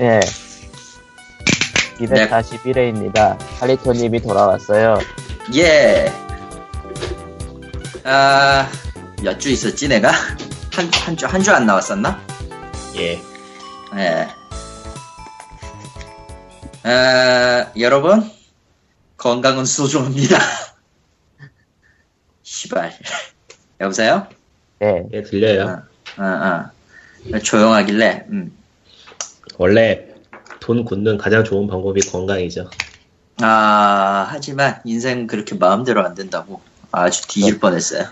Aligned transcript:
예. 0.00 0.20
241회입니다. 1.98 3.36
칼리토님이 3.58 4.20
돌아왔어요. 4.22 4.98
예. 5.54 6.10
아, 8.04 8.70
몇 9.22 9.38
주 9.38 9.50
있었지, 9.50 9.88
내가? 9.88 10.10
한, 10.72 10.90
한 11.04 11.16
주, 11.16 11.26
한 11.26 11.42
주 11.42 11.50
안 11.52 11.66
나왔었나? 11.66 12.18
예. 12.96 13.20
예. 13.96 14.28
아, 16.82 17.70
여러분, 17.78 18.30
건강은 19.18 19.66
소중합니다. 19.66 20.38
시발. 22.42 22.94
여보세요? 23.80 24.26
예. 24.82 25.04
예, 25.12 25.22
들려요. 25.22 25.82
어, 26.16 26.22
어. 26.24 27.38
조용하길래, 27.40 28.24
음. 28.30 28.56
원래 29.60 30.06
돈 30.58 30.86
굳는 30.86 31.18
가장 31.18 31.44
좋은 31.44 31.66
방법이 31.66 32.00
건강이죠. 32.00 32.70
아, 33.42 34.26
하지만 34.30 34.80
인생 34.86 35.26
그렇게 35.26 35.54
마음대로 35.54 36.02
안 36.02 36.14
된다고 36.14 36.62
아주 36.90 37.28
뒤질 37.28 37.60
뻔했어요. 37.60 38.06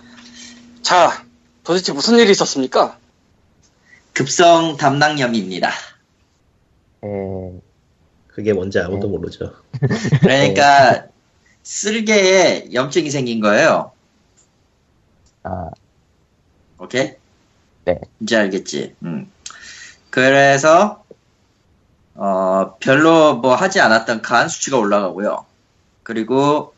자, 0.82 1.24
도대체 1.64 1.94
무슨 1.94 2.18
일이 2.18 2.32
있었습니까? 2.32 2.98
급성 4.12 4.76
담낭염입니다. 4.76 5.70
예. 7.04 7.60
그게 8.26 8.52
뭔지 8.52 8.78
아무도 8.78 9.06
어. 9.06 9.10
모르죠. 9.10 9.54
그러니까 10.20 11.06
쓸개에 11.62 12.74
염증이 12.74 13.08
생긴 13.08 13.40
거예요. 13.40 13.92
아, 15.44 15.70
오케이? 16.78 17.14
네. 17.86 18.00
이제 18.20 18.36
알겠지. 18.36 18.96
음. 19.02 19.32
그래서 20.10 21.07
어, 22.20 22.76
별로 22.80 23.36
뭐 23.36 23.54
하지 23.54 23.80
않았던 23.80 24.22
간 24.22 24.48
수치가 24.48 24.76
올라가고요. 24.76 25.46
그리고 26.02 26.74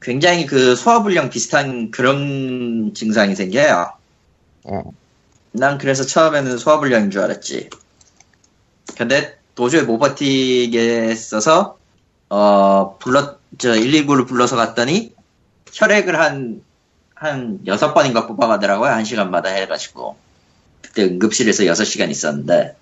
굉장히 0.00 0.44
그 0.44 0.76
소화불량 0.76 1.30
비슷한 1.30 1.90
그런 1.90 2.92
증상이 2.94 3.34
생겨요. 3.34 3.92
예. 4.70 4.82
난 5.52 5.78
그래서 5.78 6.04
처음에는 6.04 6.58
소화불량인 6.58 7.10
줄 7.10 7.22
알았지. 7.22 7.70
근데 8.98 9.38
도저히 9.54 9.82
못 9.82 9.98
버티겠어서 9.98 11.78
어 12.28 12.98
불러 12.98 13.36
저 13.56 13.72
119를 13.72 14.28
불러서 14.28 14.56
갔더니 14.56 15.14
혈액을 15.72 16.18
한한 16.18 17.60
여섯 17.66 17.94
번인가 17.94 18.26
뽑아가더라고요 18.26 18.90
한 18.90 19.04
시간마다 19.04 19.50
해가지고 19.50 20.16
그때 20.80 21.04
응급실에서 21.04 21.64
6시간 21.64 22.10
있었는데 22.10 22.76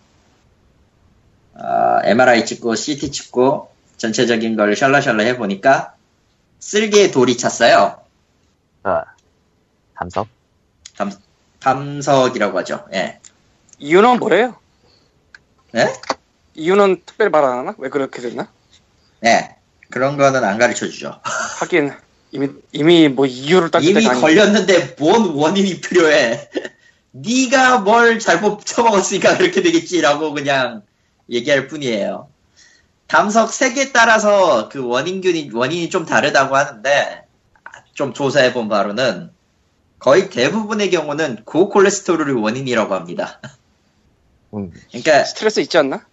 아, 1.60 2.00
MRI 2.04 2.46
찍고 2.46 2.74
CT 2.74 3.10
찍고 3.12 3.70
전체적인 3.98 4.56
걸 4.56 4.74
샬라샬라 4.74 5.22
해보니까 5.24 5.94
쓸개에 6.58 7.10
돌이 7.10 7.36
찼어요 7.36 8.00
아, 8.82 9.04
담석? 9.94 10.28
담, 10.96 11.12
담석이라고 11.60 12.58
하죠 12.60 12.86
예. 12.94 13.18
이유는 13.78 14.18
뭐래요? 14.18 14.56
네? 15.72 15.92
이유는 16.54 17.02
특별히 17.06 17.30
말 17.30 17.44
안 17.44 17.58
하나? 17.58 17.74
왜 17.78 17.88
그렇게 17.88 18.20
됐나? 18.20 18.48
네. 19.20 19.56
그런 19.90 20.16
거는 20.16 20.44
안 20.44 20.58
가르쳐 20.58 20.86
주죠. 20.86 21.20
하긴 21.60 21.92
이미 22.32 22.48
이미 22.72 23.08
뭐 23.08 23.26
이유를 23.26 23.70
따질 23.70 23.90
이미 23.90 24.04
걸렸는데 24.04 24.96
뭔 24.98 25.34
원인이 25.34 25.80
필요해. 25.80 26.48
네가 27.12 27.78
뭘 27.80 28.18
잘못 28.18 28.64
처먹었으니까 28.64 29.36
그렇게 29.36 29.62
되겠지라고 29.62 30.32
그냥 30.32 30.82
얘기할 31.30 31.68
뿐이에요. 31.68 32.28
담석 33.06 33.52
색에 33.52 33.92
따라서 33.92 34.68
그 34.68 34.86
원인균이 34.86 35.50
원인이 35.52 35.90
좀 35.90 36.04
다르다고 36.04 36.56
하는데 36.56 37.24
좀 37.94 38.14
조사해 38.14 38.52
본 38.52 38.68
바로는 38.68 39.30
거의 39.98 40.30
대부분의 40.30 40.90
경우는 40.90 41.44
고콜레스테롤이 41.44 42.40
원인이라고 42.40 42.94
합니다. 42.94 43.40
음, 44.54 44.72
그러니까 44.88 45.24
스트레스 45.24 45.60
있지 45.60 45.78
않나? 45.78 46.06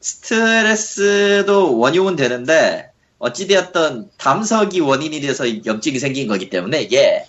스트레스도 0.00 1.78
원흉은 1.78 2.16
되는데 2.16 2.90
어찌되었던 3.18 4.10
담석이 4.16 4.80
원인이 4.80 5.20
돼서 5.20 5.44
염증이 5.64 5.98
생긴 5.98 6.26
거기 6.26 6.48
때문에 6.48 6.80
이게 6.80 7.26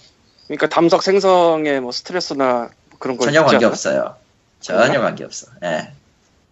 그러니까 0.48 0.70
담석 0.70 1.04
생성에 1.04 1.80
뭐 1.80 1.92
스트레스나 1.92 2.70
뭐 2.90 3.00
그런 3.00 3.18
거 3.18 3.26
전혀 3.26 3.44
관계? 3.44 3.66
없어요. 3.66 4.16
전혀 4.62 5.02
관계 5.02 5.24
없어. 5.24 5.48
예. 5.64 5.92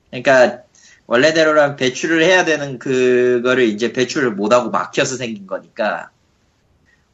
그러니까 0.09 0.64
원래대로라면 1.09 1.75
배출을 1.75 2.24
해야 2.24 2.46
되는 2.46 2.78
그거를 2.78 3.64
이제 3.64 3.92
배출을 3.92 4.31
못하고 4.31 4.70
막혀서 4.70 5.18
생긴 5.18 5.47
거니까 5.47 6.12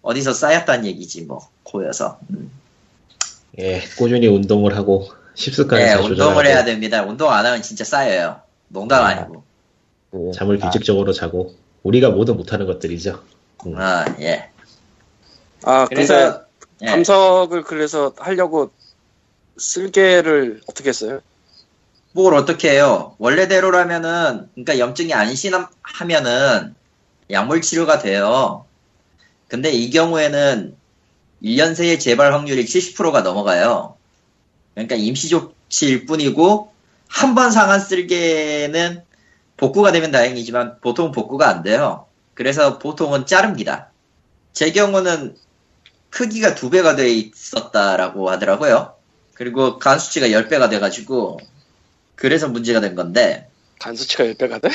어디서 0.01 0.33
쌓였다는 0.33 0.85
얘기지 0.85 1.21
뭐 1.21 1.47
고여서. 1.63 2.19
음. 2.31 2.51
예, 3.57 3.81
꾸준히 3.97 4.27
운동을 4.27 4.75
하고 4.75 5.07
식습관을 5.35 5.81
예, 5.81 5.87
잘 5.87 5.95
운동을 5.99 6.15
조절하고 6.17 6.43
해야 6.43 6.65
됩니다. 6.65 7.03
운동 7.05 7.31
안 7.31 7.45
하면 7.45 7.61
진짜 7.61 7.85
쌓여요. 7.85 8.41
농담 8.67 9.01
아. 9.01 9.07
아니고. 9.07 9.43
그, 10.11 10.31
잠을 10.35 10.59
아, 10.61 10.69
규칙적으로 10.69 11.13
자고 11.13 11.55
우리가 11.83 12.09
모두 12.09 12.35
못하는 12.35 12.65
것들이죠. 12.65 13.23
음. 13.65 13.77
아 13.77 14.05
예. 14.19 14.49
아 15.63 15.85
그래서 15.85 16.41
예. 16.81 16.87
담석을 16.87 17.63
그래서 17.63 18.13
하려고 18.17 18.71
쓸개를 19.57 20.59
어떻게 20.67 20.89
했어요? 20.89 21.21
뭘 22.15 22.33
어떻게 22.33 22.71
해요? 22.71 23.13
원래대로라면은, 23.17 24.47
그러니까 24.53 24.79
염증이 24.79 25.13
안 25.13 25.35
심하면은 25.35 26.73
약물 27.29 27.61
치료가 27.61 27.99
돼요. 27.99 28.65
근데 29.49 29.69
이 29.71 29.89
경우에는 29.89 30.77
1년 31.43 31.75
새에 31.75 31.97
재발 31.97 32.33
확률이 32.33 32.63
70%가 32.63 33.19
넘어가요. 33.19 33.97
그러니까 34.73 34.95
임시 34.95 35.27
조치일 35.27 36.05
뿐이고, 36.05 36.71
한 37.09 37.35
번 37.35 37.51
상한 37.51 37.81
쓸개는 37.81 39.03
복구가 39.57 39.91
되면 39.91 40.11
다행이지만 40.11 40.79
보통 40.79 41.11
복구가 41.11 41.49
안 41.49 41.63
돼요. 41.63 42.05
그래서 42.33 42.79
보통은 42.79 43.25
자릅니다. 43.25 43.89
제 44.53 44.71
경우는 44.71 45.35
크기가 46.09 46.55
두 46.55 46.69
배가 46.69 46.95
돼 46.95 47.09
있었다라고 47.11 48.29
하더라고요. 48.31 48.93
그리고 49.33 49.79
간 49.79 49.99
수치가 49.99 50.27
10배가 50.27 50.69
돼가지고, 50.69 51.39
그래서 52.15 52.47
문제가 52.47 52.79
된 52.79 52.95
건데, 52.95 53.49
간 53.79 53.95
수치가 53.95 54.23
10배가 54.23 54.61
돼? 54.61 54.69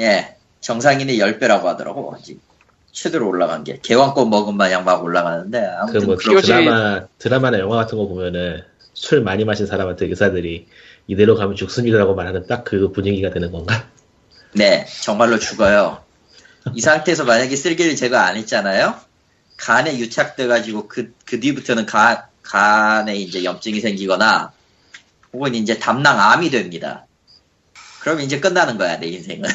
예, 0.00 0.36
정상인의 0.60 1.18
10배라고 1.18 1.64
하더라고. 1.64 2.16
최대로 2.92 3.28
올라간 3.28 3.64
게. 3.64 3.78
개왕권 3.82 4.30
먹은 4.30 4.56
마냥 4.56 4.84
막 4.84 5.02
올라가는데, 5.04 5.58
아무튼 5.58 6.00
그뭐 6.00 6.16
POG 6.16 6.46
드라마 6.46 7.06
드라마나 7.18 7.58
영화 7.58 7.76
같은 7.76 7.98
거 7.98 8.06
보면은 8.08 8.62
술 8.94 9.22
많이 9.22 9.44
마신 9.44 9.66
사람한테 9.66 10.06
의사들이 10.06 10.66
이대로 11.06 11.36
가면 11.36 11.56
죽습니다라고 11.56 12.14
말하는 12.14 12.46
딱 12.46 12.64
그 12.64 12.90
분위기가 12.90 13.30
되는 13.30 13.52
건가? 13.52 13.86
네, 14.52 14.86
정말로 15.02 15.38
죽어요. 15.38 16.02
이 16.74 16.80
상태에서 16.80 17.24
만약에 17.24 17.54
쓸개를 17.54 17.94
제거 17.94 18.16
안 18.16 18.36
했잖아요? 18.36 18.94
간에 19.58 19.98
유착돼가지고 19.98 20.88
그, 20.88 21.14
그 21.24 21.38
뒤부터는 21.38 21.86
간, 21.86 22.22
간에 22.42 23.14
이제 23.16 23.44
염증이 23.44 23.80
생기거나, 23.80 24.52
혹은 25.36 25.54
이제 25.54 25.78
담낭암이 25.78 26.48
됩니다. 26.48 27.06
그럼 28.00 28.20
이제 28.20 28.40
끝나는 28.40 28.78
거야, 28.78 28.98
내 28.98 29.06
인생은. 29.08 29.50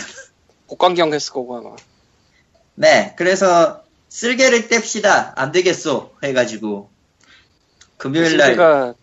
복강경 0.67 1.11
했을 1.13 1.33
거고 1.33 1.57
아마 1.57 1.75
네, 2.75 3.15
그래서 3.17 3.83
쓸개를 4.09 4.67
뗍시다. 4.69 5.33
안 5.35 5.51
되겠소. 5.51 6.11
해가지고, 6.23 6.89
금요일 7.97 8.37
날, 8.37 8.47
쓸개가 8.49 8.93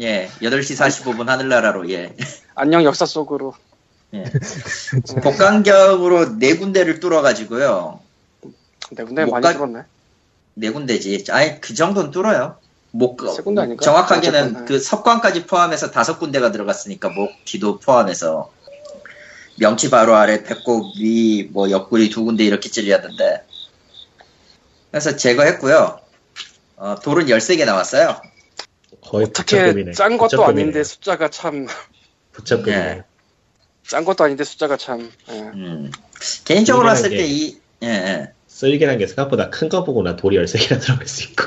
예, 0.00 0.30
8시 0.40 0.76
45분 0.76 1.26
하늘나라로, 1.26 1.90
예. 1.90 2.14
안녕 2.54 2.84
역사 2.84 3.04
속으로 3.04 3.54
예. 4.14 4.22
복강경으로 5.22 6.38
네 6.38 6.54
군데를 6.56 7.00
뚫어가지고요. 7.00 7.98
내 8.92 9.02
군대 9.04 9.24
못 9.24 9.32
많이 9.32 9.42
가- 9.42 9.52
들었네 9.54 9.82
네 10.54 10.70
군데지. 10.70 11.24
아니, 11.30 11.60
그 11.60 11.74
정도는 11.74 12.10
뚫어요. 12.12 12.58
목? 12.92 13.18
정확하게는 13.80 14.40
어쨌든, 14.42 14.64
그 14.66 14.78
석관까지 14.78 15.46
포함해서 15.46 15.90
다섯 15.90 16.18
군데가 16.18 16.52
들어갔으니까 16.52 17.08
목, 17.08 17.30
귀도 17.44 17.78
포함해서. 17.78 18.50
명치 19.58 19.90
바로 19.90 20.14
아래, 20.14 20.42
배꼽 20.44 20.94
위, 20.98 21.48
뭐 21.52 21.70
옆구리 21.70 22.10
두 22.10 22.24
군데 22.24 22.44
이렇게 22.44 22.70
찔렸는데. 22.70 23.42
그래서 24.90 25.16
제거했고요. 25.16 26.00
어, 26.76 26.94
돌은 27.02 27.26
13개 27.26 27.64
나왔어요. 27.64 28.20
거의 29.02 29.26
어떻게. 29.26 29.92
짠 29.92 30.16
것도 30.18 30.28
부처급이네. 30.28 30.60
아닌데 30.62 30.84
숫자가 30.84 31.28
참짠 31.28 31.68
부처급이네. 32.32 32.76
예. 32.76 34.04
것도 34.04 34.24
아닌데 34.24 34.44
숫자가 34.44 34.76
참 34.76 35.10
예. 35.30 35.40
음. 35.40 35.90
개인적으로 36.44 36.86
봤을 36.86 37.10
게- 37.10 37.16
때 37.18 37.26
이, 37.26 37.58
예, 37.82 37.88
예. 37.88 38.32
쓸개란 38.46 38.98
게 38.98 39.06
생각보다 39.06 39.50
큰 39.50 39.68
거 39.68 39.82
보고 39.84 40.02
나 40.02 40.16
돌이 40.16 40.36
13개나 40.38 40.80
들어갈 40.80 41.06
수 41.06 41.24
있고. 41.24 41.44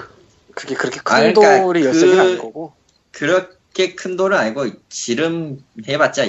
그게 0.55 0.73
그렇게 0.75 0.99
큰 1.03 1.15
아, 1.15 1.19
그러니까 1.19 1.61
돌이 1.61 1.83
그- 1.83 1.91
13개는 1.91 2.19
아닌 2.19 2.37
거고 2.39 2.73
그렇게 3.11 3.93
큰 3.95 4.17
돌은 4.17 4.37
아니고, 4.37 4.67
지름 4.89 5.63
해봤자 5.87 6.25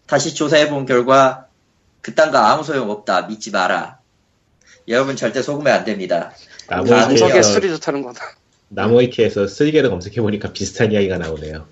다시 0.08 0.34
조사해 0.34 0.70
본 0.70 0.86
결과 0.86 1.48
그딴 2.02 2.32
거 2.32 2.38
아무 2.40 2.64
소용 2.64 2.90
없다. 2.90 3.24
믿지 3.28 3.52
마라. 3.52 4.00
여러분 4.88 5.16
절대 5.16 5.42
속으면 5.42 5.72
안 5.74 5.86
됩니다. 5.86 6.34
정석에 6.68 6.94
나무위키에서 6.96 7.42
술이 7.44 7.70
좋다는 7.70 8.02
거다. 8.02 8.22
나무위키에서 8.70 9.48
쓸개를 9.48 9.90
검색해 9.90 10.22
보니까 10.22 10.52
비슷한 10.52 10.92
이야기가 10.92 11.18
나오네요. 11.18 11.66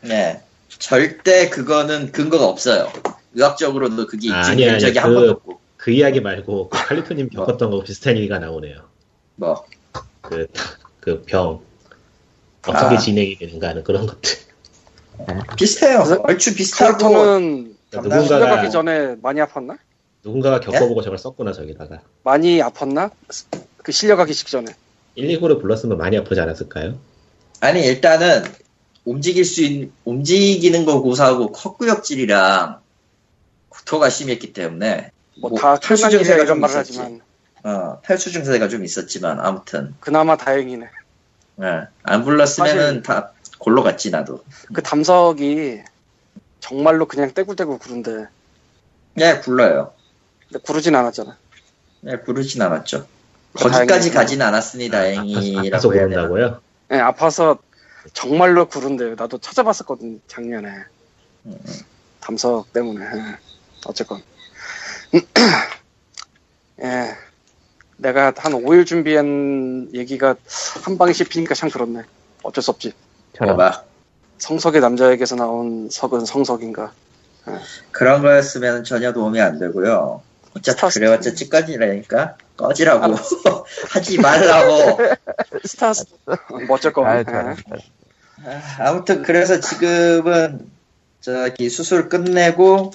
네. 0.00 0.40
절대 0.68 1.50
그거는 1.50 2.12
근거가 2.12 2.46
없어요. 2.46 2.90
의학적으로도 3.34 4.06
그게 4.06 4.32
아, 4.32 4.40
입증된 4.40 4.68
아니야, 4.68 4.78
적이 4.78 4.98
아니야. 4.98 5.02
한 5.02 5.10
그- 5.10 5.14
번도 5.14 5.32
없고. 5.32 5.60
그 5.76 5.90
이야기 5.90 6.20
말고 6.20 6.68
그 6.70 6.78
칼리토님 6.86 7.28
뭐? 7.34 7.44
겪었던 7.44 7.70
거 7.70 7.82
비슷한 7.82 8.16
얘기가 8.16 8.38
나오네요. 8.38 8.76
뭐. 9.36 9.64
그 10.22 10.46
그 11.00 11.22
병 11.26 11.60
어떻게 12.66 12.94
아. 12.94 12.98
진행이 12.98 13.36
되는가 13.36 13.68
하는 13.68 13.84
그런 13.84 14.06
것들. 14.06 14.38
비슷해요. 15.58 15.98
그래서 16.02 16.20
얼추 16.24 16.54
비슷하고. 16.54 16.92
칼리토는 16.98 17.76
누군가가 17.92 18.22
실려가기 18.26 18.70
전에 18.70 19.16
많이 19.22 19.40
아팠나? 19.40 19.76
누군가가 20.24 20.56
예? 20.56 20.60
겪어보고 20.60 21.02
저걸 21.02 21.18
썼구나 21.18 21.52
저기다가 21.52 22.00
많이 22.22 22.58
아팠나? 22.60 23.10
그 23.82 23.92
실려가기 23.92 24.32
직전에. 24.34 24.74
119를 25.18 25.60
불렀으면 25.60 25.98
많이 25.98 26.16
아프지 26.16 26.40
않았을까요? 26.40 26.98
아니, 27.60 27.84
일단은 27.84 28.44
움직일 29.04 29.44
수 29.44 29.62
있는, 29.62 29.92
움직이는 30.04 30.84
거 30.86 31.02
고사하고 31.02 31.52
컷구역질이랑 31.52 32.80
구토가 33.84 34.08
심했기 34.08 34.52
때문에 34.52 35.12
뭐 35.40 35.50
뭐, 35.50 35.58
다 35.58 35.76
탈수 35.76 36.10
증세가 36.10 36.36
이런 36.36 36.46
좀 36.46 36.60
말을 36.60 36.74
있었지. 36.74 36.98
하지만 36.98 37.20
어, 37.62 38.00
탈수 38.02 38.32
증세가 38.32 38.68
좀 38.68 38.84
있었지만 38.84 39.40
아무튼 39.40 39.94
그나마 40.00 40.36
다행이네. 40.36 40.88
예, 41.62 41.86
안 42.02 42.24
불렀으면은 42.24 43.02
다 43.02 43.32
골로 43.58 43.82
갔지 43.82 44.10
나도. 44.10 44.42
그 44.72 44.82
담석이 44.82 45.82
정말로 46.60 47.06
그냥 47.06 47.32
떼굴떼굴 47.32 47.78
구른데 47.78 48.26
예, 49.20 49.38
굴러요. 49.38 49.92
근데 50.48 50.62
구르진 50.64 50.94
않았잖아. 50.94 51.36
예, 52.06 52.16
구르진 52.16 52.62
않았죠. 52.62 53.06
거기까지 53.54 54.10
가진 54.10 54.42
않았으니 54.42 54.90
다행이라고 54.90 55.94
해야 55.94 56.08
되나. 56.08 56.26
그런다고요? 56.26 56.60
예, 56.92 56.96
아파서 56.98 57.58
정말로 58.12 58.66
구른데 58.66 59.14
나도 59.14 59.38
찾아봤었거든 59.38 60.20
작년에 60.26 60.68
음, 61.46 61.58
담석 62.20 62.72
때문에 62.72 63.04
예. 63.04 63.43
어쨌건. 63.86 64.22
예. 66.82 67.16
내가 67.96 68.32
한 68.36 68.52
5일 68.52 68.86
준비한 68.86 69.88
얘기가 69.94 70.34
한 70.84 70.98
방에 70.98 71.12
씹히니까 71.12 71.54
참 71.54 71.70
그렇네. 71.70 72.02
어쩔 72.42 72.62
수 72.62 72.70
없지. 72.70 72.92
대박. 73.32 73.86
성석의 74.38 74.80
남자에게서 74.80 75.36
나온 75.36 75.88
석은 75.90 76.24
성석인가. 76.24 76.92
그런 77.90 78.22
거였으면 78.22 78.84
전혀 78.84 79.12
도움이 79.12 79.40
안 79.40 79.58
되고요. 79.58 80.22
어차피 80.56 80.94
그래봤자 80.94 81.34
찌꺼지라니까 81.34 82.36
꺼지라고. 82.56 83.14
하지 83.90 84.18
말라고. 84.18 84.98
스타스 85.64 86.06
뭐 86.26 86.76
어쩔 86.76 86.90
아, 86.90 87.22
거면. 87.22 87.56
예. 88.46 88.60
아무튼 88.78 89.22
그래서 89.22 89.60
지금은 89.60 90.70
저기 91.20 91.70
수술 91.70 92.08
끝내고 92.08 92.92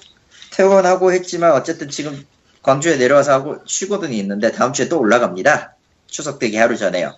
퇴원하고 0.51 1.11
했지만 1.13 1.51
어쨌든 1.53 1.89
지금 1.89 2.25
광주에 2.61 2.97
내려와서 2.97 3.33
하고 3.33 3.57
쉬고는 3.65 4.11
있는데 4.13 4.51
다음 4.51 4.73
주에 4.73 4.89
또 4.89 4.99
올라갑니다. 4.99 5.75
추석 6.07 6.39
되기 6.39 6.57
하루 6.57 6.75
전에요. 6.77 7.15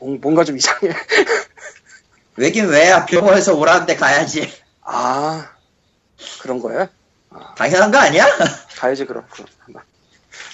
뭔- 0.00 0.20
뭔가 0.20 0.44
좀 0.44 0.56
이상해 0.56 0.92
왜긴 2.36 2.68
왜야 2.68 3.06
병원에서 3.06 3.54
오라는데 3.54 3.96
가야지. 3.96 4.52
아 4.82 5.50
그런 6.40 6.60
거야? 6.60 6.88
당연한 7.56 7.90
거 7.90 7.98
아니야? 7.98 8.26
가야지 8.76 9.04
그럼. 9.06 9.24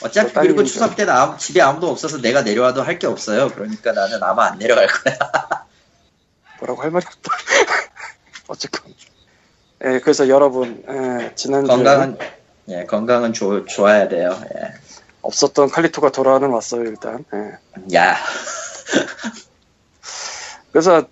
어차피 0.02 0.32
또 0.32 0.40
그리고. 0.40 0.64
추석 0.64 0.94
때는 0.94 1.12
아무- 1.12 1.38
집에 1.38 1.60
아무도 1.60 1.88
없어서 1.90 2.18
내가 2.20 2.42
내려와도 2.42 2.82
할 2.82 2.98
게 2.98 3.06
없어요. 3.06 3.48
그러니까 3.48 3.92
나는 3.92 4.22
아마 4.22 4.46
안 4.46 4.58
내려갈 4.58 4.86
거야. 4.86 5.16
뭐라고 6.60 6.82
할 6.82 6.90
말이 6.90 7.06
없다 7.06 7.32
어쨌건 8.48 8.92
예 9.84 10.00
그래서 10.00 10.28
여러분 10.28 10.82
예, 10.88 11.32
지난주에 11.34 11.74
건강은 11.76 12.18
예 12.68 12.84
건강은 12.84 13.32
좋- 13.32 13.66
좋아야 13.66 14.08
돼요. 14.08 14.38
예. 14.56 14.72
없었던 15.22 15.70
칼리토가 15.70 16.10
돌아는 16.10 16.50
왔어요 16.50 16.82
일단. 16.84 17.24
예. 17.34 17.96
야 17.96 18.16
그래서 20.72 21.06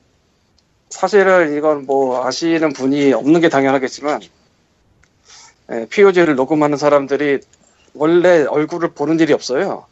사실은 0.90 1.56
이건 1.56 1.86
뭐 1.86 2.26
아시는 2.26 2.72
분이 2.72 3.12
없는 3.12 3.40
게 3.40 3.48
당연하겠지만 3.48 4.20
예, 5.72 5.86
POG를 5.90 6.36
녹음하는 6.36 6.76
사람들이 6.76 7.40
원래 7.94 8.44
얼굴을 8.44 8.90
보는 8.92 9.18
일이 9.20 9.32
없어요. 9.32 9.86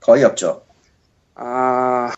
거의 0.00 0.24
없죠. 0.24 0.62
아 1.34 2.12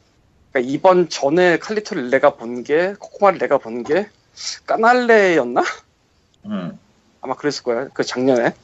그러니까 0.52 0.73
이번 0.73 1.08
전에 1.08 1.58
칼리토를 1.58 2.11
내가 2.11 2.34
본 2.34 2.62
게 2.64 2.94
코코마를 2.99 3.38
내가 3.38 3.58
본 3.58 3.84
게 3.84 4.08
까날레였나? 4.66 5.62
음 6.47 6.79
아마 7.21 7.35
그랬을 7.35 7.63
거야. 7.63 7.89
그 7.89 8.05
작년에 8.05 8.55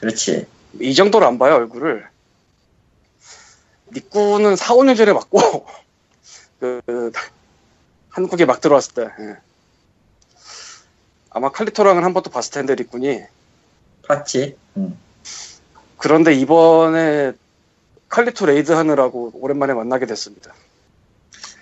그렇지. 0.00 0.46
이 0.80 0.94
정도로 0.94 1.26
안 1.26 1.38
봐요 1.38 1.54
얼굴을. 1.54 2.08
니꾸는 3.92 4.56
4, 4.56 4.74
5년 4.74 4.96
전에 4.96 5.12
봤고 5.12 5.66
그, 6.58 6.80
그 6.86 7.12
한국에 8.08 8.44
막 8.44 8.60
들어왔을 8.60 8.94
때 8.94 9.02
예. 9.02 9.36
아마 11.30 11.50
칼리토랑은 11.50 12.04
한 12.04 12.12
번도 12.12 12.30
봤을 12.30 12.52
텐데 12.52 12.74
니꾼이 12.74 13.22
봤지. 14.06 14.56
음. 14.76 14.98
그런데 15.96 16.34
이번에 16.34 17.32
칼리토 18.08 18.46
레이드 18.46 18.72
하느라고 18.72 19.30
오랜만에 19.34 19.72
만나게 19.72 20.04
됐습니다. 20.06 20.52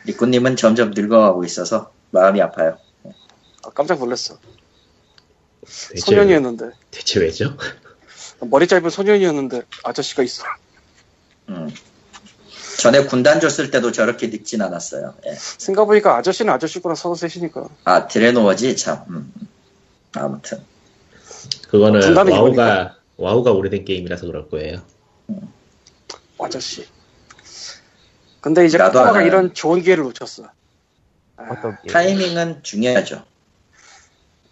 리꾸님은 0.04 0.56
점점 0.56 0.90
늙어가고 0.90 1.44
있어서 1.44 1.92
마음이 2.10 2.40
아파요. 2.40 2.78
아, 3.62 3.70
깜짝 3.70 3.98
놀랐어. 3.98 4.38
소년이었는데 5.70 6.70
대체 6.90 7.20
왜죠? 7.20 7.56
머리 8.40 8.66
짧은 8.66 8.90
소년이었는데 8.90 9.62
아저씨가 9.84 10.22
있어. 10.22 10.44
음. 11.48 11.72
전에 12.78 13.04
군단 13.04 13.40
줬을 13.40 13.70
때도 13.70 13.92
저렇게 13.92 14.28
늙진 14.28 14.62
않았어요. 14.62 15.14
예. 15.26 15.34
생각해보니까 15.34 16.16
아저씨는 16.16 16.52
아저씨구나 16.54 16.94
서로 16.94 17.14
셋이니까. 17.14 17.68
아 17.84 18.06
드레노어지 18.06 18.76
참. 18.76 19.04
음. 19.10 19.32
아무튼 20.12 20.64
그거는 21.68 22.00
분담이 22.00 22.32
와우가 22.32 22.96
와우가 23.16 23.52
오래된 23.52 23.84
게임이라서 23.84 24.26
그럴 24.26 24.48
거예요. 24.48 24.82
아저씨. 26.38 26.86
근데 28.40 28.64
이제 28.64 28.78
알아요. 28.78 29.26
이런 29.26 29.52
좋은 29.52 29.82
기회를 29.82 30.04
놓쳤어. 30.04 30.50
아? 31.36 31.78
타이밍은 31.88 32.62
중요하죠. 32.62 33.24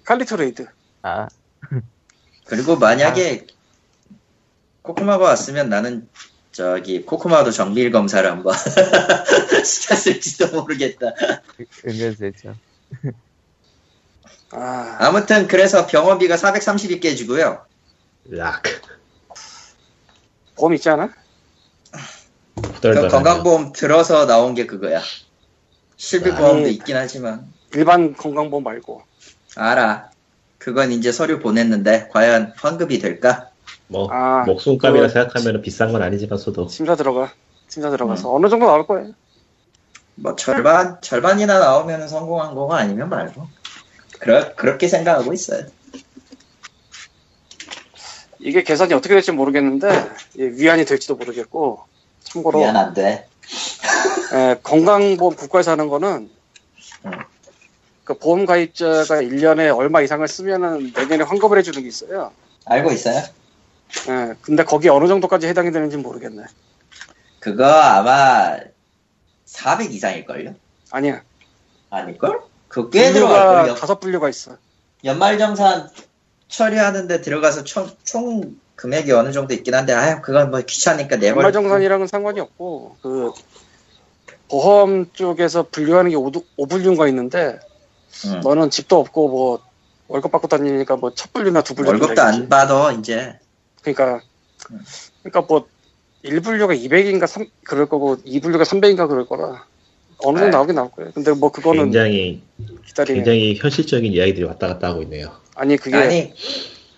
칼리토 0.04 0.36
레이드. 0.36 0.66
아, 1.02 1.28
그리고 2.44 2.76
만약에 2.76 3.46
코코마가 4.82 5.24
왔으면 5.24 5.68
나는 5.68 6.08
저기 6.52 7.04
코코마도 7.04 7.50
정밀 7.50 7.90
검사를 7.92 8.28
한번 8.28 8.54
시켰을지도 9.64 10.60
모르겠다. 10.60 11.06
은근슬쩍. 11.86 12.56
아, 14.50 14.96
아무튼 15.00 15.46
그래서 15.46 15.86
병원비가 15.86 16.36
430이 16.36 17.00
깨지고요. 17.00 17.64
락. 18.30 18.62
보험 20.56 20.74
있지 20.74 20.88
않아? 20.88 21.12
그. 22.82 23.08
건강보험 23.08 23.72
들어서 23.72 24.26
나온 24.26 24.54
게 24.54 24.66
그거야. 24.66 25.00
실비보험도. 25.96 26.68
있긴 26.68 26.96
하지만 26.96 27.52
일반 27.74 28.14
건강보험 28.14 28.64
말고. 28.64 29.02
알아. 29.56 30.10
그건 30.58 30.92
이제 30.92 31.12
서류 31.12 31.38
보냈는데 31.38 32.08
과연 32.12 32.52
환급이 32.56 32.98
될까? 32.98 33.50
뭐 33.86 34.08
아, 34.10 34.44
목숨값이라 34.46 35.06
그거 35.06 35.08
생각하면 35.08 35.62
비싼 35.62 35.92
건 35.92 36.02
아니지만서도 36.02 36.68
심사 36.68 36.94
들어가. 36.94 37.32
심사 37.68 37.88
음. 37.88 37.92
들어가서 37.92 38.34
어느 38.34 38.48
정도 38.48 38.66
나올 38.66 38.86
거예요. 38.86 39.12
뭐 40.16 40.34
절반 40.34 41.00
절반이나 41.00 41.58
나오면 41.58 42.08
성공한 42.08 42.54
거고 42.54 42.74
아니면 42.74 43.08
말고. 43.08 43.46
그러, 44.18 44.54
그렇게 44.56 44.88
생각하고 44.88 45.32
있어요. 45.32 45.64
이게 48.40 48.62
계산이 48.62 48.92
어떻게 48.94 49.14
될지 49.14 49.32
모르겠는데 49.32 49.88
예, 50.38 50.44
위안이 50.44 50.84
될지도 50.84 51.16
모르겠고 51.16 51.84
참고로 52.24 52.60
미안한데. 52.60 53.28
예, 54.34 54.60
건강보험 54.62 55.36
국가에서 55.36 55.70
하는 55.70 55.88
거는 55.88 56.30
음. 57.06 57.12
그 58.08 58.14
보험 58.14 58.46
가입자가 58.46 59.20
1년에 59.20 59.76
얼마 59.76 60.00
이상을 60.00 60.26
쓰면은 60.26 60.94
내년에 60.96 61.24
환급을 61.24 61.58
해주는 61.58 61.82
게 61.82 61.88
있어요. 61.88 62.32
알고 62.64 62.90
있어요? 62.92 63.22
예, 64.08 64.34
근데 64.40 64.64
거기 64.64 64.88
어느 64.88 65.06
정도까지 65.06 65.46
해당이 65.46 65.70
되는지 65.72 65.98
모르겠네. 65.98 66.44
그거 67.38 67.66
아마 67.66 68.56
400 69.44 69.92
이상일걸요? 69.92 70.54
아니야. 70.90 71.20
아닐걸? 71.90 72.40
그꽤 72.68 73.12
들어갈 73.12 73.66
거요 73.66 73.74
다섯 73.74 74.00
분류가 74.00 74.30
있어. 74.30 74.56
연말정산 75.04 75.90
처리하는데 76.48 77.20
들어가서 77.20 77.64
총, 77.64 77.90
총 78.04 78.56
금액이 78.74 79.12
어느 79.12 79.32
정도 79.32 79.52
있긴 79.52 79.74
한데 79.74 79.92
아유 79.92 80.22
그건 80.22 80.50
뭐 80.50 80.60
귀찮으니까 80.62 81.16
내버려 81.16 81.48
연말정산이랑은 81.48 82.06
상관이 82.06 82.40
없고 82.40 82.96
그 83.02 83.32
보험 84.48 85.12
쪽에서 85.12 85.64
분류하는 85.64 86.10
게 86.10 86.16
5, 86.16 86.32
분류가 86.66 87.06
있는데 87.08 87.58
응. 88.26 88.40
너는 88.40 88.70
집도 88.70 88.98
없고 89.00 89.28
뭐 89.28 89.60
월급 90.08 90.32
받고 90.32 90.48
다니니까 90.48 90.96
뭐 90.96 91.10
첫 91.14 91.32
분류나 91.32 91.62
두 91.62 91.74
분류 91.74 91.90
월급도 91.90 92.20
안 92.22 92.48
받아 92.48 92.92
이제 92.92 93.38
그러니까 93.82 94.20
음. 94.70 94.80
그러니까 95.22 95.42
뭐 95.42 95.66
1분류가 96.24 96.76
200인가 96.78 97.26
3 97.26 97.46
그럴 97.64 97.86
거고 97.88 98.16
2분류가 98.18 98.62
300인가 98.62 99.08
그럴 99.08 99.26
거라 99.26 99.64
어느 100.24 100.38
정도 100.38 100.44
아이. 100.46 100.50
나오긴 100.50 100.74
나올 100.74 100.90
거예요. 100.90 101.12
근데 101.14 101.32
뭐 101.32 101.52
그거는 101.52 101.84
굉장히 101.84 102.42
기다리면 102.86 103.16
굉장히 103.16 103.54
현실적인 103.56 104.12
이야기들이 104.12 104.44
왔다 104.44 104.66
갔다 104.66 104.88
하고 104.88 105.02
있네요. 105.02 105.30
아니 105.54 105.76
그게 105.76 105.96
아니 105.96 106.34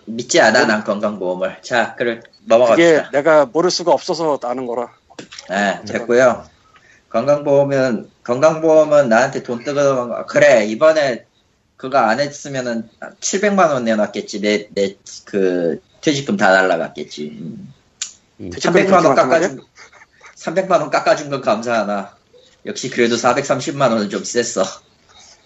믿지 0.07 0.41
않아 0.41 0.65
난 0.67 0.85
건강보험을 0.85 1.59
자 1.63 1.95
그래 1.97 2.21
그게 2.21 2.31
넘어갑시다 2.47 3.11
내가 3.11 3.45
모를 3.47 3.71
수가 3.71 3.93
없어서 3.93 4.39
아는 4.43 4.67
거라. 4.67 4.91
네 5.51 5.81
됐고요 5.87 6.45
건강보험은 7.11 8.11
건강보험은 8.25 9.09
나한테 9.09 9.43
돈 9.43 9.63
뜯어간 9.65 10.09
거 10.09 10.27
그래 10.27 10.65
이번에 10.67 11.27
그거 11.77 11.99
안 11.99 12.21
했으면은 12.21 12.89
700만 13.21 13.71
원 13.73 13.85
내놨겠지 13.85 14.41
내 14.41 14.69
내 14.75 14.97
그 15.25 15.81
퇴직금 16.01 16.37
다 16.37 16.51
날라갔겠지 16.51 17.29
음. 17.41 17.73
이, 18.39 18.51
퇴직금이 18.51 18.85
300만 18.85 18.93
원 18.93 19.03
그렇게 19.03 19.09
많단 19.09 19.29
깎아준 19.29 19.61
300만 20.37 20.71
원 20.81 20.91
깎아준 20.91 21.31
건 21.31 21.41
감사하나 21.43 22.17
역시 22.67 22.91
그래도 22.91 23.17
430만 23.17 23.91
원은 23.91 24.09
좀 24.11 24.25
셌어 24.25 24.65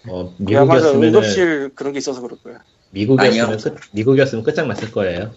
어, 0.07 0.33
미국이었으면 0.37 1.03
응급실 1.03 1.71
그런 1.75 1.91
게 1.93 1.97
있어서 1.97 2.21
그럴 2.21 2.37
거야. 2.43 2.59
미국이었으면 2.91 3.45
아니요. 3.45 3.57
끝, 3.57 3.75
미국이었으면 3.91 4.43
끝장났을 4.43 4.91
거예요. 4.91 5.33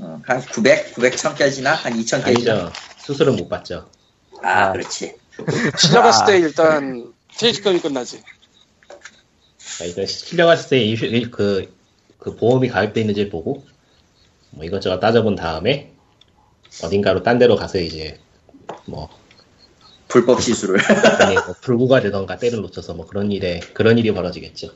어, 0.00 0.20
한 0.26 0.40
900, 0.42 0.94
900, 0.94 1.14
1000깨지나? 1.14 1.64
한 1.64 1.94
2000깨지나? 1.94 2.26
아니죠. 2.26 2.72
수술은 2.98 3.36
못 3.36 3.48
받죠. 3.48 3.88
아, 4.42 4.66
아. 4.66 4.72
그렇지. 4.72 5.16
아. 6.22 6.24
때 6.26 6.38
일단 6.38 7.12
퇴직금이 7.36 7.80
끝나지. 7.80 8.22
그러니까 9.78 9.84
일단 9.84 10.06
실려갔을 10.06 10.68
때 10.70 10.82
이- 10.82 11.30
그, 11.30 11.74
그 12.18 12.36
보험이 12.36 12.68
가입돼 12.68 13.00
있는지 13.00 13.28
보고 13.28 13.64
뭐 14.50 14.64
이것저것 14.64 15.00
따져본 15.00 15.34
다음에 15.36 15.92
어딘가로 16.82 17.22
딴 17.22 17.38
데로 17.38 17.56
가서 17.56 17.78
이제 17.78 18.20
뭐 18.86 19.08
불법 20.08 20.42
시술을. 20.42 20.78
아니 21.20 21.34
뭐 21.34 21.54
불구가 21.60 22.00
되던가 22.00 22.36
때를 22.36 22.60
놓쳐서 22.60 22.94
뭐 22.94 23.06
그런 23.06 23.32
일에 23.32 23.60
그런 23.72 23.98
일이 23.98 24.12
벌어지겠죠. 24.12 24.72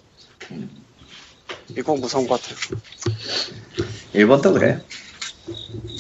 미국 1.75 2.01
무서운 2.01 2.27
것 2.27 2.41
같아. 2.41 2.55
일본도 4.15 4.53
그래. 4.55 4.81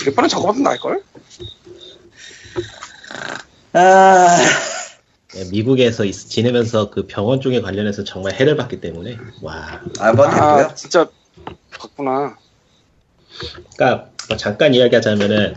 일본은 0.06 0.28
저거보다 0.28 0.58
나을 0.60 0.78
걸? 0.78 1.02
아, 3.78 4.38
예, 5.36 5.44
미국에서 5.50 6.06
있- 6.06 6.14
지내면서 6.14 6.88
그 6.88 7.06
병원 7.06 7.42
쪽에 7.42 7.60
관련해서 7.60 8.04
정말 8.04 8.32
해를 8.34 8.56
봤기 8.56 8.80
때문에 8.80 9.18
와 9.42 9.82
아. 9.98 10.12
아 10.18 10.74
진짜 10.74 11.10
봤구나. 11.78 12.38
그러니까 13.76 14.10
뭐 14.28 14.36
잠깐 14.38 14.72
이야기하자면은 14.72 15.54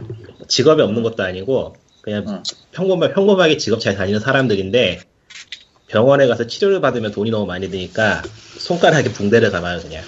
직업이 0.49 0.81
없는 0.81 1.01
것도 1.01 1.23
아니고 1.23 1.77
그냥 2.01 2.25
응. 2.27 2.43
평범하, 2.71 3.13
평범하게 3.13 3.55
직업 3.57 3.79
잘 3.79 3.95
다니는 3.95 4.19
사람들인데 4.19 4.99
병원에 5.88 6.27
가서 6.27 6.45
치료를 6.45 6.81
받으면 6.81 7.11
돈이 7.11 7.31
너무 7.31 7.45
많이 7.45 7.69
드니까 7.69 8.21
손가락에 8.57 9.13
붕대를 9.13 9.49
감아요 9.51 9.79
그냥 9.79 10.03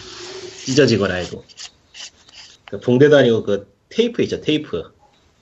찢어지거나 0.65 1.13
해도 1.15 1.45
그 2.69 2.79
붕대도 2.81 3.15
아니고 3.17 3.43
그 3.43 3.73
테이프 3.89 4.21
있죠 4.23 4.41
테이프 4.41 4.91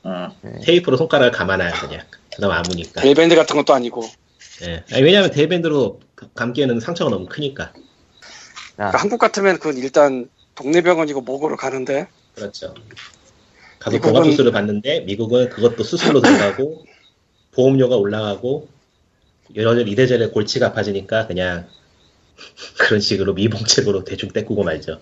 응. 0.06 0.28
네. 0.44 0.60
테이프로 0.64 0.98
손가락을 0.98 1.32
감아놔요 1.32 1.74
그냥 1.82 2.02
그다음 2.40 2.52
아무니까 2.54 3.02
대일밴드 3.02 3.36
같은 3.36 3.56
것도 3.58 3.74
아니고. 3.74 4.10
예. 4.64 4.84
아니, 4.94 5.04
왜냐면 5.04 5.30
대일밴드로 5.32 6.00
감기에는 6.36 6.80
상처가 6.80 7.12
너무 7.12 7.28
크니까 7.28 7.74
아, 7.74 8.76
그러니까 8.76 8.98
한국 8.98 9.18
같으면 9.20 9.58
그건 9.58 9.78
일단 9.78 10.30
동네 10.56 10.82
병원이고 10.82 11.22
목으로 11.22 11.58
가는데 11.58 12.08
그렇죠. 12.36 12.74
가서 13.80 13.98
미국은- 13.98 14.02
고가 14.14 14.24
수술을 14.24 14.52
받는데 14.54 15.02
미국은 15.02 15.50
그것도 15.50 15.84
수술로 15.84 16.22
들어가고 16.22 16.86
보험료가 17.56 17.98
올라가고 17.98 18.68
여러 19.56 19.74
이래저래 19.80 20.28
골치가 20.28 20.68
아파지니까 20.68 21.28
그냥 21.28 21.68
그런 22.78 23.02
식으로 23.02 23.34
미봉책으로 23.34 24.04
대충 24.06 24.30
떼꾸고 24.30 24.64
말죠. 24.64 25.02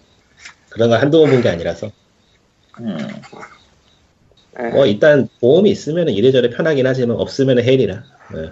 그런 0.70 0.90
걸 0.90 1.02
한두 1.02 1.20
번본게 1.20 1.50
아니라서 1.50 1.92
응. 2.80 2.98
예. 4.60 4.64
뭐 4.70 4.86
일단 4.86 5.28
보험이 5.40 5.70
있으면 5.72 6.10
이래저래 6.10 6.50
편하긴 6.50 6.86
하지만 6.88 7.18
없으면 7.18 7.60
헬이라 7.60 8.04
예. 8.36 8.52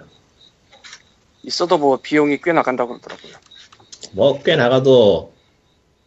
있어도 1.42 1.78
뭐 1.78 1.98
비용이 2.02 2.38
꽤 2.42 2.52
나간다고 2.52 2.98
그러더라고요. 2.98 3.32
뭐 4.12 4.40
꽤 4.42 4.56
나가도 4.56 5.32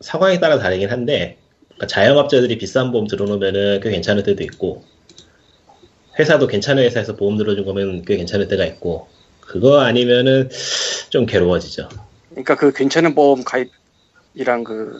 상황에 0.01 0.39
따라 0.39 0.57
다르긴 0.57 0.89
한데 0.89 1.37
그러니까 1.67 1.87
자영업자들이 1.87 2.57
비싼 2.57 2.91
보험 2.91 3.07
들어놓으면은 3.07 3.79
꽤 3.81 3.89
괜찮을 3.91 4.23
때도 4.23 4.43
있고 4.43 4.83
회사도 6.17 6.47
괜찮은 6.47 6.83
회사에서 6.83 7.15
보험 7.15 7.37
들어준 7.37 7.65
거면 7.65 8.03
꽤 8.05 8.17
괜찮을 8.17 8.47
때가 8.47 8.65
있고 8.65 9.07
그거 9.41 9.79
아니면은 9.79 10.49
좀 11.09 11.25
괴로워지죠. 11.25 11.89
그러니까 12.29 12.55
그 12.55 12.71
괜찮은 12.71 13.15
보험 13.15 13.43
가입이랑 13.43 14.63
그 14.63 14.99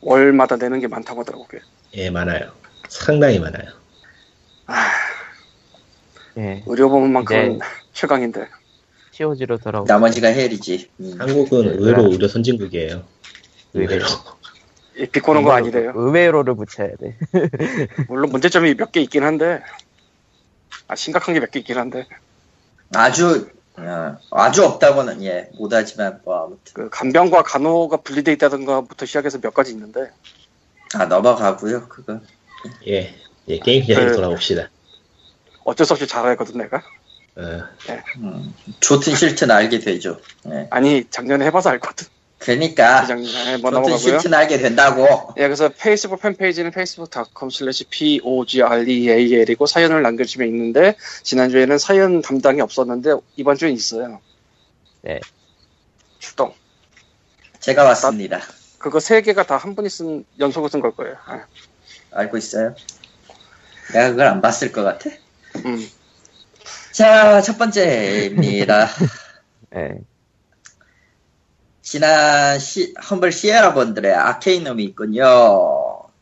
월마다 0.00 0.56
내는 0.56 0.80
게 0.80 0.88
많다고 0.88 1.20
하더라고요. 1.20 1.60
예, 1.94 2.10
많아요. 2.10 2.50
상당히 2.88 3.38
많아요. 3.38 3.70
예. 6.38 6.62
의료보험만큼은 6.66 7.58
네. 7.58 7.64
최강인데. 7.92 8.48
POG로 9.12 9.58
돌아오고. 9.58 9.86
나머지가 9.86 10.28
헬이지. 10.28 10.90
음. 11.00 11.14
한국은 11.18 11.62
네, 11.66 11.72
의외로. 11.72 12.10
의료 12.10 12.26
선진국이에요. 12.28 13.02
의외로. 13.74 14.04
이 14.96 15.06
비꼬는 15.06 15.42
거 15.42 15.52
아니래요. 15.52 15.92
의외로를 15.94 16.54
붙여야 16.56 16.96
돼. 16.96 17.16
물론 18.08 18.30
문제점이 18.30 18.74
몇 18.74 18.90
개 18.92 19.00
있긴 19.00 19.22
한데, 19.24 19.60
아, 20.88 20.94
심각한 20.94 21.34
게 21.34 21.40
몇 21.40 21.50
개 21.50 21.60
있긴 21.60 21.78
한데, 21.78 22.06
아주 22.94 23.48
어, 23.78 24.16
아주 24.30 24.64
없다고는 24.66 25.22
예 25.24 25.48
못하지만 25.54 26.20
뭐 26.26 26.44
아무튼 26.44 26.74
그 26.74 26.90
간병과 26.90 27.42
간호가 27.42 27.98
분리돼 27.98 28.32
있다던가부터 28.34 29.06
시작해서 29.06 29.38
몇 29.40 29.54
가지 29.54 29.72
있는데 29.72 30.10
아 30.94 31.06
넘어가고요 31.06 31.88
그거 31.88 32.20
예, 32.86 33.14
예 33.48 33.58
게임 33.58 33.82
이야기로 33.84 34.10
그- 34.10 34.16
돌아옵시다. 34.16 34.70
어쩔 35.64 35.86
수 35.86 35.92
없이 35.92 36.06
잘 36.06 36.26
알거든 36.26 36.58
내가. 36.58 36.82
어, 37.34 37.62
음, 38.18 38.54
좋든 38.80 39.14
싫든 39.16 39.50
알게 39.50 39.78
되죠 39.78 40.20
예. 40.50 40.66
아니 40.70 41.04
작년에 41.08 41.46
해봐서 41.46 41.70
알거든. 41.70 42.06
그러니까 42.38 43.06
작년에 43.06 43.56
뭐 43.58 43.70
좋든 43.70 43.82
넘어가고요. 43.82 43.96
싫든 43.98 44.34
알게 44.34 44.58
된다고 44.58 45.32
예, 45.38 45.42
그래서 45.42 45.68
페이스북 45.70 46.20
팬페이지는 46.20 46.72
facebook.com 46.72 47.48
slash 47.50 47.84
pogreal이고 47.88 49.64
사연을 49.66 50.02
남겨주시면 50.02 50.48
있는데 50.48 50.96
지난주에는 51.22 51.78
사연 51.78 52.20
담당이 52.20 52.60
없었는데 52.60 53.14
이번 53.36 53.56
주엔 53.56 53.72
있어요. 53.74 54.20
네. 55.02 55.20
출동. 56.18 56.52
제가 57.60 57.84
왔습니다 57.84 58.40
그거 58.78 58.98
세 59.00 59.22
개가 59.22 59.44
다 59.46 59.56
한 59.56 59.74
분이 59.76 59.88
쓴 59.88 60.24
연속으로 60.40 60.68
쓴 60.68 60.80
걸 60.80 60.90
거예요. 60.96 61.14
예. 61.32 61.40
알고 62.10 62.36
있어요 62.36 62.74
내가 63.92 64.10
그걸 64.10 64.26
안 64.26 64.40
봤을 64.40 64.72
것 64.72 64.82
같아 64.82 65.10
음. 65.64 65.88
자 66.92 67.40
첫 67.42 67.58
번째입니다 67.58 68.88
예. 69.76 69.98
지난 71.82 72.58
시, 72.58 72.94
험블 73.10 73.32
시에라 73.32 73.74
번들의 73.74 74.14
아케이놈이 74.14 74.82
있군요. 74.84 75.24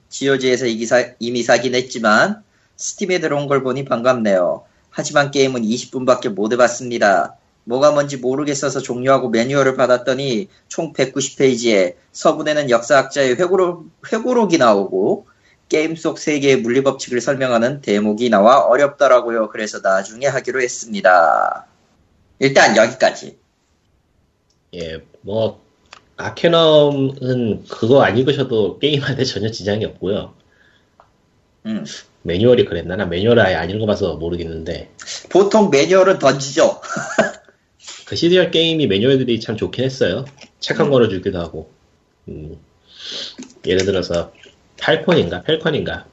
GOG에서 0.09 0.67
이 0.67 0.77
기 0.79 0.87
사, 0.87 1.05
이미 1.21 1.43
사긴 1.43 1.75
했지만 1.75 2.43
스팀에 2.77 3.21
들어온 3.21 3.47
걸 3.47 3.63
보니 3.63 3.85
반갑네요. 3.85 4.65
하지만 4.91 5.31
게임은 5.31 5.63
20분밖에 5.63 6.31
못 6.31 6.53
해봤습니다. 6.53 7.37
뭐가 7.65 7.93
뭔지 7.93 8.17
모르겠어서 8.17 8.81
종료하고 8.81 9.29
매뉴얼을 9.29 9.77
받았더니 9.77 10.49
총 10.69 10.93
190페이지에 10.93 11.95
서문에는 12.13 12.71
역사학자의 12.71 13.37
회고록, 13.37 13.87
회고록이 14.11 14.59
나오고 14.59 15.27
게임 15.71 15.97
속 15.97 16.19
세계의 16.19 16.57
물리 16.57 16.83
법칙을 16.83 17.21
설명하는 17.21 17.81
대목이 17.81 18.29
나와 18.29 18.67
어렵더라고요. 18.67 19.49
그래서 19.49 19.79
나중에 19.79 20.27
하기로 20.27 20.61
했습니다. 20.61 21.67
일단 22.41 22.77
여기까지. 22.77 23.39
예, 24.75 25.03
뭐 25.23 25.63
아케넘은 26.17 27.65
그거 27.69 28.03
안 28.03 28.19
읽으셔도 28.19 28.79
게임하는데 28.81 29.25
전혀 29.25 29.51
지장이 29.51 29.85
없고요. 29.87 30.35
음. 31.67 31.85
매뉴얼이 32.23 32.65
그랬나? 32.65 32.97
나 32.97 33.07
매뉴얼을 33.07 33.43
아예 33.43 33.55
안 33.55 33.71
읽어봐서 33.71 34.17
모르겠는데 34.17 34.91
보통 35.31 35.71
매뉴얼은 35.71 36.19
던지죠. 36.19 36.81
그 38.07 38.17
시리얼 38.17 38.51
게임이 38.51 38.89
매뉴얼들이 38.89 39.39
참 39.41 39.57
좋긴 39.57 39.85
했어요. 39.85 40.25
책한 40.59 40.87
음. 40.87 40.91
권을 40.91 41.09
주기도 41.11 41.39
하고. 41.39 41.71
음, 42.29 42.59
예를 43.65 43.85
들어서 43.85 44.33
팔콘인가? 44.81 45.43
펠컨인가? 45.43 46.07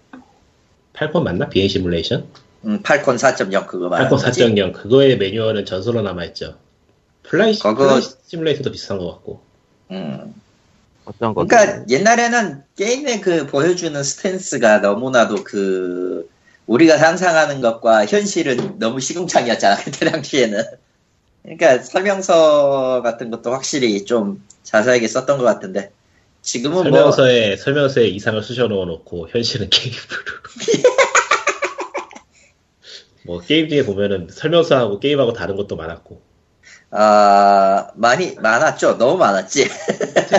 팔콘 0.94 1.24
맞나? 1.24 1.48
비행 1.50 1.68
시뮬레이션? 1.68 2.28
음, 2.66 2.82
팔콘 2.84 3.16
4.0 3.18 3.68
그거 3.68 3.88
말하는 3.90 4.10
팔콘 4.10 4.26
거지. 4.26 4.42
4.0 4.42 4.74
그거의 4.74 5.18
매뉴얼은 5.18 5.66
전설로 5.66 6.02
남아있죠. 6.02 6.56
플라이, 7.24 7.54
그거- 7.58 7.76
flight 7.76 8.02
시뮬레이터도 8.28 8.72
비슷한 8.72 8.98
것 8.98 9.08
같고. 9.12 9.42
음. 9.92 10.34
어떤 11.06 11.34
거? 11.34 11.46
그러니까 11.46 11.86
옛날에는 11.90 12.64
게임의 12.76 13.22
그 13.22 13.48
보여주는 13.48 14.02
stance가 14.04 14.80
너무나도 14.80 15.44
그 15.46 16.30
우리가 16.66 16.98
상상하는 16.98 17.62
것과 17.62 18.06
현실은 18.06 18.78
너무 18.80 19.00
시궁창이었잖아 19.00 19.78
그때 19.86 20.10
당시에는. 20.10 20.64
그러니까 21.44 21.80
설명서 21.82 23.02
같은 23.04 23.32
것도 23.32 23.52
확실히 23.54 24.04
좀 24.04 24.44
자세하게 24.64 25.08
썼던 25.08 25.38
것 25.38 25.46
같은데 25.46 25.92
지금은 26.48 26.76
뭐 26.76 26.84
설명서에 26.84 27.58
설명서에 27.58 28.08
이상을 28.08 28.42
쑤셔 28.42 28.68
넣어 28.68 28.86
놓고 28.86 29.28
현실은 29.28 29.70
게임으로. 29.70 30.00
뭐 33.26 33.42
게임 33.42 33.68
중에 33.68 33.84
보면은 33.84 34.30
설명서하고 34.32 35.02
게임하고 35.02 35.34
다른 35.34 35.58
것도 35.58 35.76
많았고. 35.76 36.22
아, 36.92 37.90
많이 37.96 38.36
많았죠. 38.36 38.98
너무 38.98 39.18
많았지. 39.18 39.68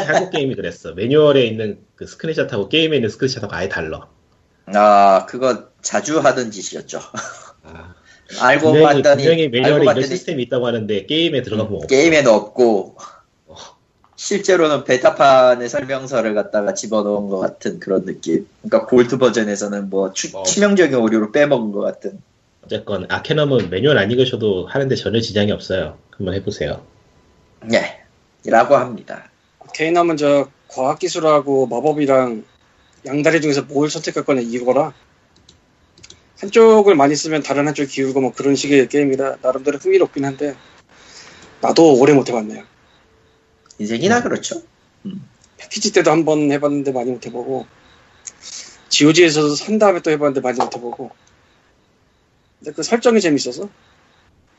한국 0.07 0.31
게임이 0.31 0.55
그랬어. 0.55 0.95
매뉴얼에 0.95 1.45
있는 1.45 1.81
그 1.95 2.07
스크린샷하고 2.07 2.71
게임에 2.71 2.97
있는 2.97 3.11
스크린샷하고 3.11 3.55
아예 3.55 3.69
달라. 3.69 4.09
아, 4.65 5.27
그거 5.29 5.65
자주 5.83 6.21
하던 6.21 6.51
짓이었죠. 6.51 7.01
아, 7.65 7.95
알고 8.41 8.73
분명히, 8.73 9.03
봤더니 9.03 9.25
분명히 9.25 9.49
매뉴얼에 9.51 9.75
이런 9.75 9.85
봤더니 9.85 10.07
시스템이 10.07 10.43
있다고 10.45 10.67
하는데 10.67 11.05
게임에 11.05 11.43
들어가면. 11.43 11.87
게임에는 11.87 12.33
없고 12.33 12.97
어. 12.97 13.18
실제로는 14.19 14.83
베타판의 14.83 15.69
설명서를 15.69 16.35
갖다가 16.35 16.75
집어넣은 16.75 17.29
것 17.29 17.39
같은 17.39 17.79
그런 17.79 18.05
느낌. 18.05 18.49
그러니까 18.63 18.87
골드 18.87 19.17
버전에서는 19.17 19.89
뭐 19.91 20.13
추- 20.13 20.37
어. 20.37 20.43
치명적인 20.43 20.97
오류로 20.99 21.31
빼먹은 21.31 21.71
것 21.71 21.81
같은. 21.83 22.21
어쨌건 22.65 23.07
아케넘은 23.09 23.71
매뉴얼 23.71 23.97
안 23.97 24.11
읽으셔도 24.11 24.67
하는데 24.67 24.93
전혀 24.97 25.21
지장이 25.21 25.53
없어요. 25.53 25.99
한번 26.11 26.35
해보세요. 26.35 26.83
예. 27.73 28.01
라고 28.45 28.75
합니다. 28.77 29.31
개인하면 29.73 30.17
저 30.17 30.49
과학기술하고 30.67 31.69
마법이랑 31.69 32.43
양다리 33.07 33.41
중에서 33.41 33.63
뭘 33.63 33.89
선택할 33.89 34.25
거냐 34.25 34.41
이거라 34.41 34.93
한쪽을 36.41 36.97
많이 36.97 37.15
쓰면 37.15 37.45
다른 37.45 37.69
한쪽 37.69 37.87
기울고 37.87 38.21
뭐 38.21 38.33
그런 38.33 38.57
식의 38.57 38.89
게임이라 38.89 39.37
나름대로 39.43 39.79
흥미롭긴 39.79 40.25
한데 40.25 40.57
나도 41.61 41.95
오래 42.01 42.13
못 42.13 42.29
해봤네요 42.29 42.65
인생이나 43.79 44.23
그렇죠. 44.23 44.63
패키지 45.57 45.93
때도 45.93 46.11
한 46.11 46.25
번 46.25 46.51
해봤는데 46.53 46.93
많이 46.93 47.11
못 47.11 47.25
해보고 47.27 47.67
GOG에서도 48.91 49.55
산 49.55 49.79
다음에 49.79 50.01
또 50.01 50.11
해봤는데 50.11 50.41
많이 50.41 50.59
못 50.59 50.75
해보고 50.75 51.11
근데 52.59 52.73
그 52.73 52.83
설정이 52.83 53.21
재밌어서 53.21 53.69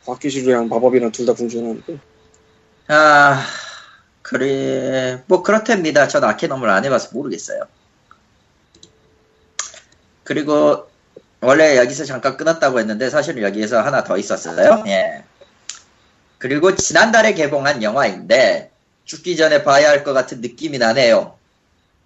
과학기술이랑 0.06 0.70
마법이랑 0.70 1.12
둘 1.12 1.26
다 1.26 1.34
궁전하는데 1.34 2.00
아, 2.88 3.46
그래. 4.24 5.24
뭐 5.28 5.44
그렇답니다. 5.44 6.08
전 6.08 6.24
아케넘을 6.24 6.70
안 6.70 6.84
해봐서 6.86 7.10
모르겠어요. 7.14 7.64
그리고 10.24 10.90
원래 11.42 11.78
여기서 11.78 12.06
잠깐 12.06 12.36
끊었다고 12.38 12.80
했는데 12.80 13.10
사실은 13.10 13.44
여기에서 13.44 13.82
하나 13.82 14.04
더 14.04 14.18
있었어요. 14.18 14.84
예. 14.88 15.24
그리고 16.38 16.76
지난달에 16.76 17.34
개봉한 17.34 17.84
영화인데 17.84 18.72
죽기 19.10 19.36
전에 19.36 19.63
봐야 19.63 19.89
할 19.89 20.04
것 20.04 20.13
같은 20.13 20.39
느낌이 20.39 20.78
나네요. 20.78 21.36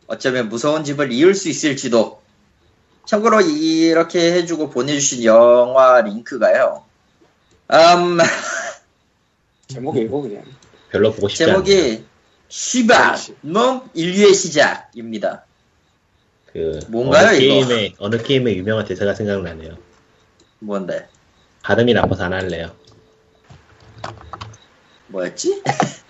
어쩌면 0.08 0.48
무서운 0.48 0.86
집을 0.86 1.12
이을 1.12 1.36
수 1.36 1.50
있을지도. 1.50 2.22
참고로 3.06 3.42
이렇게 3.42 4.32
해주고 4.32 4.70
보내주신 4.70 5.26
영화 5.26 6.00
링크가요. 6.00 6.86
음, 7.72 8.18
제목 9.68 9.98
읽어 9.98 10.22
그냥 10.22 10.46
별로 10.92 11.12
보고 11.12 11.28
싶지 11.28 11.44
않아요. 11.44 11.62
제목이 11.66 12.06
시바 12.48 13.18
놈 13.42 13.90
인류의 13.94 14.34
시작입니다. 14.34 15.44
그 16.54 16.80
뭔가요, 16.88 17.28
어느 17.30 17.36
이거? 17.36 17.68
게임에 17.68 17.96
어느 17.98 18.24
게임의 18.24 18.58
유명한 18.58 18.86
대사가 18.86 19.14
생각나네요. 19.14 19.76
뭔데? 20.60 21.10
발음이 21.64 21.94
나빠서 21.94 22.24
안 22.24 22.32
할래요. 22.34 22.74
뭐였지? 25.08 25.64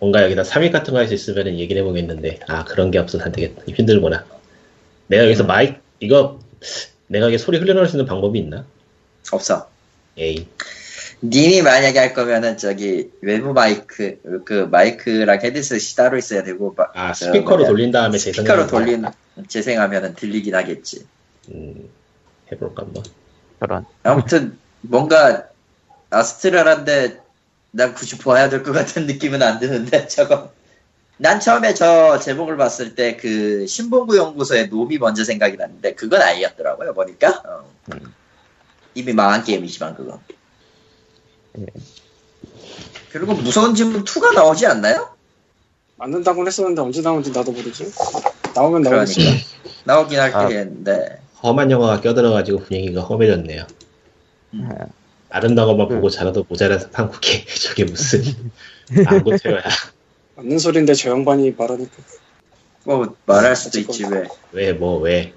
뭔가 0.00 0.22
여기다 0.24 0.42
3위 0.42 0.72
같은 0.72 0.92
거 0.92 0.98
할 1.00 1.06
수 1.06 1.14
있으면 1.14 1.46
얘기를 1.58 1.82
해보겠는데 1.82 2.40
아 2.48 2.64
그런 2.64 2.90
게 2.90 2.98
없어서 2.98 3.24
안 3.24 3.32
되겠다. 3.32 3.62
힘들구나. 3.68 4.24
내가 5.06 5.24
여기서 5.24 5.44
마이 5.44 5.74
이거 6.00 6.40
내가 7.06 7.28
이게 7.28 7.38
소리 7.38 7.58
흘려놓을 7.58 7.86
수 7.86 7.96
있는 7.96 8.06
방법이 8.06 8.38
있나? 8.38 8.64
없어. 9.30 9.68
에이 10.16 10.46
님이 11.24 11.62
만약에 11.62 11.98
할 11.98 12.14
거면은 12.14 12.56
저기 12.56 13.10
외부 13.20 13.52
마이크 13.52 14.18
그 14.44 14.66
마이크랑 14.70 15.40
헤드셋이 15.40 15.94
따로 15.96 16.18
있어야 16.18 16.42
되고 16.42 16.74
마- 16.76 16.88
아저 16.94 17.26
스피커로 17.26 17.58
뭐냐, 17.58 17.68
돌린 17.68 17.90
다음에 17.92 18.18
스피커로. 18.18 18.66
돌린 18.66 19.04
재생하면은 19.46 20.14
들리긴 20.16 20.54
하겠지. 20.56 21.06
음, 21.54 21.88
해볼까 22.50 22.82
한번. 22.82 23.04
저런. 23.60 23.84
아무튼 24.02 24.58
뭔가 24.80 25.46
아스트랄한데 26.12 27.20
난 27.72 27.94
굳이 27.94 28.18
봐야 28.18 28.48
될 28.48 28.62
것 28.62 28.72
같은 28.72 29.06
느낌은 29.06 29.42
안 29.42 29.58
드는데 29.58 30.06
저거. 30.08 30.50
난 31.18 31.38
처음에 31.40 31.74
저 31.74 32.18
제목을 32.18 32.56
봤을 32.56 32.94
때 32.96 33.16
그 33.16 33.66
신봉구 33.66 34.16
연구소의 34.16 34.68
놈이 34.68 34.98
먼저 34.98 35.22
생각이 35.24 35.56
났는데 35.56 35.94
그건 35.94 36.20
아니었더라고요 36.20 36.94
보니까 36.94 37.42
어. 37.46 37.64
음. 37.94 38.12
이미 38.94 39.12
망한 39.12 39.44
게임이지만 39.44 39.94
그거. 39.94 40.20
예. 41.58 41.66
그리고 43.10 43.34
무서운 43.34 43.74
질문 43.74 44.04
2가 44.04 44.34
나오지 44.34 44.66
않나요? 44.66 45.14
만든다고는 45.96 46.48
했었는데 46.48 46.80
언제 46.82 47.02
나오는지 47.02 47.30
나도 47.30 47.52
모르지 47.52 47.92
나오면 48.54 48.82
나오겠지 48.82 49.20
그러니까 49.20 49.44
나오긴 49.84 50.18
할 50.18 50.34
아. 50.34 50.48
텐데 50.48 51.20
험한 51.42 51.70
영화가 51.70 52.00
껴들어가지고 52.00 52.60
분위기가 52.64 53.02
험해졌네요. 53.02 53.66
음. 54.54 54.68
아, 55.32 55.36
아름다운 55.38 55.68
것만 55.68 55.88
그- 55.88 55.94
보고 55.96 56.10
자라도 56.10 56.44
모자라서 56.48 56.90
판국해. 56.90 57.44
저게 57.62 57.84
무슨 57.84 58.22
안고태야. 59.06 59.62
맞는 60.36 60.58
소린데 60.58 60.94
저 60.94 61.10
양반이 61.10 61.52
말하니까 61.56 61.92
뭐 62.84 63.16
말할 63.26 63.56
수도 63.56 63.78
있지 63.80 64.04
왜? 64.06 64.24
왜, 64.52 64.72
뭐, 64.72 64.98
왜. 64.98 65.32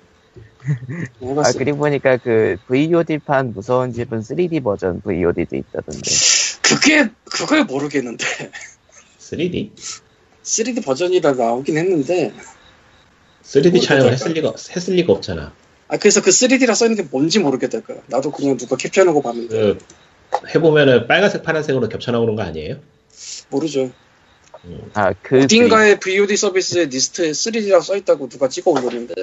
아 1.21 1.27
해봤어. 1.27 1.57
그리고 1.59 1.77
보니까 1.77 2.17
그 2.17 2.57
VOD판 2.67 3.53
무서운 3.53 3.93
집은 3.93 4.19
3D 4.21 4.63
버전 4.63 5.01
VOD도 5.01 5.55
있다던데. 5.55 6.11
그게 6.61 7.07
그걸 7.25 7.63
모르겠는데 7.65 8.25
3D? 9.19 9.71
3D 10.43 10.83
버전이라 10.83 11.33
나오긴 11.33 11.77
했는데 11.77 12.33
3D 13.43 13.81
촬영을. 13.83 14.13
했을 14.13 14.33
리가, 14.33 14.53
했을 14.75 14.95
리가 14.95 15.13
없잖아. 15.13 15.53
아 15.87 15.97
그래서 15.97 16.21
그 16.21 16.29
3D라 16.31 16.73
써있는 16.75 16.97
게 17.03 17.07
뭔지 17.09 17.39
모르겠다니까. 17.39 17.95
나도 18.07 18.31
그냥 18.31 18.57
누가 18.57 18.75
캡처해놓은 18.75 19.13
거 19.15 19.21
봤는데 19.21 19.77
그, 20.31 20.47
해보면은 20.55 21.07
빨간색, 21.07 21.43
파란색으로 21.43 21.89
겹쳐나오는 21.89 22.35
거 22.35 22.41
아니에요? 22.41 22.77
모르죠. 23.49 23.91
음, 24.65 24.91
아 24.95 25.13
그 25.21 25.43
어딘가에 25.43 25.99
VOD 25.99 26.35
서비스에 26.37 26.85
리스트에 26.85 27.31
3D라고 27.31 27.83
써있다고 27.83 28.29
누가 28.29 28.47
찍어 28.49 28.71
올렸는데 28.71 29.13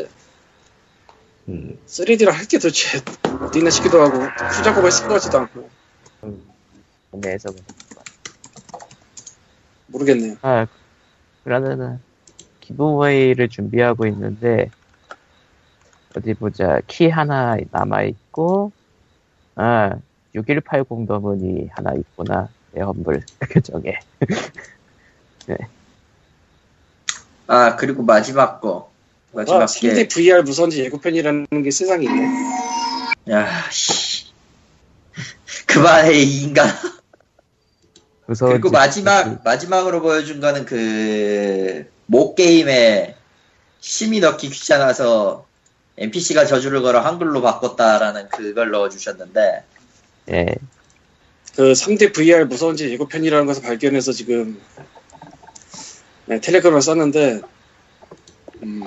음. 1.48 1.79
3D라 1.87 2.31
할 2.31 2.46
게 2.46 2.59
도대체 2.59 3.01
어디나 3.40 3.70
싶기도 3.70 4.01
하고 4.01 4.18
후작업을 4.20 4.90
쓸것 4.92 5.11
같지도 5.20 5.38
않고 5.38 5.68
국내에서 7.11 7.48
모르겠네요. 9.88 10.37
아 10.42 10.66
그러면은 11.44 11.98
giveaway를 12.61 13.48
준비하고 13.48 14.07
있는데 14.07 14.70
어디 16.16 16.35
보자. 16.35 16.81
키 16.87 17.09
하나 17.09 17.57
남아 17.70 18.03
있고 18.03 18.72
아 19.55 19.92
6180 20.35 21.07
더문이 21.07 21.68
하나 21.72 21.92
있구나. 21.94 22.48
내 22.72 22.83
험블 22.83 23.22
계정에. 23.48 23.98
아 27.46 27.77
그리고 27.77 28.03
마지막 28.03 28.61
거. 28.61 28.90
마지막 29.33 29.62
아, 29.62 29.66
3D 29.66 29.94
게 29.94 30.09
VR 30.09 30.42
무선지 30.42 30.81
예고편이라는 30.85 31.46
게 31.64 31.70
세상에 31.70 32.05
있네. 32.05 32.29
야, 33.31 33.70
씨. 33.70 34.27
그만해, 35.66 36.12
이 36.14 36.42
인간. 36.42 36.68
그리고 38.27 38.68
집- 38.68 38.72
마지막, 38.72 39.42
마지막으로 39.44 40.03
보여준 40.03 40.40
거는 40.40 40.64
그, 40.66 41.90
모 42.07 42.35
게임에 42.35 43.16
심의 43.81 44.20
넣기 44.20 44.51
귀찮아서 44.51 45.46
NPC가 45.98 46.46
저주를 46.46 46.83
걸어 46.83 47.00
한글로 47.00 47.42
바꿨다라는 47.42 48.28
그걸 48.28 48.70
넣어주셨는데, 48.70 49.64
예그 50.28 51.72
3D 51.72 52.12
VR 52.14 52.46
무선지 52.46 52.90
예고편이라는 52.90 53.46
것을 53.46 53.62
발견해서 53.62 54.12
지금 54.12 54.61
네, 56.26 56.40
텔레그램을 56.40 56.81
썼는데 56.81 57.40
음, 58.62 58.85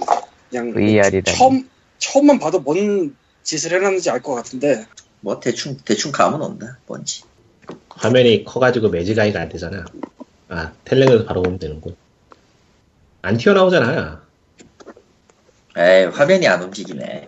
그냥 0.50 0.74
VR이라니 0.74 1.24
처음 1.38 1.70
처음만 2.00 2.40
봐도 2.40 2.60
뭔 2.60 3.16
짓을 3.44 3.74
해놨는지 3.74 4.10
알 4.10 4.22
것 4.22 4.34
같은데 4.34 4.86
뭐 5.22 5.40
대충, 5.40 5.78
대충 5.86 6.12
감은 6.12 6.42
온다, 6.42 6.78
뭔지. 6.88 7.24
화면이 7.90 8.44
커가지고 8.46 8.90
매지가이가 8.90 9.42
안 9.42 9.50
되잖아. 9.50 9.86
아, 10.50 10.72
텔레그에서 10.86 11.26
바로 11.26 11.42
보면 11.42 11.60
되는군. 11.60 11.96
안 13.22 13.38
튀어나오잖아. 13.38 14.25
에이, 15.78 16.06
화면이 16.06 16.48
안 16.48 16.62
움직이네. 16.64 17.28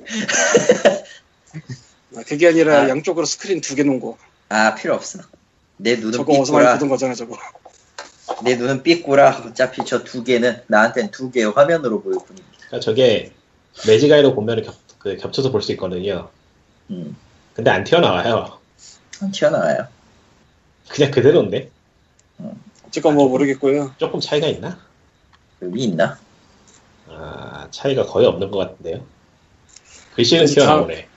아, 2.15 2.21
그게 2.25 2.47
아니라 2.47 2.81
아. 2.83 2.89
양쪽으로 2.89 3.25
스크린 3.25 3.61
두 3.61 3.75
개 3.75 3.83
놓은 3.83 3.99
거 3.99 4.17
아, 4.49 4.73
필요 4.75 4.93
없어. 4.95 5.19
내 5.77 5.95
눈은 5.95 6.13
저거 6.13 6.33
어디서 6.33 6.53
많이 6.53 6.63
삐꾸라. 6.63 6.73
보던 6.73 6.89
거잖아 6.89 7.13
저거 7.13 7.37
내 8.43 8.55
눈은 8.55 8.83
삐꾸라. 8.83 9.43
어차피 9.47 9.83
저 9.85 10.03
두 10.03 10.23
개는 10.23 10.61
나한텐 10.67 11.11
두 11.11 11.29
개의 11.31 11.51
화면으로 11.51 12.01
보일 12.01 12.17
뿐입니다. 12.25 12.57
그러니까 12.67 12.79
저게 12.79 13.31
매지가이로 13.85 14.33
보면 14.33 14.63
겹, 14.63 14.75
그 14.97 15.17
겹쳐서 15.17 15.51
볼 15.51 15.61
수 15.61 15.71
있거든요. 15.73 16.29
음, 16.89 17.15
근데 17.53 17.69
안 17.69 17.83
튀어나와요. 17.83 18.59
안 19.21 19.31
튀어나와요. 19.31 19.87
그냥 20.87 21.11
그대로인데? 21.11 21.69
어쨌건 22.87 23.15
뭐 23.15 23.27
모르겠고요 23.27 23.93
조금 23.97 24.19
차이가 24.21 24.47
있나? 24.47 24.79
의미 25.59 25.83
있나? 25.83 26.17
아, 27.09 27.67
차이가 27.71 28.05
거의 28.05 28.27
없는 28.27 28.51
것 28.51 28.57
같은데요. 28.59 29.05
글씨는 30.15 30.45
그래서 30.45 30.53
튀어나오네. 30.61 31.07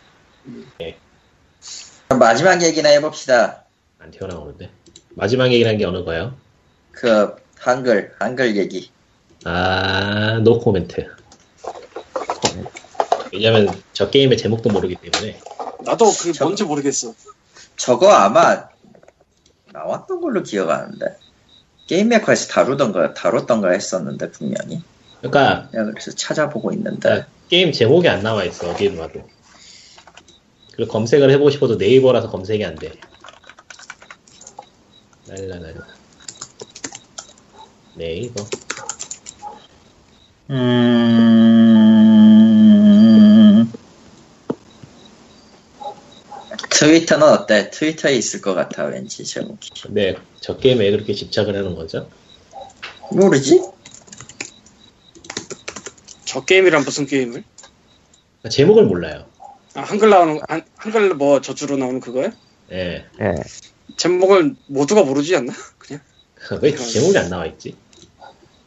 그럼 2.09 2.19
마지막 2.19 2.63
얘기나 2.63 2.89
해봅시다. 2.91 3.65
안 3.99 4.11
튀어나오는데. 4.11 4.71
마지막 5.11 5.53
얘기라는 5.53 5.79
게 5.79 5.85
어느 5.85 6.05
거요? 6.05 6.35
그, 6.93 7.35
한글, 7.59 8.13
한글 8.19 8.57
얘기. 8.57 8.91
아, 9.45 10.41
노 10.43 10.59
코멘트. 10.59 11.07
왜냐면 13.33 13.69
저 13.93 14.11
게임의 14.11 14.37
제목도 14.39 14.71
모르기 14.71 14.97
때문에. 14.97 15.41
나도 15.85 16.07
그 16.21 16.33
저- 16.33 16.45
뭔지 16.45 16.65
모르겠어 16.65 17.15
저거 17.77 18.11
아마 18.13 18.69
나왔던 19.73 20.21
걸로 20.21 20.43
기억하는데 20.43 21.17
게임 21.87 22.09
메커에서 22.09 22.49
다루던가 22.49 23.15
다뤘던가 23.15 23.71
했었는데 23.71 24.31
분명히 24.33 24.83
그러니까 25.21 25.69
내가 25.73 25.91
그래서 25.91 26.11
찾아보고 26.13 26.73
있는데 26.73 27.27
게임 27.49 27.73
제목이 27.73 28.09
안 28.09 28.23
나와 28.23 28.45
있어 28.45 28.75
봐도. 28.75 29.29
그리고 30.75 30.93
검색을 30.93 31.31
해보고 31.31 31.51
싶어도 31.51 31.77
네이버라서 31.77 32.31
검색이 32.31 32.65
안 32.65 32.75
돼. 32.77 32.93
날라 35.27 35.59
날라. 35.59 35.87
네이버. 37.95 38.47
음... 40.51 41.31
트위터는 46.71 47.29
어때? 47.29 47.71
트위터에 47.71 48.15
있을 48.17 48.41
것 48.41 48.55
같아 48.55 48.85
왠지 48.85 49.23
제목이 49.23 49.69
근데 49.83 50.17
저 50.41 50.57
게임에 50.57 50.85
왜 50.85 50.91
그렇게 50.91 51.13
집착을 51.13 51.55
하는 51.55 51.75
거죠? 51.75 52.09
모르지? 53.11 53.61
저 56.31 56.45
게임이란 56.45 56.85
무슨 56.85 57.07
게임을? 57.07 57.43
그러니까 57.43 58.49
제목을 58.51 58.85
몰라요. 58.85 59.27
아, 59.75 59.81
한글 59.81 60.11
나오는 60.11 60.39
한, 60.49 60.63
한글 60.77 61.13
뭐 61.15 61.41
저주로 61.41 61.77
나오는 61.77 61.99
그거야? 61.99 62.31
예. 62.71 63.05
예 63.21 63.35
제목을 63.97 64.55
모두가 64.69 65.03
모르지 65.03 65.35
않나? 65.35 65.53
그냥 65.77 66.01
왜 66.63 66.73
제목이 66.73 67.19
안 67.19 67.31
나와 67.31 67.47
있지? 67.47 67.77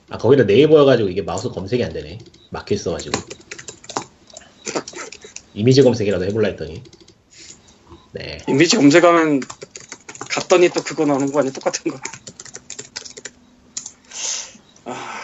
아 0.10 0.18
거기다 0.18 0.44
네이버여가지고 0.44 1.08
이게 1.08 1.22
마우스 1.22 1.48
검색이 1.48 1.82
안 1.86 1.94
되네. 1.94 2.20
막혀 2.50 2.76
있어가지고. 2.76 3.18
이미지 5.54 5.84
검색이라도 5.84 6.26
해볼라 6.26 6.50
했더니. 6.50 6.84
네. 8.12 8.40
이미지 8.50 8.76
검색하면 8.76 9.40
갔더니 10.30 10.68
또 10.68 10.84
그거 10.84 11.06
나오는 11.06 11.32
거 11.32 11.40
아니야? 11.40 11.54
똑같은 11.54 11.94
거. 11.94 11.98
아, 14.84 15.22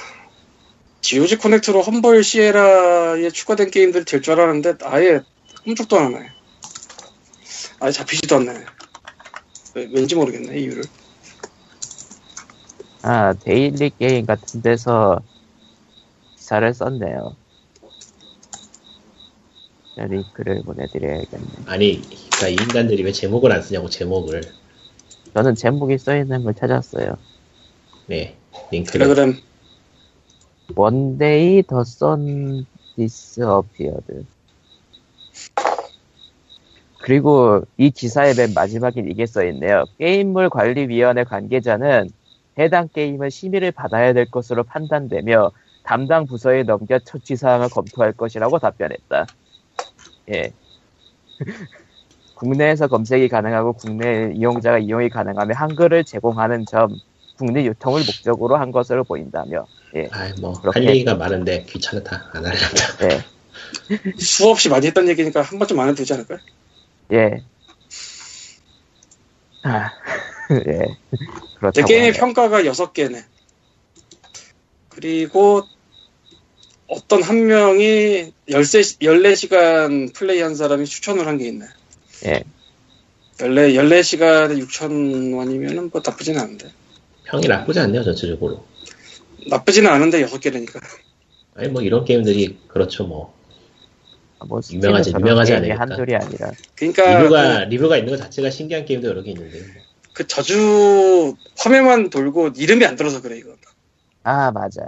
GOG 1.10 1.38
커넥트로 1.38 1.82
험벌 1.82 2.24
시에라에 2.24 3.30
추가된 3.32 3.72
게임들이 3.72 4.06
될 4.06 4.22
줄 4.22 4.34
알았는데 4.39 4.86
아예 4.86 5.22
흠적도 5.63 5.98
안 5.98 6.13
하네. 6.13 6.30
아예 7.80 7.91
잡히지도 7.91 8.36
않네. 8.36 8.54
왜- 9.74 9.89
왠지 9.91 10.13
모르겠네 10.13 10.60
이유를. 10.60 10.84
아, 13.02 13.34
데일리 13.34 13.89
게임 13.98 14.28
같은 14.28 14.62
데서 14.62 15.19
기사를 16.36 16.72
썼네요. 16.76 17.36
자, 19.95 20.04
링크를 20.06 20.62
보내드려야겠네. 20.62 21.48
아니, 21.65 22.02
그러니까 22.02 22.48
이 22.50 22.54
인간들이 22.54 23.02
왜 23.04 23.12
제목을 23.12 23.52
안 23.52 23.63
쓰냐고 23.63 23.89
제목을. 23.89 24.41
저는 25.34 25.56
제목이 25.56 25.98
써 25.98 26.15
있는 26.15 26.43
걸 26.43 26.54
찾았어요. 26.54 27.17
네. 28.06 28.38
링크를. 28.72 29.08
텔레그램 29.08 29.41
Day 30.75 31.63
the 31.63 31.82
sun 31.82 32.65
disappeared. 32.95 34.25
그리고 36.99 37.62
이 37.77 37.89
기사의 37.89 38.36
맨 38.36 38.53
마지막에 38.53 39.01
이게 39.01 39.25
써있네요. 39.25 39.86
게임물 39.97 40.49
관리위원회 40.49 41.23
관계자는 41.23 42.10
해당 42.60 42.89
게임은 42.89 43.29
심의를 43.29 43.71
받아야 43.71 44.13
될 44.13 44.29
것으로 44.29 44.63
판단되며 44.63 45.51
담당 45.84 46.25
부서에 46.25 46.63
넘겨 46.63 46.99
처치 46.99 47.36
사항을 47.38 47.69
검토할 47.69 48.13
것이라고 48.13 48.60
답변했다. 48.60 49.25
예. 50.34 50.51
국내에서 52.36 52.88
검색이 52.88 53.27
가능하고 53.27 53.73
국내 53.73 54.32
이용자가 54.34 54.77
이용이 54.79 55.10
가능하며 55.10 55.53
한글을 55.55 56.03
제공하는 56.03 56.65
점, 56.65 56.95
국내 57.39 57.63
유통을 57.63 58.02
목적으로 58.06 58.58
한 58.58 58.69
것으로 58.73 59.06
보인다며. 59.06 59.65
예. 59.95 60.10
아이, 60.12 60.34
뭐, 60.41 60.60
그렇게 60.60 60.80
할 60.82 60.89
얘기가 60.89 61.15
많은데 61.15 61.63
귀찮다. 61.63 62.32
안 62.34 62.45
하려다. 62.45 63.10
예. 63.10 63.23
수없이 64.19 64.67
많이 64.67 64.88
했던 64.88 65.08
얘기니까 65.08 65.41
한 65.41 65.58
번쯤 65.58 65.80
안 65.80 65.88
해도 65.88 65.95
되지 65.95 66.13
않을까요? 66.13 66.39
예. 67.13 67.41
아, 69.63 69.89
예. 70.52 70.80
제 70.80 70.95
그렇다고. 71.60 71.88
게임의 71.88 72.08
하네요. 72.10 72.19
평가가 72.19 72.63
6개네. 72.63 73.23
그리고 74.89 75.63
어떤 76.88 77.23
한 77.23 77.45
명이 77.47 78.34
13, 78.49 78.82
14시간 79.02 80.13
플레이한 80.13 80.56
사람이 80.56 80.86
추천을 80.86 81.25
한 81.25 81.38
게 81.38 81.47
있네. 81.47 81.65
예. 82.25 82.43
14, 83.39 83.82
14시간에 83.82 84.60
6,000원이면은 84.62 85.89
뭐 85.91 86.02
나쁘진 86.06 86.38
않은데. 86.38 86.69
평이 87.29 87.47
나쁘지 87.47 87.79
않네요 87.79 88.03
전체적으로. 88.03 88.63
나쁘지는 89.49 89.89
않은데 89.89 90.25
6개라니까. 90.25 90.81
아니 91.55 91.69
뭐 91.69 91.81
이런 91.81 92.05
게임들이 92.05 92.59
그렇죠 92.67 93.05
뭐뭐 93.05 93.31
유명하지, 94.71 95.13
유명하지 95.15 95.53
않으니까. 95.53 95.79
한둘이 95.79 96.15
아니라. 96.15 96.51
그러니까 96.75 97.19
리뷰가 97.19 97.63
리뷰가 97.65 97.97
있는 97.97 98.11
것 98.11 98.17
자체가 98.17 98.49
신기한 98.49 98.85
게임도 98.85 99.07
여러 99.07 99.21
개 99.21 99.31
있는데 99.31 99.59
뭐. 99.59 99.67
그, 100.13 100.23
그 100.23 100.27
저주 100.27 101.35
화면만 101.57 102.09
돌고 102.09 102.49
이름이 102.55 102.85
안 102.85 102.95
들어서 102.95 103.21
그래 103.21 103.37
이거. 103.37 103.55
아, 104.23 104.51
맞아. 104.51 104.81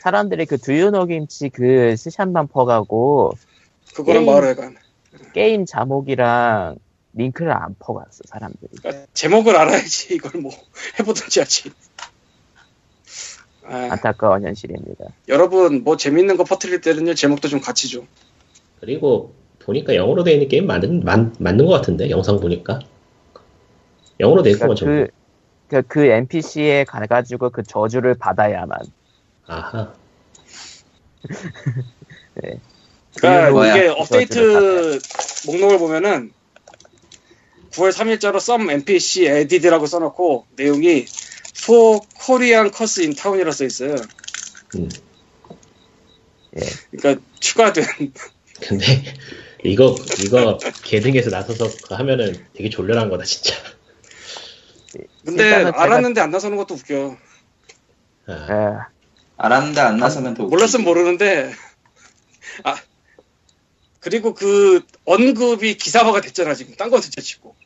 사람들이 0.00 0.46
그 0.46 0.58
두유노 0.58 1.06
김치 1.06 1.48
그 1.48 1.96
스샷만 1.96 2.48
퍼가고 2.48 3.32
그거랑 3.94 4.24
게임. 4.24 4.34
말해간. 4.34 4.76
게임 5.32 5.66
자목이랑 5.66 6.76
링크를 7.14 7.52
안 7.52 7.74
퍼갔어, 7.78 8.22
사람들이. 8.26 8.70
그러니까 8.80 9.06
제목을 9.12 9.56
알아야지 9.56 10.14
이걸 10.14 10.40
뭐 10.40 10.52
해보든지 10.98 11.40
하지. 11.40 11.70
아, 13.64 13.88
안타까운 13.92 14.44
현실입니다. 14.44 15.06
여러분 15.28 15.84
뭐 15.84 15.96
재밌는 15.96 16.36
거 16.36 16.44
퍼뜨릴 16.44 16.80
때는요 16.80 17.14
제목도 17.14 17.48
좀 17.48 17.60
같이 17.60 17.88
좀. 17.88 18.06
그리고 18.80 19.34
보니까 19.60 19.94
영어로 19.94 20.24
되어 20.24 20.34
있는 20.34 20.48
게임 20.48 20.66
맞는 20.66 21.04
맞, 21.04 21.32
맞는 21.38 21.66
것 21.66 21.72
같은데 21.72 22.10
영상 22.10 22.40
보니까 22.40 22.80
영어로 24.18 24.42
되어 24.42 24.52
있구만 24.52 24.74
그러니까 24.74 25.06
전부. 25.06 25.12
그, 25.68 25.82
그, 25.82 25.82
그 25.86 26.04
NPC에 26.04 26.84
가가지고 26.84 27.50
그 27.50 27.62
저주를 27.62 28.14
받아야만. 28.14 28.78
아하. 29.46 29.94
그러니까 33.14 33.50
뭐야? 33.50 33.76
이게 33.76 33.88
업데이트 33.88 34.98
목록을 35.46 35.78
보면은 35.78 36.32
9월 37.72 37.92
3일자로 37.92 38.38
썸 38.40 38.68
NPC 38.70 39.26
에디드라고 39.26 39.86
써놓고 39.86 40.46
내용이 40.56 41.06
For 41.58 42.00
Korean 42.24 42.70
Curse 42.74 43.04
in 43.04 43.14
Town이라 43.14 43.52
써 43.52 43.64
있어요. 43.64 43.94
음. 44.76 44.88
예. 46.56 46.60
그러니까 46.96 47.24
추가된 47.40 47.84
근데 48.60 48.84
이거 49.64 49.96
이거 50.24 50.58
개등에서 50.84 51.30
나서서 51.30 51.68
그거 51.82 51.94
하면은 51.96 52.44
되게 52.54 52.68
졸렬한 52.68 53.08
거다 53.08 53.24
진짜. 53.24 53.54
근데 55.24 55.44
일단은 55.44 55.72
제가- 55.72 55.78
알았는데 55.78 56.20
안 56.20 56.30
나서는 56.30 56.56
것도 56.58 56.74
웃겨. 56.74 57.16
아, 58.26 58.32
에, 58.32 58.76
알았는데 59.36 59.80
안 59.80 59.96
나서면 59.96 60.34
더 60.34 60.44
몰랐으면 60.44 60.84
모르는데 60.84 61.52
아 62.64 62.76
그리고 64.00 64.34
그 64.34 64.82
언급이 65.04 65.76
기사화가 65.76 66.20
됐잖아 66.20 66.54
지금 66.54 66.74
딴거 66.76 67.00
진짜 67.00 67.20
치고 67.20 67.56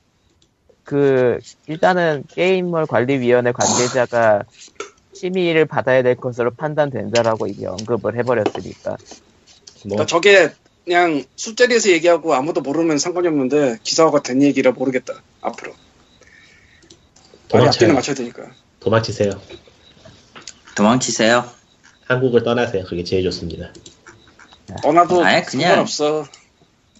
그, 0.86 1.40
일단은 1.66 2.22
게임물 2.28 2.86
관리위원회 2.86 3.50
관계자가 3.50 4.44
심의를 5.12 5.66
받아야 5.66 6.02
될 6.04 6.14
것으로 6.14 6.52
판단된다라고 6.54 7.48
이미 7.48 7.66
언급을 7.66 8.16
해버렸으니까. 8.18 8.90
뭐 8.90 8.96
그러니까 9.82 10.06
저게 10.06 10.52
그냥 10.84 11.24
술자리에서 11.34 11.90
얘기하고 11.90 12.34
아무도 12.34 12.60
모르면 12.60 12.98
상관이 12.98 13.26
없는데 13.26 13.78
기사화가 13.82 14.22
된 14.22 14.40
얘기라 14.42 14.70
모르겠다 14.70 15.14
앞으로 15.40 15.72
도망쳐요. 17.48 17.92
맞춰야 17.92 18.14
되니까 18.14 18.52
도망치세요. 18.78 19.30
도망치세요. 20.76 21.50
한국을 22.06 22.44
떠나세요. 22.44 22.84
그게 22.84 23.02
제일 23.02 23.24
좋습니다. 23.24 23.72
떠나도 24.84 25.24
아예 25.24 25.42
그냥- 25.42 25.68
상관없어 25.70 26.26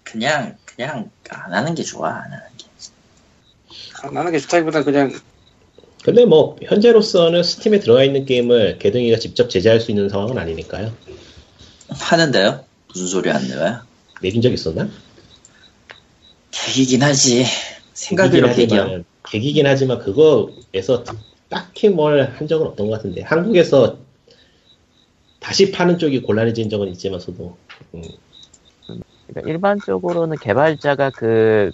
그냥 0.03 0.57
그냥 0.65 1.11
안 1.29 1.53
하는 1.55 1.75
게 1.77 1.85
좋아. 1.85 2.09
안 2.11 2.23
하는 2.33 2.39
게. 2.56 2.56
안 4.03 4.17
하는 4.17 4.33
게 4.33 4.39
좋다기보다 4.39 4.85
그냥 4.85 5.13
근데 6.05 6.25
뭐 6.25 6.57
현재로서는 6.63 7.43
스팀에 7.43 7.81
들어가 7.81 8.05
있는 8.05 8.25
게임을 8.27 8.79
개등이가 8.79 9.19
직접 9.19 9.49
제재할 9.51 9.81
수 9.81 9.91
있는 9.91 10.09
상황은 10.09 10.39
아니니까요. 10.39 10.93
하는데요? 11.89 12.65
무슨 12.89 13.07
소리 13.09 13.31
안 13.31 13.43
내요? 13.49 13.81
내린 14.23 14.41
적 14.41 14.53
있었나? 14.53 14.89
계기긴 16.53 17.03
하지. 17.03 17.45
생각으로. 17.93 18.49
하지만, 18.49 19.05
계기긴 19.29 19.67
하지만 19.67 19.99
그거에서 19.99 21.03
딱히 21.49 21.89
뭘 21.89 22.21
한 22.37 22.47
적은 22.47 22.67
없던 22.69 22.89
것 22.89 22.97
같은데 22.97 23.23
한국에서 23.23 23.99
다시 25.41 25.71
파는 25.71 25.99
쪽이 25.99 26.23
곤란해진 26.23 26.69
적은 26.71 26.89
있지만서도 26.89 27.57
음, 27.95 28.03
그러니까 29.29 29.51
일반적으로는 29.53 30.39
개발자가 30.39 31.11
그 31.11 31.71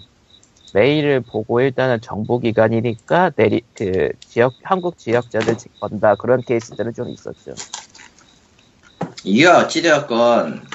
메일을 0.73 1.21
보고 1.21 1.61
일단은 1.61 2.01
정보기관이니까 2.01 3.31
내리, 3.35 3.61
그 3.75 4.09
지역, 4.27 4.55
한국 4.63 4.97
지역자들 4.97 5.55
건다 5.79 6.15
그런 6.15 6.41
케이스들은 6.41 6.93
좀 6.93 7.09
있었죠. 7.09 7.53
이게 9.23 9.45
어찌되었건 9.47 10.65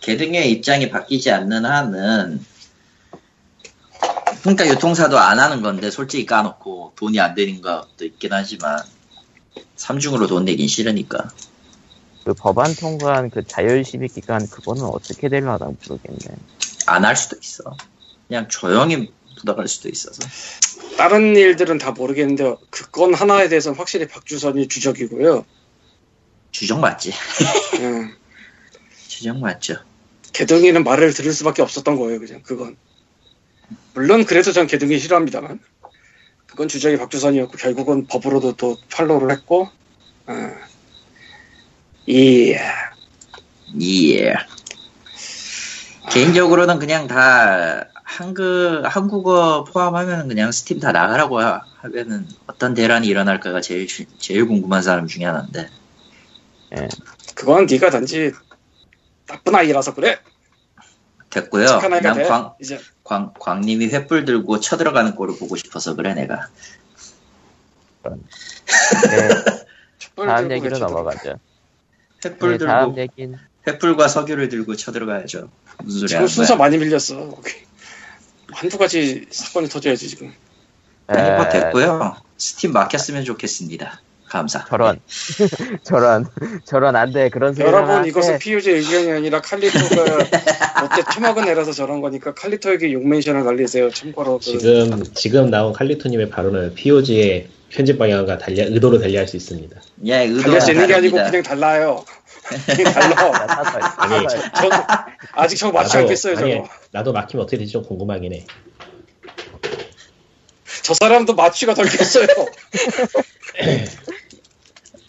개 0.00 0.16
등의 0.16 0.50
입장이 0.52 0.88
바뀌지 0.88 1.30
않는 1.32 1.64
한은 1.64 2.44
그러니까 4.40 4.66
유통사도 4.68 5.18
안 5.18 5.38
하는 5.38 5.60
건데 5.60 5.90
솔직히 5.90 6.24
까놓고 6.24 6.92
돈이 6.96 7.20
안 7.20 7.34
되는 7.34 7.60
것도 7.60 8.04
있긴 8.06 8.32
하지만 8.32 8.78
삼중으로 9.76 10.26
돈 10.28 10.44
내긴 10.44 10.66
싫으니까 10.68 11.28
그 12.24 12.34
법안 12.34 12.74
통과한 12.74 13.30
그 13.30 13.42
자율심의 13.44 14.08
기간 14.10 14.46
그거는 14.48 14.84
어떻게 14.84 15.28
되려나 15.28 15.58
모르겠네. 15.58 16.36
안 16.86 17.04
할 17.04 17.16
수도 17.16 17.36
있어 17.42 17.76
그냥 18.28 18.48
조용히 18.48 19.10
묻어갈 19.40 19.68
수도 19.68 19.88
있어서. 19.88 20.22
다른 20.96 21.34
일들은 21.36 21.78
다 21.78 21.92
모르겠는데 21.92 22.56
그 22.70 22.90
건 22.90 23.14
하나에 23.14 23.48
대해서는 23.48 23.78
확실히 23.78 24.06
박주선이 24.08 24.68
주적이고요. 24.68 25.44
주정 26.50 26.80
맞지. 26.80 27.10
예. 27.80 28.10
주정 29.08 29.40
맞죠. 29.40 29.76
개둥이는 30.32 30.84
말을 30.84 31.12
들을 31.12 31.32
수밖에 31.32 31.62
없었던 31.62 31.96
거예요 31.96 32.18
그냥 32.20 32.42
그건. 32.42 32.76
물론 33.94 34.24
그래도 34.24 34.52
전 34.52 34.66
개둥이 34.66 34.98
싫어합니다만. 34.98 35.60
그건 36.46 36.66
주적이 36.68 36.96
박주선이었고 36.98 37.56
결국은 37.58 38.06
법으로도 38.08 38.56
또 38.56 38.76
팔로우를 38.92 39.30
했고 39.30 39.68
아. 40.26 40.52
이 42.06 42.56
예. 43.80 44.34
개인적으로는 46.10 46.80
그냥 46.80 47.06
다 47.06 47.86
한글 48.10 48.84
한국어 48.88 49.62
포함하면 49.62 50.26
그냥 50.26 50.50
스팀 50.50 50.80
다 50.80 50.90
나가라고 50.90 51.38
하- 51.40 51.60
하면은 51.78 52.26
어떤 52.48 52.74
대란이 52.74 53.06
일어날까가 53.06 53.60
제일 53.60 53.86
주- 53.86 54.04
제일 54.18 54.46
궁금한 54.48 54.82
사람 54.82 55.06
중에 55.06 55.24
하나인데 55.24 55.70
그건 57.36 57.66
네가 57.70 57.90
단지 57.90 58.32
나쁜 59.28 59.54
아이라서 59.54 59.94
그래 59.94 60.18
됐고요. 61.30 61.78
돼 61.78 62.24
광, 62.26 62.54
이제 62.60 62.80
광, 63.04 63.32
광님이 63.38 63.88
횃불 63.90 64.26
들고 64.26 64.58
쳐들어가는 64.58 65.14
꼴을 65.14 65.36
보고 65.38 65.54
싶어서 65.54 65.94
그래 65.94 66.12
내가 66.14 66.48
네, 68.02 68.10
촛불 69.98 70.26
다음 70.26 70.50
얘기로 70.50 70.78
넘어가죠. 70.78 71.34
횃불 72.22 72.58
네, 72.58 72.66
다음 72.66 72.86
들고 72.96 73.00
얘기는 73.00 73.38
횃불과 73.66 74.08
석유를 74.08 74.48
들고 74.48 74.74
쳐들어가야죠. 74.74 75.48
무슨 75.84 76.00
소리 76.00 76.08
지금 76.08 76.18
하는 76.18 76.28
순서? 76.28 76.56
많이 76.56 76.76
밀렸어 76.76 77.28
거기. 77.28 77.52
한두 78.52 78.78
가지 78.78 79.26
사건이 79.30 79.68
터져야지 79.68 80.08
지금 80.08 80.32
에, 81.10 81.48
됐고요. 81.50 82.16
스팀 82.36 82.72
막혔으면 82.72 83.24
좋겠습니다. 83.24 84.00
감사. 84.28 84.64
저런 84.66 85.00
저런 85.82 86.26
저런 86.64 86.94
안 86.94 87.12
돼 87.12 87.28
그런 87.30 87.52
소리 87.52 87.66
여러분 87.66 88.04
이것은 88.06 88.38
PUG 88.38 88.70
의견이 88.70 89.10
아니라 89.10 89.40
칼리토가 89.40 90.04
어때 90.84 91.02
토막은 91.12 91.44
내려서 91.46 91.72
저런 91.72 92.00
거니까 92.00 92.32
칼리토에게 92.34 92.92
용멘션을 92.92 93.44
날리세요 93.44 93.90
참고로 93.90 94.38
그 94.38 94.44
지금 94.44 95.02
지금 95.14 95.50
나온 95.50 95.72
칼리토님의 95.72 96.30
발언은 96.30 96.74
POG의 96.76 97.48
편집 97.70 97.98
방향과 97.98 98.38
달리 98.38 98.60
의도로 98.62 98.98
달리할 99.00 99.26
수 99.28 99.36
있습니다. 99.36 99.80
예, 100.06 100.22
의도가 100.24 100.42
달릴 100.42 100.60
수 100.60 100.70
있는 100.72 100.86
게 100.86 100.94
아니고. 100.94 101.16
그냥 101.16 101.42
달라요 101.42 102.04
달라 102.84 103.46
사설 103.46 103.82
아니, 103.98 104.28
사설 104.28 104.50
저 104.54 104.68
아직 105.34 105.56
저거 105.56 105.72
맞지 105.78 105.96
나도- 105.96 106.00
않겠어요 106.00 106.38
아니, 106.38 106.54
저거 106.56 106.68
나도 106.92 107.12
막히면 107.12 107.42
어떻게 107.44 107.56
될지 107.58 107.72
좀 107.72 107.82
궁금하긴 107.84 108.32
해. 108.34 108.46
저 110.82 110.94
사람도 110.94 111.34
마취가 111.34 111.74
덜 111.74 111.89
깼어요 111.89 112.26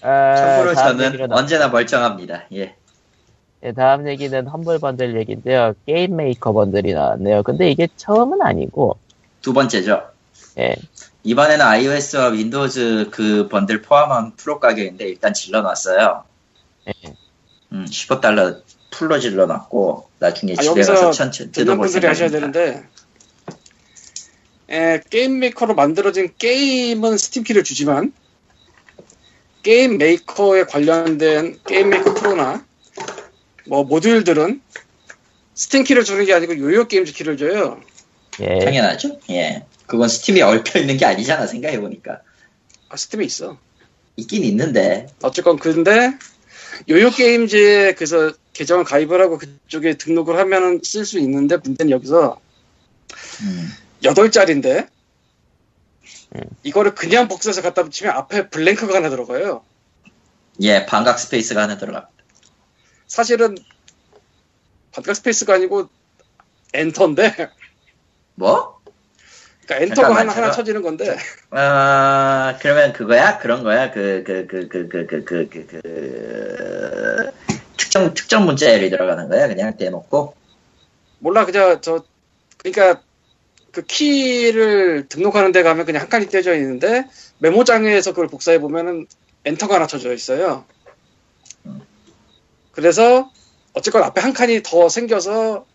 아, 0.02 0.36
참고로 0.36 0.74
저는 0.76 1.32
언제나 1.32 1.68
멀쩡합니다. 1.70 2.46
예. 2.54 2.76
네, 3.62 3.72
다음 3.74 4.08
얘기는 4.08 4.48
험블 4.48 4.80
번들 4.80 5.16
얘기인데요. 5.20 5.76
게임 5.86 6.16
메이커 6.16 6.52
번들이 6.54 6.94
나왔네요. 6.94 7.44
근데 7.44 7.70
이게 7.70 7.88
처음은 7.96 8.42
아니고, 8.42 8.98
두 9.42 9.54
번째죠. 9.54 10.10
예. 10.58 10.76
이번에는 11.24 11.64
iOS와 11.64 12.30
윈도우즈 12.30 13.10
그 13.12 13.48
번들 13.50 13.84
포함한 13.84 14.36
프로 14.36 14.60
가격인데 14.60 15.06
일단 15.08 15.34
질러놨어요. 15.36 16.24
예. 16.88 16.94
음, 17.72 17.86
15달러 17.86 18.62
풀로 18.92 19.20
질러놨고 19.20 20.10
나중에 20.20 20.54
아, 20.54 20.62
집에 20.62 20.68
여기서 20.72 20.94
가서 20.94 21.12
천천히 21.12 21.52
뜯어볼 21.52 21.88
분들이 21.88 22.08
하셔야 22.08 22.30
생각입니다. 22.30 22.62
되는데 22.64 22.88
에, 24.70 25.02
게임 25.10 25.40
메이커로 25.40 25.76
만들어진 25.76 26.34
게임은 26.38 27.18
스팀키를 27.18 27.64
주지만 27.64 28.14
게임 29.64 29.98
메이커에 29.98 30.64
관련된 30.64 31.60
게임 31.66 31.90
메이커 31.90 32.14
프로나 32.14 32.66
뭐 33.68 33.84
모듈들은 33.84 34.62
스팀키를 35.54 36.04
주는 36.04 36.26
게 36.26 36.34
아니고 36.34 36.58
요요 36.58 36.88
게임즈 36.88 37.14
키를 37.14 37.38
줘요. 37.38 37.80
예. 38.40 38.60
당연하죠. 38.60 39.20
예. 39.30 39.66
그건 39.86 40.08
스팀에 40.08 40.42
얽혀 40.42 40.80
있는 40.80 40.98
게 40.98 41.06
아니잖아 41.06 41.46
생각해 41.48 41.80
보니까 41.80 42.22
아, 42.90 42.98
스팀에 42.98 43.24
있어. 43.26 43.58
있긴 44.16 44.44
있는데 44.46 45.08
어쨌건 45.22 45.58
근데 45.58 46.14
요요 46.90 47.12
게임즈에 47.12 47.94
그래서 47.96 48.34
계정을 48.54 48.84
가입을 48.84 49.22
하고 49.22 49.38
그쪽에 49.38 49.98
등록을 49.98 50.38
하면은 50.38 50.82
쓸 50.84 51.06
수 51.06 51.20
있는데 51.20 51.58
문제는 51.58 51.92
여기서 51.92 52.40
음, 53.42 53.70
8달인데 54.04 54.88
음. 56.36 56.42
이거를 56.64 56.96
그냥 56.96 57.28
복사해서 57.28 57.62
갖다 57.62 57.84
붙이면 57.84 58.14
앞에 58.14 58.50
blank가 58.50 58.96
하나 58.96 59.10
들어가요. 59.10 59.64
예 60.62 60.86
반각 60.86 61.20
스페이스가 61.20 61.64
하나 61.64 61.78
들어가. 61.78 62.10
사실은 63.08 63.58
반각 64.92 65.16
스페이스가 65.16 65.56
아니고 65.56 65.90
엔터인데 66.74 67.50
뭐? 68.36 68.81
그러니까 69.66 69.86
엔터가 69.86 70.16
하나 70.16 70.32
하나 70.34 70.52
쳐지는 70.52 70.82
건데 70.82 71.18
아 71.52 72.58
그러면 72.62 72.94
그거야 72.94 73.38
그런 73.38 73.64
거야 73.64 73.92
그 73.92 74.24
그 74.24 74.48
그 74.48 74.68
그 74.68 74.90
그 74.90 75.08
그 75.08 75.26
그그그 75.26 77.32
특정 77.78 78.14
특정 78.14 78.46
문자열이 78.46 78.90
들어가는 78.90 79.30
거야 79.30 79.48
그냥 79.48 79.78
대놓고 79.78 80.36
몰라 81.20 81.46
그냥 81.46 81.80
저 81.82 82.04
그러니까 82.58 83.02
그 83.72 83.84
키를 83.84 85.08
등록하는 85.08 85.52
데 85.52 85.64
가면 85.64 85.86
그냥 85.86 86.02
한 86.02 86.10
칸이 86.10 86.28
떼져 86.28 86.56
있는데 86.56 87.08
메모장에서 87.40 88.12
그걸 88.12 88.28
복사해 88.28 88.60
보면은 88.60 89.08
엔터가 89.46 89.76
하나 89.76 89.88
쳐져 89.88 90.14
있어요. 90.14 90.66
그래서 92.74 93.32
어쨌건 93.74 94.04
앞에 94.04 94.22
한 94.22 94.34
칸이 94.34 94.62
더 94.64 94.90
생겨서. 94.90 95.66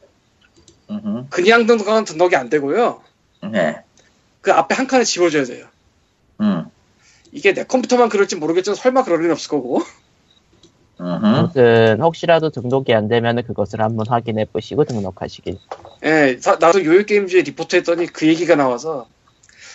그냥 1.31 1.67
등록하면 1.67 2.05
등록이 2.05 2.37
안 2.37 2.49
되고요. 2.49 3.03
네. 3.53 3.77
그 4.41 4.53
앞에 4.53 4.75
한 4.75 4.87
칸을 4.87 5.05
집어줘야 5.05 5.45
돼요. 5.45 5.67
음. 6.41 6.67
이게 7.33 7.53
내 7.53 7.65
컴퓨터만 7.65 8.09
그럴지 8.09 8.37
모르겠지만 8.37 8.77
설마 8.77 9.05
그럴 9.05 9.19
리는 9.21 9.33
없을 9.33 9.49
거고. 9.51 9.83
아무튼 10.99 12.01
혹시라도 12.01 12.51
등록이 12.51 12.95
안 12.95 13.09
되면 13.09 13.43
그것을 13.45 13.83
한번 13.83 14.07
확인해 14.09 14.47
보시고 14.47 14.85
등록하시길. 14.85 15.59
예, 16.05 16.39
사- 16.41 16.57
나도 16.59 16.85
요요 16.85 17.05
게임즈에 17.05 17.43
리포트 17.43 17.77
했더니 17.77 18.07
그 18.07 18.27
얘기가 18.27 18.55
나와서 18.55 19.07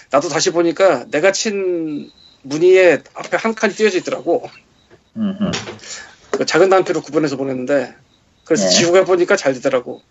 나도 0.09 0.29
다시 0.29 0.51
보니까 0.51 1.05
내가 1.11 1.31
친 1.31 2.09
무늬에 2.41 3.03
앞에 3.13 3.37
한 3.37 3.53
칸이 3.53 3.73
띄어져 3.73 3.99
있더라고. 3.99 4.49
음흠. 5.15 5.51
그 6.31 6.45
작은 6.45 6.69
단표로 6.69 7.01
구분해서 7.01 7.37
보냈는데 7.37 7.93
그래서 8.45 8.63
네. 8.65 8.69
지우해 8.71 9.05
보니까 9.05 9.35
잘 9.35 9.53
되더라고. 9.53 10.01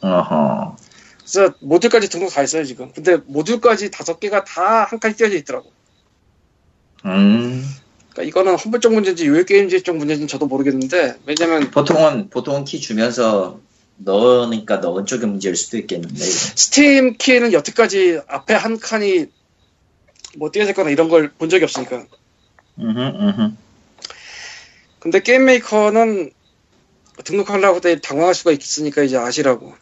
어허. 0.00 0.76
그래서 1.26 1.54
모듈까지 1.60 2.08
등록 2.08 2.30
다 2.32 2.40
했어요 2.42 2.64
지금. 2.64 2.92
근데 2.92 3.16
모듈까지 3.26 3.90
다섯 3.90 4.20
개가 4.20 4.44
다 4.44 4.84
한 4.84 4.98
칸이 5.00 5.14
띄어져 5.14 5.36
있더라고. 5.36 5.72
음. 7.06 7.64
그러니까 8.12 8.22
이거는 8.28 8.56
쪽 8.80 8.94
문제인지 8.94 9.26
요요 9.26 9.44
게임즈 9.44 9.82
쪽 9.82 9.96
문제인지 9.96 10.26
저도 10.26 10.46
모르겠는데 10.46 11.16
왜냐면 11.26 11.70
보통은 11.70 12.30
보통은 12.30 12.64
키 12.64 12.80
주면서 12.80 13.60
넣으니까 13.96 14.76
넣은 14.78 15.06
쪽의 15.06 15.28
문제일 15.28 15.56
수도 15.56 15.78
있겠는데. 15.78 16.16
스팀 16.24 17.16
키는 17.18 17.52
여태까지 17.52 18.20
앞에 18.26 18.54
한 18.54 18.78
칸이 18.78 19.26
뭐 20.36 20.50
띄어져 20.52 20.70
있거나 20.70 20.90
이런 20.90 21.08
걸 21.08 21.30
본 21.38 21.48
적이 21.48 21.64
없으니까. 21.64 22.04
음흠. 22.78 22.98
음흠. 23.00 23.52
근데 24.98 25.22
게임 25.22 25.44
메이커는 25.44 26.32
등록하려고 27.24 27.80
때 27.80 28.00
당황할 28.00 28.34
수가 28.34 28.52
있으니까 28.52 29.02
이제 29.02 29.16
아시라고. 29.16 29.74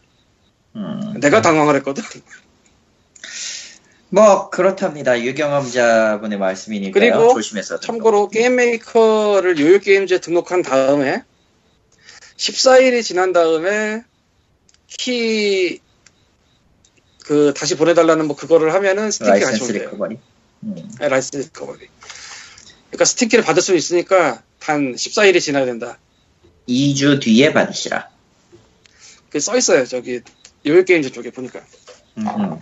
음. 0.75 1.19
내가 1.19 1.41
당황을 1.41 1.75
했거든. 1.77 2.03
뭐 4.09 4.49
그렇답니다. 4.49 5.19
유경험자분의 5.19 6.37
말씀이니까요. 6.37 6.93
그리고 6.93 7.33
조심해서. 7.33 7.79
참고로 7.79 8.29
게임 8.29 8.55
메이커를 8.55 9.57
요요 9.59 9.79
게임즈에 9.79 10.19
등록한 10.19 10.61
다음에 10.61 11.23
14일이 12.37 13.03
지난 13.03 13.33
다음에 13.33 14.03
키 14.87 15.83
그 17.23 17.53
다시 17.55 17.75
보내달라는 17.75 18.27
뭐 18.27 18.35
그거를 18.35 18.73
하면은 18.73 19.09
스팀키 19.11 19.31
같이 19.31 19.43
라이센스 19.45 19.63
온대요. 19.71 19.83
recovery. 19.85 20.17
음. 20.63 20.89
네, 20.99 21.07
라이센스 21.07 21.47
recovery. 21.47 21.87
그러니까 22.87 23.05
스팀키를 23.05 23.43
받을 23.43 23.61
수 23.61 23.75
있으니까 23.75 24.43
단 24.59 24.93
14일이 24.93 25.41
지나야 25.41 25.65
된다. 25.65 25.97
2주 26.67 27.21
뒤에 27.21 27.53
받으시라. 27.53 28.09
그게 29.27 29.39
써 29.39 29.57
있어요. 29.57 29.85
저기 29.85 30.21
요요 30.65 30.83
게임즈 30.83 31.11
쪽에 31.11 31.29
보니까. 31.31 31.61
음흠. 32.17 32.59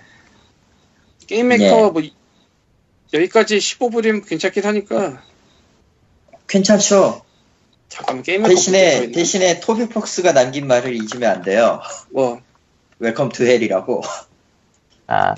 게임 1.27 1.47
메이커 1.49 1.91
뭐 1.91 2.01
이- 2.01 2.13
여기까지 3.13 3.57
15불이면 3.57 4.27
괜찮긴 4.27 4.63
하니까 4.65 5.21
괜찮죠. 6.47 7.23
잠깐만 7.89 8.23
게임 8.23 8.41
메이커 8.41 8.55
대신에 8.55 9.11
대신에 9.11 9.59
토비 9.59 9.89
폭스가 9.89 10.33
남긴 10.33 10.67
말을 10.67 10.93
잊으면 10.95 11.23
안 11.29 11.41
돼요. 11.41 11.81
뭐 12.09 12.41
Welcome 12.99 13.29
to 13.29 13.45
hell이라고. 13.45 14.01
아, 15.07 15.35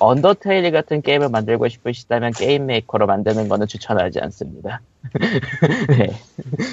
언더테일 0.00 0.70
같은 0.72 1.02
게임을 1.02 1.28
만들고 1.28 1.68
싶으시다면 1.68 2.32
게임 2.32 2.66
메이커로 2.66 3.06
만드는 3.06 3.48
거는 3.48 3.66
추천하지 3.66 4.20
않습니다. 4.20 4.80
네. 5.88 6.10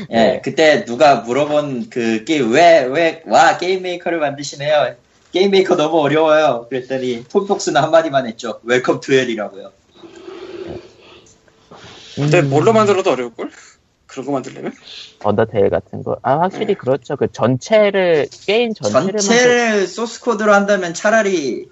예, 0.09 0.15
네. 0.15 0.41
그때 0.43 0.85
누가 0.85 1.17
물어본 1.21 1.89
그 1.89 2.23
게임 2.25 2.51
왜 2.51 2.85
왜 2.85 3.23
와 3.27 3.57
게임 3.57 3.83
메이커를 3.83 4.19
만드시네요. 4.19 4.95
게임 5.31 5.51
메이커 5.51 5.75
너무 5.75 5.99
어려워요. 5.99 6.67
그랬더니 6.69 7.25
토비 7.29 7.47
폭스는 7.47 7.81
한마디만 7.81 8.27
했죠. 8.27 8.59
Welcome 8.63 8.99
to 8.99 9.13
hell이라고요. 9.13 9.71
근데 12.15 12.39
음, 12.41 12.49
뭘로 12.49 12.73
만들어도 12.73 13.11
어려울걸? 13.11 13.49
그런 14.07 14.25
거 14.25 14.31
만들려면? 14.33 14.73
언더테일 15.23 15.69
같은 15.69 16.03
거. 16.03 16.17
아, 16.21 16.39
확실히 16.41 16.65
네. 16.65 16.73
그렇죠. 16.73 17.15
그 17.15 17.31
전체를, 17.31 18.27
게임 18.45 18.73
전체를. 18.73 18.93
만들- 19.05 19.19
전체를 19.19 19.87
소스 19.87 20.19
코드로 20.21 20.53
한다면 20.53 20.93
차라리 20.93 21.69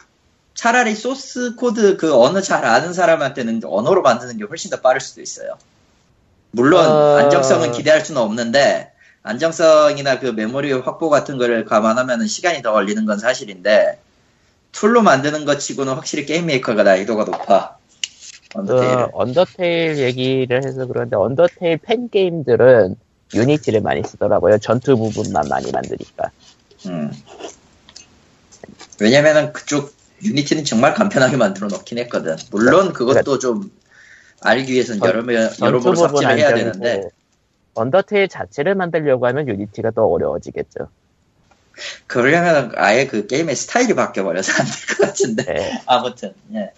차라리 0.60 0.93
소스 0.93 1.56
코드 1.56 1.95
그 1.95 2.13
언어 2.13 2.41
잘 2.41 2.65
아는 2.65 2.91
사람한테는 2.91 3.62
언어로 3.63 4.02
만드는 4.02 4.36
게 4.38 4.43
훨씬 4.43 4.69
더 4.69 4.82
빠를 4.82 5.00
수도 5.00 5.22
있어요. 5.22 5.58
물론 6.52 6.86
어. 6.86 7.15
안정성은 7.15 7.72
기대할 7.72 8.04
수는 8.04 8.22
없는데 8.22 8.91
안정성이나 9.24 10.19
그 10.19 10.26
메모리 10.26 10.74
확보 10.74 11.10
같은 11.10 11.38
거를 11.38 11.63
감안하면 11.63 12.28
시간이 12.28 12.62
더 12.62 12.74
걸리는 12.74 13.06
건 13.06 13.19
사실인데 13.19 14.02
툴로 14.74 15.02
만드는 15.02 15.45
것 15.45 15.60
치고는 15.60 15.93
확실히 15.93 16.26
게임 16.26 16.48
메이커가 16.48 16.84
난이도가 16.84 17.24
높아. 17.24 17.78
그 18.52 18.60
언더테일은. 18.60 19.08
언더테일 19.13 19.98
얘기를 20.00 20.65
해서 20.65 20.86
그런데 20.88 21.15
언더테일 21.15 21.78
팬 21.78 22.10
게임들은 22.10 22.98
유니티를 23.34 23.80
많이 23.80 24.04
쓰더라고요. 24.04 24.58
전투 24.58 24.98
부분만 24.98 25.48
많이 25.48 25.72
만드니까. 25.72 26.32
음. 26.88 27.14
왜냐면은 28.99 29.53
그쪽 29.53 29.97
유니티는 30.24 30.65
정말 30.65 30.93
간편하게 30.93 31.38
만들어 31.38 31.67
놓긴 31.67 31.97
했거든. 31.99 32.36
물론 32.51 32.93
그것도 32.93 33.39
좀 33.39 33.72
알기 34.41 34.74
위해서는 34.74 34.99
전- 34.99 35.09
여러, 35.09 35.24
번- 35.26 35.36
여러 35.36 35.49
전투 35.49 35.82
번 35.82 35.82
부분 35.82 35.95
삽질을 36.24 36.38
해야 36.38 36.53
되는데 36.53 37.09
언더테일 37.74 38.28
자체를 38.28 38.76
만들려고 38.76 39.26
하면 39.28 39.47
유니티가 39.47 39.91
더 39.91 40.05
어려워지겠죠. 40.05 40.89
그러려면 42.07 42.74
아예 42.76 43.07
그 43.07 43.26
게임의 43.28 43.55
스타일이 43.55 43.93
바뀌어버려서 43.95 44.51
안 44.51 44.65
될 44.65 44.97
것 44.97 45.05
같은데 45.07 45.43
네. 45.45 45.82
아무튼 45.88 46.34
예. 46.53 46.72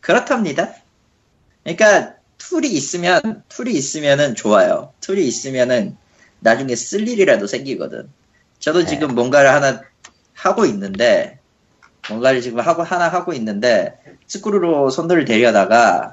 그렇답니다. 0.00 0.74
그러니까 1.64 2.14
툴이 2.38 2.68
있으면 2.72 3.42
툴이 3.48 3.72
있으면은 3.72 4.34
좋아요. 4.34 4.92
툴이 5.00 5.26
있으면은 5.26 5.96
나중에 6.40 6.74
쓸 6.74 7.06
일이라도 7.08 7.46
생기거든. 7.46 8.08
저도 8.58 8.80
네. 8.80 8.86
지금 8.86 9.14
뭔가를 9.14 9.50
하나 9.52 9.80
하고 10.34 10.64
있는데 10.66 11.38
뭔가를 12.08 12.40
지금 12.40 12.60
하고 12.60 12.82
하나 12.82 13.08
하고 13.08 13.32
있는데 13.34 13.98
쯔꾸르로 14.26 14.90
손을 14.90 15.24
대려다가 15.24 16.12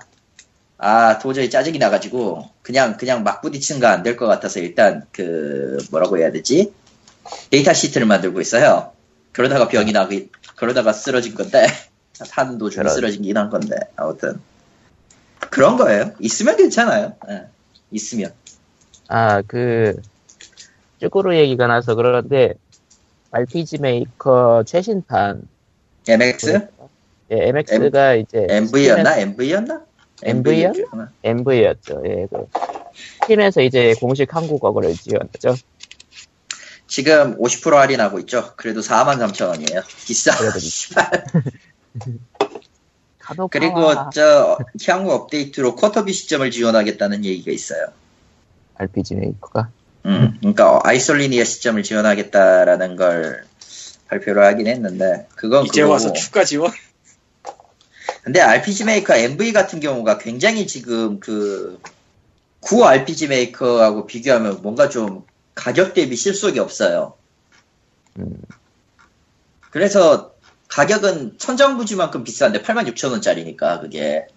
아 0.77 1.19
도저히 1.19 1.49
짜증이 1.49 1.77
나가지고 1.79 2.49
그냥 2.61 2.97
그냥 2.97 3.23
막 3.23 3.41
부딪히는 3.41 3.81
거 3.81 3.87
안 3.87 4.03
될 4.03 4.15
것 4.17 4.27
같아서 4.27 4.59
일단 4.59 5.05
그 5.11 5.77
뭐라고 5.91 6.17
해야 6.17 6.31
되지 6.31 6.71
데이터 7.49 7.73
시트를 7.73 8.07
만들고 8.07 8.39
있어요. 8.41 8.93
그러다가 9.31 9.67
병이 9.67 9.91
나고 9.91 10.15
그러다가 10.55 10.93
쓰러진 10.93 11.35
건데 11.35 11.65
하는 12.31 12.57
도중에 12.57 12.83
그런. 12.83 12.95
쓰러진긴 12.95 13.37
한 13.37 13.49
건데 13.49 13.75
아무튼 13.95 14.39
그런 15.51 15.77
거예요. 15.77 16.13
있으면 16.19 16.57
괜찮아요. 16.57 17.15
예, 17.29 17.47
있으면 17.91 18.33
아, 19.07 19.41
그, 19.41 19.95
쯔꾸르 20.99 21.35
얘기가 21.35 21.65
나서 21.67 21.95
그러는데, 21.95 22.53
RPG 23.31 23.79
메이커 23.79 24.63
최신판, 24.67 25.41
MX 26.09 26.67
예, 27.31 27.47
MX가 27.49 28.15
이제, 28.15 28.47
MV였나 28.49 29.17
MV였나 29.17 29.89
MV 30.23 30.63
였나? 30.63 31.11
MV였죠. 31.23 32.01
예, 32.05 32.27
그, 32.29 32.47
팀에서 33.27 33.61
이제 33.61 33.93
공식 33.99 34.35
한국어를 34.35 34.93
지원하죠. 34.95 35.55
지금 36.87 37.37
50% 37.37 37.75
할인하고 37.75 38.19
있죠. 38.19 38.53
그래도 38.55 38.81
43,000원이에요. 38.81 39.85
비싸. 40.05 40.31
그리고 43.51 44.09
저 44.11 44.57
향후 44.87 45.11
업데이트로 45.11 45.75
quarter 45.75 45.99
view 45.99 46.13
시점을 46.13 46.49
지원하겠다는 46.49 47.25
얘기가 47.25 47.51
있어요. 47.51 47.89
RPG 48.75 49.15
메이커가. 49.15 49.69
음, 50.05 50.37
그러니까 50.39 50.79
isometric 50.83 51.43
시점을 51.43 51.83
지원하겠다라는 51.83 52.95
걸 52.95 53.43
발표를 54.09 54.43
하긴 54.45 54.67
했는데 54.67 55.27
그건 55.35 55.65
이제 55.65 55.81
그거고. 55.81 55.93
와서 55.93 56.13
추가 56.13 56.43
지원? 56.43 56.71
근데 58.23 58.41
RPG 58.41 58.85
메이커 58.85 59.15
MV 59.15 59.53
같은 59.53 59.79
경우가 59.79 60.17
굉장히 60.17 60.67
지금 60.67 61.19
그 61.19 61.79
구 62.61 62.85
RPG 62.85 63.27
메이커하고 63.27 64.05
비교하면 64.05 64.61
뭔가 64.61 64.89
좀 64.89 65.25
가격 65.55 65.93
대비 65.93 66.15
실속이 66.15 66.59
없어요. 66.59 67.13
음, 68.17 68.41
그래서 69.71 70.33
가격은 70.67 71.37
천정부지만큼 71.37 72.23
비싼데 72.23 72.61
86,000원짜리니까 72.61 73.81
그게 73.81 74.27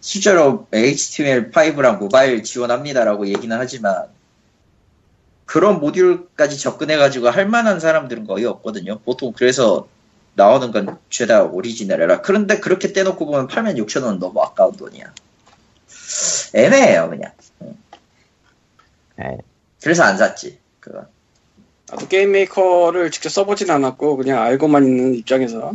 실제로 0.00 0.66
HTML5랑 0.72 1.98
모바일 1.98 2.42
지원합니다라고 2.42 3.28
얘기는 3.28 3.54
하지만 3.56 4.06
그런 5.50 5.80
모듈까지 5.80 6.60
접근해가지고 6.60 7.28
할 7.28 7.48
만한 7.48 7.80
사람들은 7.80 8.24
거의 8.24 8.44
없거든요. 8.44 9.00
보통 9.00 9.32
그래서 9.36 9.88
나오는 10.34 10.70
건 10.70 10.96
죄다 11.10 11.42
오리지널이라. 11.42 12.20
그런데 12.20 12.60
그렇게 12.60 12.92
떼놓고 12.92 13.26
보면 13.26 13.48
86,000원 13.48 14.20
너무 14.20 14.40
아까운 14.42 14.76
돈이야. 14.76 15.12
애매해요, 16.54 17.10
그냥. 17.10 17.32
예. 19.18 19.38
그래서 19.82 20.04
안 20.04 20.16
샀지. 20.18 20.60
그거. 20.78 21.06
나도 21.90 22.06
게임 22.06 22.30
메이커를 22.30 23.10
직접 23.10 23.30
써보진 23.30 23.72
않았고 23.72 24.18
그냥 24.18 24.42
알고만 24.42 24.84
있는 24.84 25.14
입장에서 25.16 25.72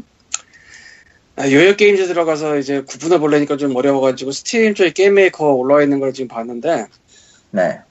아, 1.36 1.52
요요 1.52 1.76
게임즈 1.76 2.08
들어가서 2.08 2.60
이제 2.60 2.80
구분을 2.80 3.20
보려니까 3.20 3.58
좀 3.58 3.76
어려워가지고 3.76 4.32
스팀 4.32 4.74
쪽에 4.74 4.94
게임 4.94 5.16
메이커 5.16 5.52
올라와 5.52 5.84
있는 5.84 6.00
걸 6.00 6.14
지금 6.14 6.30
봤는데 6.30 6.88
네. 7.52 7.82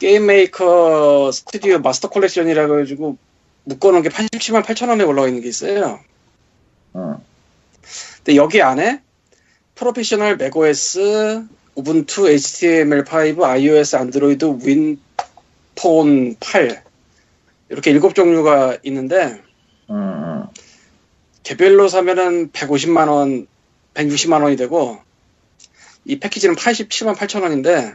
게임 0.00 0.24
메이커 0.24 1.30
스튜디오 1.30 1.78
마스터 1.78 2.08
컬렉션이라 2.08 2.68
가지고 2.68 3.18
묶어놓은 3.64 4.02
게 4.02 4.08
87만 4.08 4.64
8천 4.64 4.88
원에 4.88 5.04
올라와 5.04 5.28
있는 5.28 5.42
게 5.42 5.48
있어요. 5.48 6.00
음. 6.96 7.16
근데 8.16 8.36
여기 8.36 8.62
안에 8.62 9.02
프로페셔널 9.74 10.38
맥OS, 10.38 11.44
우분투, 11.74 12.22
HTML5, 12.22 13.42
iOS, 13.42 13.96
안드로이드, 13.96 14.60
윈폰 14.64 16.36
8 16.40 16.82
이렇게 17.68 17.90
일곱 17.90 18.14
종류가 18.14 18.78
있는데 18.84 19.42
음. 19.90 20.46
개별로 21.42 21.88
사면은 21.88 22.50
150만 22.52 23.08
원, 23.08 23.46
160만 23.92 24.42
원이 24.42 24.56
되고 24.56 24.98
이 26.06 26.18
패키지는 26.18 26.54
87만 26.54 27.14
8천 27.16 27.42
원인데 27.42 27.92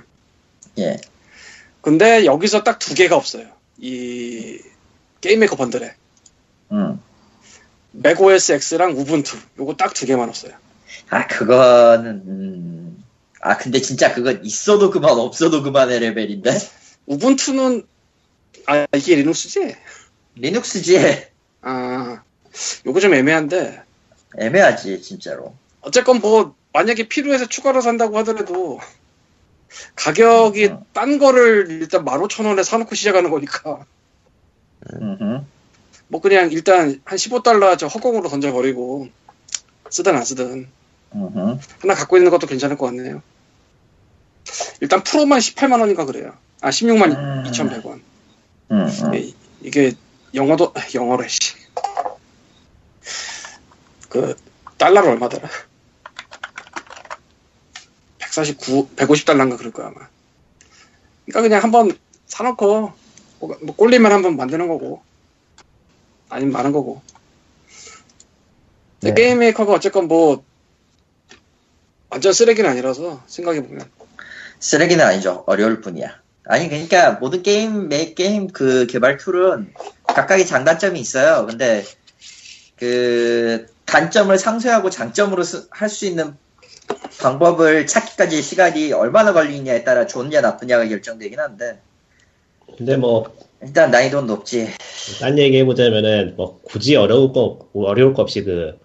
예. 0.77 0.97
근데 1.85 2.25
여기서 2.25 2.63
딱 2.63 2.79
두 2.79 2.95
개가 2.95 3.15
없어요. 3.15 3.45
이 3.77 4.59
게임 5.21 5.39
메이커 5.39 5.55
번들에 5.55 5.93
음. 6.71 6.99
맥OS 7.91 8.53
X랑 8.73 8.97
우분투 8.97 9.37
요거 9.59 9.75
딱 9.75 9.93
두 9.93 10.07
개만 10.07 10.27
없어요. 10.27 10.53
아, 11.11 11.27
그거는, 11.27 12.23
음. 12.25 13.03
아, 13.39 13.55
근데 13.57 13.79
진짜 13.81 14.15
그건 14.15 14.43
있어도 14.43 14.89
그만, 14.89 15.11
없어도 15.11 15.61
그만의 15.61 15.99
레벨인데? 15.99 16.57
우분투는 17.05 17.85
아 18.65 18.87
이게 18.95 19.15
리눅스지? 19.17 19.75
리눅스지. 20.37 20.97
아 21.61 22.23
요거 22.87 22.99
좀 22.99 23.13
애매한데 23.13 23.83
애매하지, 24.39 25.03
진짜로. 25.03 25.53
어쨌건 25.81 26.19
뭐 26.19 26.55
만약에 26.73 27.07
필요해서 27.07 27.45
추가로 27.47 27.81
산다고 27.81 28.17
하더라도 28.19 28.79
가격이 29.95 30.65
음. 30.67 30.79
딴 30.93 31.17
거를 31.17 31.67
일단 31.69 32.05
15,000원에 32.05 32.63
사놓고 32.63 32.95
시작하는 32.95 33.29
거니까 33.29 33.85
음흠. 34.93 35.45
뭐 36.07 36.21
그냥 36.21 36.51
일단 36.51 37.01
한 37.03 37.17
15달러 37.17 37.77
저 37.77 37.87
허공으로 37.87 38.29
던져버리고 38.29 39.09
쓰든 39.89 40.15
안 40.15 40.23
쓰든 40.23 40.67
음흠. 41.15 41.59
하나 41.79 41.93
갖고 41.93 42.17
있는 42.17 42.31
것도 42.31 42.47
괜찮을 42.47 42.77
것 42.77 42.87
같네요. 42.87 43.21
일단 44.81 45.03
프로만 45.03 45.39
18만 45.39 45.79
원인가 45.79 46.05
그래요. 46.05 46.33
아 46.61 46.69
16만 46.69 47.15
음. 47.15 47.43
2,100원. 47.47 48.01
음, 48.71 48.87
음. 48.87 49.15
예, 49.15 49.33
이게 49.61 49.93
영어도 50.33 50.73
영어래 50.93 51.27
씨. 51.27 51.55
그 54.09 54.35
달러로 54.77 55.09
얼마더라? 55.09 55.49
149, 58.35 58.89
150달러인가 58.95 59.57
그럴 59.57 59.71
거야 59.71 59.87
아마. 59.87 60.07
그러니까 61.25 61.41
그냥 61.41 61.63
한번 61.63 61.97
사놓고 62.27 62.91
뭐, 63.39 63.57
뭐 63.61 63.75
꼴리면 63.75 64.11
한번 64.11 64.35
만드는 64.35 64.67
거고 64.67 65.01
아니면 66.29 66.51
마는 66.53 66.71
거고. 66.71 67.01
네. 69.01 69.13
게임 69.13 69.39
메이커가 69.39 69.73
어쨌건 69.73 70.07
뭐 70.07 70.43
완전 72.09 72.33
쓰레기는 72.33 72.69
아니라서 72.69 73.23
생각해 73.27 73.63
보면 73.65 73.89
쓰레기는 74.59 75.05
아니죠. 75.05 75.43
어려울 75.47 75.81
뿐이야. 75.81 76.19
아니, 76.47 76.69
그러니까 76.69 77.13
모든 77.13 77.41
게임, 77.41 77.87
매 77.87 78.13
게임 78.13 78.47
그 78.47 78.87
개발 78.87 79.17
툴은 79.17 79.73
각각의 80.07 80.45
장단점이 80.45 80.99
있어요. 80.99 81.45
근데 81.47 81.83
그 82.77 83.67
단점을 83.85 84.35
상쇄하고 84.37 84.89
장점으로 84.89 85.43
할 85.71 85.89
수 85.89 86.05
있는 86.05 86.37
방법을 87.19 87.87
찾기까지 87.87 88.41
시간이 88.41 88.93
얼마나 88.93 89.33
걸리냐에 89.33 89.83
따라 89.83 90.05
좋냐 90.05 90.41
나쁘냐가 90.41 90.87
결정되긴 90.87 91.39
한데 91.39 91.79
근데 92.77 92.97
뭐, 92.97 93.35
일단 93.61 93.91
난이도는 93.91 94.27
높지. 94.27 94.69
딴 95.19 95.37
얘기 95.37 95.57
해 95.57 95.65
보자면은, 95.65 96.33
뭐, 96.35 96.59
굳이 96.63 96.95
어려울 96.95 97.31
거, 97.31 97.69
어려울 97.73 98.13
거 98.13 98.21
없이 98.21 98.43
그, 98.43 98.77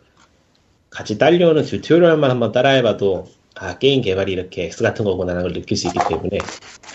같이 0.90 1.18
딸려오는 1.18 1.64
tutorial만 1.64 2.30
한번 2.30 2.52
따라해봐도, 2.52 3.28
아, 3.56 3.78
게임 3.78 4.02
개발이 4.02 4.32
이렇게 4.32 4.64
X 4.64 4.82
같은 4.82 5.04
거구나라는 5.04 5.42
걸 5.42 5.52
느낄 5.60 5.76
수 5.76 5.88
있기 5.88 5.98
때문에, 6.08 6.38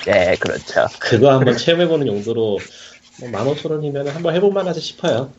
네, 0.06 0.36
그렇죠. 0.40 0.86
그거 1.00 1.32
한번 1.32 1.58
체험해보는 1.58 2.08
용도로, 2.08 2.60
뭐, 3.20 3.30
15,000원이면 3.30 4.06
한번 4.08 4.36
해볼만하지 4.36 4.80
싶어요. 4.80 5.32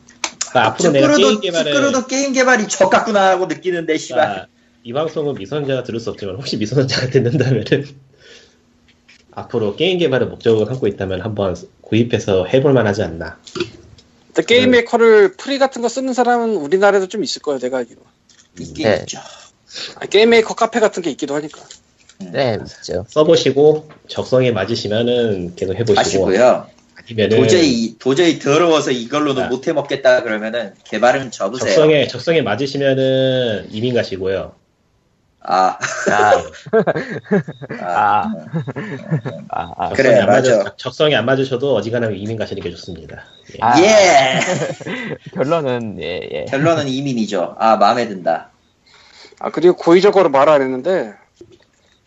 그러니까 0.51 0.67
앞으로 0.67 0.93
내가 0.93 1.15
게임 1.17 1.41
개발을, 1.41 1.73
쯔꾸르도 1.73 2.07
게임 2.07 2.33
개발이 2.33 2.69
좆 2.69 2.89
같구나 2.89 3.31
하고 3.31 3.47
느끼는데 3.47 3.99
씨발. 3.99 4.27
그러니까 4.27 4.56
이 4.87 4.93
방송은 4.93 5.35
미성년자가 5.35 5.83
들을 5.83 5.99
수 5.99 6.11
없지만, 6.11 6.37
혹시 6.37 6.57
미성년자가 6.59 7.11
듣는다면은, 7.11 7.89
앞으로 9.35 9.75
게임 9.75 9.99
개발을 9.99 10.29
목적으로 10.29 10.65
삼고 10.67 10.87
있다면 10.87 11.23
한번 11.23 11.57
구입해서 11.81 12.47
해볼 12.47 12.73
만 12.73 12.87
하지 12.87 13.03
않나. 13.03 13.37
근데 14.29 14.43
게임 14.47 14.71
메이커를 14.71 15.33
free 15.33 15.59
같은 15.59 15.83
거 15.83 15.89
쓰는 15.89 16.15
사람은 16.15 16.55
우리나라에도 16.55 17.09
좀 17.09 17.25
있을 17.25 17.43
거예요 17.43 17.59
내가 17.59 17.79
알기로 17.79 18.01
있긴 18.61 18.85
네. 18.85 18.99
있죠. 19.01 19.19
아, 19.97 20.07
게임 20.07 20.31
메이커 20.31 20.55
카페 20.55 20.79
같은 20.79 21.03
게 21.03 21.11
있기도 21.11 21.35
하니까 21.35 21.61
음. 22.21 22.31
네, 22.33 22.57
있죠. 22.65 23.07
써보시고, 23.09 23.89
적성에 24.07 24.53
맞으시면은 24.53 25.57
계속 25.57 25.75
해보시고, 25.75 25.99
하시고요. 25.99 26.69
아니면은, 26.95 27.37
도저히 27.41 27.97
도저히 27.99 28.39
더러워서 28.39 28.93
이걸로는 28.93 29.43
아. 29.43 29.49
못 29.49 29.67
해 29.67 29.73
먹겠다 29.73 30.23
그러면은 30.23 30.75
개발은 30.85 31.33
접으세요. 31.33 31.71
적성에 31.71 32.07
적성에 32.07 32.43
맞으시면은 32.43 33.67
이민 33.73 33.93
가시고요. 33.93 34.55
아, 35.49 35.79
아, 36.11 36.43
아, 37.81 37.85
아. 37.85 38.33
아, 39.49 39.73
아, 39.77 39.89
그래, 39.91 40.19
안 40.19 40.27
맞아. 40.27 40.75
적성에 40.77 41.15
안 41.15 41.25
맞으셔도 41.25 41.77
어지간하면 41.77 42.19
이민 42.19 42.37
가시는 42.37 42.61
게 42.61 42.71
좋습니다. 42.71 43.23
예. 43.55 43.59
아. 43.61 43.81
예. 43.81 44.41
결론은, 45.35 45.99
예, 46.01 46.21
예. 46.33 46.45
결론은 46.47 46.89
이민이죠. 46.89 47.55
아 47.61 47.77
마음에 47.77 48.09
든다. 48.09 48.51
아 49.39 49.51
그리고 49.51 49.77
고의적으로 49.77 50.31
말안 50.31 50.63
했는데 50.63 51.15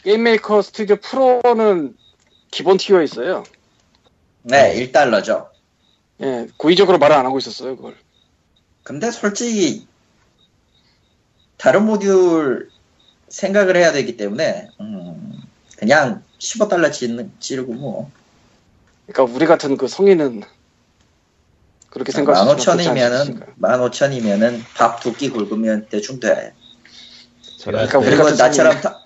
게임 0.03 0.23
메이커 0.23 0.61
스튜디오 0.61 0.97
프로는 0.97 1.95
기본 2.51 2.75
티어에 2.75 3.05
있어요. 3.05 3.45
네, 4.41 4.85
1달러죠. 4.91 5.47
예, 6.21 6.47
고의적으로 6.57 6.97
말을 6.97 7.15
안 7.15 7.25
하고 7.25 7.37
있었어요, 7.37 7.77
그걸. 7.77 7.95
근데 8.83 9.11
솔직히 9.11 9.87
다른 11.57 11.85
모듈 11.85 12.69
생각을 13.29 13.75
해야 13.77 13.91
되기 13.91 14.17
때문에 14.17 14.69
음, 14.79 15.41
그냥 15.77 16.23
15달러 16.39 16.91
찌르고 17.39 17.73
뭐 17.73 18.11
그러니까 19.07 19.33
우리 19.35 19.45
같은 19.45 19.77
그 19.77 19.87
성인은 19.87 20.41
그렇게 21.89 22.11
생각할 22.11 22.57
수 22.59 22.71
15,000이면은 22.71 23.57
15,000이면은 23.59 24.61
밥 24.75 24.99
두끼 25.01 25.29
굵으면 25.29 25.87
대충 25.89 26.19
돼. 26.19 26.53
그러니까 27.63 27.97
우리 27.99 28.15
같은 28.15 28.35
나처럼 28.35 28.79
다- 28.81 28.99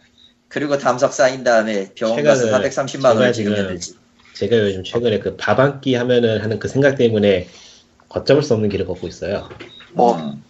그리고 0.50 0.78
담석 0.78 1.14
쌓인 1.14 1.44
다음에 1.44 1.94
병원 1.96 2.24
가서 2.24 2.46
최근에 2.46 2.70
430만 2.70 3.06
원을 3.16 3.22
제가 3.22 3.32
지르면 3.34 3.58
지금 3.58 3.74
되지. 3.74 3.96
제가 4.36 4.58
요즘 4.58 4.84
최근에 4.84 5.20
그 5.20 5.38
밥 5.38 5.60
한 5.60 5.80
끼 5.82 5.96
하면은 5.96 6.42
하는 6.42 6.60
그 6.60 6.68
생각 6.68 6.96
때문에 6.96 7.48
걷잡을 8.10 8.44
수 8.44 8.54
없는 8.54 8.70
길을 8.70 8.86
걷고 8.86 9.08
있어요. 9.08 9.50
뭐 9.94 10.16
음, 10.18 10.44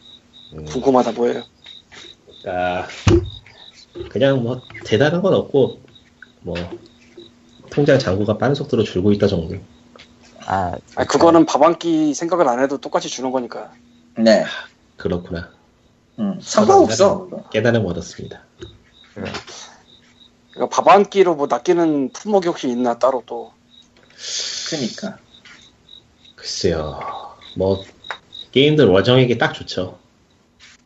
음, 0.54 0.66
궁금하다 0.66 1.12
뭐예요? 1.14 1.44
그러니까 2.42 2.88
그냥 4.10 4.42
뭐 4.44 4.62
대단한 4.86 5.22
건 5.22 5.34
없고 5.34 5.80
뭐 6.42 6.56
통장 7.70 8.00
잔고가 8.00 8.38
빠른 8.38 8.56
속도로 8.56 8.84
줄고 8.84 9.12
있다 9.12 9.28
정도. 9.28 9.56
아, 10.46 10.76
아 10.96 11.06
그거는 11.06 11.46
밥 11.46 11.62
한 11.62 11.78
끼 11.80 12.14
생각을 12.14 12.48
안 12.48 12.60
해도 12.60 12.78
똑같이 12.78 13.08
주는 13.10 13.32
거니까. 13.32 13.72
네, 14.18 14.46
그렇구나. 14.98 15.50
음, 16.20 16.40
상관없어. 16.42 17.28
깨달음 17.52 17.86
얻었습니다. 17.86 18.44
그러니까 20.52 20.70
밥 20.70 20.88
한 20.88 21.04
끼로 21.10 21.36
뭐 21.36 21.48
낚이는 21.48 22.12
품목이 22.14 22.48
혹시 22.48 22.70
있나 22.70 23.00
따로 23.00 23.24
또. 23.26 23.52
그러니까 24.70 25.18
글쎄요. 26.36 27.00
뭐 27.56 27.84
게임들 28.52 28.88
월정액이 28.88 29.38
딱 29.38 29.54
좋죠. 29.54 29.98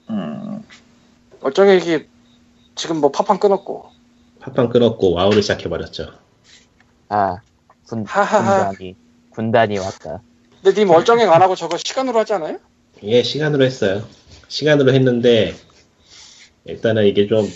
음, 0.10 0.64
얼정액이 1.41 2.08
지금 2.78 2.97
뭐 2.97 3.11
팝판 3.11 3.39
끊었고. 3.39 3.89
팟빵 4.39 4.69
끊었고 4.69 5.11
와우를 5.13 5.41
시작해 5.41 5.67
버렸죠. 5.67 6.11
아, 7.09 7.38
군, 7.88 8.05
하하하. 8.05 8.69
군단이, 8.69 8.95
군단이 9.32 9.78
왔다. 9.80 10.21
근데 10.63 10.82
님 10.82 10.89
얼정액 10.91 11.30
안 11.30 11.41
하고 11.41 11.55
저거 11.55 11.78
시간으로 11.78 12.19
하지 12.19 12.34
않아요? 12.34 12.59
예, 13.03 13.23
시간으로 13.23 13.63
했어요. 13.63 14.03
시간으로 14.47 14.93
했는데 14.93 15.53
일단은 16.65 17.05
이게 17.05 17.28
좀 17.28 17.47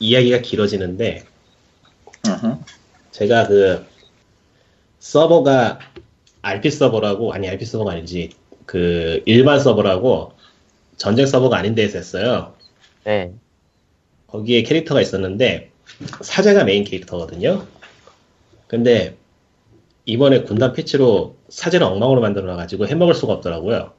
이야기가 0.00 0.38
길어지는데. 0.38 1.24
제가 3.12 3.48
그 3.48 3.86
서버가 5.00 5.78
RP 6.42 6.70
서버라고 6.70 7.32
아니 7.32 7.48
RP 7.48 7.64
서버가 7.64 7.92
아니지 7.92 8.30
그 8.66 9.22
일반 9.26 9.58
서버라고 9.60 10.32
전쟁 10.96 11.26
서버가 11.26 11.56
아닌 11.56 11.74
데서 11.74 11.98
했어요. 11.98 12.54
네. 13.04 13.32
거기에 14.28 14.62
캐릭터가 14.62 15.00
있었는데 15.00 15.70
사제가 16.20 16.64
메인 16.64 16.84
캐릭터거든요. 16.84 17.66
근데 18.66 19.16
이번에 20.04 20.42
군단 20.42 20.72
패치로 20.72 21.36
사제를 21.48 21.86
엉망으로 21.86 22.20
만들어놔가지고 22.20 22.86
해먹을 22.86 23.14
수가 23.14 23.32
없더라고요. 23.34 23.92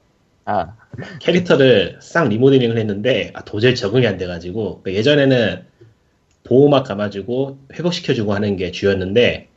아, 0.46 0.76
캐릭터를 1.20 2.00
싹 2.02 2.28
리모델링을 2.28 2.78
했는데 2.78 3.32
아, 3.36 3.44
도저히 3.44 3.76
적응이 3.76 4.08
안 4.08 4.18
돼가지고 4.18 4.82
그 4.84 4.94
예전에는 4.94 5.64
보호막 6.44 6.86
감아주고 6.86 7.60
회복시켜주고 7.74 8.34
하는 8.34 8.56
게 8.56 8.72
주였는데 8.72 9.50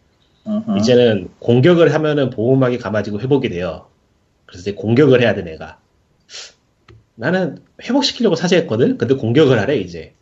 음흠. 0.46 0.78
이제는 0.78 1.30
공격을 1.38 1.94
하면은 1.94 2.30
보호막이 2.30 2.78
감아지고 2.78 3.20
회복이 3.20 3.48
돼요. 3.48 3.86
그래서 4.44 4.62
이제 4.62 4.72
공격을 4.74 5.22
해야 5.22 5.34
돼 5.34 5.42
내가. 5.42 5.78
나는 7.14 7.58
회복시키려고 7.82 8.36
사제했거든. 8.36 8.98
근데 8.98 9.14
공격을 9.14 9.58
하래 9.58 9.76
이제. 9.76 10.14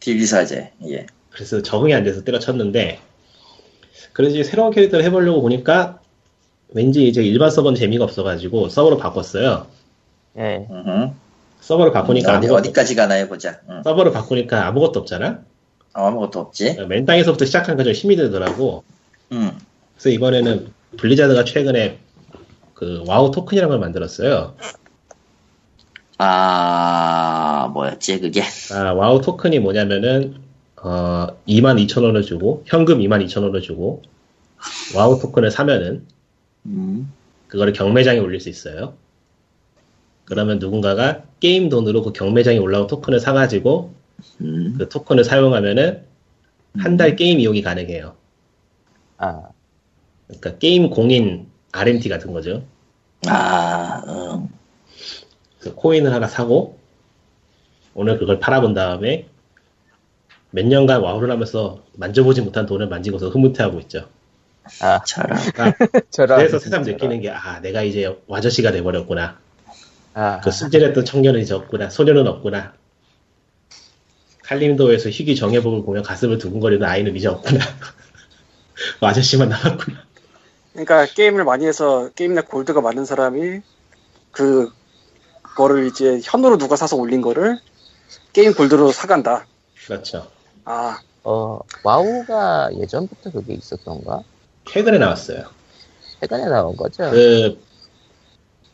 딜사제. 0.00 0.72
예. 0.88 1.06
그래서 1.30 1.62
적응이 1.62 1.94
안 1.94 2.04
돼서 2.04 2.24
때려쳤는데 2.24 3.00
그래서 4.12 4.42
새로운 4.42 4.72
캐릭터를 4.72 5.04
해보려고 5.04 5.42
보니까 5.42 6.00
왠지 6.70 7.06
이제 7.06 7.22
일반 7.22 7.50
서버는 7.50 7.78
재미가 7.78 8.04
없어가지고 8.04 8.68
서버로 8.68 8.98
바꿨어요. 8.98 9.66
예. 10.38 10.66
서버를 11.60 11.92
바꾸니까 11.92 12.38
어디, 12.38 12.46
아무것도, 12.46 12.54
어디까지 12.56 12.94
가나 12.94 13.14
해보자. 13.14 13.60
응. 13.68 13.82
서버를 13.82 14.12
바꾸니까 14.12 14.66
아무것도 14.66 15.00
없잖아. 15.00 15.40
아무것도 15.92 16.38
없지. 16.40 16.76
맨 16.88 17.04
땅에서부터 17.06 17.44
시작하니까 17.44 17.84
좀 17.84 17.92
힘이 17.92 18.16
들더라고. 18.16 18.84
음. 19.32 19.52
그래서 19.94 20.10
이번에는 20.10 20.72
블리자드가 20.96 21.44
최근에 21.44 21.98
그 22.74 23.02
와우 23.06 23.30
토큰이라는 23.30 23.68
걸 23.70 23.78
만들었어요. 23.80 24.54
아 26.18 27.70
뭐였지 27.72 28.20
그게? 28.20 28.42
아, 28.72 28.92
와우 28.92 29.20
토큰이 29.20 29.60
뭐냐면은 29.60 30.34
어 30.76 31.26
22,000원을 31.46 32.24
주고 32.24 32.62
현금 32.66 32.98
22,000원을 32.98 33.62
주고 33.62 34.02
와우 34.96 35.18
토큰을 35.20 35.50
사면은 35.50 36.06
음. 36.66 37.12
그거를 37.48 37.72
경매장에 37.72 38.18
올릴 38.18 38.40
수 38.40 38.48
있어요. 38.48 38.94
그러면 40.24 40.58
누군가가 40.58 41.22
게임 41.40 41.68
돈으로 41.68 42.02
그 42.02 42.12
경매장에 42.12 42.58
올라온 42.58 42.86
토큰을 42.86 43.20
사가지고 43.20 43.94
음. 44.40 44.74
그 44.78 44.88
토큰을 44.88 45.24
사용하면은 45.24 46.04
한 46.78 46.96
달 46.96 47.16
게임 47.16 47.40
이용이 47.40 47.62
가능해요. 47.62 48.14
아, 49.18 49.48
그러니까 50.26 50.58
게임 50.58 50.90
공인 50.90 51.48
RMT 51.72 52.08
같은 52.08 52.32
거죠. 52.32 52.64
아, 53.26 54.02
음. 54.06 54.48
그래서 55.58 55.74
코인을 55.76 56.12
하나 56.12 56.26
사고 56.28 56.78
오늘 57.94 58.18
그걸 58.18 58.38
팔아본 58.38 58.74
다음에 58.74 59.28
몇 60.50 60.64
년간 60.66 61.00
와우를 61.02 61.30
하면서 61.30 61.82
만져보지 61.94 62.42
못한 62.42 62.64
돈을 62.66 62.88
만지고서 62.88 63.28
흐뭇해하고 63.30 63.80
있죠. 63.80 64.08
아, 64.80 65.02
저런. 65.04 65.38
저런. 66.10 66.38
그래서 66.38 66.58
새삼. 66.58 66.82
느끼는 66.82 67.20
게 67.22 67.30
아 67.30 67.60
내가 67.60 67.82
이제 67.82 68.16
와저씨가 68.26 68.72
돼버렸구나. 68.72 69.38
아, 70.14 70.40
그 70.40 70.50
순진했던 70.50 71.04
청년은 71.04 71.40
이제 71.40 71.54
없구나. 71.54 71.90
소년은 71.90 72.26
없구나. 72.26 72.74
칼림도에서 74.44 75.10
희귀 75.10 75.36
정예복을 75.36 75.82
보며 75.84 76.02
가슴을 76.02 76.38
두근거리는 76.38 76.86
아이는 76.86 77.14
이제 77.16 77.28
없구나. 77.28 77.60
아저씨만 79.00 79.48
남았구나. 79.50 80.04
그러니까 80.72 81.06
게임을 81.06 81.44
많이 81.44 81.66
해서 81.66 82.10
게임 82.14 82.34
내 82.34 82.40
골드가 82.42 82.80
많은 82.80 83.04
사람이 83.04 83.60
그 84.30 84.70
거를 85.58 85.88
이제 85.88 86.20
현으로 86.22 86.56
누가 86.56 86.76
사서 86.76 86.96
올린 86.96 87.20
거를 87.20 87.58
게임 88.32 88.54
골드로 88.54 88.92
사간다. 88.92 89.44
그렇죠. 89.84 90.28
아, 90.64 91.00
어, 91.24 91.58
와우가 91.82 92.70
예전부터 92.74 93.32
그게 93.32 93.54
있었던가? 93.54 94.22
최근에 94.70 94.98
나왔어요. 94.98 95.44
최근에 96.20 96.44
나온 96.48 96.76
거죠? 96.76 97.10
그 97.10 97.58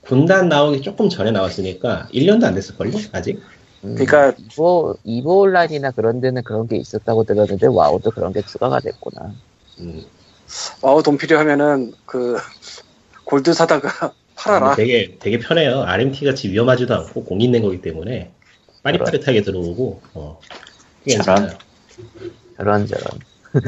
군단 0.02 0.50
나오기 0.50 0.82
조금 0.82 1.08
전에 1.08 1.30
나왔으니까 1.30 2.08
1년도 2.12 2.44
안 2.44 2.54
됐을걸요? 2.54 2.92
아직? 3.12 3.40
음, 3.84 3.94
그러니까- 3.94 4.34
이브, 4.38 4.96
이브 5.04 5.40
온라인이나 5.40 5.90
그런 5.92 6.20
데는 6.20 6.42
그런 6.42 6.68
게 6.68 6.76
있었다고 6.76 7.24
들었는데, 7.24 7.66
와우도 7.66 8.10
그런 8.10 8.32
게 8.34 8.42
추가가 8.42 8.78
됐구나. 8.80 9.32
음, 9.80 10.04
와우 10.82 11.02
돈 11.02 11.16
필요하면은 11.16 11.94
그 12.04 12.36
골드 13.24 13.54
사다가 13.54 14.12
팔아라. 14.36 14.74
되게 14.76 15.16
되게 15.20 15.38
편해요. 15.38 15.82
RMT 15.82 16.24
같이 16.24 16.50
위험하지도 16.50 16.94
않고 16.94 17.24
공인된 17.24 17.62
거기 17.62 17.80
때문에 17.80 18.30
빠릿빠릿하게 18.82 19.42
들어오고 19.42 20.02
어, 20.14 20.40
꽤 21.04 21.16
저런. 21.18 21.36
괜찮아요. 21.48 21.58
저런 22.56 22.86
저런. 22.86 23.04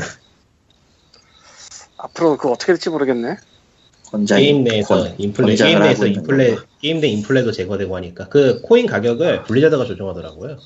앞으로 1.98 2.36
그거 2.36 2.52
어떻게 2.52 2.72
될지 2.72 2.90
모르겠네. 2.90 3.36
게임 4.28 4.62
내에서 4.64 5.02
권- 5.02 5.14
인플레 5.18 5.54
게임 5.56 5.80
내에서 5.80 6.06
인플레. 6.06 6.56
게임 6.80 7.00
내 7.00 7.08
인플레도 7.08 7.52
제거되고 7.52 7.96
하니까 7.96 8.28
그 8.28 8.60
코인 8.62 8.86
가격을 8.86 9.44
블리자드가 9.44 9.84
조정하더라고요. 9.84 10.58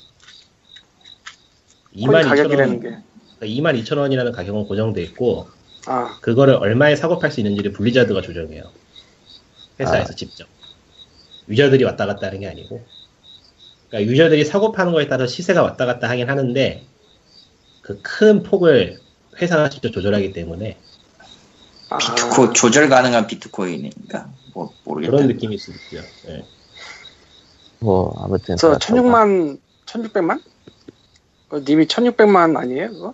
코인 1.95 2.11
가격이라는 2.21 2.79
22,000원, 2.79 2.81
게. 2.81 3.45
22,000원이라는 3.47 4.31
가격은 4.33 4.65
고정돼 4.65 5.01
있고 5.03 5.47
아, 5.87 6.17
그거를 6.21 6.53
얼마에 6.55 6.95
사고 6.95 7.17
팔 7.17 7.31
수 7.31 7.39
있는지를 7.39 7.71
블리자드가 7.73 8.21
조정해요. 8.21 8.63
회사에서 9.81 10.13
아. 10.13 10.15
직접. 10.15 10.47
유저들이 11.49 11.83
왔다 11.83 12.05
갔다 12.05 12.27
하는 12.27 12.39
게 12.39 12.47
아니고. 12.47 12.83
그러니까 13.89 14.11
유저들이 14.11 14.45
사고 14.45 14.71
파는 14.71 14.93
거에 14.93 15.07
따라 15.07 15.27
시세가 15.27 15.61
왔다 15.63 15.85
갔다 15.85 16.09
하긴 16.09 16.29
하는데 16.29 16.85
그 17.81 17.99
큰 18.03 18.43
폭을 18.43 18.99
회사가 19.41 19.69
직접 19.69 19.91
조절하기 19.91 20.33
때문에 20.33 20.77
아 21.89 21.97
비트코 21.97 22.53
조절 22.53 22.87
가능한 22.89 23.27
비트코인인가? 23.27 24.29
뭐 24.53 24.71
모르겠다. 24.83 25.11
그런 25.11 25.27
느낌일 25.27 25.57
수 25.59 25.71
있죠. 25.71 26.05
예. 26.27 26.45
뭐, 27.79 28.13
아무튼. 28.23 28.55
그래서 28.57 28.67
그렇다고. 28.77 28.95
16만 29.09 29.59
1600만? 29.87 30.41
그 31.49 31.63
님이 31.67 31.85
1600만 31.87 32.55
아니에요? 32.55 32.89
그거? 32.91 33.13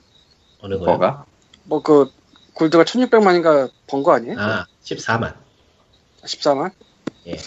어느 0.59 0.75
거요? 0.75 0.85
뭐가? 0.85 1.25
뭐 1.63 1.81
그 1.81 2.11
골드가 2.53 2.83
1600만인가 2.83 3.69
번 3.87 4.03
거 4.03 4.13
아니에요? 4.13 4.35
아 4.39 4.65
14만 4.83 5.33
14만? 6.27 6.71
예. 7.27 7.37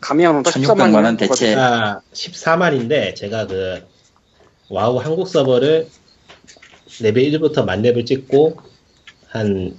감이 0.00 0.26
안 0.26 0.36
온다. 0.36 0.50
1600만 0.50 0.94
원 0.94 1.16
14만 1.16 1.18
대체 1.18 1.54
아 1.54 2.00
14만인데 2.12 3.14
제가 3.14 3.46
그 3.46 3.86
와우 4.68 4.98
한국 4.98 5.28
서버를 5.28 5.88
레벨 7.00 7.30
1부터 7.32 7.64
만렙을 7.64 8.04
찍고 8.04 8.56
한 9.28 9.76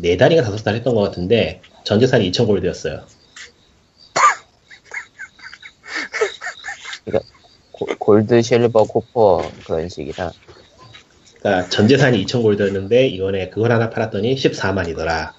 4달인가 0.00 0.44
5달 0.54 0.74
했던 0.74 0.94
것 0.94 1.02
같은데 1.02 1.60
전재산이 1.84 2.30
2천 2.32 2.46
골드였어요 2.46 3.04
고- 7.72 7.86
골드, 7.98 8.42
실버, 8.42 8.84
copper 8.84 9.50
그런 9.64 9.88
식이라. 9.88 10.32
그러니까 11.40 11.68
전재산이 11.70 12.24
2천 12.26 12.42
골드였는데 12.42 13.06
이번에 13.08 13.48
그걸 13.50 13.70
하나 13.72 13.88
팔았더니 13.88 14.34
14만이더라 14.34 15.32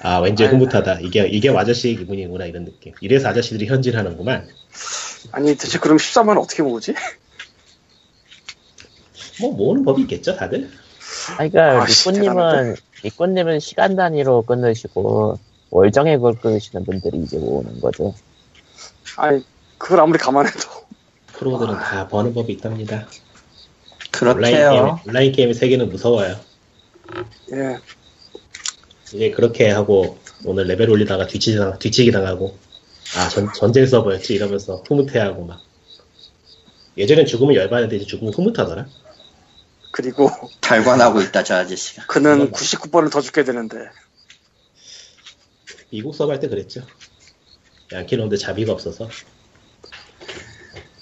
아 0.00 0.18
왠지 0.18 0.44
아유. 0.44 0.52
흐뭇하다 0.52 1.00
이게 1.00 1.26
이게 1.26 1.50
아저씨의 1.50 1.96
기분이구나 1.96 2.46
이런 2.46 2.64
느낌 2.64 2.94
이래서 3.00 3.28
아저씨들이 3.28 3.66
현질하는구만 3.66 4.48
아니 5.32 5.56
대체 5.56 5.78
그럼 5.78 5.96
14만 5.96 6.40
어떻게 6.40 6.62
모으지? 6.62 6.94
뭐 9.40 9.52
모으는 9.52 9.84
법이 9.84 10.02
있겠죠 10.02 10.36
다들 10.36 10.70
아니, 11.38 11.50
그니까, 11.50 11.82
아, 11.82 11.86
씨, 11.86 12.08
리꼬님은, 12.10 12.76
리꼬님은 13.02 13.60
시간 13.60 13.96
단위로 13.96 14.42
끊으시고, 14.42 15.38
월정액을 15.70 16.36
끊으시는 16.40 16.84
분들이 16.84 17.18
이제 17.18 17.38
모으는 17.38 17.80
거죠. 17.80 18.14
아니 19.16 19.44
그걸 19.78 20.00
아무리 20.00 20.18
감안해도 20.18 20.58
프로들은 21.34 21.74
다 21.74 22.08
버는 22.08 22.34
법이 22.34 22.52
있답니다 22.54 23.06
온라인 24.22 24.54
게임, 24.54 24.66
그렇대요. 24.66 25.00
온라인 25.06 25.32
게임의 25.32 25.54
세계는 25.54 25.88
무서워요. 25.90 26.36
예 27.52 27.78
이제 29.14 29.30
그렇게 29.30 29.70
하고 29.70 30.18
오늘 30.44 30.66
레벨 30.66 30.90
올리다가 30.90 31.26
뒤치기, 31.26 31.56
당, 31.56 31.78
뒤치기 31.78 32.10
당하고 32.12 32.56
아 33.16 33.28
전, 33.28 33.52
전쟁 33.54 33.86
서버였지 33.86 34.34
이러면서 34.34 34.82
흐뭇해하고 34.86 35.44
막 35.44 35.60
예전엔 36.96 37.26
죽으면 37.26 37.54
열받는데 37.54 37.96
이제 37.96 38.06
죽으면 38.06 38.34
흐뭇하더라. 38.34 38.86
그리고 39.92 40.30
달관하고 40.60 41.22
있다 41.22 41.42
저 41.42 41.54
아저씨가. 41.56 42.06
그는 42.06 42.50
그건 42.50 42.52
99번을 42.52 43.10
더 43.10 43.20
죽게 43.20 43.44
되는데 43.44 43.88
미국 45.90 46.14
서버 46.14 46.32
할 46.32 46.40
때 46.40 46.48
그랬죠. 46.48 46.82
양키놈들 47.92 48.36
자비가 48.36 48.72
없어서 48.72 49.08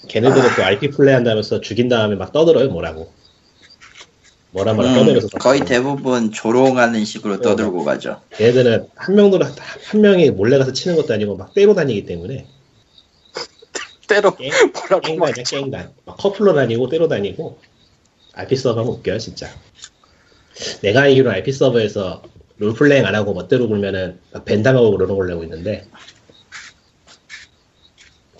걔네들은 0.07 0.55
또 0.55 0.63
RP 0.63 0.91
플레이 0.91 1.13
한다면서 1.13 1.59
죽인 1.59 1.89
다음에 1.89 2.15
막 2.15 2.31
떠들어요 2.31 2.69
뭐라고 2.69 3.11
뭐라 4.51 4.73
뭐라 4.73 4.91
음, 4.91 4.95
떠들면서 4.95 5.27
거의 5.39 5.59
대부분 5.61 6.31
조롱하는 6.31 7.03
식으로 7.05 7.41
떠들고 7.41 7.83
가죠. 7.83 8.21
얘네들은 8.39 8.87
한 8.95 9.15
명도 9.15 9.39
한 9.43 10.01
명이 10.01 10.31
몰래 10.31 10.57
가서 10.57 10.73
치는 10.73 10.95
것도 10.95 11.13
아니고 11.13 11.35
막 11.35 11.53
때로 11.53 11.73
다니기 11.75 12.05
때문에. 12.05 12.47
때로? 14.07 14.35
게임, 14.35 14.51
뭐라고 14.73 15.01
다니 15.31 15.69
막 16.05 16.17
커플로 16.17 16.53
다니고 16.53 16.87
때로 16.89 17.07
다니고 17.07 17.59
RP 18.33 18.55
서버 18.55 18.79
하면 18.81 18.93
웃겨요 18.93 19.17
진짜. 19.19 19.49
내가 20.81 21.01
알기로 21.01 21.29
RP 21.29 21.51
서버에서 21.51 22.23
롤플레잉 22.57 23.05
안 23.05 23.13
하고 23.15 23.33
멋대로 23.33 23.67
굴면은 23.67 24.19
막 24.31 24.45
벤당하고 24.45 24.91
그러는 24.91 25.15
걸로 25.15 25.33
알고 25.33 25.43
있는데 25.43 25.85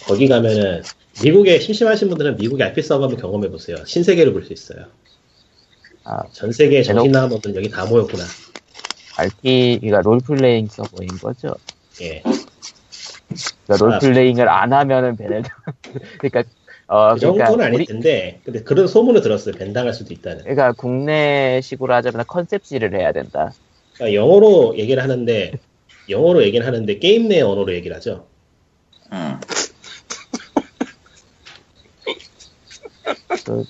거기 0.05 0.27
가면은 0.27 0.81
미국에 1.21 1.59
심심하신 1.59 2.07
분들은 2.09 2.37
미국의 2.37 2.67
RP 2.67 2.81
서버 2.81 3.03
한번 3.05 3.19
경험해 3.19 3.49
보세요. 3.49 3.77
신세계를 3.85 4.31
볼 4.33 4.45
수 4.45 4.53
있어요 4.53 4.87
아, 6.09 6.23
전 6.31 6.53
세계에 6.53 6.83
정신 6.83 7.11
나간 7.11 7.29
분들 7.29 7.53
여기 7.55 7.69
다 7.69 7.85
모였구나 7.85 8.23
RP가 9.17 10.01
롤플레잉 10.01 10.67
서버인 10.69 11.17
거죠. 11.17 11.53
예 12.01 12.23
그러니까 13.65 13.85
롤플레잉을 13.85 14.47
안 14.47 14.71
하면은 14.71 15.17
벤을 15.17 15.41
당- 15.43 15.51
그러니까 16.17 16.43
어그 16.87 17.19
그러니까 17.19 17.45
정도는 17.47 17.65
아닐 17.65 17.75
우리 17.79 17.85
텐데 17.85 18.39
근데 18.45 18.63
그런 18.63 18.87
소문을 18.87 19.19
들었어요 19.21 19.53
벤당할 19.55 19.93
수도 19.93 20.13
있다는 20.13 20.43
그러니까 20.43 20.71
국내식으로 20.73 21.93
하자면 21.95 22.23
컨셉지를 22.25 22.97
해야 22.97 23.11
된다. 23.11 23.51
그러니까 23.95 24.15
영어로 24.15 24.77
얘기를 24.77 25.03
하는데 25.03 25.51
영어로 26.07 26.43
얘기를 26.43 26.65
하는데 26.65 26.99
게임 26.99 27.27
내 27.27 27.41
언어로 27.41 27.73
얘기를 27.73 27.93
하죠. 27.97 28.27
음. 29.11 29.37
그 33.45 33.65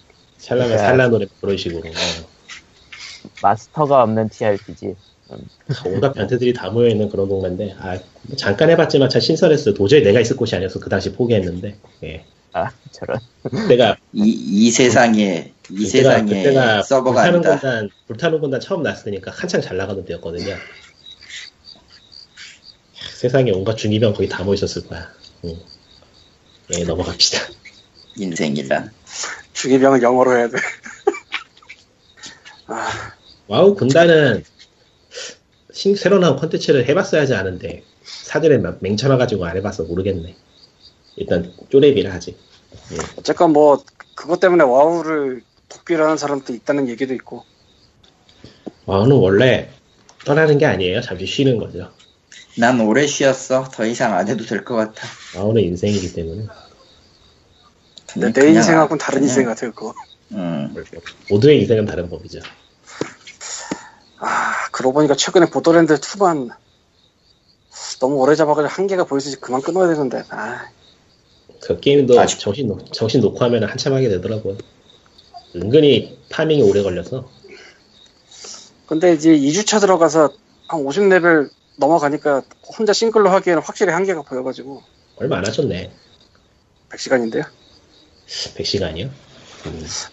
그러니까- 0.56 0.78
살라 0.78 1.08
노래 1.10 1.26
그런 1.42 1.58
식으로 1.58 1.88
어. 1.90 2.28
마스터가 3.42 4.04
없는 4.04 4.30
TRPG. 4.30 4.96
온갖 5.86 6.14
변태들이 6.14 6.54
다 6.54 6.70
모여 6.70 6.88
있는 6.88 7.10
그런 7.10 7.28
동네인데 7.28 7.76
아, 7.80 7.98
뭐 8.24 8.38
잠깐 8.38 8.70
해봤지만 8.70 9.10
참 9.10 9.20
신선했어요. 9.20 9.74
도저히 9.74 10.02
내가 10.02 10.22
있을 10.22 10.38
곳이 10.38 10.56
아니어서 10.56 10.80
그 10.80 10.90
당시 10.90 11.12
포기했는데 11.12 11.76
예. 12.04 12.24
아 12.54 12.72
저런. 12.92 13.20
그때가 13.44 13.98
이, 14.14 14.22
이 14.30 14.72
세상에 14.72 15.52
이 15.70 15.76
그때가 15.84 15.88
세상에 15.88 16.26
그때가 16.44 16.82
서버가 16.84 17.24
불타는 17.24 17.36
아니다. 17.36 17.60
군단 17.60 17.90
불타는 18.08 18.40
군단 18.40 18.60
처음 18.62 18.84
났으니까 18.84 19.32
한창 19.32 19.60
잘 19.60 19.76
나가는 19.76 20.06
때였거든요. 20.06 20.56
세상에 23.14 23.52
온갖 23.52 23.76
중이병 23.76 24.14
거의 24.14 24.30
다 24.30 24.44
모여 24.46 24.54
있었을 24.56 24.88
거야. 24.88 25.12
응. 25.44 25.56
예 26.78 26.84
넘어갑시다. 26.86 27.40
인생이란. 28.18 28.92
중이병을 29.62 30.02
영어로 30.02 30.38
해야 30.38 30.48
돼. 30.50 30.58
아, 32.68 32.88
와우 33.48 33.76
군단은 33.76 34.44
신, 35.72 35.96
새로 35.96 36.20
나온 36.20 36.38
컨텐츠를 36.38 36.88
해봤어야지 36.90 37.34
아는데 37.34 37.84
사전에 38.04 38.58
막 38.58 38.78
멈춰놔가지고 38.82 39.46
안 39.46 39.58
해봐서 39.58 39.84
모르겠네. 39.84 40.36
일단 41.16 41.54
쪼렙이 41.70 41.95
뭘 41.95 42.14
하지. 42.14 42.38
어쨌건 43.18 43.54
뭐 43.54 43.84
그것 44.16 44.40
때문에 44.40 44.64
와우를 44.64 45.42
복귀를 45.70 46.04
하는 46.04 46.18
사람도 46.18 46.54
있다는 46.54 46.88
얘기도 46.90 47.14
있고 47.14 47.44
와우는 48.86 49.16
원래 49.18 49.70
떠나는 50.26 50.58
게 50.58 50.66
아니에요. 50.66 51.02
잠시 51.02 51.26
쉬는 51.26 51.58
거죠. 51.58 51.92
난 52.58 52.80
오래 52.82 53.06
쉬었어. 53.08 53.70
더 53.72 53.86
이상 53.86 54.16
안 54.16 54.28
해도 54.28 54.46
될 54.46 54.64
것 54.66 54.76
같아. 54.76 55.08
와우는 55.36 55.62
인생이기 55.64 56.14
때문에 56.14 56.48
근데 58.20 58.32
그냥- 58.32 58.54
내 58.54 58.60
인생하고는 58.60 58.98
다른 58.98 59.20
그냥- 59.20 59.30
인생 59.30 59.46
같아요 59.46 59.72
그거. 59.74 59.94
음. 60.32 60.76
모두의 61.30 61.62
인생은 61.62 61.86
다른 61.86 62.10
법이죠. 62.10 62.40
아 64.20 64.54
그러고 64.72 64.94
보니까 64.94 65.16
최근에 65.16 65.48
보더랜드 65.50 65.96
2만 66.00 66.50
너무 68.00 68.16
오래 68.16 68.36
잡아가지고 68.36 68.70
한계가 68.74 69.04
보여서 69.06 69.30
이제 69.30 69.38
그만 69.40 69.62
끊어야 69.62 69.88
되는데 69.94 70.24
아 70.30 70.66
그 71.60 71.80
게임도 71.80 72.20
아직- 72.20 72.40
정신 72.40 72.68
놓, 72.68 72.80
정신 72.94 73.20
놓고 73.20 73.44
하면 73.46 73.64
한참 73.64 73.94
하게 73.94 74.10
되더라고요. 74.10 74.58
은근히 75.56 76.18
파밍이 76.30 76.62
오래 76.62 76.84
걸려서 76.84 77.28
근데 78.86 79.14
이제 79.14 79.32
2주차 79.36 79.82
들어가서 79.82 80.32
한 80.68 80.84
50레벨 80.84 81.50
넘어가니까 81.78 82.44
혼자 82.78 82.94
싱글로 82.94 83.30
하기에는 83.32 83.64
확실히 83.64 83.92
한계가 83.92 84.22
보여가지고 84.22 84.82
얼마 85.18 85.38
안 85.38 85.48
하셨네. 85.48 85.92
100시간인데요. 86.90 87.44
100시간이요? 88.28 89.10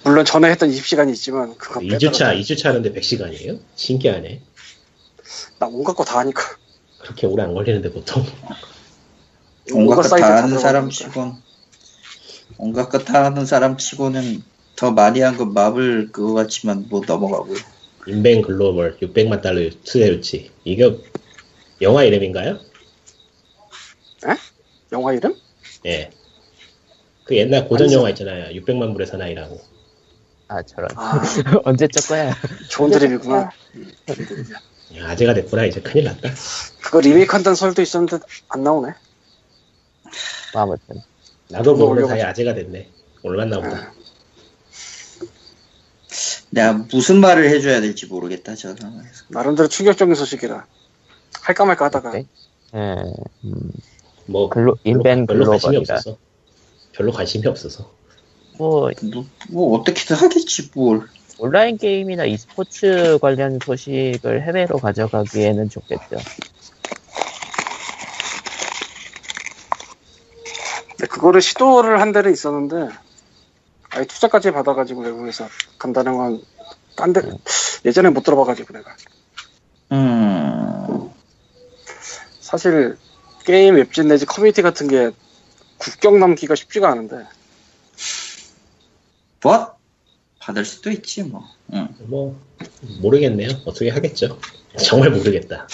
물론 0.02 0.24
전에 0.24 0.50
했던 0.50 0.70
20시간이 0.70 1.10
있지만 1.14 1.56
그거 1.56 1.80
2주차, 1.80 2.38
2주차 2.40 2.64
하는데 2.66 2.92
100시간이에요? 2.92 3.60
신기하네. 3.76 4.40
나 5.58 5.66
온갖 5.66 5.94
거 5.94 6.04
다 6.04 6.18
하니까 6.20 6.42
그렇게 6.98 7.26
오래 7.26 7.42
안 7.42 7.54
걸리는데 7.54 7.92
보통. 7.92 8.24
온갖 9.72 9.96
것 9.96 10.02
사이트 10.08 10.26
다 10.26 10.42
하는 10.42 10.58
사람. 10.58 10.90
치곤 10.90 11.34
온갖 12.58 12.88
것다 12.88 13.24
하는 13.24 13.46
사람 13.46 13.76
치고는 13.76 14.42
더 14.76 14.90
많이 14.90 15.20
한 15.20 15.36
건 15.36 15.52
마블 15.54 16.10
그거 16.12 16.34
같지만 16.34 16.86
뭐 16.88 17.00
넘어가고요. 17.06 17.58
인벤 18.06 18.42
글로벌 18.42 18.98
600만 18.98 19.40
달러 19.42 19.68
투자율치. 19.84 20.50
이거 20.64 20.98
영화 21.80 22.04
이름인가요? 22.04 22.58
영화 24.92 25.12
이름? 25.12 25.34
예. 25.86 26.10
그 27.24 27.36
옛날 27.36 27.66
고전. 27.68 27.90
영화 27.92 28.10
있잖아요. 28.10 28.54
600만 28.60 28.92
불의 28.92 29.06
사나이라고. 29.06 29.60
아 30.48 30.62
저런. 30.62 30.88
아 30.94 31.22
언제 31.64 31.88
적 31.88 32.06
거야? 32.08 32.34
좋은 32.68 32.90
드립이구나. 32.90 33.50
야, 34.98 35.08
아재가 35.10 35.34
됐구나. 35.34 35.64
이제 35.64 35.80
큰일 35.80 36.04
났다. 36.04 36.28
그거 36.82 37.00
리메이크한다는 37.00 37.56
설도 37.56 37.80
있었는데 37.82 38.18
안 38.48 38.62
나오네. 38.62 38.92
뭐 40.52 40.62
아무튼 40.62 40.96
나도 41.48 41.74
모르는. 41.76 42.08
사이에 42.08 42.22
아재가 42.22 42.54
됐네. 42.54 42.88
올랐나 43.22 43.58
보다. 43.60 43.76
아, 43.76 43.92
내가 46.50 46.72
무슨 46.92 47.20
말을 47.20 47.48
해줘야 47.48 47.80
될지 47.80 48.06
모르겠다 48.06 48.54
저 48.54 48.76
상황에서. 48.76 49.24
나름대로 49.28 49.66
충격적인 49.68 50.14
소식이라 50.14 50.66
할까 51.40 51.64
말까 51.64 51.86
하다가 51.86 52.12
네. 52.12 52.26
예, 52.74 52.78
음, 53.44 53.70
뭐 54.26 54.48
글로 54.50 54.76
인벤 54.84 55.26
글로벌이라. 55.26 56.00
별로 56.94 57.12
관심이 57.12 57.46
없어서. 57.46 57.90
뭐 58.56 58.90
뭐, 59.12 59.26
뭐 59.50 59.78
어떻게든 59.78 60.16
하겠지 60.16 60.70
뭘. 60.74 61.06
온라인 61.38 61.76
게임이나 61.76 62.24
e스포츠 62.26 63.18
관련 63.20 63.58
소식을 63.62 64.42
해외로 64.42 64.78
가져가기에는 64.78 65.68
좋겠죠. 65.68 66.16
근데 70.90 71.06
그거를 71.08 71.42
시도를 71.42 72.00
한 72.00 72.12
데는 72.12 72.32
있었는데 72.32 72.88
아예 73.90 74.04
투자까지 74.04 74.52
받아가지고 74.52 75.02
외국에서 75.02 75.48
간다는 75.78 76.16
건 76.16 76.42
딴데 76.96 77.22
예전에 77.84 78.10
못 78.10 78.22
들어봐가지고 78.22 78.72
내가 78.72 78.96
음. 79.90 81.10
사실 82.40 82.96
게임 83.44 83.74
웹진 83.74 84.06
내지 84.06 84.24
커뮤니티 84.24 84.62
같은 84.62 84.86
게 84.86 85.10
국경 85.84 86.18
넘기가 86.18 86.54
쉽지가 86.54 86.90
않은데 86.90 87.26
뭐 89.42 89.76
받을 90.38 90.64
수도 90.64 90.90
있지 90.90 91.22
뭐. 91.22 91.46
응. 91.72 91.88
뭐 92.00 92.38
모르겠네요. 93.00 93.48
어떻게 93.64 93.90
하겠죠? 93.90 94.38
정말 94.82 95.10
모르겠다. 95.10 95.66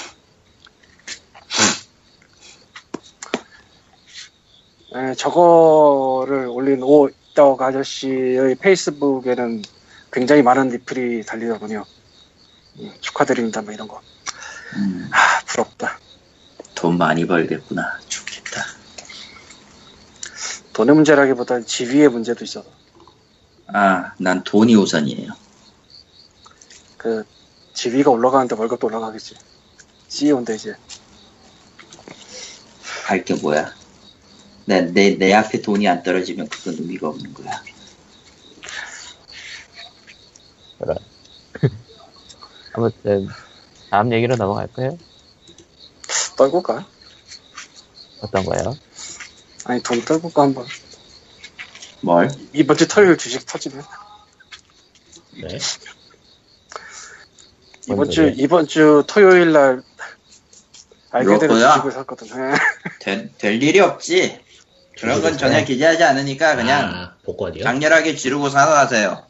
에, 4.94 5.14
저거를 5.14 6.46
올린 6.48 6.82
오떡 6.82 7.62
아저씨의 7.62 8.56
페이스북에는 8.56 9.62
굉장히 10.12 10.42
많은 10.42 10.68
리플이 10.68 11.24
달리더군요. 11.24 11.84
음, 12.80 12.92
축하드립니다, 13.00 13.62
뭐 13.62 13.72
이런 13.72 13.86
거. 13.86 14.00
음, 14.76 15.08
아, 15.12 15.44
부럽다. 15.46 15.98
돈 16.74 16.98
많이 16.98 17.24
벌겠구나. 17.24 18.00
좋겠다. 18.08 18.29
돈의 20.72 20.94
문제라기보다 20.94 21.62
지위의 21.62 22.08
문제도 22.08 22.44
있어서. 22.44 22.68
아, 23.68 24.12
난 24.18 24.42
돈이 24.44 24.74
우선이에요. 24.74 25.32
그, 26.96 27.24
지위가 27.74 28.10
올라가는데 28.10 28.54
월급도 28.56 28.86
올라가겠지. 28.86 29.34
CEO인데 30.08 30.54
이제. 30.56 30.74
할 33.06 33.24
게 33.24 33.34
뭐야? 33.34 33.74
내, 34.66 34.82
내, 34.82 35.16
내 35.16 35.32
앞에 35.32 35.60
돈이 35.62 35.88
안 35.88 36.02
떨어지면 36.02 36.48
그건 36.48 36.74
의미가 36.74 37.08
없는 37.08 37.34
거야. 37.34 37.62
그런. 40.78 40.96
아무튼 42.72 43.28
다음 43.90 44.12
얘기로 44.12 44.36
넘어갈까요? 44.36 44.96
떨굴까? 46.36 46.86
어떤 48.22 48.44
거요? 48.44 48.76
아니, 49.64 49.82
돈 49.82 50.00
떨굴까 50.04 50.42
한번. 50.42 50.66
뭘? 52.02 52.30
이번 52.52 52.76
주 52.76 52.88
토요일 52.88 53.16
주식 53.16 53.46
터지면. 53.46 53.84
네. 55.42 55.58
뭔 57.88 58.06
이번 58.06 58.10
주? 58.10 58.32
이번 58.36 58.66
주 58.66 59.04
토요일 59.06 59.52
날 59.52 59.82
알게 61.10 61.26
되는 61.26 61.38
그렇구나. 61.38 61.72
주식을 61.74 61.92
샀거든. 61.92 62.28
예. 62.52 62.54
될, 63.00 63.30
될 63.36 63.62
일이 63.62 63.80
없지. 63.80 64.40
그런 64.98 65.22
건 65.22 65.38
전혀 65.38 65.64
기대하지 65.64 66.02
않으니까 66.04 66.56
그냥 66.56 66.84
아, 66.84 67.14
복권이요? 67.24 67.64
강렬하게 67.64 68.16
지르고 68.16 68.50
살아가세요. 68.50 69.26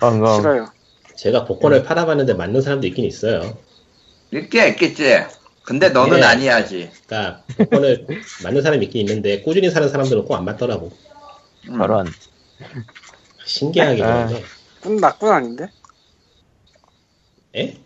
엉엉. 0.00 0.36
싫어요. 0.40 0.72
제가 1.16 1.44
복권을 1.44 1.82
팔아봤는데 1.84 2.34
맞는 2.34 2.62
사람도 2.62 2.86
있긴 2.88 3.04
있어요. 3.04 3.58
있게 4.32 4.68
있겠지. 4.68 5.24
근데 5.64 5.88
너는 5.88 6.20
네. 6.20 6.26
아니야지. 6.26 6.90
그러니까 7.06 7.42
복권을 7.56 8.06
맞는 8.44 8.62
사람이 8.62 8.84
있긴 8.86 9.00
있는데 9.08 9.42
꾸준히 9.42 9.70
사는 9.70 9.88
사람들은 9.88 10.24
꼭 10.26 10.34
안 10.34 10.44
맞더라고. 10.44 10.92
음. 11.68 11.78
저런. 11.78 12.06
신기하게 13.44 14.02
아. 14.02 14.28
꾼 14.80 14.96
나꾼 14.96 15.30
아닌데? 15.32 15.68
예? 17.56 17.76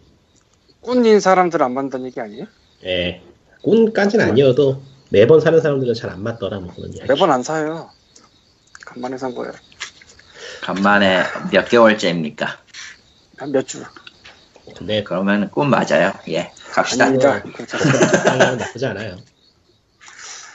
꾼인 0.81 1.21
사람들 1.21 1.63
안 1.63 1.73
만든 1.75 2.05
얘기 2.07 2.21
아니에요? 2.21 2.47
예. 2.85 3.23
꾼까지는 3.63 4.25
아니어도 4.31 4.83
매번 5.11 5.41
사는 5.41 5.61
사람들은 5.61 5.95
잘 5.95 6.11
안 6.11 6.23
맞더라 6.23 6.61
뭐 6.61 6.73
그런 6.75 6.93
이야기. 6.95 7.09
매번 7.09 7.31
안 7.31 7.43
사요. 7.43 7.91
간만에 8.85 9.19
산 9.19 9.35
거예요. 9.35 9.53
간만에 10.63 11.23
몇 11.53 11.69
개월째입니까? 11.69 12.59
한 13.39 13.53
몇 13.53 13.67
주. 13.67 13.85
근데 14.77 15.03
그러면 15.03 15.51
꼭 15.51 15.65
맞아요. 15.67 16.13
예, 16.29 16.51
갑시다. 16.71 17.07
적당히는 17.17 17.53
나쁘지 18.59 18.87
않아요. 18.87 19.17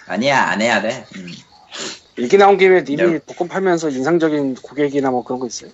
아니야, 0.07 0.41
안 0.43 0.61
해야 0.61 0.81
돼. 0.81 1.05
음. 1.15 1.27
얘기 2.19 2.37
나온 2.37 2.57
김에 2.57 2.83
님이 2.83 3.13
네. 3.13 3.19
복권 3.19 3.47
팔면서 3.47 3.89
인상적인 3.89 4.55
고객이나 4.55 5.09
뭐 5.11 5.23
그런 5.23 5.39
거 5.39 5.47
있어요? 5.47 5.71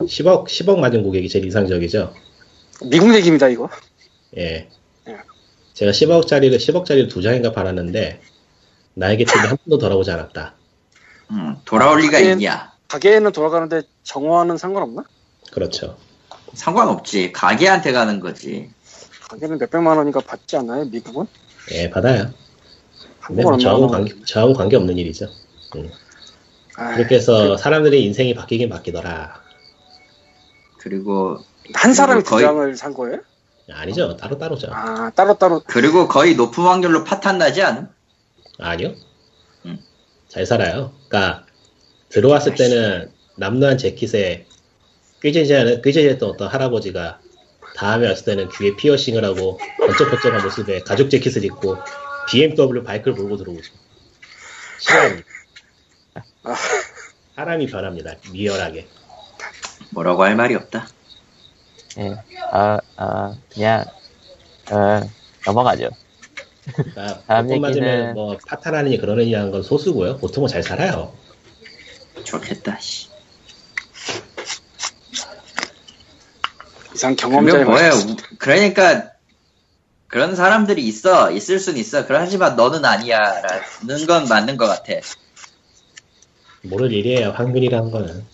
10억 0.00 0.46
10억 0.46 0.78
맞은 0.78 1.02
고객이 1.02 1.28
제일 1.28 1.44
이상적이죠. 1.46 2.14
미국 2.90 3.14
얘기입니다, 3.14 3.48
이거. 3.48 3.68
예. 4.36 4.68
예. 5.08 5.16
제가 5.74 5.92
10억짜리를 5.92 6.56
10억짜리를 6.56 7.08
두 7.10 7.22
장인가 7.22 7.52
팔았는데 7.52 8.20
나에게 8.94 9.24
돈이 9.24 9.46
한 9.46 9.56
푼도 9.64 9.78
돌아오지 9.78 10.10
않았다. 10.10 10.54
음, 11.30 11.56
돌아올 11.64 12.00
리가 12.00 12.18
하긴- 12.18 12.32
있냐? 12.32 12.72
가게에는 12.88 13.32
돌아가는데 13.32 13.82
정화는 14.02 14.56
상관없나? 14.56 15.04
그렇죠. 15.52 15.96
상관없지. 16.54 17.32
가게한테 17.32 17.92
가는 17.92 18.20
거지. 18.20 18.70
가게는 19.28 19.58
몇백만 19.58 19.96
원인가 19.96 20.20
받지 20.20 20.56
않나요, 20.56 20.84
미국은? 20.86 21.26
예, 21.72 21.90
받아요. 21.90 22.32
근데 23.20 23.42
뭐 23.42 23.58
저하고? 23.58 23.88
관계, 23.88 24.14
저하고 24.24 24.54
관계 24.54 24.76
없는 24.76 24.96
일이죠. 24.96 25.26
아이, 26.76 26.96
그렇게 26.96 27.16
해서 27.16 27.50
그- 27.50 27.56
사람들의 27.58 28.02
인생이 28.04 28.34
바뀌긴 28.34 28.70
바뀌더라. 28.70 29.42
그리고 30.78 31.38
한 31.74 31.92
사람이 31.92 32.22
두 32.22 32.30
거의- 32.30 32.44
장을 32.46 32.76
산 32.76 32.94
거예요? 32.94 33.18
아니죠. 33.70 34.16
따로따로죠. 34.16 34.68
아, 34.70 35.10
따로따로. 35.14 35.62
그리고 35.66 36.08
거의 36.08 36.34
높은 36.34 36.64
확률로 36.64 37.04
파탄 37.04 37.36
나지 37.36 37.62
않음? 37.62 37.88
아니요. 38.58 38.94
음. 39.66 39.78
잘 40.28 40.46
살아요. 40.46 40.92
그러니까 41.08 41.44
들어왔을 42.08 42.54
때는 42.54 43.10
남루한 43.36 43.76
재킷에 43.76 44.46
꾀재재하는 45.22 45.82
꾀재재했던 45.82 46.28
어떤 46.30 46.48
할아버지가 46.48 47.20
다음에 47.76 48.08
왔을 48.08 48.24
때는 48.24 48.48
귀에 48.50 48.76
피어싱을 48.76 49.24
하고 49.24 49.58
번쩍번쩍한 49.78 50.42
모습에 50.42 50.80
가죽 50.80 51.10
재킷을 51.10 51.44
입고 51.44 51.76
BMW 52.28 52.82
바이크를 52.82 53.14
몰고 53.14 53.36
들어오죠. 53.36 53.72
싫어합니다. 54.80 55.28
아. 56.44 56.54
사람이 57.36 57.66
변합니다. 57.66 58.14
리얼하게. 58.32 58.86
뭐라고 59.90 60.24
할 60.24 60.34
말이 60.36 60.54
없다. 60.54 60.88
예. 61.98 62.14
아, 62.52 62.78
아, 62.96 63.34
그냥, 63.52 63.84
어, 64.70 65.00
넘어가죠. 65.46 65.90
그러니까 66.74 67.22
다음 67.26 67.46
얘기는- 67.48 67.60
맞으면 67.60 68.14
뭐 68.14 68.36
파탄하느니 68.46 68.98
그러느냐는 68.98 69.50
건 69.50 69.62
소수고요. 69.62 70.18
보통은 70.18 70.48
잘 70.48 70.62
살아요. 70.62 71.14
좋겠다. 72.24 72.78
씨. 72.80 73.07
이상 76.98 77.14
경험자의 77.14 77.64
뭐예요? 77.64 77.92
그러니까 78.38 79.12
그런 80.08 80.34
사람들이 80.34 80.84
있어. 80.84 81.30
있을 81.30 81.60
순 81.60 81.76
있어. 81.76 82.06
그러지만 82.06 82.56
너는 82.56 82.84
아니야라는 82.84 84.06
건 84.08 84.26
맞는 84.28 84.56
것 84.56 84.66
같아. 84.66 84.94
모를 86.62 86.92
일이에요. 86.92 87.30
확률이라는 87.30 87.92
거는. 87.92 88.26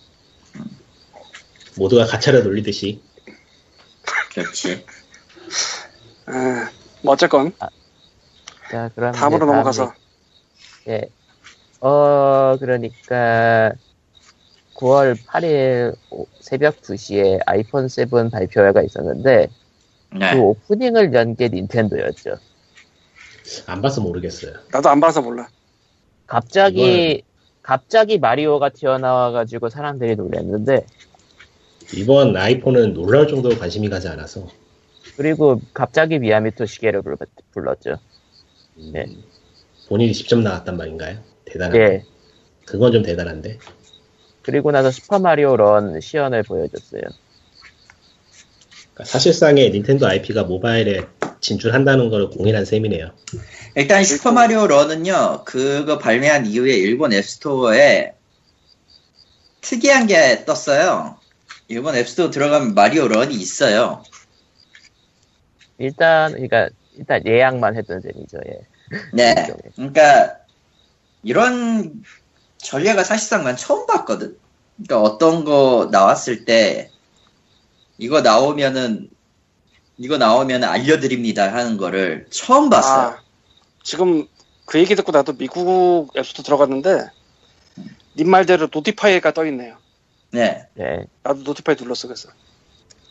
모두가 1.77 2.05
가차를 2.07 2.43
놀리듯이. 2.43 3.01
그렇지. 4.33 4.83
아, 6.25 6.69
뭐 7.03 7.13
어쨌건 7.13 7.53
자, 8.71 8.89
그럼. 8.95 9.11
다음으로 9.11 9.45
넘어가서 9.45 9.93
예. 10.87 11.01
어, 11.81 12.57
그러니까, 12.59 13.73
9월 14.75 15.15
8일 15.25 15.95
새벽 16.39 16.81
2시에 16.81 17.39
아이폰 17.45 17.87
7 17.87 18.07
발표회가 18.29 18.81
있었는데, 18.83 19.47
네. 20.17 20.33
그 20.33 20.39
오프닝을 20.39 21.13
연 21.13 21.35
게 21.35 21.47
닌텐도였죠. 21.49 22.37
안 23.67 23.81
봐서 23.81 24.01
모르겠어요. 24.01 24.53
나도 24.71 24.89
안 24.89 24.99
봐서 24.99 25.21
몰라. 25.21 25.47
갑자기, 26.27 27.23
갑자기 27.61 28.17
마리오가 28.19 28.69
튀어나와가지고 28.69 29.69
사람들이 29.69 30.15
놀랐는데, 30.15 30.85
이번 31.95 32.35
아이폰은 32.35 32.93
놀라울 32.93 33.27
정도로 33.27 33.57
관심이 33.57 33.89
가지 33.89 34.07
않아서. 34.07 34.47
그리고 35.17 35.61
갑자기 35.73 36.17
미야미토 36.19 36.65
시계를 36.65 37.01
불- 37.03 37.15
불렀죠. 37.51 37.97
음, 38.77 38.91
네. 38.91 39.05
본인이 39.87 40.11
직접 40.13 40.39
나왔단 40.39 40.75
말인가요? 40.77 41.19
대단한. 41.45 41.77
예. 41.79 42.03
그건 42.65 42.91
좀 42.91 43.03
대단한데. 43.03 43.59
그리고 44.45 44.71
나서 44.71 44.91
슈퍼마리오 44.91 45.57
런 45.57 45.99
시연을 45.99 46.43
보여줬어요. 46.43 47.01
그러니까 48.93 49.03
사실상의 49.05 49.71
닌텐도 49.71 50.07
IP가 50.07 50.43
모바일에 50.43 51.01
진출한다는 51.41 52.11
걸 52.11 52.29
공인한 52.29 52.63
셈이네요. 52.63 53.09
일단 53.75 54.03
슈퍼마리오 54.03 54.67
런은요. 54.67 55.45
그거 55.45 55.97
발매한 55.97 56.45
이후에 56.45 56.75
일본 56.75 57.11
앱스토어에 57.11 58.13
특이한 59.61 60.05
게 60.05 60.45
떴어요. 60.45 61.17
이번 61.67 61.95
앱스토어 61.95 62.29
들어가면 62.29 62.75
마리오 62.75 63.07
런이 63.07 63.33
있어요. 63.33 64.03
일단 65.79 66.33
그러니까 66.33 66.69
일단 66.95 67.25
예약만 67.25 67.75
했던 67.75 67.99
셈이죠. 67.99 68.37
예. 68.47 68.59
네. 69.11 69.33
그러니까 69.75 70.37
이런 71.23 72.03
전례가 72.65 73.03
사실상 73.03 73.43
난 73.43 73.55
처음 73.55 73.85
봤거든. 73.85 74.37
그러니까 74.75 75.01
어떤 75.01 75.45
거 75.45 75.89
나왔을 75.91 76.45
때 76.45 76.89
이거 77.97 78.21
나오면은 78.21 79.09
이거 79.97 80.17
나오면 80.17 80.63
알려드립니다 80.63 81.53
하는 81.53 81.77
거를 81.77 82.27
처음 82.31 82.69
봤어요. 82.69 83.07
아, 83.07 83.19
지금 83.83 84.27
그 84.65 84.79
얘기 84.79 84.95
듣고 84.95 85.11
나도 85.11 85.33
미국 85.33 86.09
앱스토어 86.17 86.43
들어갔는데 86.43 87.07
님 88.17 88.29
말대로 88.29 88.67
노티파이가 88.73 89.31
떠 89.33 89.45
있네요. 89.45 89.77
네. 90.31 90.67
네. 90.73 91.05
나도 91.23 91.43
notify 91.43 91.75
눌렀어 91.79 92.07
그래서. 92.07 92.29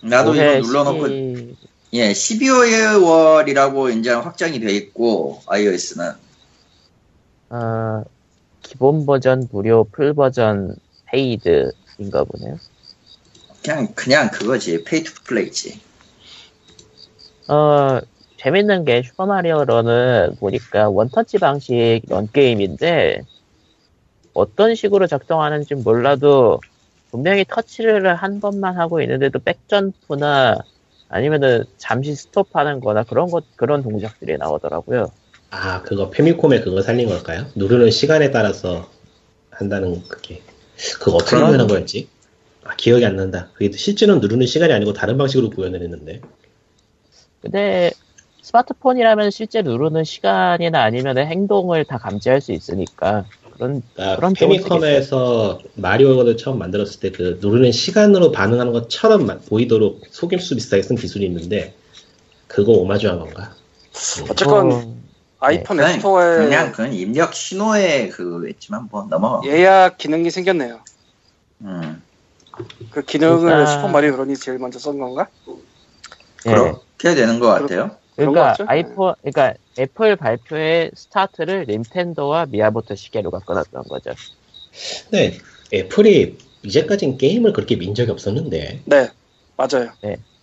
나도 0.03 0.35
이거 0.35 0.59
눌러놓고 0.59 1.09
12 1.09 1.57
예 1.95 2.13
12월이라고 2.13 3.97
이제 3.97 4.11
확정이 4.13 4.59
돼 4.59 4.73
있고 4.73 5.41
iOS는 5.47 6.13
어, 7.51 8.05
기본 8.75 9.07
버전 9.07 9.49
무료, 9.53 9.85
풀 9.85 10.15
버전 10.15 10.75
paid인가 11.07 12.25
보네요. 12.25 12.59
그냥 13.63 13.89
그냥 13.95 14.31
그거지 14.31 14.83
pay 14.83 15.05
to 15.05 15.15
play지. 15.23 15.81
어, 17.49 18.01
재밌는 18.37 18.85
게 18.85 19.03
슈퍼 19.03 19.27
마리오 19.27 19.65
런은 19.65 20.37
보니까 20.41 20.91
원터치 20.91 21.39
방식 21.39 22.03
run 22.09 22.29
게임인데 22.33 23.23
어떤 24.35 24.75
식으로 24.75 25.07
작동하는지 25.07 25.77
몰라도 25.77 26.61
분명히 27.13 27.45
터치를 27.49 28.17
한 28.17 28.41
번만 28.41 28.77
하고 28.77 29.01
있는데도 29.01 29.39
백점프나 29.39 30.59
아니면은 31.09 31.65
잠시 31.77 32.17
스톱하는 32.17 32.81
거나 32.81 33.05
그런 33.05 33.31
것, 33.31 33.45
그런 33.55 33.85
동작들이 33.85 34.37
나오더라고요. 34.37 35.13
아, 35.57 35.83
그거 35.83 36.11
페미콤에 36.11 36.61
그거 36.63 36.83
살린 36.83 37.09
걸까요? 37.09 37.47
누르는 37.55 37.91
시간에 37.93 38.33
따라서 38.33 38.91
한다는 39.51 40.03
그게. 40.09 40.43
그거 40.99 41.13
어떻게 41.13 41.37
그런- 41.37 41.47
구현한 41.51 41.69
거였지? 41.69 42.09
아, 42.65 42.75
기억이 42.75 43.05
안 43.07 43.15
난다. 43.15 43.51
그게 43.55 43.71
실제는 43.77 44.19
누르는 44.19 44.47
시간이 44.47 44.73
아니고 44.73 44.93
다른 44.95 45.17
방식으로 45.17 45.51
구현을 45.51 45.81
했는데. 45.83 46.21
근데 47.41 47.93
스마트폰이라면 48.43 49.31
실제 49.31 49.63
누르는 49.63 50.03
시간이나 50.03 50.83
아니면 50.83 51.19
행동을 51.19 51.85
다 51.85 51.99
감지할 51.99 52.41
수 52.41 52.51
있으니까 52.53 53.25
그런 53.55 53.83
그러니까 53.95 54.17
그런 54.17 54.33
패미컴에서 54.35 55.61
마리오를 55.77 56.37
처음 56.37 56.59
만들었을 56.59 56.99
때 57.01 57.11
그 57.13 57.39
누르는 57.41 57.71
시간으로 57.71 58.33
반응하는 58.33 58.73
것처럼 58.73 59.27
마- 59.27 59.39
보이도록 59.39 60.01
속임수 60.11 60.57
비슷하게 60.57 60.83
쓴 60.83 60.97
기술이 60.97 61.25
있는데 61.27 61.75
그거 62.49 62.73
오마주한 62.73 63.21
건가? 63.21 63.55
어쨌건 64.29 64.73
어, 64.73 64.97
아이폰 65.45 65.77
그냥, 65.77 65.93
앱스토어에 65.93 66.37
그냥 66.39 66.71
그건 66.73 66.93
입력 66.95 67.35
신호에 67.35 68.09
그거겠지만 68.09 68.89
뭐 68.91 69.07
넘어가. 69.11 69.47
예약 69.47 69.99
기능이 69.99 70.31
생겼네요. 70.31 70.81
음. 71.61 72.03
그 72.91 73.03
기능을 73.03 73.51
일단- 73.51 73.67
슈퍼 73.67 73.89
마리오 73.89 74.17
런이 74.17 74.37
제일 74.37 74.59
먼저 74.59 74.79
쓴 74.79 74.99
건가? 74.99 75.29
예. 76.47 76.51
그렇게 76.51 77.15
되는 77.15 77.39
것 77.41 77.49
같아요. 77.49 77.91
그러니까? 78.17 78.57
아이폰, 78.67 79.15
그러니까 79.23 79.55
애플 79.79 80.17
발표의 80.17 80.93
스타트를 80.95 81.67
닌텐도와 81.69 82.47
미야모토 82.47 82.95
시게루 82.95 83.31
바꿔놨던 83.31 83.85
거죠. 83.85 84.13
근데 85.11 85.39
애플이 85.73 86.39
이제까진 86.63 87.19
게임을 87.19 87.53
그렇게 87.53 87.77
민 87.77 87.95
적이 87.95 88.13
없었는데 88.13 88.83
네, 88.85 89.09
맞아요. 89.57 89.91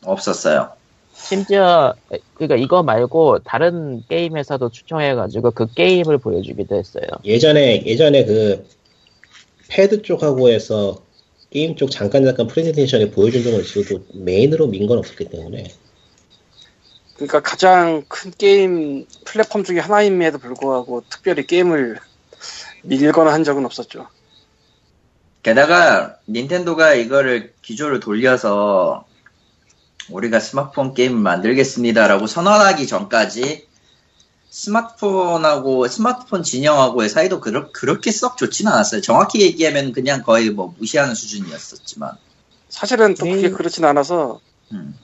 없었어요. 0.03 0.73
심지어 1.21 1.93
그러니까 2.35 2.55
이거 2.55 2.83
말고 2.83 3.39
다른 3.39 4.03
게임에서도 4.09 4.69
추천해가지고 4.69 5.51
그 5.51 5.67
게임을 5.73 6.17
보여주기도 6.17 6.75
했어요. 6.75 7.05
예전에 7.23 7.83
예전에 7.85 8.25
그 8.25 8.67
패드 9.69 10.01
쪽하고 10.01 10.49
해서 10.49 11.01
게임 11.51 11.75
쪽 11.75 11.91
잠깐 11.91 12.25
잠깐 12.25 12.47
프레젠테이션에 12.47 13.11
보여준 13.11 13.43
적은 13.43 13.59
있어도 13.61 14.03
메인으로 14.13 14.67
민 14.67 14.87
건 14.87 14.97
없었기 14.97 15.25
때문에 15.29 15.65
그러니까 17.15 17.39
가장 17.41 18.03
큰 18.07 18.31
게임 18.37 19.05
플랫폼 19.25 19.63
중에 19.63 19.79
하나임에도 19.79 20.39
불구하고 20.39 21.03
특별히 21.09 21.45
게임을 21.45 21.99
밀거나 22.83 23.31
한 23.31 23.43
적은 23.43 23.63
없었죠. 23.65 24.07
게다가 25.43 26.17
닌텐도가 26.27 26.95
이거를 26.95 27.53
기조를 27.61 27.99
돌려서 27.99 29.05
우리가 30.11 30.39
스마트폰 30.39 30.93
게임을 30.93 31.19
만들겠습니다라고 31.19 32.27
선언하기 32.27 32.87
전까지 32.87 33.67
스마트폰하고 34.49 35.87
스마트폰 35.87 36.43
진영하고의 36.43 37.09
사이도 37.09 37.39
그렇, 37.39 37.71
그렇게 37.71 38.11
썩 38.11 38.37
좋지는 38.37 38.71
않았어요. 38.71 39.01
정확히 39.01 39.41
얘기하면 39.41 39.93
그냥 39.93 40.23
거의 40.23 40.49
뭐 40.49 40.73
무시하는 40.77 41.15
수준이었었지만. 41.15 42.11
사실은 42.69 43.15
또 43.15 43.25
그게 43.25 43.43
네. 43.43 43.49
그렇진 43.49 43.85
않아서 43.85 44.39
음. 44.73 44.97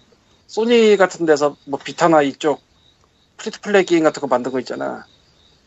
소니 0.47 0.97
같은 0.97 1.26
데서 1.26 1.55
뭐 1.66 1.80
비타나 1.82 2.22
이쪽 2.22 2.62
free 3.38 3.57
to 3.57 3.66
play 3.66 3.86
게임 3.86 4.03
같은 4.03 4.22
거 4.22 4.28
만든 4.28 4.51
거 4.51 4.60
있잖아. 4.60 5.05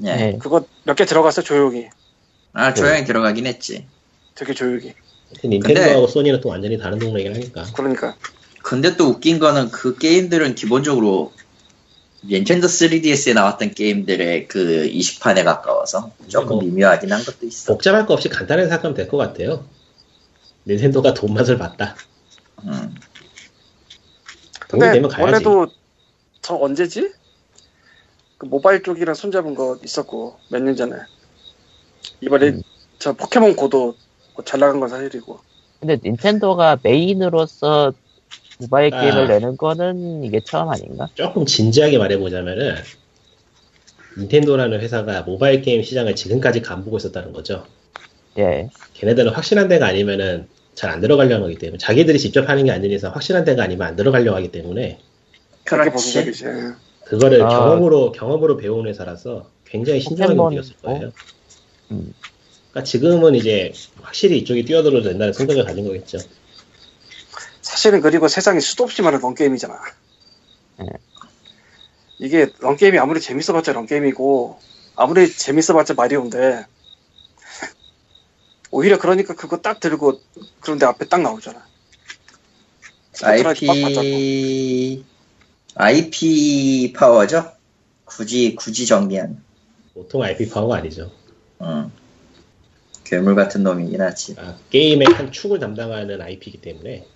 예. 0.04 0.14
네. 0.16 0.38
그거 0.38 0.64
몇 0.84 0.94
개 0.94 1.04
들어갔어 1.04 1.42
조용히. 1.42 1.88
아 2.52 2.74
조용히 2.74 3.04
들어가긴 3.04 3.46
했지. 3.46 3.86
되게 4.34 4.54
조용히. 4.54 4.94
닌텐도하고 5.44 6.06
소니는 6.06 6.40
또 6.40 6.48
완전히 6.48 6.76
다른 6.78 6.98
동네이긴 6.98 7.34
하니까 7.34 7.64
그러니까 7.74 8.16
근데 8.62 8.96
또 8.96 9.06
웃긴 9.06 9.38
거는 9.38 9.70
그 9.70 9.96
게임들은 9.96 10.54
기본적으로 10.54 11.32
닌텐도 12.24 12.66
3DS에 12.66 13.32
나왔던 13.34 13.72
게임들의 13.72 14.48
그 14.48 14.84
이식판에 14.86 15.42
가까워서 15.44 16.12
조금 16.28 16.56
뭐. 16.56 16.64
미묘하긴 16.64 17.10
한 17.12 17.24
것도 17.24 17.46
있어. 17.46 17.72
복잡할 17.72 18.04
거 18.06 18.14
없이 18.14 18.28
간단하게 18.28 18.68
생각하면 18.68 18.94
될 18.94 19.08
것 19.08 19.16
같아요. 19.16 19.64
닌텐도가 20.66 21.14
돈 21.14 21.32
맛을 21.32 21.56
봤다. 21.56 21.96
음. 22.64 22.94
근데 24.68 24.92
되면 24.92 25.08
가야지. 25.08 25.22
원래도 25.22 25.66
저 26.42 26.54
언제지? 26.56 27.10
그 28.36 28.46
모바일 28.46 28.82
쪽이랑 28.82 29.14
손잡은 29.14 29.54
거 29.54 29.78
있었고 29.82 30.38
몇 30.50 30.62
년 30.62 30.76
전에 30.76 30.96
이번에 32.20 32.48
음. 32.50 32.62
저 32.98 33.14
포켓몬 33.14 33.56
고도 33.56 33.96
뭐잘 34.34 34.60
나간 34.60 34.78
건 34.80 34.88
사실이고 34.90 35.40
근데 35.80 35.98
닌텐도가 36.04 36.78
메인으로서 36.82 37.94
모바일 38.60 38.94
아. 38.94 39.00
게임을 39.00 39.28
내는 39.28 39.56
거는 39.56 40.24
이게 40.24 40.40
처음 40.44 40.68
아닌가? 40.68 41.08
조금 41.14 41.46
진지하게 41.46 41.98
말해보자면은 41.98 42.74
닌텐도라는 44.18 44.80
회사가 44.80 45.22
모바일 45.22 45.62
게임 45.62 45.82
시장을 45.82 46.14
지금까지 46.14 46.60
간보고 46.62 46.96
있었다는 46.98 47.32
거죠. 47.32 47.64
예. 48.38 48.68
걔네들은 48.94 49.32
확실한 49.32 49.68
데가 49.68 49.86
아니면은 49.86 50.46
잘 50.74 50.90
안 50.90 51.00
들어가려고 51.00 51.44
하기 51.44 51.56
때문에 51.56 51.78
자기들이 51.78 52.18
직접 52.18 52.48
하는 52.48 52.64
게 52.64 52.70
아닌 52.70 52.90
이상 52.90 53.12
확실한 53.14 53.44
데가 53.44 53.64
아니면 53.64 53.86
안 53.86 53.96
들어가려고 53.96 54.36
하기 54.36 54.50
때문에 54.50 54.98
그렇게 55.64 55.90
보는 55.90 56.22
그렇지. 56.24 56.44
예. 56.46 56.50
그거를 57.04 57.42
아. 57.42 57.48
경험으로 57.48 58.12
경험으로 58.12 58.56
배운 58.56 58.86
회사라서 58.86 59.50
굉장히 59.66 60.00
신중하게 60.00 60.38
움직였을 60.38 60.76
거예요. 60.82 61.12
음. 61.90 62.14
그러니까 62.70 62.84
지금은 62.84 63.34
이제 63.34 63.72
확실히 64.00 64.38
이쪽이 64.38 64.64
뛰어들어도 64.64 65.08
된다는 65.08 65.32
생각을 65.32 65.64
가진 65.64 65.84
거겠죠. 65.84 66.18
사실은 67.62 68.00
그리고 68.00 68.28
세상에 68.28 68.60
수도 68.60 68.84
없이 68.84 69.02
많은 69.02 69.20
런게임이잖아. 69.20 69.80
예. 70.80 70.86
이게 72.18 72.52
런게임이 72.58 72.98
아무리 72.98 73.20
재밌어봤자 73.20 73.72
런게임이고 73.72 74.60
아무리 74.96 75.30
재밌어봤자 75.30 75.94
마리오인데 75.94 76.66
오히려 78.70 78.98
그러니까 78.98 79.34
그거 79.34 79.58
딱 79.58 79.80
들고 79.80 80.20
그런데 80.60 80.86
앞에 80.86 81.06
딱 81.08 81.22
나오잖아. 81.22 81.66
IP 83.22 85.04
IP 85.74 86.92
파워죠? 86.96 87.52
굳이 88.04 88.54
굳이 88.54 88.86
정리한 88.86 89.42
보통 89.94 90.22
IP 90.22 90.48
파워가 90.48 90.76
아니죠. 90.76 91.10
음. 91.60 91.92
괴물 93.04 93.34
같은 93.34 93.64
놈이긴 93.64 94.00
하지. 94.00 94.36
아, 94.38 94.56
게임의 94.70 95.08
한 95.14 95.32
축을 95.32 95.58
담당하는 95.58 96.22
IP이기 96.22 96.60
때문에 96.60 97.06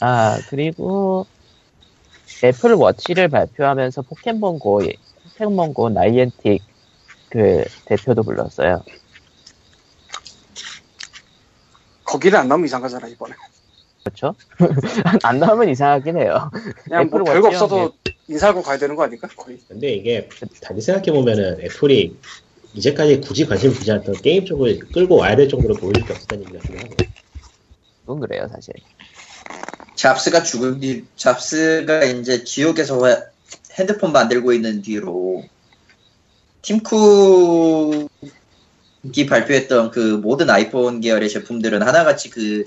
아 0.00 0.38
그리고 0.48 1.26
애플 2.44 2.74
워치를 2.74 3.28
발표하면서 3.28 4.02
포켓몬고 4.02 4.82
포켓몬고 5.22 5.90
나이엔틱 5.90 6.62
그 7.30 7.64
대표도 7.86 8.22
불렀어요. 8.22 8.82
거기는 12.04 12.38
안 12.38 12.48
나오면 12.48 12.66
이상하잖아 12.66 13.08
이번에. 13.08 13.34
그렇죠? 14.04 14.34
안 15.24 15.40
나오면 15.40 15.68
이상하긴 15.70 16.18
해요. 16.18 16.50
그냥 16.84 17.08
뭐 17.10 17.24
별거 17.24 17.48
없어도 17.48 17.92
인사하고 18.28 18.62
가야 18.62 18.78
되는 18.78 18.94
거 18.94 19.02
아닐까 19.02 19.28
거의. 19.36 19.58
근데 19.68 19.92
이게 19.92 20.28
다시 20.62 20.80
생각해 20.80 21.10
보면은 21.12 21.60
애플이 21.60 22.16
이제까지 22.74 23.20
굳이 23.20 23.46
관심 23.46 23.72
두지 23.72 23.90
않던 23.90 24.16
게임 24.22 24.44
쪽을 24.44 24.78
끌고 24.92 25.16
와야 25.16 25.34
될 25.34 25.48
정도로 25.48 25.74
보여줄 25.74 26.04
게 26.04 26.12
없었다는 26.12 26.44
얘기 26.44 26.58
같기도 26.58 26.78
하고. 26.78 26.94
그건 28.02 28.20
그래요 28.20 28.48
사실. 28.52 28.74
잡스가 29.96 30.42
죽은 30.42 30.80
뒤, 30.80 31.04
잡스가 31.16 32.04
이제 32.04 32.44
지옥에서 32.44 33.04
회- 33.06 33.22
핸드폰 33.78 34.12
만들고 34.12 34.52
있는 34.52 34.82
뒤로 34.82 35.44
팀쿡이 36.62 38.06
발표했던 39.28 39.90
그 39.90 39.98
모든 40.22 40.50
아이폰 40.50 41.00
계열의 41.00 41.28
제품들은 41.30 41.82
하나같이 41.82 42.30
그 42.30 42.64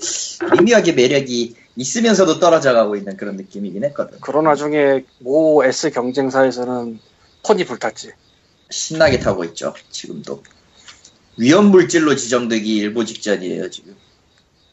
미묘하게 0.52 0.92
매력이 0.92 1.54
있으면서도 1.76 2.40
떨어져 2.40 2.72
가고 2.72 2.96
있는 2.96 3.16
그런 3.16 3.36
느낌이긴 3.36 3.84
했거든. 3.84 4.20
그런 4.20 4.46
와중에 4.46 5.04
모 5.18 5.64
S 5.64 5.90
경쟁사에서는 5.90 6.98
폰이 7.46 7.64
불탔지. 7.64 8.12
신나게 8.70 9.18
타고 9.18 9.44
있죠, 9.44 9.74
지금도. 9.90 10.42
위험 11.36 11.66
물질로 11.66 12.14
지정되기 12.16 12.76
일보 12.76 13.04
직전이에요, 13.04 13.70
지금. 13.70 13.96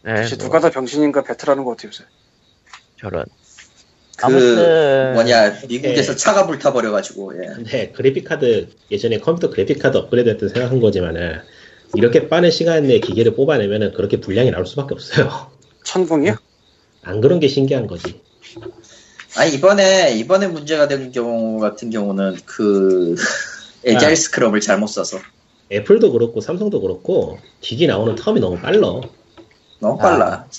네, 0.04 0.20
혹시 0.20 0.36
뭐, 0.36 0.46
누가 0.46 0.60
더 0.60 0.70
병신인가 0.70 1.24
배틀하는 1.24 1.64
거 1.64 1.72
같아요. 1.72 1.90
요새. 1.90 2.04
저런. 3.00 3.26
그 4.18 4.26
아무튼 4.26 5.14
뭐냐 5.14 5.60
미국에서 5.68 6.14
네. 6.14 6.18
차가 6.18 6.48
불타버려가지고 6.48 7.44
예. 7.44 7.48
근데 7.54 7.92
그래픽카드 7.92 8.68
예전에 8.90 9.20
컴퓨터 9.20 9.52
그래픽카드 9.52 9.96
업그레이드 9.96 10.30
했던 10.30 10.50
생각한 10.50 10.80
거지만은 10.80 11.40
이렇게 11.96 12.28
빠른 12.28 12.50
시간 12.50 12.88
내에 12.88 13.00
기계를 13.00 13.36
뽑아내면은 13.36 13.94
그렇게 13.94 14.20
분량이 14.20 14.50
나올 14.50 14.66
수밖에 14.66 14.96
없어요. 14.96 15.52
천궁이요? 15.84 16.36
안 17.04 17.22
그런 17.22 17.40
게 17.40 17.48
신기한 17.48 17.86
거지. 17.86 18.20
아니 19.38 19.54
이번에 19.54 20.16
이번에 20.16 20.48
문제가 20.48 20.88
된 20.88 21.12
경우 21.12 21.60
같은 21.60 21.92
경우는 21.92 22.38
그 22.46 23.16
에자일 23.86 24.16
스크럽을 24.16 24.62
잘못 24.62 24.88
써서 24.88 25.20
애플도 25.72 26.12
그렇고 26.12 26.42
삼성도 26.42 26.82
그렇고 26.82 27.38
기기 27.62 27.86
나오는 27.86 28.16
텀이 28.16 28.40
너무 28.40 28.58
빨라. 28.58 29.02
너무 29.80 29.98
빨라. 29.98 30.32
한 30.32 30.50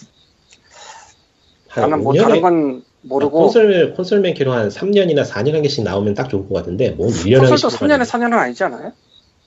나는 1.77 2.03
뭐 2.03 2.13
5년에 2.13 2.23
다른 2.23 2.41
건 2.41 2.85
모르고 3.03 3.39
콘솔 3.45 3.95
콘솔맨 3.95 4.35
키로 4.35 4.53
한 4.53 4.69
3년이나 4.69 5.25
4년 5.27 5.53
한 5.53 5.63
개씩 5.63 5.85
나오면 5.85 6.15
딱 6.15 6.29
좋을 6.29 6.49
것 6.49 6.55
같은데 6.55 6.91
뭔 6.91 7.11
1년 7.11 7.41
한 7.41 7.49
콘솔도 7.51 7.69
개씩 7.69 7.81
3년에 7.81 8.03
4년은 8.05 8.33
아니지 8.35 8.65
않아요? 8.65 8.93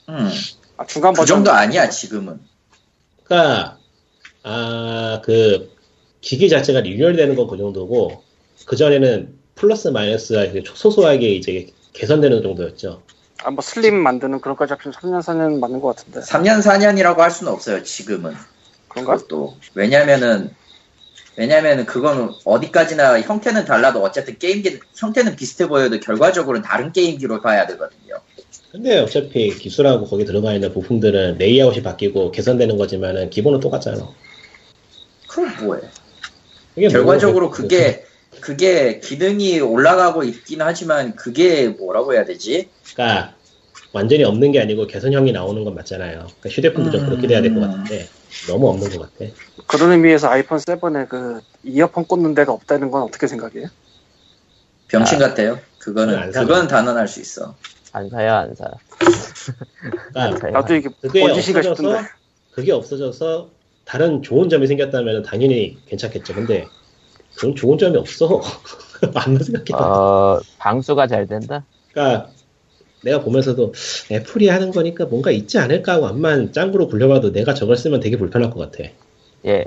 음, 0.09 0.29
아, 0.77 0.85
중간 0.85 1.13
그 1.13 1.19
버전 1.21 1.37
정도 1.37 1.51
아니야 1.51 1.89
지금은. 1.89 2.39
그러니까 3.23 3.77
아 4.43 5.21
그 5.23 5.69
기기 6.21 6.49
자체가 6.49 6.81
리뉴얼되는 6.81 7.35
건 7.35 7.47
그 7.47 7.57
정도고 7.57 8.21
그 8.65 8.75
전에는 8.75 9.33
플러스 9.55 9.87
마이너스가 9.89 10.45
소소하게 10.73 11.29
이제 11.35 11.67
개선되는 11.93 12.41
정도였죠. 12.43 13.01
아, 13.43 13.49
뭐 13.51 13.61
슬림 13.61 13.95
만드는 13.95 14.39
그런 14.39 14.55
거까지 14.55 14.73
합치면 14.73 14.93
3년 14.93 15.19
4년 15.23 15.59
맞는 15.59 15.81
것 15.81 15.95
같은데 15.95 16.19
3년 16.21 16.61
4년이라고 16.61 17.17
할 17.17 17.31
수는 17.31 17.51
없어요 17.51 17.83
지금은. 17.83 18.33
그런가? 18.87 19.15
그것도 19.17 19.55
왜냐면은 19.73 20.53
왜냐면은 21.37 21.85
그건 21.85 22.33
어디까지나 22.43 23.21
형태는 23.21 23.65
달라도 23.65 24.03
어쨌든 24.03 24.37
게임기 24.37 24.79
형태는 24.95 25.35
비슷해 25.35 25.67
보여도 25.67 25.99
결과적으로는 25.99 26.61
다른 26.61 26.91
게임기로 26.91 27.41
봐야 27.41 27.65
되거든요. 27.67 28.15
근데 28.71 28.99
어차피 28.99 29.49
기술하고 29.49 30.05
거기 30.05 30.25
들어가 30.25 30.53
있는 30.53 30.71
부품들은 30.73 31.37
레이아웃이 31.37 31.83
바뀌고 31.83 32.31
개선되는 32.31 32.77
거지만은 32.77 33.29
기본은 33.29 33.59
똑같잖아. 33.59 34.07
그럼 35.27 35.53
뭐해? 35.61 35.81
결과적으로 36.89 37.47
뭐- 37.47 37.55
그게 37.55 38.05
그게 38.39 38.99
기능이 38.99 39.59
올라가고 39.59 40.23
있긴 40.23 40.61
하지만 40.61 41.15
그게 41.15 41.67
뭐라고 41.67 42.13
해야 42.13 42.23
되지? 42.25 42.69
그러니까 42.93 43.35
완전히 43.91 44.23
없는 44.23 44.53
게 44.53 44.61
아니고 44.61 44.87
개선형이 44.87 45.33
나오는 45.33 45.63
건 45.65 45.75
맞잖아요. 45.75 46.27
그러니까 46.39 46.49
휴대폰도 46.49 46.91
좀 46.91 47.05
그렇게 47.05 47.27
돼야 47.27 47.41
될것 47.41 47.61
음. 47.61 47.67
같은데 47.67 48.07
너무 48.47 48.69
없는 48.69 48.89
것 48.89 49.01
같아. 49.01 49.31
그런 49.67 49.91
의미에서 49.91 50.29
아이폰 50.29 50.57
7에 50.57 51.07
그 51.07 51.41
이어폰 51.63 52.05
꽂는 52.05 52.33
데가 52.33 52.51
없다는 52.51 52.91
건 52.91 53.03
어떻게 53.03 53.27
생각해요? 53.27 53.67
병신 54.87 55.21
아, 55.21 55.29
같아요. 55.29 55.59
그거는 55.77 56.13
그건 56.13 56.23
안 56.23 56.31
사요. 56.31 56.47
그건 56.47 56.67
단언할 56.67 57.07
수 57.07 57.21
있어. 57.21 57.55
안 57.93 58.09
사요 58.09 58.33
안 58.33 58.55
사. 58.55 58.65
사요. 60.39 60.51
나도 60.51 60.75
이게 60.75 60.89
그게 61.01 61.23
없어져서 61.23 61.75
싶은데 61.75 62.07
그게 62.51 62.71
없어져서 62.71 63.49
다른 63.85 64.21
좋은 64.21 64.49
점이 64.49 64.67
생겼다면 64.67 65.23
당연히 65.23 65.77
괜찮겠죠. 65.87 66.35
근데 66.35 66.65
그런 67.35 67.55
좋은 67.55 67.77
점이 67.77 67.97
없어. 67.97 68.41
아무 69.15 69.41
생각해도. 69.43 69.77
어 69.77 70.39
방수가 70.57 71.07
잘 71.07 71.27
된다. 71.27 71.65
그러니까 71.93 72.29
내가 73.01 73.21
보면서도 73.21 73.73
애플이 74.11 74.47
하는 74.47 74.71
거니까 74.71 75.05
뭔가 75.05 75.31
있지 75.31 75.57
않을까 75.57 75.93
하고 75.93 76.07
암만 76.07 76.53
짱구로 76.53 76.87
굴려봐도 76.87 77.31
내가 77.31 77.53
저걸 77.53 77.77
쓰면 77.77 77.99
되게 77.99 78.17
불편할 78.17 78.51
것 78.51 78.59
같아. 78.59 78.89
예. 79.45 79.65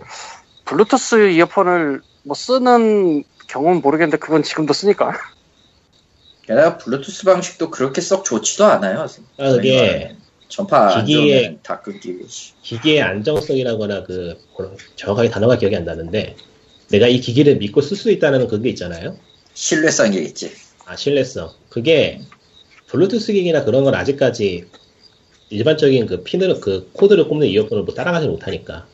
블루투스 0.64 1.30
이어폰을 1.30 2.00
뭐 2.22 2.34
쓰는 2.34 3.24
경우는 3.48 3.82
모르겠는데 3.82 4.16
그건 4.18 4.42
지금도 4.42 4.72
쓰니까 4.72 5.12
게다가 6.42 6.78
블루투스 6.78 7.24
방식도 7.24 7.70
그렇게 7.70 8.00
썩 8.00 8.24
좋지도 8.24 8.64
않아요. 8.64 9.06
아, 9.38 9.52
그게 9.52 10.16
전파 10.48 11.04
좋으면 11.04 11.60
다 11.62 11.80
끊기고. 11.80 12.26
기기의 12.62 13.02
안정성이라거나 13.02 14.04
그 14.04 14.38
정확하게 14.96 15.30
단어가 15.30 15.56
기억이 15.56 15.74
안 15.74 15.84
나는데 15.84 16.36
내가 16.90 17.08
이 17.08 17.18
기기를 17.18 17.56
믿고 17.56 17.80
쓸 17.80 17.96
수 17.96 18.10
있다는 18.10 18.46
그게 18.46 18.68
있잖아요. 18.70 19.16
신뢰성이 19.54 20.18
있지. 20.24 20.52
아 20.84 20.96
신뢰성. 20.96 21.50
그게 21.70 22.20
블루투스 22.94 23.32
기기나 23.32 23.64
그런 23.64 23.82
건 23.82 23.96
아직까지 23.96 24.66
일반적인 25.50 26.06
그 26.06 26.22
핀으로 26.22 26.60
그 26.60 26.88
코드를 26.92 27.26
꼽는 27.26 27.48
이어폰을 27.48 27.82
뭐 27.82 27.92
따라가지 27.92 28.28
못하니까. 28.28 28.86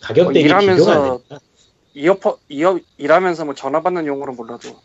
가격 0.00 0.24
뭐 0.24 0.32
대비 0.34 0.44
일하면서 0.44 0.84
비교가 0.84 0.92
안 0.92 1.18
되니까. 1.18 1.40
이어폰 1.94 2.34
이어 2.50 2.78
일하면서 2.98 3.46
뭐 3.46 3.54
전화 3.54 3.82
받는 3.82 4.06
용으로 4.06 4.34
몰라도. 4.34 4.76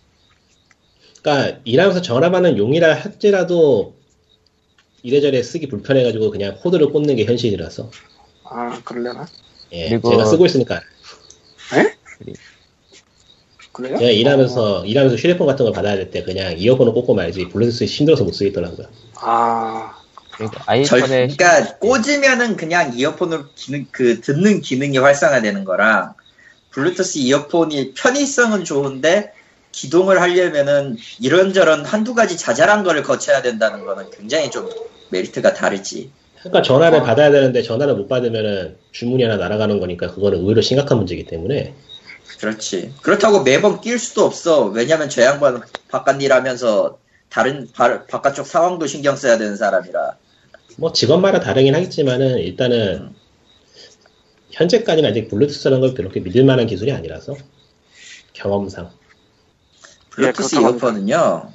그러니까 1.21 1.59
일하면서 1.65 2.01
전화 2.01 2.31
받는 2.31 2.57
용이라 2.57 2.95
할지라도 2.95 3.95
이래저래 5.03 5.43
쓰기 5.43 5.67
불편해가지고 5.67 6.31
그냥 6.31 6.55
코드를 6.55 6.91
꽂는 6.93 7.17
게 7.17 7.25
현실이라서. 7.25 7.91
아 8.45 8.81
그러려나? 8.85 9.27
예, 9.73 9.89
그리고- 9.89 10.11
제가 10.11 10.23
쓰고 10.23 10.45
있으니까 10.45 10.81
그래요? 13.82 13.97
제가 13.97 14.11
일하면서 14.11 14.86
일하면서 14.86 15.15
휴대폰 15.15 15.47
같은 15.47 15.65
걸 15.65 15.73
받아야 15.73 15.95
될 15.95 16.11
때 16.11 16.23
그냥 16.23 16.57
이어폰을 16.57 16.93
꽂고 16.93 17.13
말지 17.13 17.49
블루투스 17.49 17.86
힘들어서 17.86 18.23
못 18.23 18.34
쓰겠더라고요. 18.34 18.88
아 19.15 19.95
그러니까 20.32 20.63
절, 20.84 21.03
아이폰에 21.03 21.27
그러니까 21.27 21.77
꽂으면은 21.77 22.55
그냥 22.57 22.93
이어폰으로 22.97 23.45
기능 23.55 23.86
그 23.91 24.21
듣는 24.21 24.61
기능이 24.61 24.97
활성화되는 24.97 25.63
거랑 25.63 26.13
블루투스 26.71 27.19
이어폰이 27.19 27.93
편의성은 27.93 28.63
좋은데 28.63 29.34
기동을 29.71 30.21
하려면은 30.21 30.97
이런저런 31.19 31.86
한두 31.86 32.13
가지 32.13 32.38
자잘한 32.38 32.84
거를 32.84 33.03
거쳐야 33.03 33.41
된다는 33.41 33.86
거는 33.86 34.09
굉장히 34.11 34.51
좀 34.51 34.69
메리트가 35.11 35.53
다르지. 35.53 36.11
그러니까 36.39 36.61
전화를 36.61 36.99
아. 36.99 37.03
받아야 37.03 37.32
되는데 37.32 37.61
전화를 37.61 37.95
못 37.95 38.07
받으면은 38.07 38.75
주문이 38.91 39.23
하나 39.23 39.38
날아가는 39.38 39.79
거니까 39.79 40.07
그거는 40.07 40.39
의외로 40.39 40.61
심각한 40.61 40.97
문제이기 40.97 41.25
때문에 41.25 41.73
그렇지. 42.39 42.93
그렇다고 43.01 43.43
매번 43.43 43.82
낄 43.82 43.99
수도 43.99 44.25
없어. 44.25 44.65
왜냐면 44.65 45.09
저 45.09 45.21
양반 45.21 45.61
바깥 45.89 46.21
일 46.21 46.34
하면서 46.34 46.97
다른 47.29 47.67
바, 47.73 48.05
바깥쪽 48.05 48.45
상황도 48.45 48.88
신경 48.88 49.15
써야 49.15 49.38
되는 49.38 49.55
사람이라. 49.55 50.17
뭐 50.77 50.91
직업마다 50.91 51.39
다르긴 51.39 51.75
하겠지만은 51.75 52.39
일단은 52.39 53.01
음. 53.01 53.15
현재까지는 54.51 55.09
아직 55.09 55.29
블루투스라는 55.29 55.82
걸 55.82 55.93
그렇게 55.93 56.19
믿을 56.19 56.43
만한 56.43 56.67
기술이 56.67 56.91
아니라서 56.91 57.36
경험상 58.34 58.91
블루투스 60.09 60.57
예, 60.57 60.61
이어폰은요. 60.61 61.51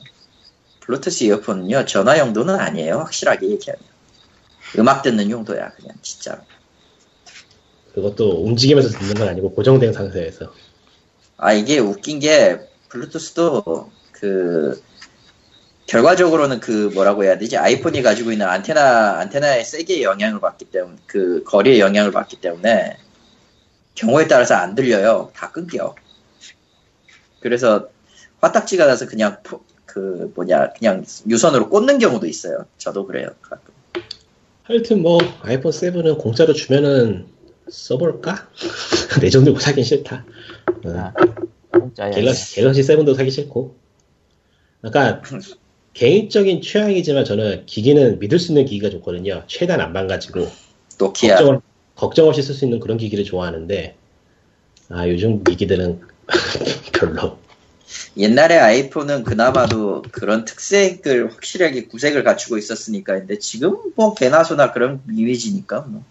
블루투스 0.80 1.24
이어폰은요. 1.24 1.84
전화 1.84 2.18
용도는 2.18 2.54
아니에요. 2.54 2.98
확실하게 2.98 3.50
얘기하면. 3.50 3.82
음악 4.78 5.02
듣는 5.02 5.30
용도야. 5.30 5.72
그냥 5.72 5.96
진짜. 6.00 6.42
그것도 7.94 8.42
움직이면서 8.44 8.90
듣는 8.90 9.14
건 9.14 9.28
아니고 9.28 9.52
고정된 9.52 9.92
상태에서 9.92 10.52
아 11.36 11.52
이게 11.52 11.78
웃긴 11.78 12.18
게 12.18 12.58
블루투스도 12.88 13.90
그 14.12 14.82
결과적으로는 15.86 16.60
그 16.60 16.90
뭐라고 16.94 17.24
해야 17.24 17.38
되지? 17.38 17.56
아이폰이 17.56 18.02
가지고 18.02 18.32
있는 18.32 18.46
안테나 18.46 19.18
안테나의 19.20 19.64
세게 19.64 20.02
영향을 20.02 20.40
받기 20.40 20.66
때문에 20.66 20.96
그 21.06 21.44
거리의 21.44 21.80
영향을 21.80 22.10
받기 22.10 22.40
때문에 22.40 22.96
경우에 23.94 24.26
따라서 24.26 24.54
안 24.54 24.74
들려요. 24.74 25.30
다 25.34 25.50
끊겨. 25.52 25.94
그래서 27.40 27.88
화딱지가 28.40 28.86
나서 28.86 29.06
그냥 29.06 29.38
포- 29.44 29.62
그 29.84 30.32
뭐냐 30.34 30.72
그냥 30.72 31.04
유선으로 31.28 31.68
꽂는 31.68 31.98
경우도 31.98 32.26
있어요. 32.26 32.66
저도 32.78 33.06
그래요 33.06 33.30
가끔. 33.40 33.72
하여튼 34.64 35.02
뭐 35.02 35.20
아이폰 35.42 35.70
7은 35.70 36.18
공짜로 36.18 36.52
주면은 36.52 37.26
써볼까? 37.70 38.48
내돈 39.22 39.44
들고 39.44 39.60
사긴 39.60 39.84
싫다. 39.84 40.24
어. 40.26 40.35
아, 40.94 41.12
공짜야. 41.72 42.10
갤럭시, 42.10 42.54
갤럭시 42.54 42.82
7도 42.82 43.14
사기 43.14 43.30
싫고. 43.30 43.76
그러니까 44.80 45.22
개인적인 45.94 46.60
취향이지만 46.60 47.24
저는 47.24 47.64
기기는 47.66 48.18
믿을 48.18 48.38
수 48.38 48.52
있는 48.52 48.66
기기가 48.66 48.90
좋거든요. 48.90 49.44
최대한 49.46 49.80
안 49.80 49.92
망가지고 49.92 50.46
노키아. 50.98 51.36
걱정, 51.36 51.60
걱정 51.94 52.28
없이 52.28 52.42
쓸 52.42 52.54
수 52.54 52.64
있는 52.64 52.80
그런 52.80 52.98
기기를 52.98 53.24
좋아하는데 53.24 53.96
아 54.90 55.08
요즘 55.08 55.42
기기들은 55.42 56.00
별로. 56.92 57.38
옛날에 58.16 58.58
아이폰은 58.58 59.24
그나마도 59.24 60.02
그런 60.10 60.44
특색을 60.44 61.32
확실하게 61.32 61.86
구색을 61.86 62.24
갖추고 62.24 62.58
있었으니까 62.58 63.14
근데 63.14 63.38
지금 63.38 63.76
뭐 63.94 64.14
개나 64.14 64.44
소나 64.44 64.72
그런 64.72 65.00
이미지니까 65.10 65.80
뭐. 65.82 66.02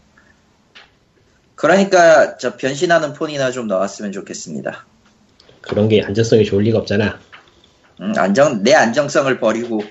그러니까 1.56 2.38
저 2.38 2.58
변신하는 2.58 3.14
폰이나 3.14 3.52
좀 3.52 3.68
나왔으면 3.68 4.12
좋겠습니다. 4.12 4.86
그런 5.62 5.88
게 5.90 6.02
안전성이 6.04 6.46
좋을 6.46 6.64
리가 6.64 6.80
없잖아. 6.80 7.20
음, 8.02 8.14
안정 8.18 8.62
내 8.62 8.74
안정성을 8.74 9.40
버리고 9.40 9.82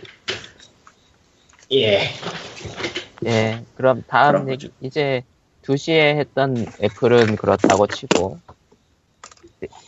예. 1.73 2.11
예, 3.27 3.65
그럼 3.77 4.03
다음 4.07 4.51
얘기, 4.51 4.69
거죠. 4.69 4.75
이제 4.83 5.23
2시에 5.63 6.17
했던 6.19 6.67
애플은 6.83 7.37
그렇다고 7.37 7.87
치고, 7.87 8.39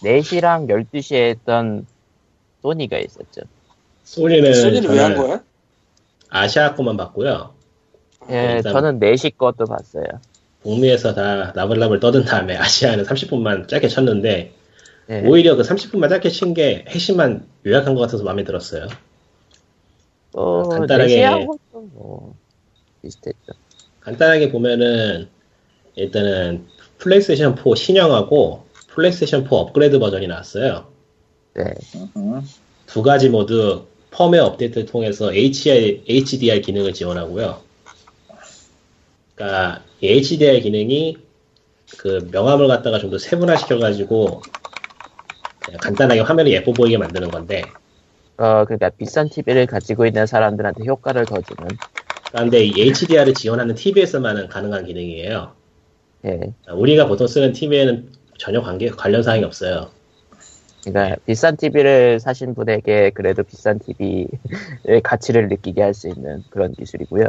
4시랑 0.03 0.69
12시에 0.71 1.29
했던 1.31 1.87
소니가 2.63 2.97
있었죠. 2.99 3.43
소니는 4.05 4.55
소니는 4.55 4.91
왜 4.91 4.99
한 5.01 5.15
거야? 5.17 5.43
아시아 6.31 6.75
거만 6.75 6.97
봤고요. 6.97 7.55
예, 8.31 8.63
저는 8.63 8.99
4시 9.01 9.37
것도 9.37 9.67
봤어요. 9.67 10.05
북미에서 10.71 11.15
다 11.15 11.53
나불나불 11.55 12.01
떠든 12.01 12.25
다음에 12.25 12.57
아시아는 12.59 13.05
30분만 13.05 13.69
짧게 13.69 13.87
쳤는데 13.89 14.53
예, 15.09 15.21
오히려 15.25 15.55
그 15.55 15.63
30분만 15.63 16.09
짧게 16.09 16.29
친 16.31 16.53
게 16.55 16.85
핵심만 16.89 17.47
요약한 17.65 17.95
것 17.95 18.01
같아서 18.01 18.25
마음에 18.25 18.43
들었어요. 18.43 18.89
어, 20.33 20.69
간단하게- 20.69 21.07
4시하고 21.23 21.59
뭐, 21.73 22.35
비슷했죠. 23.03 23.53
간단하게 24.01 24.51
보면은 24.51 25.29
일단은 25.95 26.67
플레이스테이션 26.99 27.55
4 27.57 27.75
신형하고 27.77 28.65
플레이스테이션 28.89 29.45
4 29.49 29.57
업그레이드 29.57 29.99
버전이 30.01 30.27
나왔어요. 30.27 30.89
네, 31.55 31.73
음, 32.17 32.43
두 32.87 33.03
가지 33.03 33.29
모두 33.29 33.87
펌웨어 34.11 34.45
업데이트를 34.45 34.87
통해서 34.87 35.33
HDR, 35.33 36.03
HDR 36.09 36.61
기능을 36.61 36.93
지원하고요. 36.93 37.61
그러니까 39.35 39.83
이 39.96 39.96
HDR 40.09 40.61
기능이 40.61 41.19
그 41.99 42.29
명암을 42.33 42.69
갖다가 42.69 42.99
좀 42.99 43.11
더 43.11 43.19
세분화 43.19 43.57
시켜가지고 43.57 44.47
그냥 45.61 45.81
간단하게 45.81 46.21
화면이 46.21 46.51
예뻐 46.53 46.75
보이게 46.75 46.97
만드는 46.99 47.31
건데 47.31 47.77
어, 48.39 48.65
그러니까 48.65 48.91
비싼 48.91 49.29
TV를 49.29 49.67
가지고 49.67 50.07
있는 50.07 50.27
사람들한테 50.27 50.85
효과를 50.87 51.27
더 51.27 51.41
주는, 51.43 51.79
그런데 52.31 52.63
이 52.65 52.81
HDR을 52.83 53.35
지원하는 53.35 53.75
TV에서만은 53.75 54.49
가능한 54.49 54.85
기능이에요. 54.87 55.57
예, 56.25 56.55
우리가 56.73 57.07
보통 57.09 57.27
쓰는 57.27 57.53
TV에는 57.53 58.13
전혀 58.39 58.61
관계 58.61 58.89
관련 58.91 59.23
사항이 59.23 59.43
없어요. 59.45 59.93
그러니까 60.85 61.17
비싼 61.27 61.57
TV를 61.57 62.21
사신 62.21 62.55
분에게 62.55 63.11
그래도 63.11 63.43
비싼 63.43 63.79
TV의 63.81 64.29
가치를 65.03 65.49
느끼게 65.49 65.83
할 65.83 65.95
수 65.95 66.09
있는 66.09 66.45
그런 66.51 66.73
기술이고요. 66.75 67.25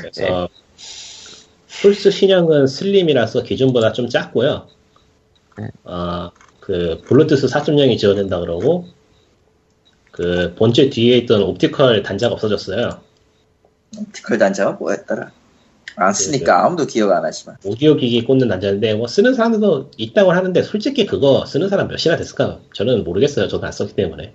그래서 0.00 0.48
플스 1.70 2.10
신형은 2.10 2.66
슬림이라서 2.66 3.44
기존보다 3.44 3.92
좀 3.92 4.08
작고요. 4.08 4.66
네. 5.58 5.68
어, 5.84 6.30
그 6.58 7.00
블루투스 7.06 7.46
4.0이 7.46 7.96
지원된다 7.98 8.40
그러고 8.40 8.86
그 10.10 10.54
본체 10.56 10.90
뒤에 10.90 11.16
있던 11.18 11.42
옵티컬 11.42 12.02
단자가 12.02 12.34
없어졌어요. 12.34 13.00
옵티컬 13.96 14.38
단자가 14.38 14.72
뭐였더라? 14.72 15.30
안 15.96 16.12
쓰니까 16.12 16.64
아무도 16.64 16.86
기억 16.86 17.10
안 17.10 17.24
하지만 17.24 17.56
오디오 17.64 17.96
기기 17.96 18.24
꽂는 18.24 18.48
단자인데 18.48 18.94
뭐 18.94 19.06
쓰는 19.06 19.34
사람들도 19.34 19.90
있다고 19.96 20.32
하는데 20.32 20.62
솔직히 20.62 21.04
그거 21.04 21.44
쓰는 21.46 21.68
사람 21.68 21.88
몇이나 21.88 22.16
됐을까? 22.16 22.60
저는 22.74 23.04
모르겠어요. 23.04 23.48
저도 23.48 23.66
안 23.66 23.72
썼기 23.72 23.94
때문에. 23.94 24.32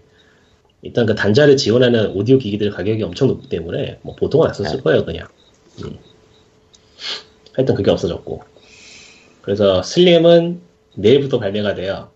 일단 0.81 1.05
그 1.05 1.15
단자를 1.15 1.57
지원하는 1.57 2.11
오디오 2.11 2.37
기기들 2.37 2.69
가격이 2.69 3.01
엄청 3.03 3.27
높기 3.27 3.49
때문에 3.49 3.99
뭐 4.03 4.15
보통은 4.15 4.47
안 4.47 4.53
썼을 4.53 4.77
네. 4.77 4.81
거예요 4.81 5.05
그냥. 5.05 5.27
음. 5.83 5.97
하여튼 7.55 7.75
그게 7.75 7.91
없어졌고. 7.91 8.41
그래서 9.41 9.81
슬림은 9.83 10.61
내일부터 10.95 11.39
발매가 11.39 11.75
돼요. 11.75 12.09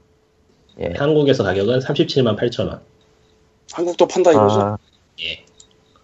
예. 0.79 0.93
한국에서 0.97 1.43
가격은 1.43 1.79
37만 1.79 2.37
8천 2.37 2.67
원. 2.67 2.81
한국도 3.71 4.07
판다 4.07 4.31
이거죠. 4.31 4.59
어, 4.59 4.77
예. 5.21 5.43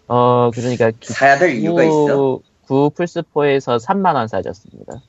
어, 0.08 0.50
그러니까 0.54 0.90
기- 0.92 1.12
사야 1.12 1.38
될 1.38 1.56
이유가 1.58 1.82
있어. 1.84 2.40
9 2.66 2.90
플스4에서 2.90 3.80
3만 3.80 4.14
원 4.14 4.28
싸졌습니다. 4.28 5.02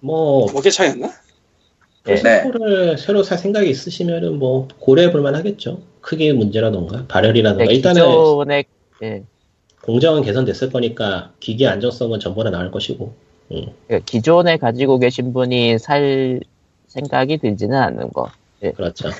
뭐 0.00 0.50
뭐개 0.52 0.70
차이였나? 0.70 1.10
예. 2.08 2.14
네. 2.16 2.42
플스4를 2.44 2.98
새로 2.98 3.22
살 3.22 3.38
생각이 3.38 3.68
있으시면은 3.70 4.38
뭐 4.38 4.68
고려해 4.80 5.12
볼만 5.12 5.34
하겠죠. 5.36 5.80
크기 6.00 6.32
문제라던가 6.32 7.06
발열이라던가 7.06 7.64
네, 7.64 7.74
일단은 7.74 8.02
기존에, 8.02 8.64
예, 9.04 9.22
공정은 9.82 10.22
개선됐을 10.22 10.70
거니까 10.72 11.32
기기 11.38 11.66
안정성은 11.66 12.18
전보다 12.18 12.50
나을 12.50 12.72
것이고 12.72 13.14
음. 13.52 14.00
기존에 14.06 14.56
가지고 14.56 14.98
계신 14.98 15.32
분이 15.32 15.78
살 15.78 16.40
생각이 16.88 17.38
들지는 17.38 17.76
않는 17.76 18.12
거. 18.12 18.30
그렇죠. 18.76 19.10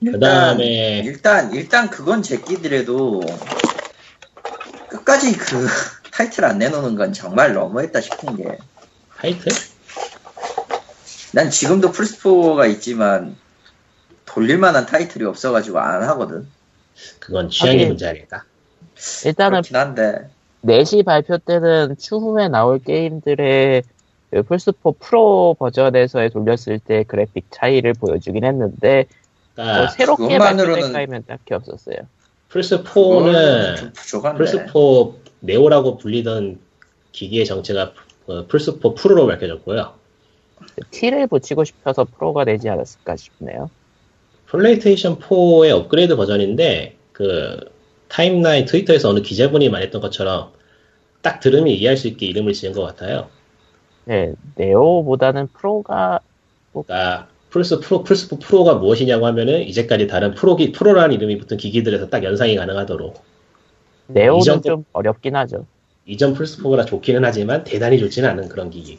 일단, 0.00 0.12
그다음에 0.12 1.02
일단 1.04 1.52
일단 1.52 1.90
그건 1.90 2.22
제끼더라도 2.22 3.20
끝까지 4.88 5.36
그 5.36 5.66
타이틀 6.12 6.44
안 6.44 6.58
내놓는 6.58 6.96
건 6.96 7.12
정말 7.12 7.52
너무했다 7.54 8.00
싶은 8.00 8.36
게난 8.36 8.58
타이틀? 9.16 9.52
지금도 11.50 11.92
플스4가 11.92 12.70
있지만 12.72 13.36
돌릴만한 14.24 14.86
타이틀이 14.86 15.24
없어가지고 15.24 15.78
안 15.78 16.02
하거든. 16.02 16.46
그건 17.18 17.50
취향의 17.50 17.86
문제 17.86 18.06
아닐까? 18.08 18.44
일단은 19.24 19.62
그렇긴 19.62 19.76
한데 19.76 20.30
4시 20.64 21.04
발표 21.04 21.38
때는 21.38 21.96
추후에 21.98 22.48
나올 22.48 22.78
게임들의 22.80 23.82
그 24.30 24.42
플스4 24.42 24.94
프로 25.00 25.56
버전에서의 25.58 26.30
돌렸을 26.30 26.78
때 26.84 27.02
그래픽 27.04 27.46
차이를 27.50 27.94
보여주긴 27.94 28.44
했는데 28.44 29.06
뭐 29.56 29.64
그러니까 29.64 29.88
새롭게 29.88 30.38
그것만으로는- 30.38 30.38
발표된 30.38 30.92
게임은 30.92 31.24
딱히 31.26 31.54
없었어요. 31.54 31.96
플스 32.48 32.82
그거는 32.82 33.32
4는 33.32 33.76
좀 33.76 33.92
부족한데. 33.92 34.44
플스4 34.44 35.14
네오라고 35.40 35.96
불리던 35.98 36.58
기기의 37.12 37.44
정체가 37.46 37.92
어, 38.26 38.46
플스4 38.46 38.94
프로로 38.96 39.26
밝혀졌고요. 39.26 39.94
T를 40.90 41.26
붙이고 41.26 41.64
싶어서 41.64 42.04
프로가 42.04 42.44
되지 42.44 42.68
않았을까 42.68 43.16
싶네요. 43.16 43.70
플레이스테이션 44.46 45.18
4의 45.18 45.70
업그레이드 45.70 46.16
버전인데 46.16 46.96
그 47.12 47.58
타임라인 48.10 48.66
트위터에서 48.66 49.08
어느 49.08 49.20
기자분이 49.20 49.70
말했던 49.70 50.00
것처럼 50.00 50.52
딱 51.22 51.40
들으면 51.40 51.68
이해할 51.68 51.96
수 51.96 52.08
있게 52.08 52.26
이름을 52.26 52.52
지은 52.52 52.72
것 52.72 52.82
같아요. 52.82 53.28
네, 54.04 54.34
네오보다는 54.56 55.48
프로가 55.52 56.20
그러니까 56.72 57.28
플스 57.50 57.80
프로, 57.80 58.04
플스4 58.04 58.40
프로가 58.40 58.74
무엇이냐고 58.74 59.26
하면은 59.26 59.62
이제까지 59.62 60.06
다른 60.06 60.34
프로기, 60.34 60.72
프로라는 60.72 61.14
이름이 61.14 61.38
붙은 61.38 61.56
기기들에서 61.56 62.08
딱 62.08 62.24
연상이 62.24 62.56
가능하도록 62.56 63.22
네오는 64.08 64.40
이전도- 64.40 64.64
좀 64.64 64.84
어렵긴 64.92 65.36
하죠. 65.36 65.66
이전 66.06 66.34
플스 66.34 66.58
4보다 66.62 66.86
좋기는 66.86 67.24
하지만 67.24 67.62
대단히 67.64 67.98
좋지는 67.98 68.28
않은 68.30 68.48
그런 68.48 68.70
기기. 68.70 68.98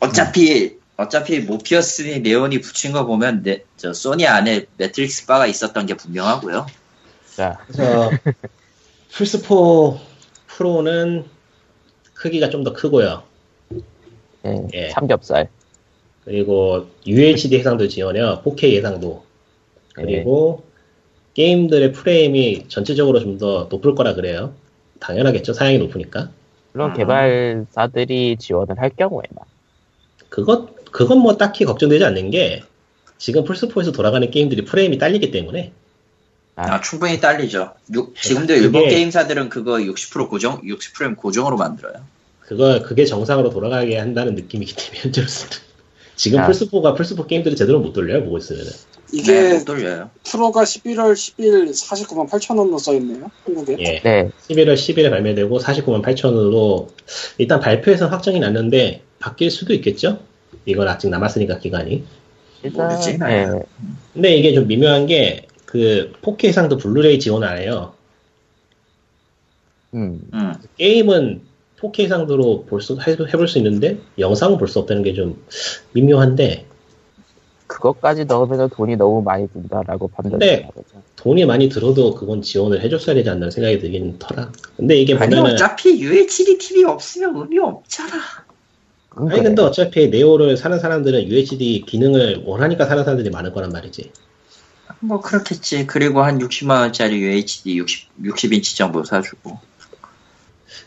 어차피 0.00 0.76
어차피 0.96 1.40
모피어스니 1.40 2.20
네오니 2.20 2.60
붙인 2.60 2.92
거 2.92 3.06
보면 3.06 3.42
네, 3.42 3.64
저 3.76 3.92
소니 3.92 4.26
안에 4.26 4.66
매트릭스 4.76 5.26
빠가 5.26 5.46
있었던 5.46 5.86
게 5.86 5.94
분명하고요. 5.94 6.66
자, 7.38 7.56
그래서 7.68 8.10
플스4 9.12 9.96
프로는 10.48 11.24
크기가 12.14 12.50
좀 12.50 12.64
더 12.64 12.72
크고요. 12.72 13.22
예, 14.44 14.66
예. 14.74 14.88
삼겹살. 14.88 15.48
그리고 16.24 16.86
UHD 17.06 17.56
해상도 17.58 17.86
지원해요. 17.86 18.42
4K 18.44 18.74
해상도. 18.78 19.22
예. 20.00 20.02
그리고 20.02 20.64
게임들의 21.34 21.92
프레임이 21.92 22.66
전체적으로 22.66 23.20
좀 23.20 23.38
더 23.38 23.68
높을 23.70 23.94
거라 23.94 24.14
그래요. 24.14 24.52
당연하겠죠. 24.98 25.52
사양이 25.52 25.78
높으니까. 25.78 26.30
물론 26.72 26.90
아. 26.90 26.94
개발사들이 26.94 28.38
지원을 28.38 28.80
할 28.80 28.90
경우에만. 28.90 29.44
그것, 30.28 30.90
그건 30.90 31.18
뭐 31.20 31.36
딱히 31.36 31.64
걱정되지 31.64 32.04
않는 32.04 32.30
게 32.32 32.64
지금 33.16 33.44
플스4에서 33.44 33.94
돌아가는 33.94 34.28
게임들이 34.28 34.64
프레임이 34.64 34.98
딸리기 34.98 35.30
때문에 35.30 35.70
아, 36.58 36.74
아, 36.74 36.80
충분히 36.80 37.20
딸리죠. 37.20 37.72
유- 37.94 38.12
지금도 38.20 38.48
그게- 38.54 38.60
일본 38.60 38.88
게임사들은 38.88 39.48
그거 39.48 39.74
60% 39.74 40.28
고정, 40.28 40.60
60프레임 40.62 41.16
고정으로 41.16 41.56
만들어요. 41.56 41.94
그거, 42.40 42.82
그게 42.82 43.04
정상으로 43.04 43.50
돌아가게 43.50 43.96
한다는 43.96 44.34
느낌이기 44.34 44.74
때문에 44.74 45.00
현재로서는. 45.02 45.52
지금 46.16 46.40
아. 46.40 46.48
플스4가 46.48 46.96
플스4 46.96 47.28
게임들을 47.28 47.56
제대로 47.56 47.78
못 47.78 47.92
돌려요. 47.92 48.24
보고 48.24 48.38
있으면은. 48.38 48.72
이게 49.12 49.32
네, 49.40 49.54
못 49.58 49.64
돌려요. 49.64 50.10
프로가 50.24 50.64
11월 50.64 51.12
10일 51.14 51.70
49만 51.70 52.28
8천 52.28 52.58
원으로 52.58 52.76
써 52.78 52.92
있네요. 52.94 53.30
한국에. 53.44 53.76
예. 53.78 54.00
네, 54.02 54.30
11월 54.50 54.74
10일에 54.74 55.10
발매되고 55.10 55.58
49만 55.60 56.02
8천으로 56.02 56.88
일단 57.38 57.60
발표해서 57.60 58.08
확정이 58.08 58.40
났는데 58.40 59.02
바뀔 59.20 59.50
수도 59.52 59.72
있겠죠? 59.74 60.18
이건 60.66 60.88
아직 60.88 61.08
남았으니까 61.08 61.58
기간이. 61.60 62.04
일단 62.64 62.88
모르지, 62.88 63.16
네. 63.18 63.46
근데 64.12 64.36
이게 64.36 64.52
좀 64.52 64.66
미묘한 64.66 65.06
게 65.06 65.46
그 65.68 66.12
4K 66.22 66.32
해상도 66.32 66.80
블루레이 66.80 67.18
지원 67.18 67.44
안 67.44 67.58
해요. 67.58 67.92
음, 69.94 70.20
음. 70.32 70.54
게임은 70.78 71.42
4K 71.78 71.91
해상도로 71.91 72.66
볼 72.66 72.80
수, 72.80 72.98
해- 73.00 73.12
해볼 73.12 73.46
수 73.48 73.58
있는데 73.58 73.98
영상은 74.18 74.56
볼 74.58 74.66
수 74.68 74.78
없다는 74.80 75.02
게 75.02 75.12
좀 75.14 75.42
미묘한데 75.92 76.66
그것까지 77.66 78.24
넣으면 78.24 78.70
돈이 78.70 78.96
너무 78.96 79.20
많이 79.22 79.46
든다라고 79.48 80.10
네. 80.38 80.60
나거죠. 80.62 81.02
돈이 81.16 81.44
많이 81.44 81.68
들어도 81.68 82.14
그건 82.14 82.40
지원을 82.40 82.80
해줬어야 82.80 83.14
되지 83.14 83.28
않나 83.28 83.50
생각이 83.50 83.78
들긴 83.78 84.18
터라. 84.18 84.50
근데 84.78 84.96
이게 84.96 85.14
아니 85.14 85.28
보면은 85.36 85.52
어차피 85.52 86.00
UHD 86.00 86.56
TV 86.56 86.84
없으면 86.84 87.36
의미 87.36 87.58
없잖아. 87.58 88.16
그건 89.10 89.28
아니 89.28 89.40
그래. 89.40 89.48
근데 89.50 89.60
어차피 89.62 90.08
네오를 90.08 90.56
사는 90.56 90.78
사람들은 90.78 91.28
UHD 91.28 91.84
기능을 91.86 92.44
원하니까 92.46 92.86
사는 92.86 93.04
사람들이 93.04 93.28
많을 93.28 93.52
거란 93.52 93.68
말이지. 93.70 94.12
뭐 95.00 95.20
그렇겠지. 95.20 95.86
그리고 95.86 96.22
한 96.22 96.38
60만 96.38 96.80
원짜리 96.80 97.18
UHD 97.18 97.78
60 97.78 98.22
60인치 98.22 98.76
정도 98.76 99.04
사주고. 99.04 99.58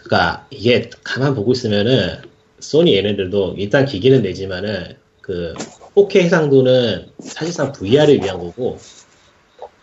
그러니까 0.04 0.46
이게 0.50 0.90
가만 1.04 1.36
보고 1.36 1.52
있으면은 1.54 2.22
소니 2.60 2.96
얘네들도 2.96 3.56
일단 3.58 3.86
기기는 3.86 4.22
내지만은 4.22 4.98
그 5.22 5.54
4K 5.96 6.22
해상도는 6.22 7.12
사실상 7.20 7.72
VR을 7.72 8.22
위한 8.22 8.40
거고 8.40 8.78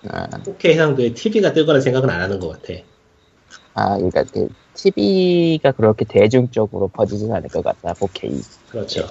아, 0.08 0.28
4K 0.28 0.70
해상도에 0.70 1.14
TV가 1.14 1.52
뜰 1.52 1.66
거란 1.66 1.80
생각은 1.80 2.08
안 2.10 2.20
하는 2.20 2.38
것 2.38 2.48
같아. 2.48 2.80
아, 3.74 3.96
그러니까 3.96 4.24
그 4.24 4.48
TV가 4.74 5.72
그렇게 5.72 6.04
대중적으로 6.04 6.88
퍼지진 6.88 7.32
않을 7.32 7.48
것 7.48 7.64
같다. 7.64 7.94
4K 7.94 8.44
그렇죠. 8.70 9.10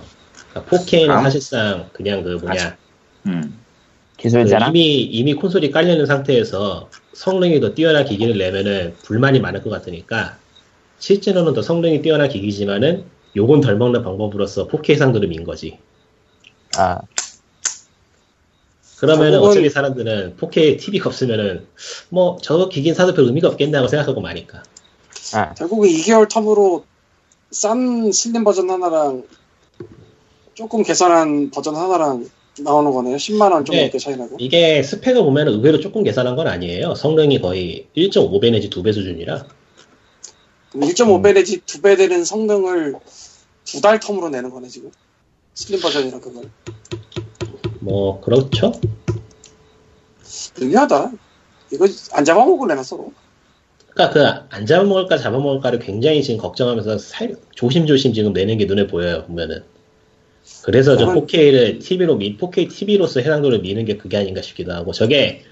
그러니까 0.52 0.78
4K는 0.78 1.10
아. 1.10 1.22
사실상 1.24 1.90
그냥 1.94 2.24
그 2.24 2.30
뭐냐 2.42 2.78
음. 3.26 3.60
기술 4.18 4.44
그 4.44 4.50
자랑. 4.50 4.70
이미 4.70 5.02
이미 5.04 5.34
콘솔이 5.36 5.72
깔려 5.72 5.92
있는 5.94 6.06
상태에서 6.06 6.90
성능이 7.14 7.60
더 7.62 7.74
뛰어난 7.74 8.06
기기를 8.06 8.38
내면은 8.38 8.96
불만이 9.04 9.40
많을 9.40 9.62
것 9.64 9.70
같으니까 9.70 10.38
실제로는 11.00 11.54
더 11.54 11.62
성능이 11.62 12.02
뛰어난 12.02 12.28
기기지만은 12.28 13.06
요건 13.36 13.62
덜 13.62 13.78
먹는 13.78 14.04
방법으로서 14.04 14.68
4K 14.68 14.92
해상도를 14.92 15.28
민 15.28 15.44
거지. 15.44 15.78
아, 16.78 17.00
그러면은 18.98 19.40
결국은- 19.40 19.50
어차피 19.52 19.70
사람들은 19.70 20.38
4K 20.38 20.78
TV가 20.80 21.10
없으면은 21.10 21.68
뭐저 22.10 22.70
기기는 22.70 22.96
사도 22.96 23.14
별 23.14 23.26
의미가 23.26 23.50
없겠네 23.50 23.78
하고 23.78 23.88
생각하고 23.88 24.22
마니까. 24.22 24.64
아, 25.36 25.54
결국은 25.54 25.88
2개월 25.90 26.28
텀으로 26.28 26.84
싼 27.52 28.12
슬림 28.12 28.44
버전 28.44 28.70
하나랑 28.70 29.24
조금 30.56 30.82
개선한 30.84 31.52
버전 31.52 31.76
하나랑 31.76 32.28
나오는 32.64 32.92
거네요. 32.92 33.16
10만 33.18 33.52
원좀 33.52 33.76
네. 33.76 33.82
넘게 33.84 33.98
차이 34.00 34.16
나고. 34.16 34.38
이게 34.40 34.82
스펙을 34.84 35.22
보면 35.24 35.48
의외로 35.48 35.80
조금 35.80 36.04
계산한 36.04 36.36
건 36.36 36.48
아니에요. 36.48 36.96
성능이 36.96 37.40
거의 37.42 37.88
1.5배 37.96 38.52
내지 38.52 38.70
2배 38.70 38.94
수준이라. 38.94 39.46
그럼 40.72 40.90
1.5배 40.90 41.34
내지 41.34 41.60
2배 41.62 41.98
되는 41.98 42.24
성능을 42.26 42.96
두 43.66 43.82
달 43.82 44.00
텀으로 44.00 44.30
내는 44.30 44.50
거네 44.50 44.68
지금. 44.70 44.92
슬림 45.54 45.82
버전이랑 45.82 46.22
그걸. 46.22 46.50
뭐 47.80 48.22
그렇죠. 48.22 48.72
의미하다. 50.58 51.12
이거 51.74 51.86
안 52.14 52.24
잡아먹을 52.26 52.68
내놨어. 52.70 52.98
그러니까 53.94 54.14
그 54.14 54.56
안 54.56 54.66
잡아먹을까 54.66 55.18
잡아먹을까를 55.18 55.80
굉장히 55.80 56.24
지금 56.24 56.40
걱정하면서 56.40 56.98
살- 57.00 57.36
조심조심 57.56 58.14
지금 58.14 58.32
내는 58.34 58.58
게 58.58 58.66
눈에 58.66 58.88
보여요 58.88 59.26
보면은. 59.26 59.64
그래서 60.64 60.98
저 60.98 61.06
그건- 61.08 61.26
4K를 61.28 61.80
TV로 61.80 62.16
미, 62.18 62.38
4K 62.38 62.70
TV로서 62.70 63.20
해상도를 63.20 63.60
미는 63.60 63.86
게 63.86 63.98
그게 63.98 64.18
아닌가 64.18 64.42
싶기도 64.42 64.74
하고 64.74 64.92
저게 64.92 65.44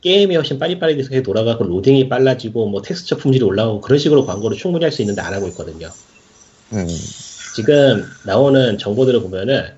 게임이 0.00 0.36
훨씬 0.36 0.58
빨리빨리 0.58 1.22
돌아가고 1.22 1.64
로딩이 1.64 2.08
빨라지고 2.08 2.68
뭐 2.68 2.82
텍스처 2.82 3.16
품질이 3.16 3.44
올라가고 3.44 3.80
그런 3.80 3.98
식으로 3.98 4.26
광고를 4.26 4.56
충분히 4.56 4.84
할 4.84 4.92
수 4.92 5.02
있는데 5.02 5.22
안 5.22 5.34
하고 5.34 5.48
있거든요. 5.48 5.88
음, 6.72 6.86
지금 7.56 8.04
나오는 8.24 8.78
정보들을 8.78 9.20
보면은 9.22 9.72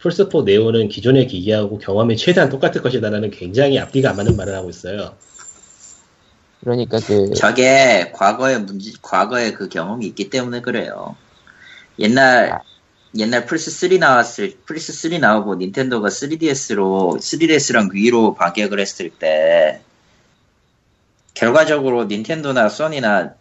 플스4 0.00 0.44
네오는 0.44 0.88
기존의 0.88 1.26
기기하고 1.26 1.78
경험이 1.78 2.16
최대한 2.16 2.48
똑같을 2.48 2.82
것이다라는 2.82 3.30
굉장히 3.30 3.78
앞뒤가 3.78 4.10
안 4.10 4.16
맞는 4.16 4.36
말을 4.36 4.54
하고 4.54 4.70
있어요. 4.70 5.14
그러니까 6.60 6.98
그 7.00 7.34
저게 7.34 8.10
과거의 8.12 8.60
문제, 8.60 8.92
과거의 9.02 9.52
그 9.54 9.68
경험이 9.68 10.06
있기 10.06 10.30
때문에 10.30 10.60
그래요. 10.60 11.14
옛날, 11.98 12.52
아. 12.52 12.60
옛날 13.18 13.44
플스 13.44 13.70
3 13.70 13.98
나왔을, 13.98 14.56
플스 14.64 14.92
3 14.92 15.20
나오고 15.20 15.56
닌텐도가 15.56 16.08
3DS로, 16.08 17.18
3DS랑 17.18 17.92
Wii로 17.92 18.34
반격을 18.34 18.80
했을 18.80 19.10
때, 19.10 19.82
결과적으로 21.34 22.04
닌텐도나 22.04 22.68
소니나 22.68 23.34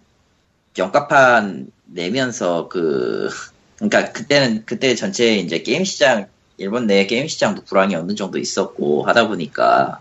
영가판 0.78 1.72
내면서 1.86 2.68
그, 2.68 3.30
그러니까 3.78 4.12
그때는, 4.12 4.64
그때 4.66 4.96
전체 4.96 5.36
이제 5.38 5.62
게임 5.62 5.86
시장, 5.86 6.28
일본 6.58 6.86
내 6.88 7.06
게임 7.08 7.28
시장도 7.28 7.64
불황이 7.64 7.96
어느 7.96 8.14
정도 8.16 8.38
있었고 8.40 9.04
하다 9.04 9.30
보니까, 9.30 10.00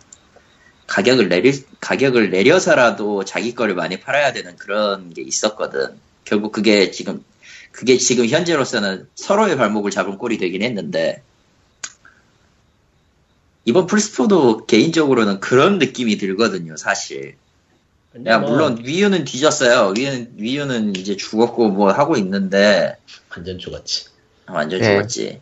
가격을 0.88 1.28
내리 1.28 1.52
가격을 1.78 2.30
내려서라도 2.30 3.24
자기 3.24 3.54
거를 3.54 3.76
많이 3.76 4.00
팔아야 4.00 4.32
되는 4.32 4.56
그런 4.56 5.14
게 5.14 5.22
있었거든. 5.22 5.96
결국 6.24 6.50
그게 6.50 6.90
지금 6.90 7.24
그게 7.72 7.96
지금 7.96 8.26
현재로서는 8.26 9.08
서로의 9.14 9.56
발목을 9.56 9.90
잡은 9.90 10.18
꼴이 10.18 10.38
되긴 10.38 10.62
했는데 10.62 11.22
이번 13.64 13.86
플스4도 13.86 14.66
개인적으로는 14.66 15.40
그런 15.40 15.78
느낌이 15.78 16.18
들거든요, 16.18 16.76
사실. 16.76 17.36
야, 18.26 18.38
뭐 18.38 18.50
물론 18.50 18.82
위유는 18.84 19.24
뒤졌어요. 19.24 19.94
위유는, 19.96 20.32
위유는 20.36 20.96
이제 20.96 21.16
죽었고 21.16 21.68
뭐 21.68 21.92
하고 21.92 22.16
있는데 22.16 22.96
완전 23.30 23.58
죽었지. 23.58 24.06
완전 24.48 24.80
네. 24.80 24.86
죽었지. 24.86 25.40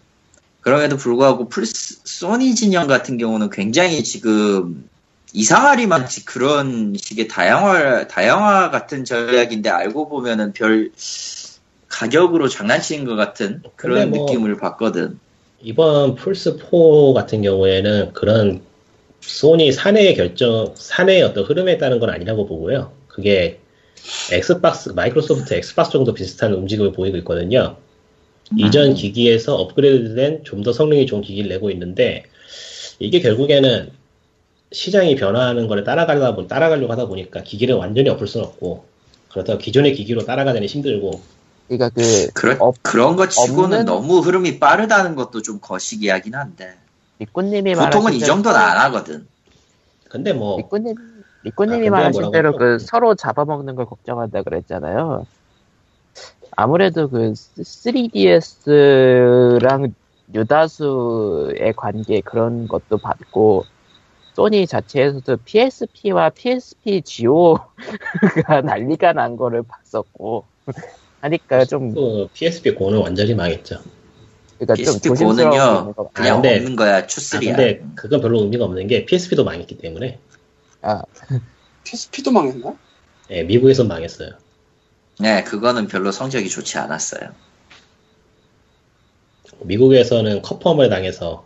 그럼에도 0.60 0.96
불구하고 0.96 1.48
플스 1.48 2.00
소니 2.04 2.54
진영 2.54 2.86
같은 2.86 3.16
경우는 3.16 3.48
굉장히 3.48 4.04
지금 4.04 4.88
이상하리만치 5.32 6.24
그런 6.24 6.94
식의 6.96 7.28
다양화 7.28 8.08
다양화 8.08 8.70
같은 8.70 9.04
전략인데 9.04 9.70
알고 9.70 10.08
보면은 10.08 10.52
별 10.52 10.90
가격으로 11.88 12.48
장난치는 12.48 13.04
것 13.06 13.16
같은 13.16 13.62
그런 13.76 14.10
뭐- 14.10 14.26
느낌을 14.26 14.56
받거든. 14.58 15.18
이번 15.60 16.14
플스4 16.16 17.14
같은 17.14 17.42
경우에는 17.42 18.12
그런 18.12 18.60
소니 19.20 19.72
사내의 19.72 20.14
결정, 20.14 20.72
사내의 20.76 21.22
어떤 21.22 21.44
흐름에 21.44 21.78
따른 21.78 21.98
건 21.98 22.10
아니라고 22.10 22.46
보고요. 22.46 22.92
그게 23.08 23.58
엑스박스, 24.30 24.90
마이크로소프트 24.90 25.54
엑스박스 25.54 25.90
정도 25.92 26.14
비슷한 26.14 26.54
움직임을 26.54 26.92
보이고 26.92 27.16
있거든요. 27.18 27.76
이전 28.56 28.94
기기에서 28.94 29.56
업그레이드된 29.56 30.44
좀 30.44 30.62
더 30.62 30.72
성능이 30.72 31.06
좋은 31.06 31.20
기기를 31.22 31.48
내고 31.50 31.70
있는데 31.70 32.24
이게 32.98 33.20
결국에는 33.20 33.90
시장이 34.72 35.16
변화하는 35.16 35.66
거를 35.66 35.82
따라가다 35.84 36.34
보 36.34 36.46
따라가려고 36.46 36.92
하다 36.92 37.06
보니까 37.06 37.42
기기를 37.42 37.74
완전히 37.74 38.08
엎을 38.10 38.26
수는 38.26 38.46
없고 38.46 38.84
그렇다고 39.30 39.58
기존의 39.58 39.94
기기로 39.94 40.24
따라가자니 40.24 40.66
힘들고 40.66 41.20
그러니까 41.68 41.90
그 41.90 42.28
그런 42.32 42.56
없- 42.60 42.82
그런 42.82 43.16
것 43.16 43.28
치고는 43.30 43.82
없는- 43.82 43.86
너무 43.86 44.18
흐름이 44.20 44.58
빠르다는 44.58 45.14
것도 45.14 45.42
좀 45.42 45.58
거시기하긴 45.60 46.34
한데 46.34 46.76
리꾸님이 47.18 47.74
보통은 47.74 48.14
이 48.14 48.20
정도는 48.20 48.58
안 48.58 48.78
하거든. 48.78 49.26
근데 50.08 50.32
뭐 50.32 50.56
리꾸님 50.56 50.94
아, 50.96 51.00
리꾸님이 51.42 51.76
근데 51.78 51.90
말하신 51.90 52.30
대로? 52.32 52.56
그 52.56 52.78
서로 52.78 53.14
잡아먹는 53.14 53.74
걸 53.74 53.84
걱정한다 53.86 54.42
그랬잖아요. 54.42 55.26
아무래도 56.56 57.08
그 57.08 57.32
3DS랑 57.34 59.92
유다수의 60.34 61.72
관계 61.76 62.20
그런 62.20 62.68
것도 62.68 62.98
봤고 62.98 63.64
소니 64.34 64.66
자체에서도 64.66 65.36
PSP와 65.44 66.30
PSP 66.30 67.02
GO가 67.02 67.68
난리가 68.64 69.12
난 69.12 69.36
거를 69.36 69.62
봤었고 69.62 70.44
하니까 71.20 71.64
좀또 71.64 72.28
PSP 72.32 72.74
고는 72.74 72.98
완전히 73.00 73.34
망했죠. 73.34 73.80
그러니까 74.58 74.74
좀 74.74 75.00
PSP 75.00 75.08
고는요. 75.24 75.94
그냥 76.12 76.36
아, 76.36 76.40
근데- 76.40 76.56
없는 76.58 76.76
거야 76.76 76.96
아, 76.98 77.06
추스리야. 77.06 77.56
근데 77.56 77.84
그건 77.94 78.20
별로 78.20 78.40
의미가 78.42 78.64
없는 78.64 78.86
게 78.86 79.04
PSP도 79.04 79.44
망했기 79.44 79.78
때문에 79.78 80.18
아, 80.82 81.02
PSP도 81.84 82.30
망했나? 82.32 82.74
예, 83.30 83.42
미국에서 83.42 83.84
망했어요. 83.84 84.30
네, 85.20 85.42
그거는 85.44 85.88
별로 85.88 86.12
성적이 86.12 86.48
좋지 86.48 86.78
않았어요. 86.78 87.30
미국에서는 89.60 90.42
커펌을 90.42 90.88
당해서 90.88 91.44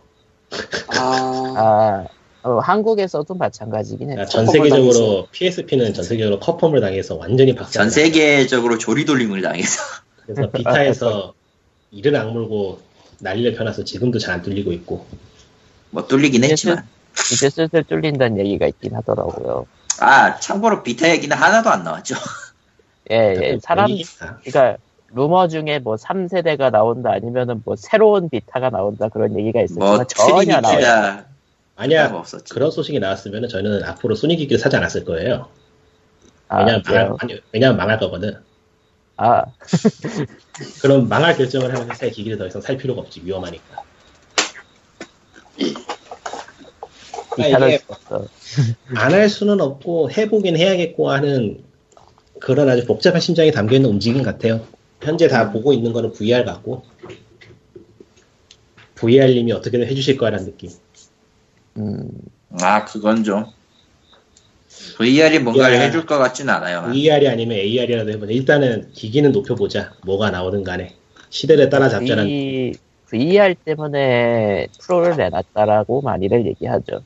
아 0.87 1.53
아, 1.57 2.07
어, 2.43 2.59
한국에서도 2.59 3.33
마찬가지긴 3.33 4.09
해요. 4.09 4.15
그러니까 4.15 4.29
전 4.29 4.45
세계적으로 4.47 5.27
PSP는 5.31 5.93
전 5.93 6.03
세계적으로 6.03 6.39
컵펌을 6.39 6.81
당해서 6.81 7.15
완전히 7.15 7.55
박살. 7.55 7.71
전 7.71 7.89
세계적으로 7.89 8.77
조리돌림을 8.77 9.41
당해서 9.41 9.81
그래서 10.25 10.49
비타에서 10.51 11.33
이를 11.91 12.15
악물고 12.15 12.79
난리를 13.19 13.53
펴놔서 13.55 13.85
지금도 13.85 14.19
잘 14.19 14.33
안 14.35 14.41
뚫리고 14.41 14.71
있고. 14.73 15.05
뭐 15.91 16.05
뚫리긴 16.07 16.43
했지만 16.43 16.85
이제 17.31 17.49
슬슬 17.49 17.83
뚫린다는 17.83 18.39
얘기가 18.39 18.67
있긴 18.67 18.95
하더라고요. 18.95 19.67
아 19.99 20.39
참고로 20.39 20.83
비타 20.83 21.09
얘기는 21.09 21.35
하나도 21.35 21.69
안 21.69 21.83
나왔죠. 21.83 22.15
예, 23.11 23.35
예. 23.41 23.59
사람. 23.61 23.89
그러니까 24.43 24.77
루머 25.13 25.47
중에 25.47 25.79
뭐 25.79 25.95
3세대가 25.95 26.71
나온다 26.71 27.11
아니면은 27.11 27.61
뭐 27.63 27.75
새로운 27.75 28.29
비타가 28.29 28.69
나온다 28.69 29.07
그런 29.09 29.37
얘기가 29.37 29.61
있었지만 29.61 29.95
뭐 29.95 30.03
전혀 30.05 30.59
나와요. 30.59 31.23
없었지. 32.19 32.53
그런 32.53 32.71
소식이 32.71 32.99
나왔으면 32.99 33.47
저는 33.47 33.83
앞으로 33.83 34.15
소니 34.15 34.35
기기를 34.37 34.59
사지 34.59 34.75
않았을 34.75 35.05
거예요. 35.05 35.49
아, 36.47 36.59
왜냐면, 36.59 36.83
망할, 36.85 37.03
그래요? 37.05 37.17
아니, 37.19 37.41
왜냐면 37.51 37.77
망할 37.77 37.99
거거든. 37.99 38.37
아, 39.17 39.45
그럼 40.81 41.07
망할 41.07 41.35
결정을 41.35 41.73
하면 41.73 41.95
새 41.95 42.09
기기를 42.09 42.37
더 42.37 42.47
이상 42.47 42.61
살 42.61 42.77
필요가 42.77 43.01
없지 43.01 43.21
위험하니까. 43.23 43.83
비타를 47.35 47.67
이게 47.69 47.79
썼어. 47.79 48.27
안할 48.95 49.29
수는 49.29 49.59
없고 49.61 50.11
해보긴 50.11 50.57
해야겠고 50.57 51.09
하는 51.09 51.63
그런 52.39 52.69
아주 52.69 52.85
복잡한 52.85 53.21
심장이 53.21 53.51
담겨 53.51 53.75
있는 53.75 53.89
움직임 53.89 54.21
같아요. 54.21 54.65
현재 55.01 55.27
다 55.27 55.51
보고 55.51 55.73
있는 55.73 55.93
거는 55.93 56.11
VR 56.11 56.45
같고 56.45 56.83
VR님이 58.95 59.51
어떻게든 59.51 59.87
해주실 59.87 60.17
거라는 60.17 60.45
느낌. 60.45 60.69
음, 61.77 62.09
아 62.61 62.85
그건 62.85 63.23
좀 63.23 63.45
VR이 64.97 65.39
뭔가를 65.39 65.77
야. 65.77 65.81
해줄 65.81 66.05
것 66.05 66.17
같진 66.17 66.49
않아요. 66.49 66.91
VR이 66.91 67.27
아니면 67.27 67.57
AR이라도 67.57 68.11
해보자. 68.11 68.31
일단은 68.31 68.91
기기는 68.93 69.31
높여보자. 69.31 69.93
뭐가 70.03 70.31
나오든 70.31 70.63
간에 70.63 70.95
시대를 71.29 71.69
따라 71.69 71.89
잡자는. 71.89 72.25
V, 72.25 72.73
VR 73.09 73.55
때문에 73.65 74.67
프로를 74.79 75.15
내놨다라고 75.17 76.01
많이들 76.01 76.45
얘기하죠. 76.47 77.03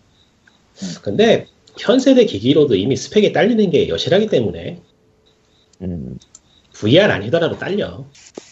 근데 1.02 1.48
현 1.78 2.00
세대 2.00 2.26
기기로도 2.26 2.76
이미 2.76 2.96
스펙이 2.96 3.34
딸리는 3.34 3.70
게 3.70 3.90
여실하기 3.90 4.28
때문에 4.28 4.82
음, 5.82 6.18
VR 6.74 7.12
아니더라도 7.12 7.58
딸려. 7.58 8.06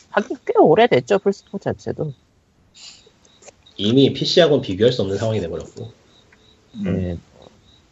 하긴 0.10 0.38
꽤 0.46 0.54
오래됐죠, 0.60 1.20
플스포 1.20 1.60
자체도. 1.60 2.14
이미 3.78 4.14
PC하고는 4.14 4.62
비교할 4.62 4.94
수 4.94 5.02
없는 5.02 5.18
상황이 5.18 5.40
돼버렸고. 5.42 5.92
음. 6.76 6.88
예, 6.88 7.18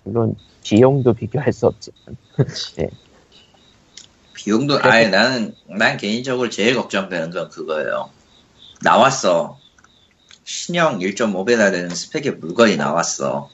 물론 0.03 0.35
비용도 0.63 1.13
비교할 1.13 1.51
수 1.53 1.67
없지만. 1.67 2.17
비용도 4.33 4.79
아예 4.81 5.07
나는 5.07 5.55
난 5.67 5.97
개인적으로 5.97 6.49
제일 6.49 6.75
걱정되는 6.75 7.31
건 7.31 7.49
그거예요. 7.49 8.09
나왔어. 8.81 9.59
신형 10.43 10.99
1.5배나 10.99 11.71
되는 11.71 11.89
스펙의 11.89 12.33
물건이 12.33 12.75
나왔어. 12.75 13.49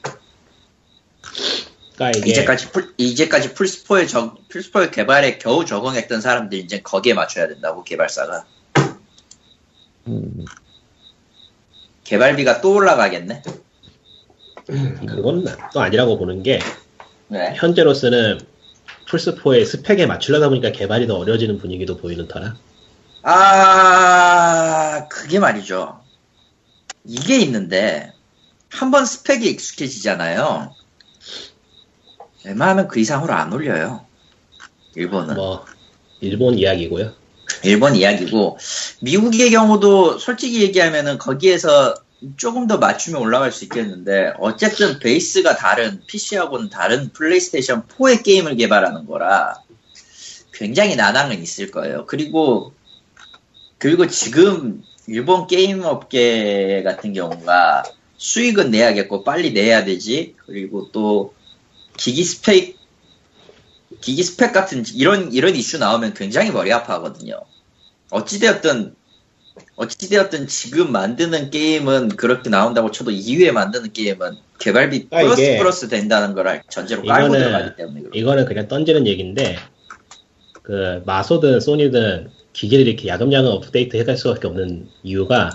그러니까 1.94 2.18
이게 2.18 2.30
이제까지 2.30 2.70
풀, 2.72 2.94
이제까지 2.96 3.54
플스포의 3.54 4.08
적, 4.08 4.48
플스포의 4.48 4.90
개발에 4.90 5.38
겨우 5.38 5.64
적응했던 5.64 6.20
사람들이 6.20 6.62
이제 6.62 6.80
거기에 6.80 7.14
맞춰야 7.14 7.46
된다고 7.46 7.84
개발사가 7.84 8.46
음, 10.06 10.44
개발비가 12.04 12.60
또 12.62 12.72
올라가겠네. 12.72 13.42
그건 15.06 15.44
또 15.72 15.80
아니라고 15.80 16.18
보는 16.18 16.42
게 16.42 16.60
네. 17.28 17.54
현재로서는 17.56 18.40
플스4의 19.08 19.66
스펙에 19.66 20.06
맞추려다 20.06 20.48
보니까 20.48 20.72
개발이 20.72 21.06
더 21.06 21.16
어려워지는 21.16 21.58
분위기도 21.58 21.96
보이는 21.96 22.28
터라. 22.28 22.56
아 23.22 25.08
그게 25.08 25.38
말이죠. 25.38 26.00
이게 27.04 27.38
있는데 27.40 28.12
한번 28.68 29.04
스펙이 29.04 29.48
익숙해지잖아요. 29.50 30.74
웬만하면 32.44 32.88
그 32.88 33.00
이상으로 33.00 33.32
안 33.32 33.52
올려요. 33.52 34.06
일본은. 34.94 35.34
뭐 35.34 35.64
일본 36.20 36.58
이야기고요. 36.58 37.12
일본 37.64 37.96
이야기고 37.96 38.58
미국의 39.00 39.50
경우도 39.50 40.18
솔직히 40.18 40.62
얘기하면은 40.62 41.18
거기에서 41.18 41.94
조금 42.36 42.66
더 42.66 42.78
맞추면 42.78 43.20
올라갈 43.20 43.50
수 43.50 43.64
있겠는데 43.64 44.34
어쨌든 44.38 44.98
베이스가 44.98 45.56
다른 45.56 46.02
PC하고는 46.06 46.68
다른 46.68 47.10
플레이스테이션 47.12 47.86
4의 47.86 48.22
게임을 48.22 48.56
개발하는 48.56 49.06
거라 49.06 49.62
굉장히 50.52 50.96
난항은 50.96 51.42
있을 51.42 51.70
거예요. 51.70 52.04
그리고 52.06 52.74
그리고 53.78 54.06
지금 54.06 54.82
일본 55.06 55.46
게임 55.46 55.82
업계 55.82 56.82
같은 56.82 57.14
경우가 57.14 57.84
수익은 58.18 58.70
내야겠고 58.70 59.24
빨리 59.24 59.52
내야 59.52 59.84
되지. 59.84 60.36
그리고 60.44 60.90
또 60.92 61.34
기기 61.96 62.22
스펙 62.22 62.76
기기 64.02 64.22
스펙 64.22 64.52
같은 64.52 64.84
이런 64.94 65.32
이런 65.32 65.56
이슈 65.56 65.78
나오면 65.78 66.12
굉장히 66.12 66.50
머리 66.50 66.70
아파하거든요. 66.72 67.40
어찌되었든 68.10 68.94
어찌되었든 69.76 70.46
지금 70.46 70.92
만드는 70.92 71.50
게임은 71.50 72.10
그렇게 72.10 72.50
나온다고 72.50 72.90
쳐도 72.90 73.10
이후에 73.10 73.50
만드는 73.52 73.92
게임은 73.92 74.36
개발비 74.58 75.08
아, 75.10 75.22
플러스 75.22 75.56
플러스 75.58 75.88
된다는 75.88 76.34
걸 76.34 76.62
전제로 76.68 77.02
깔고 77.02 77.34
이거는- 77.34 77.38
들어가기 77.38 77.76
때문에 77.76 78.00
그렇 78.02 78.10
이거는 78.14 78.44
그냥 78.44 78.68
던지는 78.68 79.06
얘기인데 79.06 79.56
그 80.62 81.02
마소든 81.06 81.60
소니든 81.60 82.30
기계를 82.52 82.86
이렇게 82.86 83.08
야금야금 83.08 83.50
업데이트 83.50 83.96
해갈 83.96 84.16
수밖에 84.16 84.46
없는 84.46 84.88
이유가 85.02 85.50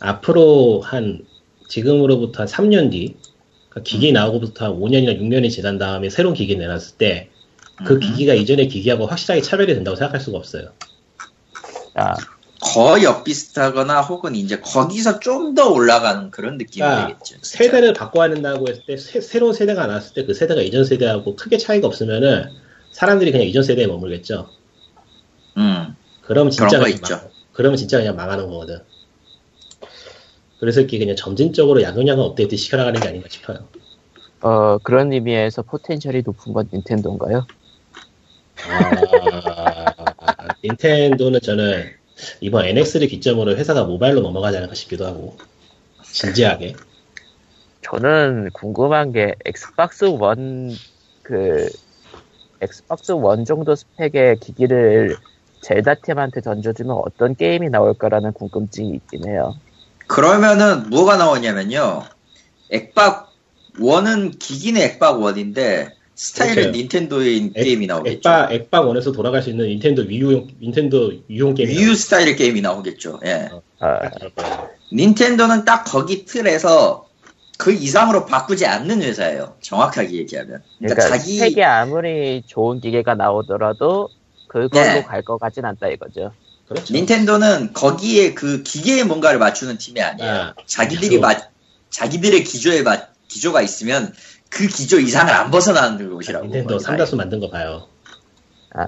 앞으로 0.00 0.80
한 0.80 1.24
지금으로부터 1.68 2.42
한 2.42 2.48
3년 2.48 2.90
뒤 2.90 3.16
그러니까 3.68 3.88
기기 3.88 4.12
나오고부터 4.12 4.66
한 4.66 4.72
5년이나 4.74 5.18
6년이 5.18 5.50
지난 5.50 5.78
다음에 5.78 6.08
새로운 6.10 6.34
기기 6.34 6.56
내놨을 6.56 6.96
때그 6.98 7.94
음. 7.94 8.00
기기가 8.00 8.34
이전의 8.34 8.68
기기하고 8.68 9.06
확실하게 9.06 9.40
차별이 9.42 9.74
된다고 9.74 9.96
생각할 9.96 10.20
수가 10.20 10.38
없어요. 10.38 10.68
자, 11.94 12.14
거의 12.64 13.04
엇비슷하거나 13.06 14.00
혹은 14.02 14.34
이제 14.34 14.58
거기서 14.60 15.20
좀 15.20 15.54
더 15.54 15.68
올라가는 15.70 16.30
그런 16.30 16.56
느낌이 16.58 16.82
아, 16.84 17.06
되겠죠. 17.06 17.36
진짜. 17.40 17.40
세대를 17.58 17.92
바꿔야 17.92 18.28
된다고 18.28 18.66
했을 18.68 18.82
때 18.86 18.96
새, 18.96 19.38
로운 19.38 19.52
세대가 19.52 19.86
나왔을 19.86 20.14
때 20.14 20.24
그 20.26 20.34
세대가 20.34 20.60
이전 20.62 20.84
세대하고 20.84 21.36
크게 21.36 21.58
차이가 21.58 21.86
없으면은 21.86 22.50
사람들이 22.92 23.30
그냥 23.30 23.46
이전 23.46 23.62
세대에 23.62 23.86
머물겠죠. 23.86 24.48
음, 25.58 25.94
그럼 26.22 26.50
진짜 26.50 26.66
그런 26.66 26.82
거 26.82 26.88
있죠. 26.88 27.14
망- 27.16 27.28
그러면 27.52 27.76
진짜 27.76 27.98
그냥 27.98 28.16
망하는 28.16 28.48
거거든. 28.48 28.80
그래서 30.58 30.80
이렇게 30.80 30.98
그냥 30.98 31.14
점진적으로 31.14 31.82
야금야금 31.82 32.22
업데이트 32.24 32.56
시켜나가는 32.56 32.98
게 33.00 33.06
아닌가 33.08 33.28
싶어요. 33.30 33.68
어, 34.40 34.78
그런 34.82 35.12
의미에서 35.12 35.62
포텐셜이 35.62 36.22
높은 36.24 36.52
건 36.52 36.68
닌텐도인가요? 36.72 37.46
아, 38.66 39.92
닌텐도는 40.64 41.40
저는 41.40 41.90
이번 42.40 42.66
NX를 42.66 43.08
기점으로 43.08 43.56
회사가 43.56 43.84
모바일로 43.84 44.20
넘어가지 44.20 44.56
않을까 44.56 44.74
싶기도 44.74 45.06
하고 45.06 45.36
진지하게 46.02 46.74
저는 47.82 48.50
궁금한 48.54 49.12
게 49.12 49.34
엑스박스 49.44 50.04
원, 50.04 50.70
그, 51.22 51.68
엑스박스 52.60 53.12
원 53.12 53.44
정도 53.44 53.74
스펙의 53.74 54.38
기기를 54.40 55.16
젤다팀한테 55.60 56.40
던져주면 56.40 56.96
어떤 57.04 57.34
게임이 57.36 57.68
나올까라는 57.70 58.32
궁금증이 58.32 58.90
있긴 58.90 59.28
해요. 59.28 59.54
그러면은 60.06 60.88
뭐가 60.90 61.16
나오냐면요. 61.16 62.04
액박 62.70 63.32
1은 63.78 64.38
기기는 64.38 64.80
액박 64.80 65.18
1인데 65.18 65.90
스타일은 66.16 66.54
그렇죠. 66.54 66.70
닌텐도인 66.78 67.52
액- 67.56 67.64
게임이 67.64 67.86
나오겠죠. 67.86 68.16
액박 68.16 68.52
액박 68.52 68.86
원에서 68.86 69.10
돌아갈 69.12 69.42
수 69.42 69.50
있는 69.50 69.66
닌텐도 69.66 70.02
위유용 70.02 70.48
닌텐도 70.62 71.12
유용 71.30 71.54
게임 71.54 71.68
위유 71.70 71.94
스타일 71.94 72.36
게임이 72.36 72.60
나오겠죠. 72.60 73.20
예. 73.24 73.48
아, 73.80 73.98
닌텐도는 74.92 75.64
딱 75.64 75.84
거기 75.84 76.24
틀에서 76.24 77.08
그 77.58 77.72
이상으로 77.72 78.26
바꾸지 78.26 78.66
않는 78.66 79.02
회사예요. 79.02 79.56
정확하게 79.60 80.12
얘기하면. 80.12 80.62
그러니까, 80.78 80.94
그러니까 81.02 81.08
자기 81.08 81.38
스펙이 81.38 81.62
아무리 81.64 82.42
좋은 82.46 82.80
기계가 82.80 83.14
나오더라도 83.14 84.08
그걸로 84.48 84.84
네. 84.84 85.02
갈것 85.02 85.40
같진 85.40 85.64
않다 85.64 85.88
이거죠. 85.88 86.32
그렇죠. 86.68 86.94
닌텐도는 86.94 87.72
거기에 87.72 88.34
그 88.34 88.62
기계에 88.62 89.04
뭔가를 89.04 89.38
맞추는 89.38 89.78
팀이 89.78 90.00
아니에요. 90.00 90.30
아, 90.32 90.54
자기들이. 90.66 91.18
맞 91.18 91.50
자기들의 91.90 92.42
기조에 92.44 92.82
맞 92.82 93.12
기조가 93.28 93.62
있으면 93.62 94.12
그 94.54 94.68
기조 94.68 95.00
이상을 95.00 95.32
안 95.32 95.50
벗어나는 95.50 96.10
곳이라고. 96.10 96.46
닌텐도. 96.46 96.78
삼다수 96.78 97.16
만든 97.16 97.40
거 97.40 97.50
봐요. 97.50 97.88
아, 98.70 98.86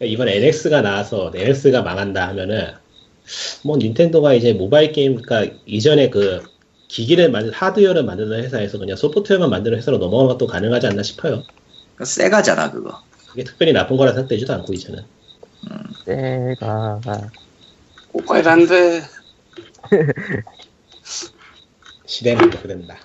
이번 0.00 0.28
NX가 0.28 0.82
나와서 0.82 1.32
NX가 1.34 1.82
망한다 1.82 2.28
하면은 2.28 2.74
뭐 3.64 3.76
닌텐도가 3.76 4.34
이제 4.34 4.52
모바일 4.52 4.92
게임 4.92 5.20
그러니까 5.20 5.56
이전에 5.66 6.10
그 6.10 6.44
기기를 6.88 7.30
만든 7.30 7.52
하드웨어를 7.52 8.04
만드는 8.04 8.44
회사에서 8.44 8.78
그냥 8.78 8.96
소프트웨어만 8.96 9.50
만드는 9.50 9.78
회사로 9.78 9.98
넘어가는 9.98 10.28
것도 10.28 10.46
가능하지 10.46 10.86
않나 10.86 11.02
싶어요. 11.02 11.42
그 11.96 12.04
세가잖아 12.04 12.70
그거. 12.70 13.02
그게 13.30 13.42
특별히 13.42 13.72
나쁜 13.72 13.96
거라 13.96 14.12
생각되지도 14.12 14.52
않고 14.52 14.72
이제는. 14.74 15.02
때가 16.04 17.00
고가이란데 18.12 19.02
시대는 22.06 22.50
그렇게 22.50 22.68
된다. 22.68 22.96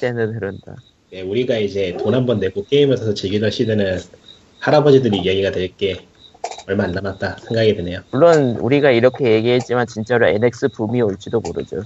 때는 0.00 0.34
흐른다. 0.34 0.76
네, 1.10 1.22
우리가 1.22 1.56
이제 1.58 1.96
돈 1.98 2.14
한 2.14 2.26
번 2.26 2.40
내고 2.40 2.64
게임을 2.64 2.96
사서 2.96 3.14
즐기던 3.14 3.50
시대는 3.50 4.00
할아버지들이 4.60 5.18
이야기가 5.18 5.50
될 5.52 5.70
게 5.76 6.06
얼마 6.66 6.84
안 6.84 6.92
남았다 6.92 7.38
생각이 7.46 7.76
드네요. 7.76 8.00
물론 8.10 8.56
우리가 8.56 8.90
이렇게 8.90 9.32
얘기했지만 9.32 9.86
진짜로 9.86 10.26
NX 10.26 10.68
붐이 10.68 11.00
올지도 11.02 11.40
모르죠. 11.40 11.82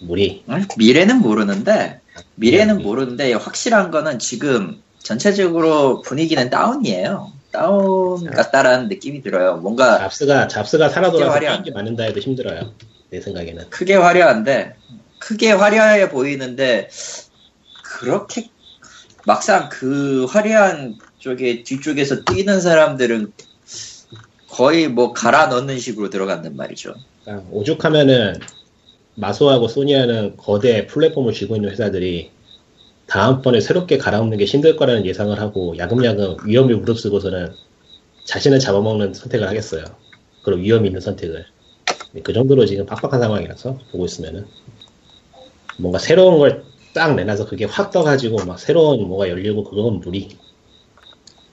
무리. 0.00 0.42
응? 0.48 0.64
미래는 0.78 1.18
모르는데 1.20 2.00
미래는 2.36 2.78
네. 2.78 2.82
모르는데 2.82 3.32
확실한 3.34 3.90
거는 3.90 4.18
지금 4.18 4.80
전체적으로 4.98 6.00
분위기는 6.02 6.48
다운이에요. 6.50 7.32
다운 7.52 8.24
같다라는 8.24 8.88
느낌이 8.88 9.22
들어요. 9.22 9.56
뭔가 9.58 9.98
잡스가 9.98 10.48
잡스가 10.48 10.88
살아 10.88 11.10
돌아서 11.10 11.32
화려한- 11.38 11.50
게임기 11.64 11.70
만든다 11.72 12.04
해도 12.04 12.20
힘들어요. 12.20 12.72
내 13.10 13.20
생각에는. 13.20 13.68
크게 13.70 13.94
화려한데 13.94 14.74
크게 15.18 15.52
화려해 15.52 16.08
보이는데 16.08 16.88
그렇게 17.92 18.50
막상 19.24 19.68
그 19.68 20.24
화려한 20.24 20.98
쪽에 21.18 21.62
뒤쪽에서 21.62 22.24
뛰는 22.24 22.60
사람들은 22.60 23.32
거의 24.48 24.88
뭐 24.88 25.12
갈아 25.12 25.46
넣는 25.46 25.78
식으로 25.78 26.10
들어간단 26.10 26.56
말이죠. 26.56 26.94
그러니까 27.24 27.48
오죽하면은 27.50 28.34
마소하고 29.14 29.68
소니아는 29.68 30.36
거대 30.36 30.86
플랫폼을 30.86 31.32
쥐고 31.32 31.56
있는 31.56 31.70
회사들이 31.70 32.30
다음번에 33.06 33.60
새롭게 33.60 33.98
갈아엎는 33.98 34.38
게 34.38 34.44
힘들 34.44 34.76
거라는 34.76 35.04
예상을 35.04 35.38
하고 35.38 35.76
야금야금 35.76 36.38
위험을 36.46 36.76
무릅쓰고서는 36.76 37.52
자신을 38.24 38.58
잡아먹는 38.58 39.14
선택을 39.14 39.46
하겠어요. 39.48 39.84
그런 40.42 40.60
위험 40.60 40.86
있는 40.86 41.00
선택을. 41.00 41.44
근데 41.84 42.22
그 42.22 42.32
정도로 42.32 42.66
지금 42.66 42.86
빡빡한 42.86 43.20
상황이라서 43.20 43.78
보고 43.90 44.06
있으면은 44.06 44.46
뭔가 45.78 45.98
새로운 45.98 46.38
걸 46.38 46.64
딱 46.94 47.14
내놔서 47.14 47.46
그게 47.46 47.64
확 47.64 47.90
떠가지고 47.90 48.44
막 48.44 48.58
새로운 48.58 49.06
뭐가 49.06 49.28
열리고 49.28 49.64
그건 49.64 50.00
무리. 50.00 50.36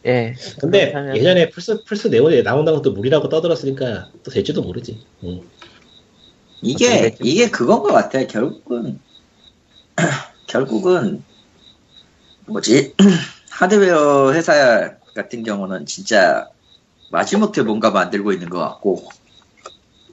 예. 0.06 0.34
근데 0.60 0.92
그렇다면- 0.94 1.16
예전에 1.18 1.50
플스 1.50 1.84
플스 1.84 2.08
네오에 2.08 2.42
나온다고 2.44 2.82
또 2.82 2.92
무리라고 2.92 3.30
떠들었으니까 3.30 4.10
또 4.24 4.32
될지도 4.32 4.62
모르지. 4.62 5.00
응. 5.24 5.42
이게 6.62 7.16
이게 7.22 7.50
그건 7.50 7.84
것 7.84 7.92
같아. 7.94 8.26
결국은 8.26 9.00
결국은 10.48 11.24
뭐지 12.48 12.96
하드웨어 13.52 14.34
회사 14.34 14.96
같은 15.14 15.44
경우는 15.44 15.86
진짜 15.86 16.48
마지못해 17.12 17.62
뭔가 17.64 17.92
만들고 17.92 18.32
있는 18.34 18.50
것 18.50 18.60
같고 18.60 19.08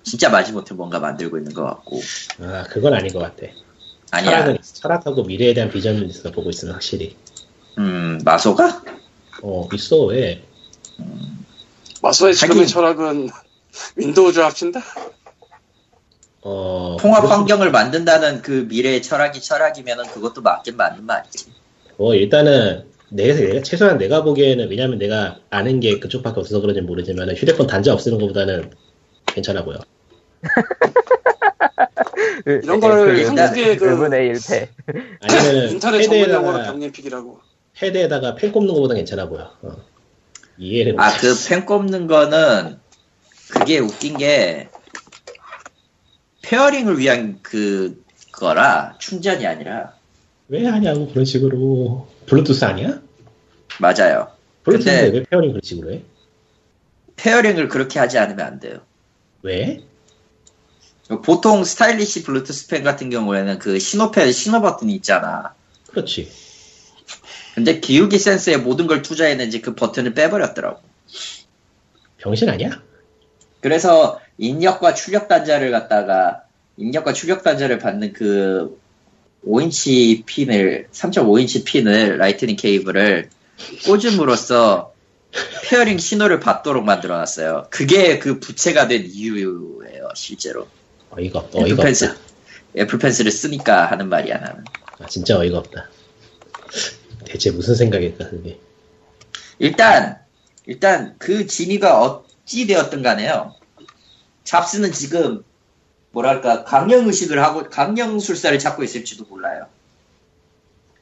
진짜 0.03 0.31
마지못해 0.31 0.75
뭔가 0.75 0.99
만들고 1.01 1.39
있는 1.39 1.53
것 1.53 1.65
같고 1.65 2.01
아 2.41 2.65
그건 2.65 2.95
아닌 2.95 3.13
것 3.13 3.19
같아. 3.21 3.47
아니야. 4.11 4.31
철학은 4.31 4.59
있어. 4.61 4.75
철학하고 4.75 5.23
미래에 5.25 5.55
대한 5.55 5.71
비전은 5.71 6.09
있어 6.09 6.31
보고 6.31 6.51
있으면 6.51 6.75
확실히. 6.75 7.17
음 7.79 8.19
마소가 8.25 8.83
어 9.43 9.69
있어 9.75 10.05
왜? 10.07 10.43
마소의 12.03 12.35
지금의 12.35 12.63
하긴. 12.63 12.73
철학은 12.73 13.29
윈도우즈 13.97 14.41
합친다? 14.41 14.81
어 16.43 16.97
통합 17.01 17.23
수- 17.25 17.31
환경을 17.33 17.71
만든다는 17.71 18.43
그 18.43 18.67
미래의 18.71 19.03
철학이 19.03 19.41
철학이면은 19.41 20.07
그것도 20.07 20.43
맞긴 20.43 20.77
맞는 20.77 21.05
말이지. 21.05 21.47
어 21.99 22.15
일단은 22.15 22.85
내가, 23.09 23.35
내가 23.39 23.63
최소한 23.63 23.99
내가 23.99 24.23
보기에는 24.23 24.69
왜냐면 24.71 24.99
내가 24.99 25.39
아는 25.51 25.81
게 25.81 25.99
그쪽밖에 25.99 26.41
없어서 26.41 26.61
그런지 26.61 26.81
모르지만 26.81 27.31
휴대폰 27.37 27.67
단자 27.67 27.93
없애는 27.93 28.19
것보다는 28.19 28.71
괜찮아 29.27 29.65
보여. 29.65 29.79
이런 32.47 32.81
걸 32.81 33.17
일단 33.17 33.39
한국의 33.39 33.77
그 33.77 33.87
1분의 33.87 34.33
1패. 34.33 34.69
아니면은 35.21 35.71
인터넷 35.71 36.03
전문 36.03 36.31
용어로 36.31 36.53
패드에다가 36.53 36.63
병림픽이라고. 36.73 37.41
패드에다가 37.75 38.35
펜 38.37 38.53
꼽는 38.53 38.75
것보다 38.75 38.95
괜찮아 38.95 39.29
보여. 39.29 39.53
어. 39.63 39.77
이해를 40.59 40.95
못. 40.95 41.03
아그 41.03 41.35
펜 41.49 41.67
꼽는 41.67 42.07
거는 42.07 42.79
그게 43.51 43.79
웃긴 43.79 44.17
게 44.17 44.69
페어링을 46.43 46.99
위한 46.99 47.39
그 47.43 48.03
거라 48.33 48.97
충전이 48.99 49.47
아니라 49.47 49.95
왜 50.49 50.65
하냐고 50.67 51.09
그런 51.09 51.25
식으로 51.25 52.09
블루투스 52.27 52.65
아니야? 52.65 53.01
맞아요. 53.81 54.31
블루투스인데 54.65 55.19
왜 55.19 55.25
pairing 55.25 55.51
그런 55.51 55.61
식으로 55.63 55.93
해? 55.93 56.03
pairing을 57.17 57.69
그렇게 57.69 57.99
하지 57.99 58.19
않으면 58.19 58.47
안 58.47 58.61
돼요. 58.61 58.81
왜? 59.43 59.83
보통 61.23 61.65
stylus 61.65 62.25
블루투스 62.25 62.69
펜 62.69 62.83
같은 62.83 63.11
경우에는 63.11 63.59
그 63.59 63.79
신호펜 63.79 64.33
신호 64.33 64.61
버튼이 64.61 64.95
있잖아. 64.97 65.55
그렇지. 65.91 66.31
근데 67.55 67.81
기울기 67.81 68.19
센서에 68.19 68.57
모든 68.57 68.87
걸 68.87 69.03
투자했는지 69.03 69.63
그 69.63 69.75
버튼을 69.75 70.15
빼버렸더라고. 70.15 70.81
병신 72.19 72.49
아니야? 72.49 72.83
그래서 73.61 74.21
입력과 74.37 74.95
출력 74.95 75.29
단자를 75.29 75.71
갖다가 75.71 76.43
입력과 76.77 77.13
출력 77.13 77.43
단자를 77.43 77.79
받는 77.79 78.13
그 78.13 78.79
5인치 79.47 80.27
핀을 80.27 80.89
3.5인치 80.93 81.65
핀을 81.65 82.19
Lightning 82.19 82.57
케이블을 82.57 83.31
꽂음으로써 83.87 84.93
pairing 85.65 85.99
신호를 85.99 86.41
받도록 86.41 86.85
만들어놨어요. 86.85 87.69
그게 87.71 88.19
그 88.19 88.41
부채가 88.41 88.89
된 88.89 89.05
이유예요, 89.07 90.09
실제로. 90.15 90.67
어이가 91.11 91.39
없다. 91.41 91.59
어이가 91.59 91.69
애플펜슬, 91.69 92.05
없다. 92.05 92.21
애플펜슬을 92.77 93.31
쓰니까 93.31 93.87
하는 93.91 94.09
말이야, 94.09 94.39
나는. 94.39 94.65
아, 94.99 95.07
진짜 95.07 95.39
어이가 95.39 95.59
없다. 95.59 95.89
대체 97.25 97.51
무슨 97.51 97.75
생각일까 97.75 98.29
그게? 98.31 98.59
일단, 99.59 100.19
일단 100.67 101.15
그 101.19 101.47
진위가 101.47 102.01
어찌 102.03 102.67
되었든 102.67 103.03
간에요. 103.03 103.55
잡스는 104.45 104.93
지금, 104.93 105.43
뭐랄까, 106.13 106.65
강령 106.65 107.07
의식을 107.07 107.43
하고, 107.43 107.69
강령 107.69 108.19
술사를 108.21 108.59
찾고 108.59 108.85
있을지도 108.85 109.25
몰라요. 109.25 109.67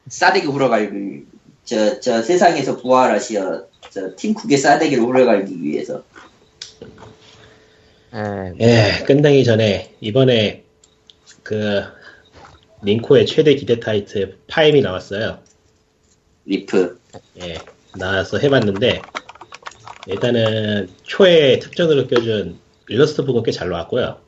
싸대기 0.07 0.47
후러갈기, 0.47 1.25
저, 1.63 1.99
저 1.99 2.21
세상에서 2.21 2.77
부활하시어, 2.77 3.67
저 3.89 4.15
팀쿡의 4.15 4.57
싸대기를 4.57 5.03
후러갈기 5.03 5.61
위해서. 5.61 6.03
예. 8.15 8.53
예, 8.61 9.03
끝나기 9.05 9.43
전에 9.43 9.93
이번에 9.99 10.63
그 11.43 11.83
닌코의 12.83 13.25
최대 13.25 13.55
기대 13.55 13.79
타이틀 13.79 14.37
파엠이 14.47 14.81
나왔어요. 14.81 15.39
이프. 16.45 16.99
예, 17.41 17.57
나와서 17.97 18.37
해봤는데 18.37 19.01
일단은 20.07 20.89
초에 21.03 21.59
특전으로 21.59 22.07
껴준 22.07 22.59
일러스트 22.87 23.25
부분 23.25 23.43
꽤 23.43 23.51
잘 23.51 23.69
나왔고요. 23.69 24.19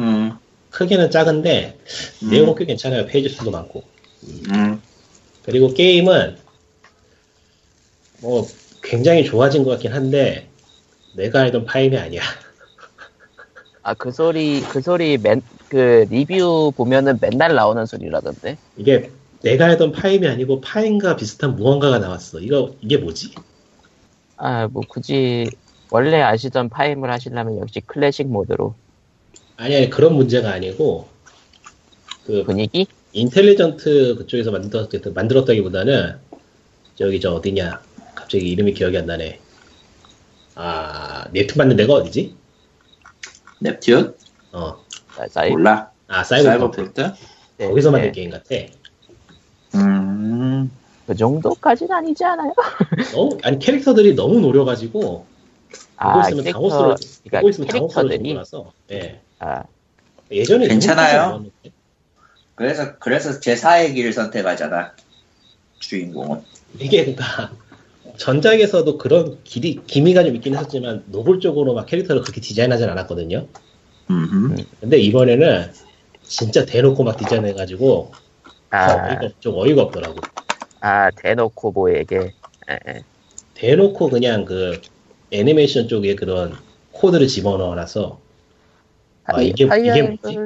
음, 0.00 0.32
크기는 0.70 1.10
작은데 1.10 1.78
음. 2.22 2.30
내용은 2.30 2.54
꽤 2.56 2.64
괜찮아요. 2.64 3.06
페이지 3.06 3.28
수도 3.28 3.50
많고. 3.50 3.84
음. 4.50 4.80
그리고 5.44 5.72
게임은 5.74 6.38
뭐 8.20 8.46
굉장히 8.82 9.24
좋아진 9.24 9.62
것 9.62 9.70
같긴 9.72 9.92
한데 9.92 10.48
내가 11.14 11.40
알던 11.42 11.66
파엠이 11.66 11.96
아니야. 11.98 12.22
아, 13.84 13.92
그 13.92 14.10
소리, 14.10 14.62
그 14.62 14.80
소리 14.80 15.18
맨, 15.18 15.42
그 15.68 16.06
리뷰 16.10 16.72
보면은 16.74 17.18
맨날 17.20 17.54
나오는 17.54 17.84
소리라던데. 17.84 18.56
이게 18.78 19.10
내가 19.42 19.66
알던 19.66 19.92
파엠이 19.92 20.26
아니고 20.26 20.62
파엠과 20.62 21.16
비슷한 21.16 21.54
무언가가 21.54 21.98
나왔어. 21.98 22.40
이거 22.40 22.74
이게 22.80 22.96
뭐지? 22.96 23.34
아, 24.38 24.68
뭐 24.68 24.82
굳이 24.88 25.50
원래 25.90 26.22
아시던 26.22 26.70
파임을 26.70 27.10
하시려면 27.12 27.58
역시 27.58 27.80
클래식 27.86 28.26
모드로 28.26 28.74
아니 29.56 29.76
아니 29.76 29.90
그런 29.90 30.14
문제가 30.14 30.50
아니고 30.52 31.06
그 32.26 32.42
분위기? 32.42 32.86
인텔리전트 33.12 34.16
그쪽에서 34.16 34.50
만들었, 34.50 34.90
만들었다기보다는 35.14 36.16
저기 36.96 37.20
저 37.20 37.34
어디냐 37.34 37.80
갑자기 38.14 38.48
이름이 38.48 38.72
기억이 38.72 38.96
안 38.96 39.06
나네 39.06 39.38
아 40.56 41.26
넵튠 41.32 41.58
만든 41.58 41.76
데가 41.76 41.92
어디지? 41.92 42.34
넵튠? 43.64 44.14
어, 44.52 44.84
아, 45.16 45.28
사이, 45.28 45.50
몰라. 45.50 45.90
아 46.06 46.22
사이버펑크? 46.22 47.12
네, 47.56 47.68
거기서 47.68 47.90
만든 47.90 48.08
네. 48.08 48.12
게임 48.12 48.30
같아 48.30 48.54
음, 49.74 50.70
그 51.06 51.14
정도까지는 51.14 51.94
아니지 51.96 52.24
않아요? 52.24 52.52
너무 53.12 53.38
아니 53.42 53.58
캐릭터들이 53.58 54.14
너무 54.14 54.38
노려가지고 54.40 55.00
보고 55.00 55.26
아, 55.96 56.20
있으면 56.20 56.44
캐릭터, 56.44 56.52
당혹스러워 56.52 56.94
그러니까 56.96 57.38
보고 57.38 57.48
있으면 57.48 57.68
캐릭터들이 57.68 58.16
정도라서 58.18 58.72
예. 58.92 59.20
아, 59.38 59.64
예전에 60.30 60.68
괜찮아요. 60.68 61.46
그래서 62.54 62.98
그래서 62.98 63.40
제 63.40 63.54
4의 63.54 63.94
길을 63.94 64.12
선택하잖아. 64.12 64.94
주인공은. 65.80 66.42
이게 66.78 67.04
그러니까 67.04 67.50
전작에서도 68.16 68.98
그런 68.98 69.38
길이 69.44 69.80
기미가 69.86 70.24
좀 70.24 70.36
있긴 70.36 70.54
했었지만 70.54 71.04
노골적으로 71.06 71.74
막 71.74 71.86
캐릭터를 71.86 72.22
그렇게 72.22 72.40
디자인하진 72.40 72.88
않았거든요. 72.88 73.46
음흠. 74.10 74.56
근데 74.80 74.98
이번에는 74.98 75.72
진짜 76.22 76.64
대놓고 76.64 77.02
막 77.04 77.16
디자인해가지고 77.16 78.12
아, 78.70 79.08
어이가, 79.08 79.28
좀 79.40 79.54
어이가 79.56 79.82
없더라고. 79.82 80.20
아 80.80 81.10
대놓고 81.10 81.72
뭐에게 81.72 82.32
예, 82.70 82.78
예. 82.88 83.02
대놓고 83.54 84.10
그냥 84.10 84.44
그 84.44 84.80
애니메이션 85.30 85.88
쪽에 85.88 86.14
그런 86.14 86.54
코드를 86.92 87.26
집어넣어놔서 87.26 88.20
아, 89.24 89.40
이게- 89.40 89.64
이게 89.64 90.02
뭐지? 90.02 90.38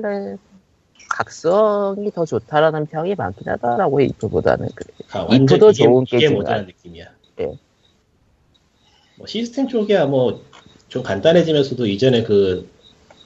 각성이 1.10 2.10
더 2.12 2.24
좋다라는 2.24 2.86
평이 2.86 3.14
많긴 3.16 3.48
하더라고 3.48 4.00
이프보다는 4.00 4.68
그래. 4.74 4.88
아, 5.12 5.20
완전 5.20 5.42
이프도 5.42 5.72
좋은. 5.72 6.04
모자란 6.34 6.66
느낌이야. 6.66 7.06
예. 7.40 7.59
뭐 9.16 9.27
시스템 9.27 9.69
쪽이야 9.69 10.06
뭐 10.06 10.48
좀 10.89 11.02
간단해지면서도 11.02 11.86
이전에 11.86 12.23
그 12.23 12.69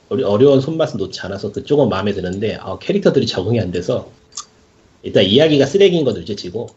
어려운 0.08 0.60
손맛은 0.60 0.98
놓지 0.98 1.20
않아서 1.22 1.52
그쪽은 1.52 1.88
마음에 1.88 2.12
드는데 2.12 2.56
아, 2.60 2.78
캐릭터들이 2.78 3.26
적응이 3.26 3.60
안 3.60 3.70
돼서 3.70 4.10
일단 5.02 5.24
이야기가 5.24 5.64
쓰레기인 5.66 6.04
건 6.04 6.14
둘째치고 6.14 6.68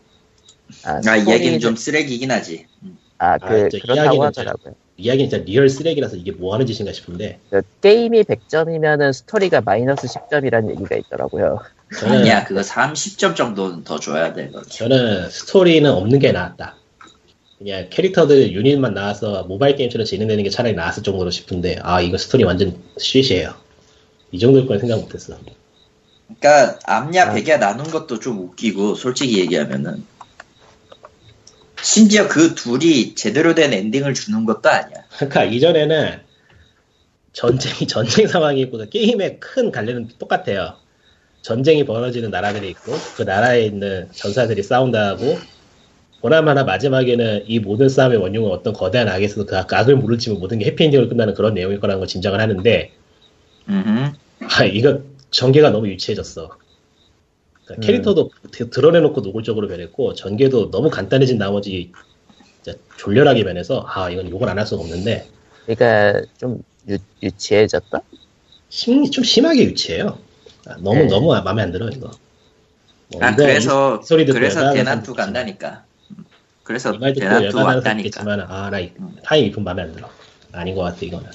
아, 0.84 1.02
아 1.06 1.16
이야기는 1.18 1.60
좀 1.60 1.76
쓰레기긴 1.76 2.32
하지. 2.32 2.66
음. 2.84 2.98
아, 3.18 3.38
그, 3.38 3.46
아, 3.46 3.70
그렇다고 3.82 4.24
하더라고요. 4.24 4.74
이야기는 4.98 5.30
진짜 5.30 5.44
real 5.44 5.70
쓰레기라서 5.70 6.16
이게 6.16 6.32
뭐 6.32 6.54
하는 6.54 6.66
짓인가 6.66 6.94
싶은데 6.94 7.40
그 7.50 7.62
게임이 7.82 8.24
100점이면은 8.24 9.12
스토리가 9.12 9.62
마이너스 9.62 10.08
10점이라는 10.08 10.70
얘기가 10.72 10.96
있더라고요. 10.96 11.60
저는 12.00 12.20
아니야 12.20 12.46
그거 12.46 12.62
30점 12.62 13.36
정도는 13.36 13.84
더 13.84 14.00
줘야 14.00 14.34
돼. 14.34 14.52
저는 14.70 15.30
스토리는 15.30 15.90
없는 15.92 16.20
게 16.20 16.32
나았다. 16.32 16.78
그냥 17.58 17.88
캐릭터들 17.90 18.52
유닛만 18.52 18.94
나와서 18.94 19.44
모바일 19.44 19.76
게임처럼 19.76 20.06
진행되는 20.06 20.44
게 20.44 20.50
차라리 20.50 20.74
나았을 20.74 21.04
정도로 21.04 21.32
싶은데 21.32 21.80
아 21.82 22.02
이거 22.02 22.18
스토리 22.18 22.44
완전 22.44 22.78
쉬쉬해요. 22.98 23.54
이 24.32 24.40
정도일 24.40 24.68
건 24.68 24.80
생각 24.80 25.00
못했어. 25.00 25.38
그러니까 26.40 26.80
아. 26.86 27.10
백야 27.10 27.60
나눈 27.60 27.90
것도 27.90 28.20
좀 28.20 28.40
웃기고 28.40 28.96
솔직히 28.96 29.40
얘기하면은 29.40 30.04
심지어 31.82 32.28
그 32.28 32.56
둘이 32.56 33.16
제대로 33.16 33.54
된 33.54 33.72
엔딩을 33.72 34.14
주는 34.14 34.44
것도 34.44 34.70
아니야. 34.70 35.04
그러니까 35.16 35.44
이전에는 35.46 36.20
전쟁이 37.32 37.86
전쟁 37.88 38.28
상황이고 38.28 38.78
그 38.78 38.90
게임의 38.90 39.40
큰 39.40 39.72
갈래는 39.72 40.10
똑같아요. 40.18 40.78
전쟁이 41.42 41.86
벌어지는 41.86 42.32
나라들이 42.32 42.70
있고 42.70 42.94
그 43.16 43.22
나라에 43.22 43.66
있는 43.66 44.10
전사들이 44.14 44.64
싸운다고 44.64 45.38
보나마나 46.26 46.64
마지막에는 46.64 47.44
이 47.46 47.60
모든 47.60 47.88
싸움의 47.88 48.18
원흉은 48.18 48.50
어떤 48.50 48.74
거대한 48.74 49.08
악에서 49.10 49.46
그 49.46 49.56
악을 49.56 49.96
물을치면 49.98 50.40
모든 50.40 50.58
게 50.58 50.66
해피엔딩으로 50.66 51.08
끝나는 51.08 51.36
그런 51.36 51.54
내용일 51.54 51.80
거라는 51.80 52.00
걸 52.00 52.08
짐작을 52.08 52.40
하는데 52.42 52.92
음흠. 53.70 54.16
아 54.40 54.64
이거 54.66 55.02
전개가 55.32 55.70
너무 55.70 55.88
유치해졌어. 55.90 56.58
그러니까 57.66 57.76
음. 57.76 57.82
캐릭터도 57.86 58.32
드- 58.52 58.70
드러내놓고 58.70 59.22
노골적으로 59.22 59.68
변했고 59.68 60.14
전개도 60.14 60.72
너무 60.72 60.90
간단해진 60.90 61.38
나머지 61.38 61.92
진짜 62.64 62.80
졸렬하게 62.98 63.44
변해서 63.46 63.86
아 63.88 64.10
이건 64.10 64.30
욕을 64.30 64.50
안 64.50 64.58
할 64.60 64.66
수가 64.68 64.82
없는데 64.84 65.32
그러니까 65.66 66.22
좀 66.38 66.62
유, 66.90 66.98
유치해졌다? 67.24 68.00
심, 68.70 69.10
좀 69.10 69.24
심하게 69.24 69.64
유치해요. 69.66 70.20
아, 70.66 70.76
너무 70.80 71.06
네. 71.06 71.08
너무 71.08 71.28
마음에 71.44 71.62
안 71.64 71.72
들어 71.72 71.90
이거. 71.90 72.12
뭐 73.08 73.22
아 73.22 73.36
그래서 73.36 74.00
이, 74.02 74.04
이 74.04 74.06
소리 74.06 74.26
듣고 74.26 74.40
그래서 74.40 74.70
대난투 74.72 75.14
간다니까. 75.14 75.86
음. 76.66 76.68
그래서 76.68 76.94
이 76.94 76.98
말 76.98 77.14
듣고 77.14 77.26
열받아서 77.26 77.64
왔다니까. 77.64 78.10
듣겠지만 78.10 78.42
아나 78.42 78.80
음. 78.80 79.16
타임 79.24 79.46
이품 79.46 79.64
마음에 79.64 79.84
안 79.84 79.94
들어. 79.94 80.10
아닌 80.52 80.76
것 80.76 80.82
같아 80.82 80.98
이거는. 81.02 81.30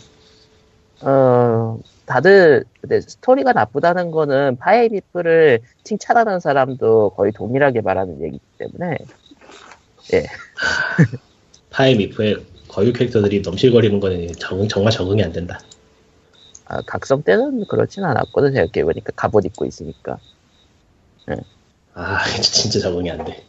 어, 1.02 1.78
다들, 2.07 2.65
근데 2.81 3.01
스토리가 3.01 3.52
나쁘다는 3.52 4.11
거는 4.11 4.57
파엠 4.59 4.93
이프를 4.93 5.61
칭찬하는 5.85 6.40
사람도 6.40 7.11
거의 7.11 7.32
동일하게 7.32 7.81
말하는 7.81 8.20
얘기이기 8.23 8.44
때문에, 8.59 8.98
파엠 11.71 12.01
이프의 12.01 12.44
거유 12.69 12.93
캐릭터들이 12.93 13.40
넘실거리는 13.43 14.01
거는 14.01 14.32
적응, 14.32 14.69
정말 14.69 14.93
적응이 14.93 15.23
안 15.23 15.32
된다. 15.32 15.59
아, 16.66 16.81
각성 16.82 17.23
때는 17.23 17.66
그렇진 17.66 18.05
않았거든, 18.05 18.52
생각해보니까. 18.52 19.12
갑옷 19.16 19.44
입고 19.47 19.65
있으니까. 19.65 20.19
아 21.94 22.24
진짜 22.43 22.81
적응이 22.81 23.11
안 23.11 23.24
돼. 23.24 23.44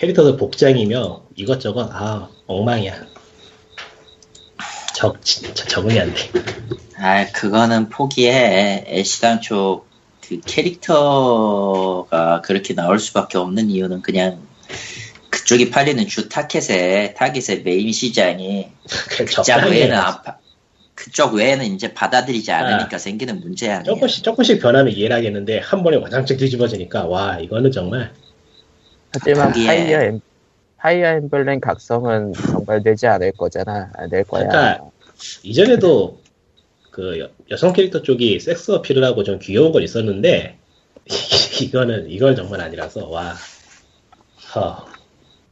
캐릭터들 0.00 0.36
복장이며 0.38 1.22
이것저것 1.36 1.90
아 1.92 2.28
엉망이야. 2.46 2.94
적 4.94 5.22
진짜 5.24 5.64
적응이 5.66 6.00
안 6.00 6.14
돼. 6.14 6.30
아 6.98 7.26
그거는 7.32 7.90
포기해. 7.90 8.84
애시당초 8.88 9.84
그 10.26 10.40
캐릭터가 10.46 12.40
그렇게 12.42 12.74
나올 12.74 12.98
수밖에 12.98 13.36
없는 13.38 13.68
이유는 13.70 14.00
그냥 14.02 14.40
그쪽이 15.28 15.70
팔리는 15.70 16.06
주 16.06 16.28
타켓에 16.30 17.14
타깃의 17.16 17.62
메인 17.62 17.92
시장이 17.92 18.68
그쪽 19.08 19.46
외에는 19.66 19.94
해. 19.96 20.00
안 20.00 20.22
파- 20.22 20.38
그쪽 20.94 21.34
외에는 21.34 21.64
이제 21.74 21.92
받아들이지 21.94 22.52
않으니까 22.52 22.96
생기는 22.98 23.40
문제 23.40 23.68
아니야. 23.70 23.82
조금씩 23.84 24.24
조금씩 24.24 24.60
변하면 24.60 24.92
이해를 24.94 25.14
하겠는데 25.16 25.58
한 25.60 25.82
번에 25.82 25.96
와장창 25.98 26.36
뒤집어지니까 26.38 27.04
와 27.06 27.38
이거는 27.38 27.70
정말 27.70 28.12
하지만 29.12 29.52
거기에- 29.52 29.66
파이어 29.66 30.02
엠, 30.02 30.20
파이어 30.76 31.06
엠블렘 31.08 31.60
각성은 31.60 32.32
정발되지 32.32 33.06
않을 33.06 33.32
거잖아. 33.32 33.90
안 33.94 34.08
될 34.08 34.24
거야. 34.24 34.48
그러니까 34.48 34.90
이전에도 35.42 36.20
그 36.90 37.18
여, 37.20 37.28
여성 37.50 37.72
캐릭터 37.72 38.02
쪽이 38.02 38.40
섹스 38.40 38.70
어필을 38.72 39.04
하고 39.04 39.22
좀 39.24 39.38
귀여운 39.38 39.72
건 39.72 39.82
있었는데 39.82 40.58
이거는 41.62 42.10
이건 42.10 42.36
정말 42.36 42.60
아니라서 42.60 43.08
와 43.08 43.34
허. 44.54 44.86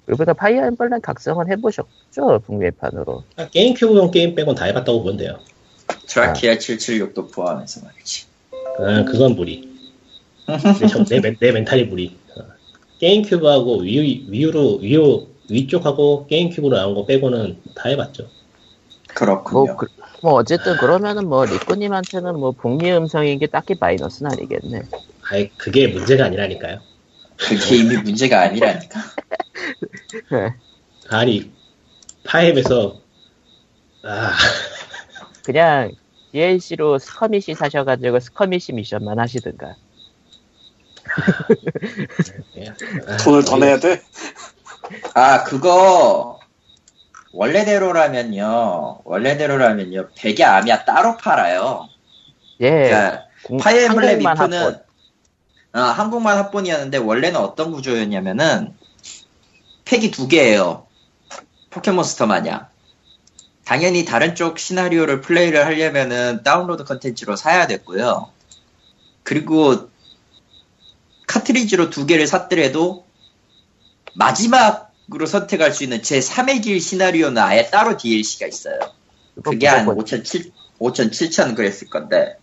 그리고 0.07 0.25
파이어 0.33 0.67
엠블렘 0.67 1.01
각성은 1.03 1.51
해보셨죠? 1.53 2.41
북미판으로. 2.47 3.25
그러니까 3.35 3.51
게임 3.53 3.75
큐브용 3.75 4.11
게임 4.11 4.35
빼곤 4.35 4.55
다 4.55 4.65
해봤다고 4.65 5.03
보면 5.03 5.19
돼요. 5.19 5.39
트라키아 6.07 6.55
776도 6.57 7.31
포함해서 7.33 7.85
말이지. 7.85 8.25
아, 8.79 9.05
그건 9.05 9.35
무리. 9.35 9.69
내, 10.81 10.87
정- 10.87 11.05
내, 11.05 11.21
멘- 11.21 11.37
내 11.39 11.53
멘탈이 11.53 11.85
무리. 11.85 12.17
어. 12.99 13.01
게임큐브하고 13.01 13.79
위, 13.83 14.27
위로 14.29 14.77
위로 14.77 15.29
위쪽하고 15.49 16.27
게임큐브로 16.27 16.77
나온 16.77 16.95
거 16.95 17.07
빼고는 17.07 17.61
다 17.75 17.89
해봤죠. 17.89 18.29
그렇군요. 19.15 19.65
뭐, 19.65 19.77
그, 19.77 19.87
뭐 20.23 20.33
어쨌든 20.35 20.77
그러면은 20.77 21.29
뭐 21.29 21.45
리꾸님한테는 21.45 22.39
뭐 22.39 22.53
북미 22.53 22.93
음성인 22.93 23.39
게 23.39 23.47
딱히 23.47 23.75
마이너스는 23.79 24.33
아니겠네. 24.33 24.83
아예 25.31 25.51
그게 25.57 25.87
문제가 25.89 26.27
아니라니까요. 26.27 26.81
그게 27.37 27.77
이미 27.77 27.97
문제가 27.97 28.43
아니라니까. 28.43 29.01
네. 30.31 30.55
아니 31.09 31.51
파엠에서 32.25 33.01
아 34.03 34.33
그냥 35.45 35.93
DLC로 36.33 36.99
skirmish 36.99 37.55
사셔가지고 37.55 38.21
skirmish 38.21 38.73
미션만 38.73 39.19
하시든가. 39.19 39.77
아, 43.07 43.17
돈을 43.19 43.45
더 43.45 43.57
내야 43.59 43.79
돼? 43.79 44.03
아 45.15 45.45
그거 45.45 46.41
원래대로라면요. 47.33 49.01
원래대로라면요. 49.05 50.09
백야 50.17 50.45
암야 50.45 50.85
따로 50.85 51.17
팔아요. 51.17 51.89
예. 52.61 52.71
그러니까 52.71 53.25
공- 53.45 53.59
파이어 53.59 53.83
엠블렘 53.85 54.23
이프는 54.23 54.79
한국만 55.73 56.39
합본이었는데 56.39 56.99
원래는 56.99 57.39
어떤 57.39 57.71
구조였냐면은 57.73 58.75
팩이 59.85 60.11
두 60.11 60.27
개예요. 60.29 60.87
포켓몬스터 61.71 62.27
마냥. 62.27 62.67
당연히 63.65 64.05
다른 64.07 64.35
쪽 64.35 64.59
시나리오를 64.59 65.21
플레이를 65.21 65.67
하려면은 65.67 66.43
다운로드 66.43 66.85
컨텐츠로 66.85 67.37
사야 67.37 67.67
됐고요. 67.67 68.31
그리고 69.23 69.88
카트리지로 71.29 71.91
두 71.91 72.07
개를 72.07 72.27
샀더라도 72.27 73.05
마지막으로 74.15 75.27
선택할 75.27 75.73
수 75.73 75.85
있는 75.85 76.03
제 76.03 76.19
3의 76.19 76.63
길 76.63 76.81
시나리오는 76.81 77.41
아예 77.41 77.71
따로 77.71 77.97
DLC가 77.97 78.47
있어요. 78.47 78.79
그게 79.45 79.69
한 79.69 79.85
무조건 79.85 80.05
5천, 80.05 80.25
7, 80.25 80.51
5천, 80.81 81.11
7천 81.11 81.55
그랬을 81.55 81.89
건데. 81.89 82.37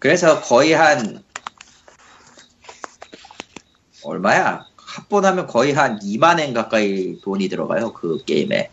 그래서 0.00 0.40
거의 0.40 0.72
한, 0.72 1.22
얼마야? 4.02 4.66
합본하면 4.76 5.46
거의 5.46 5.72
한 5.72 5.98
2만엔 5.98 6.54
가까이 6.54 7.20
돈이 7.20 7.48
들어가요, 7.48 7.92
그 7.92 8.24
게임에. 8.24 8.70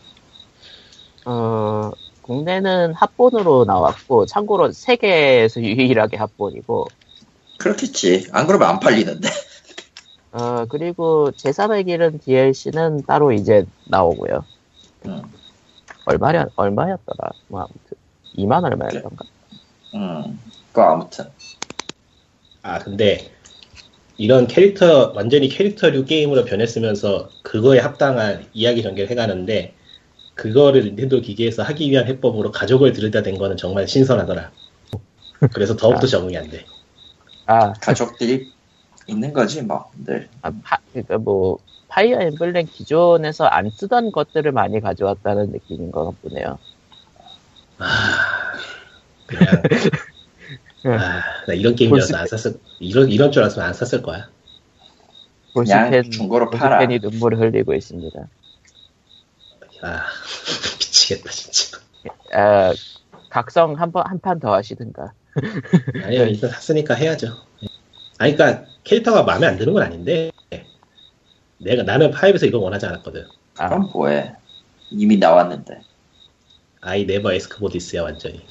어, 1.25 1.91
국내는 2.21 2.93
합본으로 2.93 3.65
나왔고, 3.65 4.25
참고로 4.25 4.71
세계에서 4.71 5.61
유일하게 5.61 6.17
합본이고, 6.17 6.87
그렇겠지. 7.63 8.27
안 8.33 8.45
그러면 8.45 8.67
안 8.67 8.79
팔리는데. 8.79 9.29
어, 10.33 10.65
그리고 10.67 11.31
제3의 11.31 11.85
길은 11.85 12.19
DLC는 12.19 13.03
따로 13.05 13.31
이제 13.31 13.65
나오고요. 13.85 14.45
음, 15.05 15.21
얼마냐, 16.05 16.47
얼마였더라? 16.55 17.29
뭐, 17.47 17.61
아무튼. 17.61 17.97
2만 18.35 18.63
얼마였던가? 18.65 19.25
음. 19.93 20.39
그 20.71 20.81
아무튼. 20.81 21.25
아 22.63 22.79
근데 22.79 23.31
이런 24.17 24.47
캐릭터 24.47 25.11
완전히 25.15 25.49
캐릭터류 25.49 26.05
게임으로 26.05 26.45
변했으면서 26.45 27.29
그거에 27.43 27.79
합당한 27.79 28.47
이야기 28.53 28.81
전개를 28.81 29.11
해가는데 29.11 29.75
그거를 30.33 30.83
닌텐도 30.83 31.21
기기에서 31.21 31.61
하기 31.63 31.91
위한 31.91 32.07
해법으로 32.07 32.51
가족을 32.51 32.93
들여다 32.93 33.21
댄 33.21 33.37
거는 33.37 33.57
정말 33.57 33.87
신선하더라. 33.87 34.51
그래서 35.53 35.75
더욱더 35.75 36.07
적응이 36.07 36.37
안 36.37 36.49
돼. 36.49 36.65
아, 37.45 37.73
가족들이 37.73 38.51
있는 39.07 39.33
거지 39.33 39.61
뭐. 39.61 39.91
늘. 40.05 40.29
아, 40.41 40.51
파, 40.63 40.77
그니까 40.93 41.17
뭐, 41.17 41.59
파이어 41.93 42.19
엠블렘 42.21 42.65
기존에서 42.65 43.45
안 43.45 43.69
쓰던 43.69 44.11
것들을 44.11 44.51
많이 44.51 44.79
가져왔다는 44.79 45.51
느낌인 45.51 45.91
것 45.91 46.19
보네요. 46.23 46.57
아 47.77 48.53
그냥 49.27 49.61
아, 50.99 51.21
나 51.47 51.53
이런 51.53 51.75
게임이라서 51.75 52.17
안 52.17 52.27
샀을 52.27 52.59
이런 52.79 53.09
이런 53.09 53.31
줄 53.31 53.43
알았으면 53.43 53.67
안 53.67 53.73
샀을 53.73 54.01
거야. 54.01 54.27
볼시팬, 55.53 56.09
중고로 56.09 56.49
팔아. 56.49 56.79
볼시팬이 56.79 56.99
눈물을 56.99 57.39
흘리고 57.39 57.75
있습니다. 57.75 58.27
아 59.83 60.03
미치겠다 60.79 61.29
진짜. 61.29 61.77
아, 62.33 62.73
각성 63.37 63.73
한 63.79 63.91
번, 63.91 64.03
한 64.05 64.19
판 64.19 64.39
더 64.39 64.53
하시든가. 64.53 65.11
아니요 66.05 66.25
일단 66.25 66.51
샀으니까 66.51 66.93
해야죠. 66.93 67.29
아니 68.19 68.35
그러니까 68.35 68.65
캐릭터가 68.83 69.23
마음에 69.23 69.47
안 69.47 69.57
드는 69.57 69.73
건 69.73 69.81
아닌데 69.81 70.29
내가 71.57 71.81
나는 71.81 72.11
파이브에서 72.11 72.45
이걸 72.45 72.61
원하지 72.61 72.85
않았거든. 72.85 73.25
아, 73.57 73.69
그럼 73.69 73.89
뭐해. 73.91 74.33
이미 74.91 75.17
나왔는데. 75.17 75.81
아이 76.81 77.05
네버 77.07 77.31
에스크보디스야 77.33 78.03
완전히. 78.03 78.41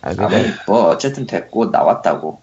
아, 0.00 0.12
근데, 0.14 0.46
뭐 0.66 0.88
어쨌든 0.88 1.26
됐고 1.26 1.66
나왔다고. 1.66 2.40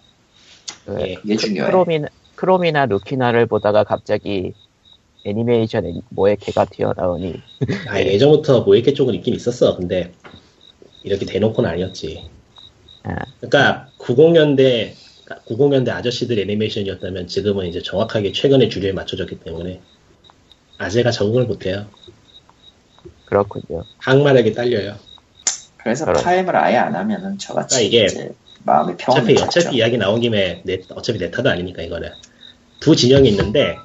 그, 0.86 1.02
예. 1.02 1.16
그게 1.16 1.36
중요해. 1.36 1.66
크롬이나, 1.70 2.08
크롬이나 2.36 2.86
루키나를 2.86 3.48
보다가 3.48 3.84
갑자기 3.84 4.54
애니메이션 5.26 5.86
애- 5.86 5.94
뭐에 6.10 6.36
개가 6.40 6.66
튀어나오니, 6.66 7.42
아 7.90 8.00
예전부터 8.00 8.62
모에케 8.62 8.94
쪽은 8.94 9.16
있긴 9.16 9.34
있었어. 9.34 9.76
근데 9.78 10.14
이렇게 11.04 11.26
대놓고는 11.26 11.70
아니었지. 11.70 12.30
아, 13.04 13.16
그러니까 13.40 13.90
90년대 14.00 14.94
90년대 15.48 15.90
아저씨들 15.90 16.40
애니메이션이었다면 16.40 17.28
지금은 17.28 17.68
이제 17.68 17.82
정확하게 17.82 18.32
최근의 18.32 18.70
주류에 18.70 18.92
맞춰졌기 18.92 19.40
때문에 19.40 19.82
아재가 20.78 21.12
적응을 21.12 21.46
못해요. 21.46 21.86
그렇군요. 23.26 23.84
항만하게 23.98 24.54
딸려요. 24.54 24.96
그래서 25.78 26.06
그럼. 26.06 26.22
타임을 26.22 26.56
아예 26.56 26.78
안 26.78 26.96
하면은 26.96 27.38
저같이 27.38 27.76
아, 27.76 27.80
이게 27.80 28.06
이제 28.06 28.32
마음의 28.64 28.96
평온을 28.98 29.24
어차피 29.24 29.36
찾죠. 29.36 29.60
어차피 29.60 29.78
이야기 29.78 29.98
나온 29.98 30.22
김에 30.22 30.62
내, 30.64 30.82
어차피 30.90 31.20
내 31.20 31.30
탓도 31.30 31.50
아니니까 31.50 31.82
이거는 31.82 32.10
두 32.80 32.96
진영이 32.96 33.30
있는데 33.30 33.78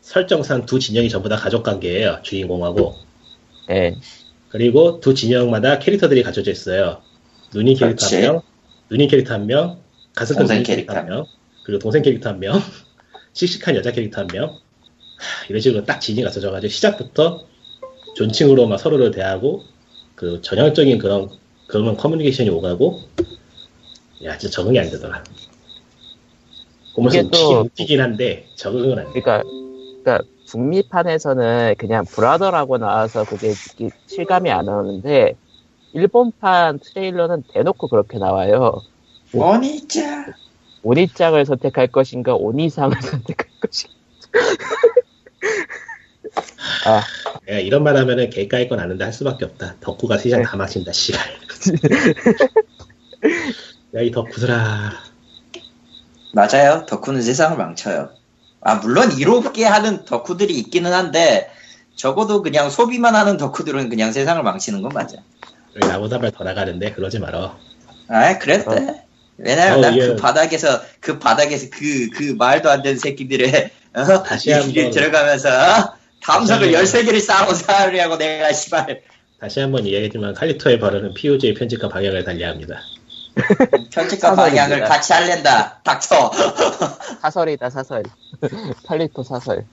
설정상 0.00 0.64
두 0.64 0.78
진영이 0.78 1.10
전부 1.10 1.28
다 1.28 1.36
가족 1.36 1.62
관계예요. 1.62 2.20
주인공하고 2.22 2.94
예, 3.70 3.94
그리고 4.48 5.00
두 5.00 5.14
진영마다 5.14 5.78
캐릭터들이 5.78 6.22
갖춰져 6.22 6.50
있어요. 6.50 7.02
눈이 7.54 7.74
캐릭터 7.74 8.06
그렇지. 8.06 8.14
한 8.16 8.22
명, 8.34 8.42
눈이 8.90 9.08
캐릭터 9.08 9.34
한 9.34 9.46
명, 9.46 9.78
가슴 10.14 10.34
큰 10.36 10.40
동생 10.40 10.62
캐릭터 10.62 10.94
한 10.94 11.06
명, 11.06 11.26
그리고 11.64 11.78
동생 11.80 12.02
캐릭터 12.02 12.30
한 12.30 12.40
명, 12.40 12.54
씩씩한 13.34 13.76
여자 13.76 13.92
캐릭터 13.92 14.20
한 14.22 14.28
명. 14.32 14.44
하, 14.46 15.46
이런 15.48 15.60
식으로 15.60 15.84
딱 15.84 16.00
진이 16.00 16.22
갖춰져가지고 16.22 16.70
시작부터 16.70 17.44
존칭으로 18.16 18.66
막 18.68 18.78
서로를 18.78 19.10
대하고 19.10 19.64
그 20.14 20.40
전형적인 20.42 20.98
그런 20.98 21.28
그런 21.66 21.96
커뮤니케이션이 21.96 22.48
오가고 22.50 23.00
야 24.24 24.38
진짜 24.38 24.52
적응이 24.54 24.78
안 24.78 24.90
되더라. 24.90 25.22
웃기긴 26.96 27.30
또- 27.30 27.60
웃기긴 27.60 28.00
한데 28.00 28.48
적응은 28.56 28.98
안 28.98 29.12
돼. 29.12 29.20
그러니까, 29.20 29.42
그러니까 30.02 30.24
북미판에서는 30.48 31.74
그냥 31.78 32.04
브라더라고 32.04 32.78
나와서 32.78 33.24
그게 33.24 33.52
실감이 34.06 34.50
안 34.50 34.68
오는데 34.68 35.34
일본판 35.92 36.80
트레일러는 36.80 37.44
대놓고 37.52 37.88
그렇게 37.88 38.18
나와요. 38.18 38.80
원이자 39.32 40.26
오니짱을 40.82 41.44
선택할 41.44 41.88
것인가 41.88 42.34
오니상을 42.34 42.96
선택할 43.00 43.46
것인가. 43.60 43.94
아, 46.86 47.02
내가 47.46 47.58
이런 47.58 47.82
말 47.82 47.96
하면은 47.96 48.30
개까일 48.30 48.68
건 48.68 48.80
아는데 48.80 49.04
할 49.04 49.12
수밖에 49.12 49.44
없다. 49.44 49.76
덕후가 49.80 50.18
세상 50.18 50.40
네. 50.40 50.46
다 50.46 50.56
마친다, 50.56 50.92
씨발. 50.92 51.20
야, 53.96 54.00
이 54.00 54.10
덕후들아. 54.10 54.92
맞아요. 56.34 56.84
덕후는 56.86 57.22
세상을 57.22 57.56
망쳐요. 57.56 58.10
아 58.60 58.76
물론 58.76 59.12
이롭게 59.18 59.64
하는 59.64 60.04
덕후들이 60.04 60.54
있기는 60.58 60.92
한데 60.92 61.50
적어도 61.96 62.42
그냥 62.42 62.70
소비만 62.70 63.14
하는 63.14 63.36
덕후들은 63.36 63.88
그냥 63.88 64.12
세상을 64.12 64.42
망치는 64.42 64.82
건 64.82 64.90
맞아. 64.94 65.16
왜 65.74 65.86
나보다 65.88 66.18
말 66.18 66.30
더 66.30 66.44
나가는데? 66.44 66.92
그러지 66.92 67.18
말어. 67.18 67.56
아 68.08 68.38
그랬대. 68.38 69.02
왜냐면 69.36 69.78
어, 69.78 69.80
난그 69.82 69.98
예. 70.12 70.16
바닥에서 70.16 70.80
그 71.00 71.18
바닥에서 71.18 71.70
그 71.70 72.10
그 72.10 72.34
말도 72.36 72.68
안 72.70 72.82
되는 72.82 72.98
새끼들의 72.98 73.70
어? 73.94 74.22
다시 74.24 74.50
얘기를 74.50 74.84
한번- 74.86 74.90
들어가면서 74.92 75.48
어? 75.48 75.92
담석을 76.22 76.72
다시 76.72 76.96
한번- 76.96 77.12
13개를 77.12 77.20
쌓아온 77.20 77.54
사람이라고 77.54 78.16
내가 78.18 78.52
씨발 78.52 79.02
다시 79.40 79.60
한번 79.60 79.86
이야기했지만 79.86 80.34
칼리토의 80.34 80.80
발언은 80.80 81.14
POJ의 81.14 81.54
편집과 81.54 81.88
방향을 81.88 82.24
달리합니다. 82.24 82.80
편집과. 83.90 84.34
방향을 84.34 84.80
같이 84.84 85.12
할랜다. 85.12 85.80
닥쳐. 85.84 86.30
사설이다 87.22 87.70
사설. 87.70 88.02
팔리토 88.86 89.22
사설. 89.22 89.64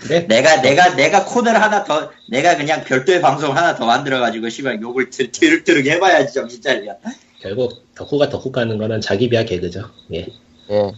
근데 0.00 0.26
내가 0.26 0.62
내가 0.62 0.94
내가 0.94 1.24
코드를 1.26 1.60
하나 1.60 1.84
더 1.84 2.10
내가 2.28 2.56
그냥 2.56 2.84
별도의 2.84 3.20
방송 3.20 3.54
하나 3.56 3.74
더 3.74 3.84
만들어 3.86 4.18
가지고 4.20 4.48
씨발 4.48 4.80
욕을 4.80 5.10
들- 5.10 5.30
들륵들륵 5.30 5.86
해봐야지 5.86 6.32
정신 6.32 6.62
차려. 6.62 6.96
결국 7.40 7.84
덕후가 7.94 8.28
덕후 8.30 8.50
까는 8.52 8.78
거는 8.78 9.00
자기 9.00 9.28
비하 9.28 9.44
개그죠. 9.44 9.90
예. 10.14 10.26
예. 10.70 10.92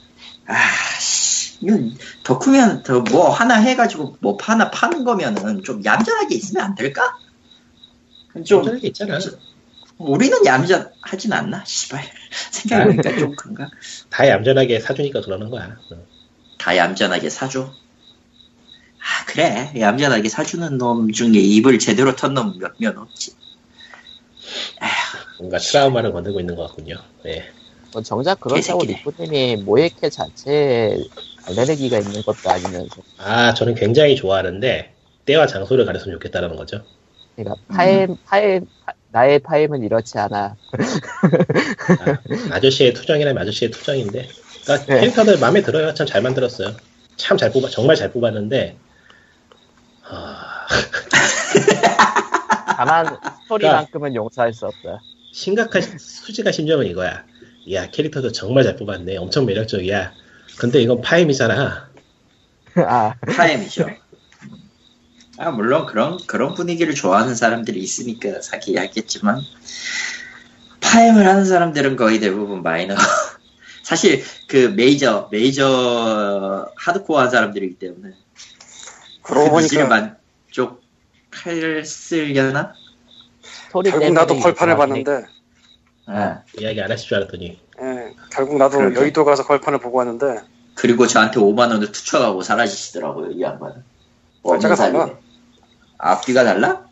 아씨, 0.47 1.59
이건 1.63 1.97
덕후면 2.25 2.83
더 2.83 3.01
뭐 3.01 3.31
하나 3.31 3.57
해가지고 3.57 4.17
뭐 4.21 4.37
하나 4.41 4.71
파는 4.71 5.05
거면은 5.05 5.63
좀 5.65 5.85
얌전하게 5.85 6.35
있으면 6.37 6.65
안 6.67 6.75
될까? 6.75 7.17
좀좀 8.45 8.79
있잖아. 8.83 9.19
우리는 10.07 10.45
얌전하진 10.45 11.33
않나? 11.33 11.65
씨발 11.65 12.03
생각해보니까 12.51 13.19
좀 13.19 13.37
그런가? 13.37 13.71
다 14.11 14.29
얌전하게 14.29 14.81
사주니까 14.81 15.21
그러는 15.23 15.51
거야. 15.51 15.77
어. 15.93 15.97
다 16.59 16.77
얌전하게 16.77 17.31
사줘. 17.31 17.63
아 17.65 19.25
그래 19.27 19.73
얌전하게 19.79 20.29
사주는 20.29 20.79
놈 20.79 21.11
중에 21.13 21.31
입을 21.39 21.79
제대로 21.79 22.15
턴 22.15 22.35
놈몇명 22.35 22.99
없지. 22.99 23.35
뭔가 25.39 25.59
트라우마를 25.59 26.13
건들고 26.13 26.39
있는 26.41 26.55
것 26.55 26.69
같군요. 26.69 26.97
예. 27.27 27.51
뭐 27.93 28.01
정작 28.03 28.39
그렇다고. 28.41 28.85
리프님이 28.85 29.57
모에케 29.65 30.09
자체에 30.09 30.97
알레르기가 31.47 31.99
있는 31.99 32.23
것도 32.23 32.49
아니면서 32.49 33.03
아, 33.19 33.53
저는 33.55 33.75
굉장히 33.75 34.15
좋아하는데 34.17 34.95
때와 35.27 35.47
장소를 35.47 35.85
가렸으면 35.85 36.17
좋겠다라는 36.17 36.57
거죠. 36.57 36.85
그러니까 37.35 37.57
파임 37.69 38.17
파임 38.25 38.67
파- 38.87 38.93
나의 39.13 39.41
파임은 39.41 39.83
이렇지 39.83 40.19
않아. 40.19 40.37
아, 40.37 40.57
아 42.51 42.61
저씨의 42.61 42.95
투정이라면 42.95 43.41
아저씨의 43.43 43.71
투정인데. 43.71 44.29
그러니까 44.65 44.87
네. 44.87 45.01
캐릭터들 45.01 45.39
마음에 45.39 45.61
들어요. 45.63 45.93
참 45.95 46.07
잘 46.07 46.23
만들었어요. 46.23 46.75
참 47.17 47.37
잘 47.37 47.53
뽑아, 47.53 47.69
정말 47.69 47.97
잘 47.97 48.11
뽑았는데. 48.11 48.77
아, 50.09 50.67
다만 52.77 53.19
스토리만큼은 53.45 54.15
용서할 54.15 54.53
수 54.55 54.67
없다. 54.67 55.01
심각한 55.33 55.83
수지가 55.83 56.53
심정은 56.53 56.87
이거야. 56.87 57.25
야 57.73 57.91
캐릭터도 57.91 58.33
정말 58.33 58.65
잘 58.65 58.77
뽑았네. 58.77 59.17
엄청 59.19 59.45
매력적이야. 59.47 60.13
근데 60.59 60.81
이건 60.81 61.01
파임이잖아. 61.03 61.91
아, 62.77 63.15
타임이죠. 63.37 63.87
아 65.39 65.51
물론 65.51 65.87
그런 65.87 66.19
그런 66.27 66.55
분위기를 66.55 66.95
좋아하는 66.95 67.35
사람들이 67.35 67.81
있으니까 67.81 68.43
사기 68.43 68.77
하겠지만 68.77 69.41
파엠을 70.81 71.27
하는 71.27 71.45
사람들은 71.45 71.97
거의 71.97 72.21
대부분 72.21 72.63
마이너. 72.63 72.95
사실 73.83 74.23
그 74.47 74.73
메이저 74.77 75.29
메이저 75.33 76.71
하드코어한 76.77 77.31
사람들이기 77.31 77.79
때문에 77.79 78.15
그러고 79.23 79.57
그 79.57 79.69
보니까 79.69 80.07
만족했으려나? 81.31 82.75
스토리 83.43 83.91
결국 83.91 84.13
나도 84.13 84.39
걸판을 84.39 84.77
봤는데 84.77 85.25
아, 86.07 86.43
이야기 86.59 86.81
안 86.81 86.91
하실 86.91 87.09
줄 87.09 87.17
알았더니 87.19 87.59
예, 87.81 88.15
결국 88.31 88.57
나도 88.59 88.79
그러게. 88.79 89.01
여의도 89.01 89.25
가서 89.25 89.45
걸판을 89.45 89.79
보고 89.81 89.99
왔는데 89.99 90.43
그리고 90.75 91.07
저한테 91.07 91.41
5만 91.41 91.71
원을 91.71 91.91
투척하고 91.93 92.43
사라지시더라고요 92.43 93.33
이 93.33 93.41
양반은. 93.41 93.83
없는 94.43 94.77
사이에. 94.77 94.93
달라. 94.93 95.11
앞뒤가 96.03 96.43
달라? 96.45 96.85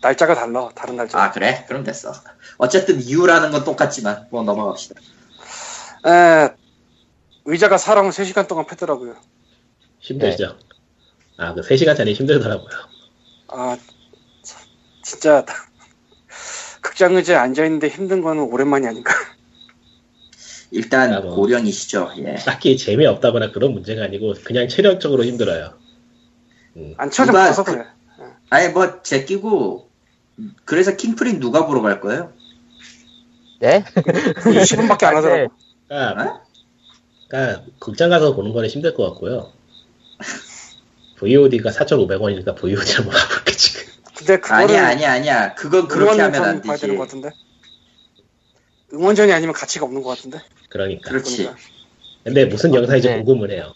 날짜가 0.00 0.34
달라 0.34 0.70
다른 0.74 0.96
날짜. 0.96 1.18
아 1.22 1.30
그래? 1.30 1.64
그럼 1.68 1.84
됐어. 1.84 2.12
어쨌든 2.58 3.00
이유라는 3.00 3.50
건 3.50 3.64
똑같지만 3.64 4.26
뭐 4.30 4.42
넘어갑시다. 4.42 5.00
에, 6.06 6.48
의자가 7.44 7.76
사람을 7.78 8.10
3시간 8.10 8.48
동안 8.48 8.66
패더라고요. 8.66 9.16
힘들죠. 10.00 10.58
아, 11.36 11.54
그 11.54 11.60
3시간짜리 11.62 12.12
힘들더라고요. 12.14 12.68
아, 13.48 13.76
참, 14.42 14.60
진짜 15.02 15.44
극장 16.80 17.14
의자에 17.16 17.36
앉아 17.36 17.64
있는데 17.64 17.88
힘든 17.88 18.20
거는 18.22 18.42
오랜만이 18.44 18.86
아닌가. 18.86 19.12
일단 20.70 21.12
아, 21.12 21.20
뭐. 21.20 21.34
고령이시죠. 21.34 22.12
예. 22.18 22.34
딱히 22.36 22.76
재미없다거나 22.76 23.52
그런 23.52 23.72
문제가 23.72 24.04
아니고 24.04 24.34
그냥 24.44 24.68
체력적으로 24.68 25.24
힘들어요. 25.24 25.74
음. 26.76 26.94
안 26.98 27.10
쳐져 27.10 27.32
그- 27.32 27.64
그래. 27.64 27.84
아니 28.54 28.68
뭐 28.68 29.02
제끼고 29.02 29.88
그래서 30.64 30.94
킹프린 30.96 31.40
누가 31.40 31.66
보러 31.66 31.82
갈 31.82 32.00
거예요? 32.00 32.32
네? 33.58 33.82
20분밖에 33.84 35.04
안 35.04 35.16
아, 35.16 35.20
네. 35.20 35.26
하더라고. 35.28 35.52
그러니까, 35.88 36.22
어? 36.34 36.40
그러니까 37.28 37.64
극장 37.80 38.10
가서 38.10 38.34
보는 38.36 38.52
거는 38.52 38.68
힘들 38.68 38.94
것 38.94 39.10
같고요. 39.10 39.50
VOD가 41.18 41.70
4,500원이니까 41.70 42.56
VOD 42.56 42.92
한번 42.94 43.14
가볼게 43.14 43.52
지금. 43.52 43.92
근데 44.16 44.38
아니야 44.48 44.86
아니야 44.88 45.12
아니야. 45.12 45.54
그건 45.54 45.88
그렇게 45.88 46.20
하면 46.20 46.34
안 46.34 46.34
응원전 46.34 46.62
봐야 46.62 46.76
되지. 46.76 46.80
되는 46.82 46.96
것 46.96 47.02
같은데. 47.04 47.30
응원전이 48.92 49.32
아니면 49.32 49.52
가치가 49.54 49.84
없는 49.86 50.02
것 50.02 50.10
같은데. 50.10 50.38
그러니까. 50.68 51.10
그렇지. 51.10 51.38
그러니까. 51.38 51.60
근데 52.22 52.44
무슨 52.44 52.72
아, 52.72 52.76
영상인지 52.76 53.08
근데- 53.08 53.24
궁금은 53.24 53.50
해요. 53.50 53.74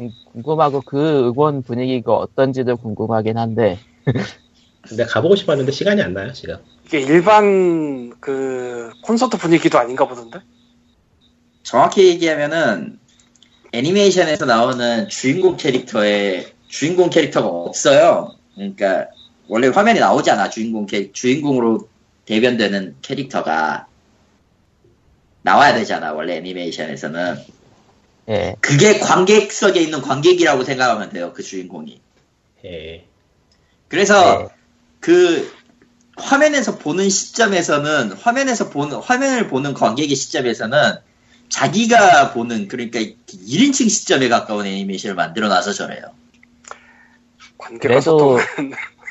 궁- 0.00 0.12
궁금하고 0.32 0.80
그 0.80 1.28
응원 1.28 1.62
분위기가 1.62 2.14
어떤지도 2.14 2.76
궁금하긴 2.78 3.36
한데 3.36 3.78
근데 4.88 5.04
가보고 5.04 5.36
싶었는데 5.36 5.72
시간이 5.72 6.00
안 6.00 6.14
나요 6.14 6.32
지금. 6.32 6.56
이게 6.86 7.00
일반 7.00 8.10
그 8.18 8.90
콘서트 9.02 9.36
분위기도 9.36 9.78
아닌가 9.78 10.08
보던데. 10.08 10.40
정확히 11.62 12.08
얘기하면은 12.08 12.98
애니메이션에서 13.72 14.46
나오는 14.46 15.06
주인공 15.08 15.56
캐릭터의 15.58 16.46
주인공 16.68 17.10
캐릭터가 17.10 17.46
없어요. 17.46 18.34
그러니까 18.54 19.06
원래 19.48 19.68
화면에 19.68 20.00
나오잖아 20.00 20.48
주인공 20.48 20.86
캐 20.86 21.12
주인공으로 21.12 21.86
대변되는 22.24 22.96
캐릭터가 23.02 23.86
나와야 25.42 25.74
되잖아 25.74 26.12
원래 26.12 26.36
애니메이션에서는 26.36 27.36
예. 28.30 28.56
그게 28.60 28.98
관객석에 28.98 29.80
있는 29.80 30.00
관객이라고 30.00 30.64
생각하면 30.64 31.10
돼요 31.10 31.32
그 31.34 31.42
주인공이. 31.42 32.00
예. 32.64 33.04
그래서 33.88 34.38
네. 34.38 34.48
그 35.00 35.52
화면에서 36.16 36.78
보는 36.78 37.08
시점에서는 37.08 38.12
화면에서 38.12 38.70
보는 38.70 38.98
화면을 38.98 39.48
보는 39.48 39.74
관객의 39.74 40.14
시점에서는 40.14 40.96
자기가 41.48 42.32
보는 42.32 42.68
그러니까 42.68 43.00
1인칭 43.00 43.90
시점에 43.90 44.28
가까운 44.28 44.66
애니메이션을 44.66 45.16
만들어 45.16 45.48
놔서 45.48 45.72
저래요. 45.72 46.12
관계가 47.58 47.80
그래도 47.80 48.38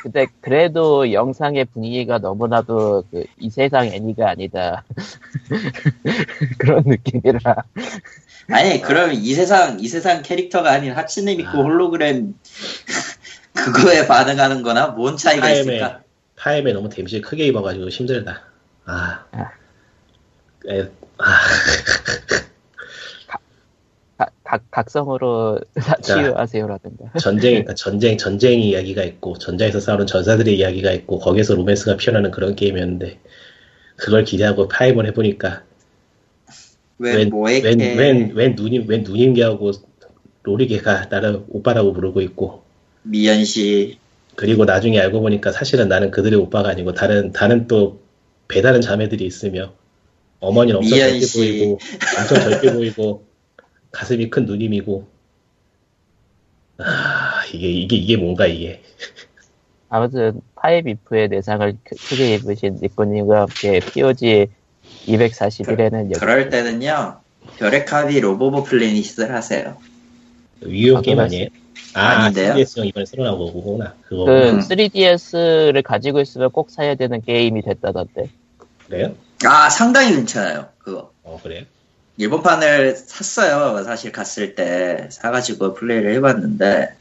근데 0.02 0.28
그래도 0.42 1.12
영상의 1.12 1.66
분위기가 1.66 2.18
너무나도 2.18 3.04
그 3.12 3.26
이 3.40 3.50
세상 3.50 3.88
애니가 3.88 4.30
아니다 4.30 4.84
그런 6.60 6.84
느낌이라 6.86 7.40
아니 8.52 8.82
그러면 8.82 9.16
이 9.16 9.34
세상 9.34 9.80
이 9.80 9.88
세상 9.88 10.22
캐릭터가 10.22 10.72
아닌 10.72 10.94
하츠네 10.94 11.36
미쿠 11.36 11.50
아. 11.50 11.62
홀로그램 11.62 12.36
그거에 13.54 14.08
반응하는 14.08 14.62
거나 14.62 14.88
뭔 14.88 15.18
차이가 15.18 15.42
파엠에 15.42 15.60
있을까? 15.60 16.02
파엠에 16.36 16.74
너무 16.74 16.90
데미지 16.90 17.20
크게 17.22 17.46
입어가지고 17.48 17.90
힘들다. 17.90 18.44
아. 18.86 19.26
아. 19.32 19.52
에, 20.70 20.84
아. 21.18 21.26
가- 24.50 24.58
각, 24.58 24.64
각성으로 24.72 25.60
치유하세요라든가. 26.02 27.12
전쟁, 27.20 27.66
전쟁, 27.78 28.18
전쟁 28.18 28.60
이야기가 28.60 29.04
있고, 29.04 29.38
전장에서 29.38 29.80
싸우는 29.80 30.08
전사들의 30.08 30.58
이야기가 30.58 30.92
있고, 30.94 31.20
거기에서 31.20 31.54
로맨스가 31.54 31.98
피어나는 31.98 32.32
그런 32.32 32.56
게임이었는데, 32.56 33.20
그걸 33.96 34.24
기대하고 34.24 34.68
파임을 34.68 35.06
해보니까, 35.08 35.64
왜 36.98 37.16
웬, 37.16 37.30
뭐에 37.30 37.62
웬, 37.62 37.80
웬, 37.80 38.32
웬 38.34 38.56
누님, 38.56 38.86
웬 38.88 39.04
누님개하고 39.04 39.72
로리개가 40.44 41.06
나를 41.10 41.44
오빠라고 41.50 41.94
부르고 41.94 42.22
있고, 42.22 42.64
미연 43.04 43.46
씨. 43.46 44.00
그리고 44.36 44.66
나중에 44.66 45.00
알고 45.00 45.22
보니까 45.22 45.52
사실은 45.52 45.90
나는 45.90 46.12
그들의 46.12 46.40
오빠가 46.40 46.70
아니고, 46.70 46.94
다른, 46.94 47.32
다른 47.34 47.68
또, 47.68 48.02
배다른 48.48 48.82
자매들이 48.82 49.24
있으며, 49.26 49.74
어머니는 50.40 50.78
엄청 50.78 50.98
젊게 50.98 51.20
씨. 51.26 51.38
보이고, 51.38 51.80
엄청 52.18 52.50
젊게 52.50 52.74
보이고, 52.74 53.29
가슴이 53.92 54.30
큰 54.30 54.46
누님이고, 54.46 55.08
아, 56.78 57.44
이게, 57.54 57.70
이게, 57.70 57.96
이게 57.96 58.18
뭔가, 58.18 58.46
이게. 58.46 58.82
아무튼 59.90 60.42
파엠 60.56 60.93
if의 60.93 61.30
내상을 61.30 61.78
크- 61.84 61.96
크게 62.10 62.36
입으신 62.36 62.78
니코님과 62.82 63.42
함께 63.42 63.80
POG 63.80 64.48
241에는 65.08 66.14
그 66.20 66.26
럴 66.26 66.50
때는요 66.50 67.22
별의 67.58 67.86
카비 67.86 68.20
로보보 68.20 68.64
플래닛을 68.66 69.34
하세요. 69.34 69.78
아, 70.96 71.02
게임 71.02 71.20
아니에요? 71.20 71.48
아, 71.96 72.02
아닌데요? 72.26 72.54
3DS용 72.54 72.86
이번에 72.86 73.06
새로 73.06 73.24
나온 73.24 73.40
거구나. 73.40 73.96
그거. 74.04 74.26
그 74.26 74.32
음. 74.32 74.60
3DS를 74.60 75.82
가지고 75.82 76.20
있으면 76.22 76.52
꼭 76.52 76.70
사야 76.70 76.94
되는 76.94 77.20
게임이 77.22 77.64
됐다던데 77.64 78.30
그래요? 78.88 79.16
아 79.46 79.70
상당히 79.70 80.14
괜찮아요 80.14 80.68
그거. 80.78 81.12
어, 81.24 81.40
그래요? 81.42 81.64
일본판을 82.20 82.98
샀어요. 82.98 83.82
사실 83.86 84.12
갔을 84.12 84.54
때 84.54 85.08
사가지고 85.10 85.74
플레이를 85.74 86.14
해봤는데 86.16 86.96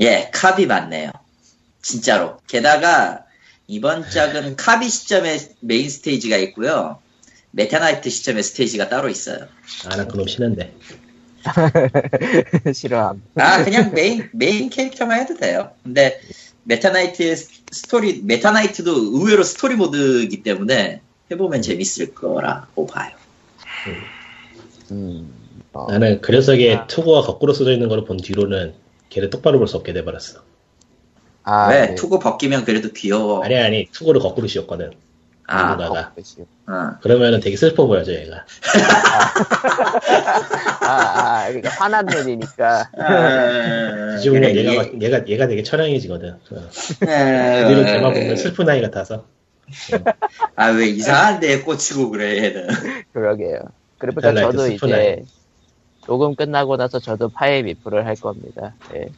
예 0.00 0.30
카비 0.34 0.66
맞네요. 0.66 1.12
진짜로. 1.80 2.38
게다가 2.48 3.24
이번 3.68 4.10
작은 4.10 4.56
카비 4.56 4.90
시점에 4.90 5.38
메인 5.60 5.88
스테이지가 5.88 6.36
있고요. 6.38 6.98
메타나이트 7.52 8.10
시점에 8.10 8.42
스테이지가 8.42 8.88
따로 8.88 9.08
있어요. 9.08 9.46
아, 9.86 9.96
난 9.96 10.08
그놈 10.08 10.26
싫은데. 10.26 10.74
싫어함 12.74 13.22
아 13.36 13.64
그냥 13.64 13.94
메인 13.94 14.28
메인 14.32 14.68
캐릭터만 14.68 15.20
해도 15.20 15.36
돼요. 15.36 15.70
근데 15.84 16.20
메타나이트의 16.64 17.36
스토리 17.70 18.20
메타나이트도 18.24 18.92
의외로 19.16 19.44
스토리 19.44 19.76
모드이기 19.76 20.42
때문에 20.42 21.02
해보면 21.30 21.62
재밌을 21.62 22.14
거라고 22.14 22.88
봐요. 22.88 23.19
음, 24.90 25.32
어, 25.72 25.86
나는 25.90 26.20
그 26.20 26.32
녀석의 26.32 26.74
아. 26.74 26.86
투구가 26.86 27.22
거꾸로 27.22 27.52
써져 27.52 27.72
있는 27.72 27.88
걸 27.88 28.04
본 28.04 28.16
뒤로는 28.16 28.74
걔를 29.08 29.30
똑바로 29.30 29.58
볼 29.58 29.66
수 29.68 29.76
없게 29.76 29.92
돼버렸어. 29.92 30.40
아, 31.42 31.68
왜 31.70 31.86
네. 31.88 31.94
투구 31.94 32.18
벗기면 32.18 32.64
그래도 32.64 32.90
귀여워. 32.92 33.42
아니, 33.42 33.56
아니, 33.56 33.86
투구를 33.92 34.20
거꾸로 34.20 34.46
씌웠거든. 34.46 34.90
아, 35.46 35.70
누군가가. 35.72 36.08
어, 36.08 36.12
그치. 36.14 36.42
어. 36.68 36.90
그러면은 37.02 37.40
되게 37.40 37.56
슬퍼 37.56 37.86
보여져, 37.86 38.12
얘가. 38.12 38.44
아, 40.82 40.86
아, 40.86 41.44
그러니까 41.48 41.70
화난 41.70 42.06
아, 42.06 42.10
뒤집으면 44.16 44.42
그래, 44.52 44.56
얘가, 44.56 44.72
얘- 44.72 44.76
막- 44.76 45.02
얘가, 45.02 45.26
얘가 45.28 45.46
되게 45.48 45.62
처량해지거든. 45.62 46.30
어. 46.30 46.68
아, 47.08 47.66
뒤로 47.68 47.84
걔만 47.84 48.12
보면 48.12 48.36
슬픈 48.36 48.68
아이 48.68 48.80
같아서. 48.82 49.24
아, 50.56 50.68
왜 50.68 50.86
이상한 50.86 51.40
데에 51.40 51.60
꽂히고 51.60 52.10
그래, 52.10 52.44
얘는. 52.44 52.68
그러게요. 53.12 53.58
그러니까 53.98 54.34
저도 54.34 54.58
스푼 54.66 54.88
이제 54.88 55.22
녹음 56.06 56.34
끝나고 56.34 56.76
나서 56.76 56.98
저도 56.98 57.28
파엠 57.28 57.59
if를 57.59 58.06
할 58.06 58.14
겁니다. 58.16 58.74
예. 58.94 59.08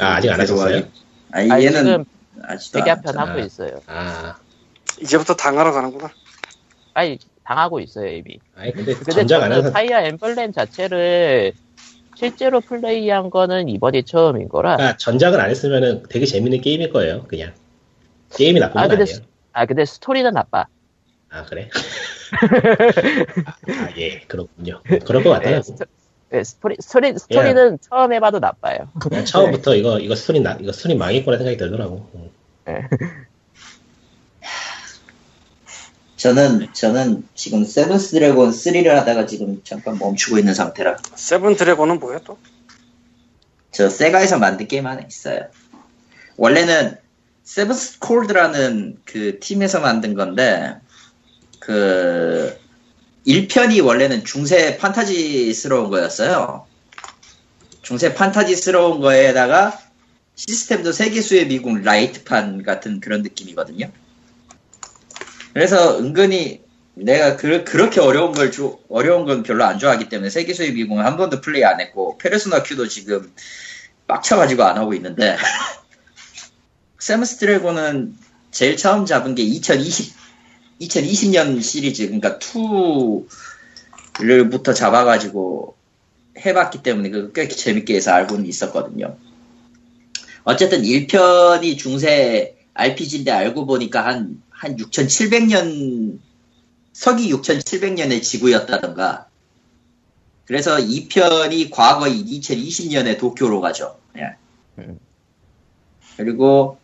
아, 0.00 0.16
아직 0.16 0.30
안 0.30 0.40
하셨어요? 0.40 0.82
아니, 1.32 1.50
아, 1.50 1.60
얘는 1.60 1.84
지금 1.84 2.04
아직도 2.42 2.78
했잖아. 2.80 3.26
하고 3.26 3.40
있어요. 3.40 3.80
아, 3.86 4.36
이제부터 5.00 5.34
당하러 5.34 5.72
가는구나. 5.72 6.10
아니 6.94 7.18
당하고 7.44 7.80
있어요 7.80 8.08
이미. 8.08 8.38
아니, 8.56 8.72
근데 8.72 8.94
근데 8.94 9.12
전작 9.12 9.42
안 9.42 9.50
저는 9.50 9.58
해서. 9.58 9.72
파이어 9.72 10.00
엠블렘 10.00 10.52
자체를 10.52 11.52
실제로 12.16 12.60
플레이한 12.60 13.30
거는 13.30 13.68
이번이 13.68 14.04
처음인 14.04 14.48
거라. 14.48 14.74
아, 14.74 14.96
전작을 14.96 15.40
안 15.40 15.50
했으면은 15.50 16.02
되게 16.08 16.26
재밌는 16.26 16.60
게임일 16.60 16.90
거예요, 16.90 17.24
그냥. 17.28 17.52
게임이 18.34 18.58
나쁜 18.58 18.78
아, 18.80 18.88
건 18.88 19.00
아니에요. 19.00 19.18
아 19.58 19.66
근데 19.66 19.84
스토리는 19.84 20.32
나빠. 20.32 20.68
아, 21.30 21.44
그래? 21.44 21.68
아, 22.30 22.36
아, 23.86 23.88
예, 23.96 24.20
그렇군요. 24.20 24.80
그럴 25.04 25.24
것 25.24 25.30
예, 25.30 25.34
같아요. 25.34 25.62
스토, 25.62 25.84
예, 26.32 26.44
스토리 26.44 26.76
스토리 26.78 27.18
스토리는 27.18 27.78
처음 27.80 28.12
해봐도 28.12 28.38
나빠요. 28.38 28.88
그냥 29.00 29.24
처음부터 29.24 29.74
이거, 29.74 29.98
이거 29.98 30.14
스토리, 30.14 30.38
나, 30.38 30.56
이거 30.60 30.70
스토리 30.70 30.94
망했구나 30.94 31.38
생각이 31.38 31.56
들더라고. 31.56 32.08
음. 32.14 32.30
저는 36.16 36.72
저는 36.72 37.26
지금 37.34 37.64
세븐스 37.64 38.12
드래곤 38.12 38.50
3를 38.50 38.86
하다가 38.90 39.26
지금 39.26 39.60
잠깐 39.64 39.98
멈추고 39.98 40.38
있는 40.38 40.54
상태라 40.54 40.98
세븐 41.14 41.56
드래곤은 41.56 41.98
뭐야 41.98 42.20
또? 42.24 42.38
저 43.72 43.88
세가에서 43.88 44.38
만든 44.38 44.68
게임 44.68 44.86
하나 44.86 45.00
있어요. 45.00 45.48
원래는 46.36 46.96
세븐스 47.48 48.00
콜드라는 48.00 48.98
그 49.06 49.38
팀에서 49.40 49.80
만든 49.80 50.12
건데 50.12 50.76
그 51.58 52.54
1편이 53.26 53.82
원래는 53.82 54.26
중세 54.26 54.76
판타지스러운 54.76 55.88
거였어요. 55.88 56.66
중세 57.80 58.12
판타지스러운 58.12 59.00
거에다가 59.00 59.80
시스템도 60.34 60.92
세계수의 60.92 61.46
미궁 61.46 61.80
라이트판 61.82 62.64
같은 62.64 63.00
그런 63.00 63.22
느낌이거든요. 63.22 63.90
그래서 65.54 65.98
은근히 65.98 66.60
내가 66.92 67.38
그, 67.38 67.64
그렇게 67.64 68.00
어려운 68.00 68.32
걸 68.32 68.52
조- 68.52 68.78
어려운 68.90 69.24
건 69.24 69.42
별로 69.42 69.64
안 69.64 69.78
좋아하기 69.78 70.10
때문에 70.10 70.28
세계수의 70.28 70.74
미궁은 70.74 71.02
한 71.02 71.16
번도 71.16 71.40
플레이 71.40 71.64
안 71.64 71.80
했고 71.80 72.18
페르소나 72.18 72.62
Q도 72.62 72.88
지금 72.88 73.32
빡쳐가지고 74.06 74.64
안 74.64 74.76
하고 74.76 74.92
있는데 74.92 75.38
드래곤은 77.38 78.16
제일 78.50 78.76
처음 78.76 79.06
잡은 79.06 79.34
게 79.34 79.42
2020 79.42 80.14
2020년 80.80 81.62
시리즈 81.62 82.06
그러니까 82.06 82.38
2를부터 82.38 84.74
잡아가지고 84.74 85.76
해봤기 86.44 86.82
때문에 86.82 87.10
그거 87.10 87.32
꽤 87.32 87.48
재밌게 87.48 87.96
해서 87.96 88.12
알고는 88.12 88.46
있었거든요. 88.46 89.16
어쨌든 90.44 90.82
1편이 90.82 91.78
중세 91.78 92.56
RPG인데 92.74 93.30
알고 93.30 93.66
보니까 93.66 94.06
한, 94.06 94.42
한 94.50 94.76
6700년, 94.76 96.18
서기 96.92 97.32
6700년의 97.32 98.22
지구였다던가. 98.22 99.26
그래서 100.46 100.76
2편이 100.76 101.70
과거 101.70 102.06
2020년에 102.06 103.18
도쿄로 103.18 103.60
가죠. 103.60 103.98
예. 104.16 104.36
음. 104.78 104.98
그리고 106.16 106.78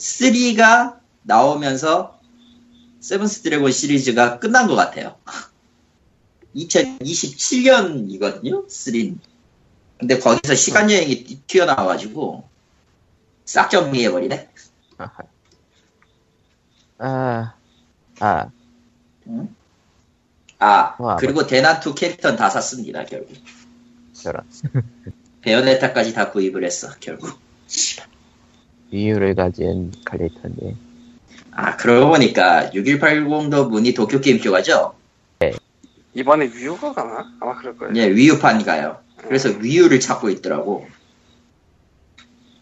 3가 0.00 0.98
나오면서 1.22 2.18
세븐스 3.00 3.42
드래곤 3.42 3.70
시리즈가 3.72 4.38
끝난 4.38 4.66
것 4.66 4.74
같아요. 4.74 5.16
2027년이거든요, 6.56 8.66
3는. 8.66 9.18
근데 9.98 10.18
거기서 10.18 10.54
시간 10.54 10.90
여행이 10.90 11.24
튀- 11.24 11.40
튀어나와가지고 11.46 12.48
싹 13.44 13.70
정리해버리네. 13.70 14.48
아하. 14.98 15.18
아, 16.98 17.54
아, 18.20 18.50
아, 20.58 20.94
와, 20.98 21.16
그리고 21.16 21.46
대난투 21.46 21.94
캐릭터는 21.94 22.36
다 22.36 22.50
샀습니다, 22.50 23.04
결국. 23.04 23.32
저런. 24.12 24.44
베요네타까지 25.42 26.12
다 26.14 26.30
구입을 26.30 26.64
했어, 26.64 26.88
결국. 27.00 27.38
이유를 28.90 29.34
가진 29.34 29.92
칼리터님. 30.04 30.76
아, 31.52 31.76
그러고 31.76 32.10
보니까 32.10 32.70
6180도 32.70 33.68
문이 33.68 33.94
도쿄 33.94 34.20
게임쇼 34.20 34.52
가죠? 34.52 34.94
이번에 36.12 36.46
위유가 36.46 36.92
가나? 36.92 37.32
아마 37.40 37.54
그럴 37.56 37.76
거예요. 37.76 37.94
예, 37.96 38.10
위유판 38.10 38.64
가요. 38.64 38.98
그래서 39.16 39.50
위유를 39.50 40.00
찾고 40.00 40.30
있더라고. 40.30 40.88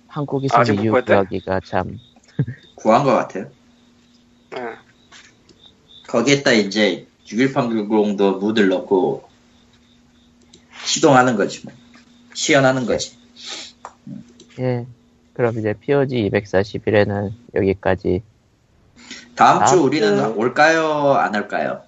한국에서 0.09 0.63
구했대? 0.63 1.15
구하기가 1.15 1.61
참, 1.65 1.99
구한 2.77 3.05
것 3.05 3.15
같아요. 3.15 3.51
예. 4.57 4.61
거기에다 6.09 6.53
이제 6.53 7.07
6180도 7.27 8.39
무드를 8.39 8.69
넣고 8.69 9.29
시동하는 10.85 11.37
거지 11.37 11.65
뭐. 11.65 11.73
시연하는 12.35 12.87
거지. 12.87 13.17
예. 14.59 14.87
그럼 15.39 15.57
이제 15.57 15.73
POG 15.73 16.31
241에는 16.33 17.31
여기까지. 17.55 18.23
다음 19.37 19.65
주 19.67 19.71
다음 19.77 19.85
우리는 19.85 20.17
주- 20.17 20.35
올까요? 20.37 21.13
안 21.13 21.33
할까요? 21.33 21.81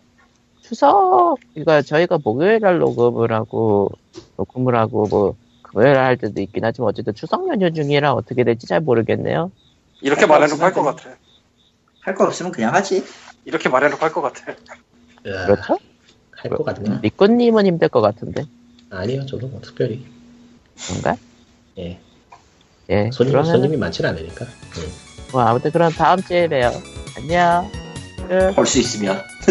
추석, 0.62 1.36
이거 1.56 1.82
저희가 1.82 2.18
목요일 2.22 2.60
날 2.60 2.78
녹음을 2.78 3.32
하고, 3.32 3.90
녹음을 4.36 4.77
하고, 4.77 5.09
뭐, 5.09 5.35
금요일 5.62 5.94
날 5.94 6.05
할 6.05 6.16
때도 6.16 6.40
있긴 6.43 6.64
하지만 6.64 6.90
어쨌든 6.90 7.12
추석 7.12 7.48
연휴 7.48 7.72
중이라 7.72 8.12
어떻게 8.12 8.44
될지 8.44 8.68
잘 8.68 8.81
모르겠네요. 8.81 9.51
이렇게 10.01 10.20
할거 10.20 10.35
말해놓고 10.35 10.62
할 10.62 10.72
것 10.72 10.82
같아. 10.85 11.10
할 12.02 12.14
거 12.14 12.24
없으면 12.27 12.52
그냥 12.52 12.72
하지. 12.72 13.05
이렇게 13.47 13.68
말해놓고 13.68 14.01
할 14.05 14.12
것 14.12 14.20
같아. 14.22 14.55
그렇죠? 15.24 15.77
할 16.36 16.51
것 16.52 16.62
같네요. 16.62 17.01
리꾸님은 17.02 17.66
힘들 17.66 17.89
것 17.89 18.01
같은데. 18.01 18.44
아니요, 18.90 19.27
저도 19.27 19.48
뭐 19.48 19.60
특별히. 19.60 20.06
뭔가? 20.89 21.16
예. 21.78 21.98
예. 22.91 23.11
손님, 23.12 23.33
그러면, 23.33 23.53
손님이 23.53 23.77
많지는 23.77 24.11
않으니까. 24.11 24.45
예. 24.45 24.89
뭐, 25.33 25.43
아무튼 25.43 25.71
그럼 25.71 25.93
다음 25.93 26.21
주에 26.23 26.49
봬요. 26.49 26.73
안녕. 27.17 27.71
끝, 28.29 28.55
볼수 28.55 28.81
있으면. 28.81 29.23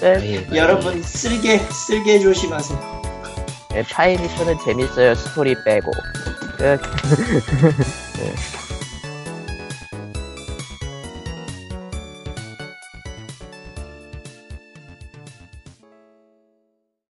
끝. 0.00 0.04
아니, 0.04 0.46
여러분 0.54 1.02
쓸개 1.02 1.58
쓸개 1.58 2.18
조심하세요. 2.20 3.00
예, 3.76 3.82
파이리스는 3.82 4.56
재밌어요. 4.64 5.14
스토리 5.14 5.54
빼고. 5.64 5.90
끝. 6.58 6.80
예. 8.20 8.34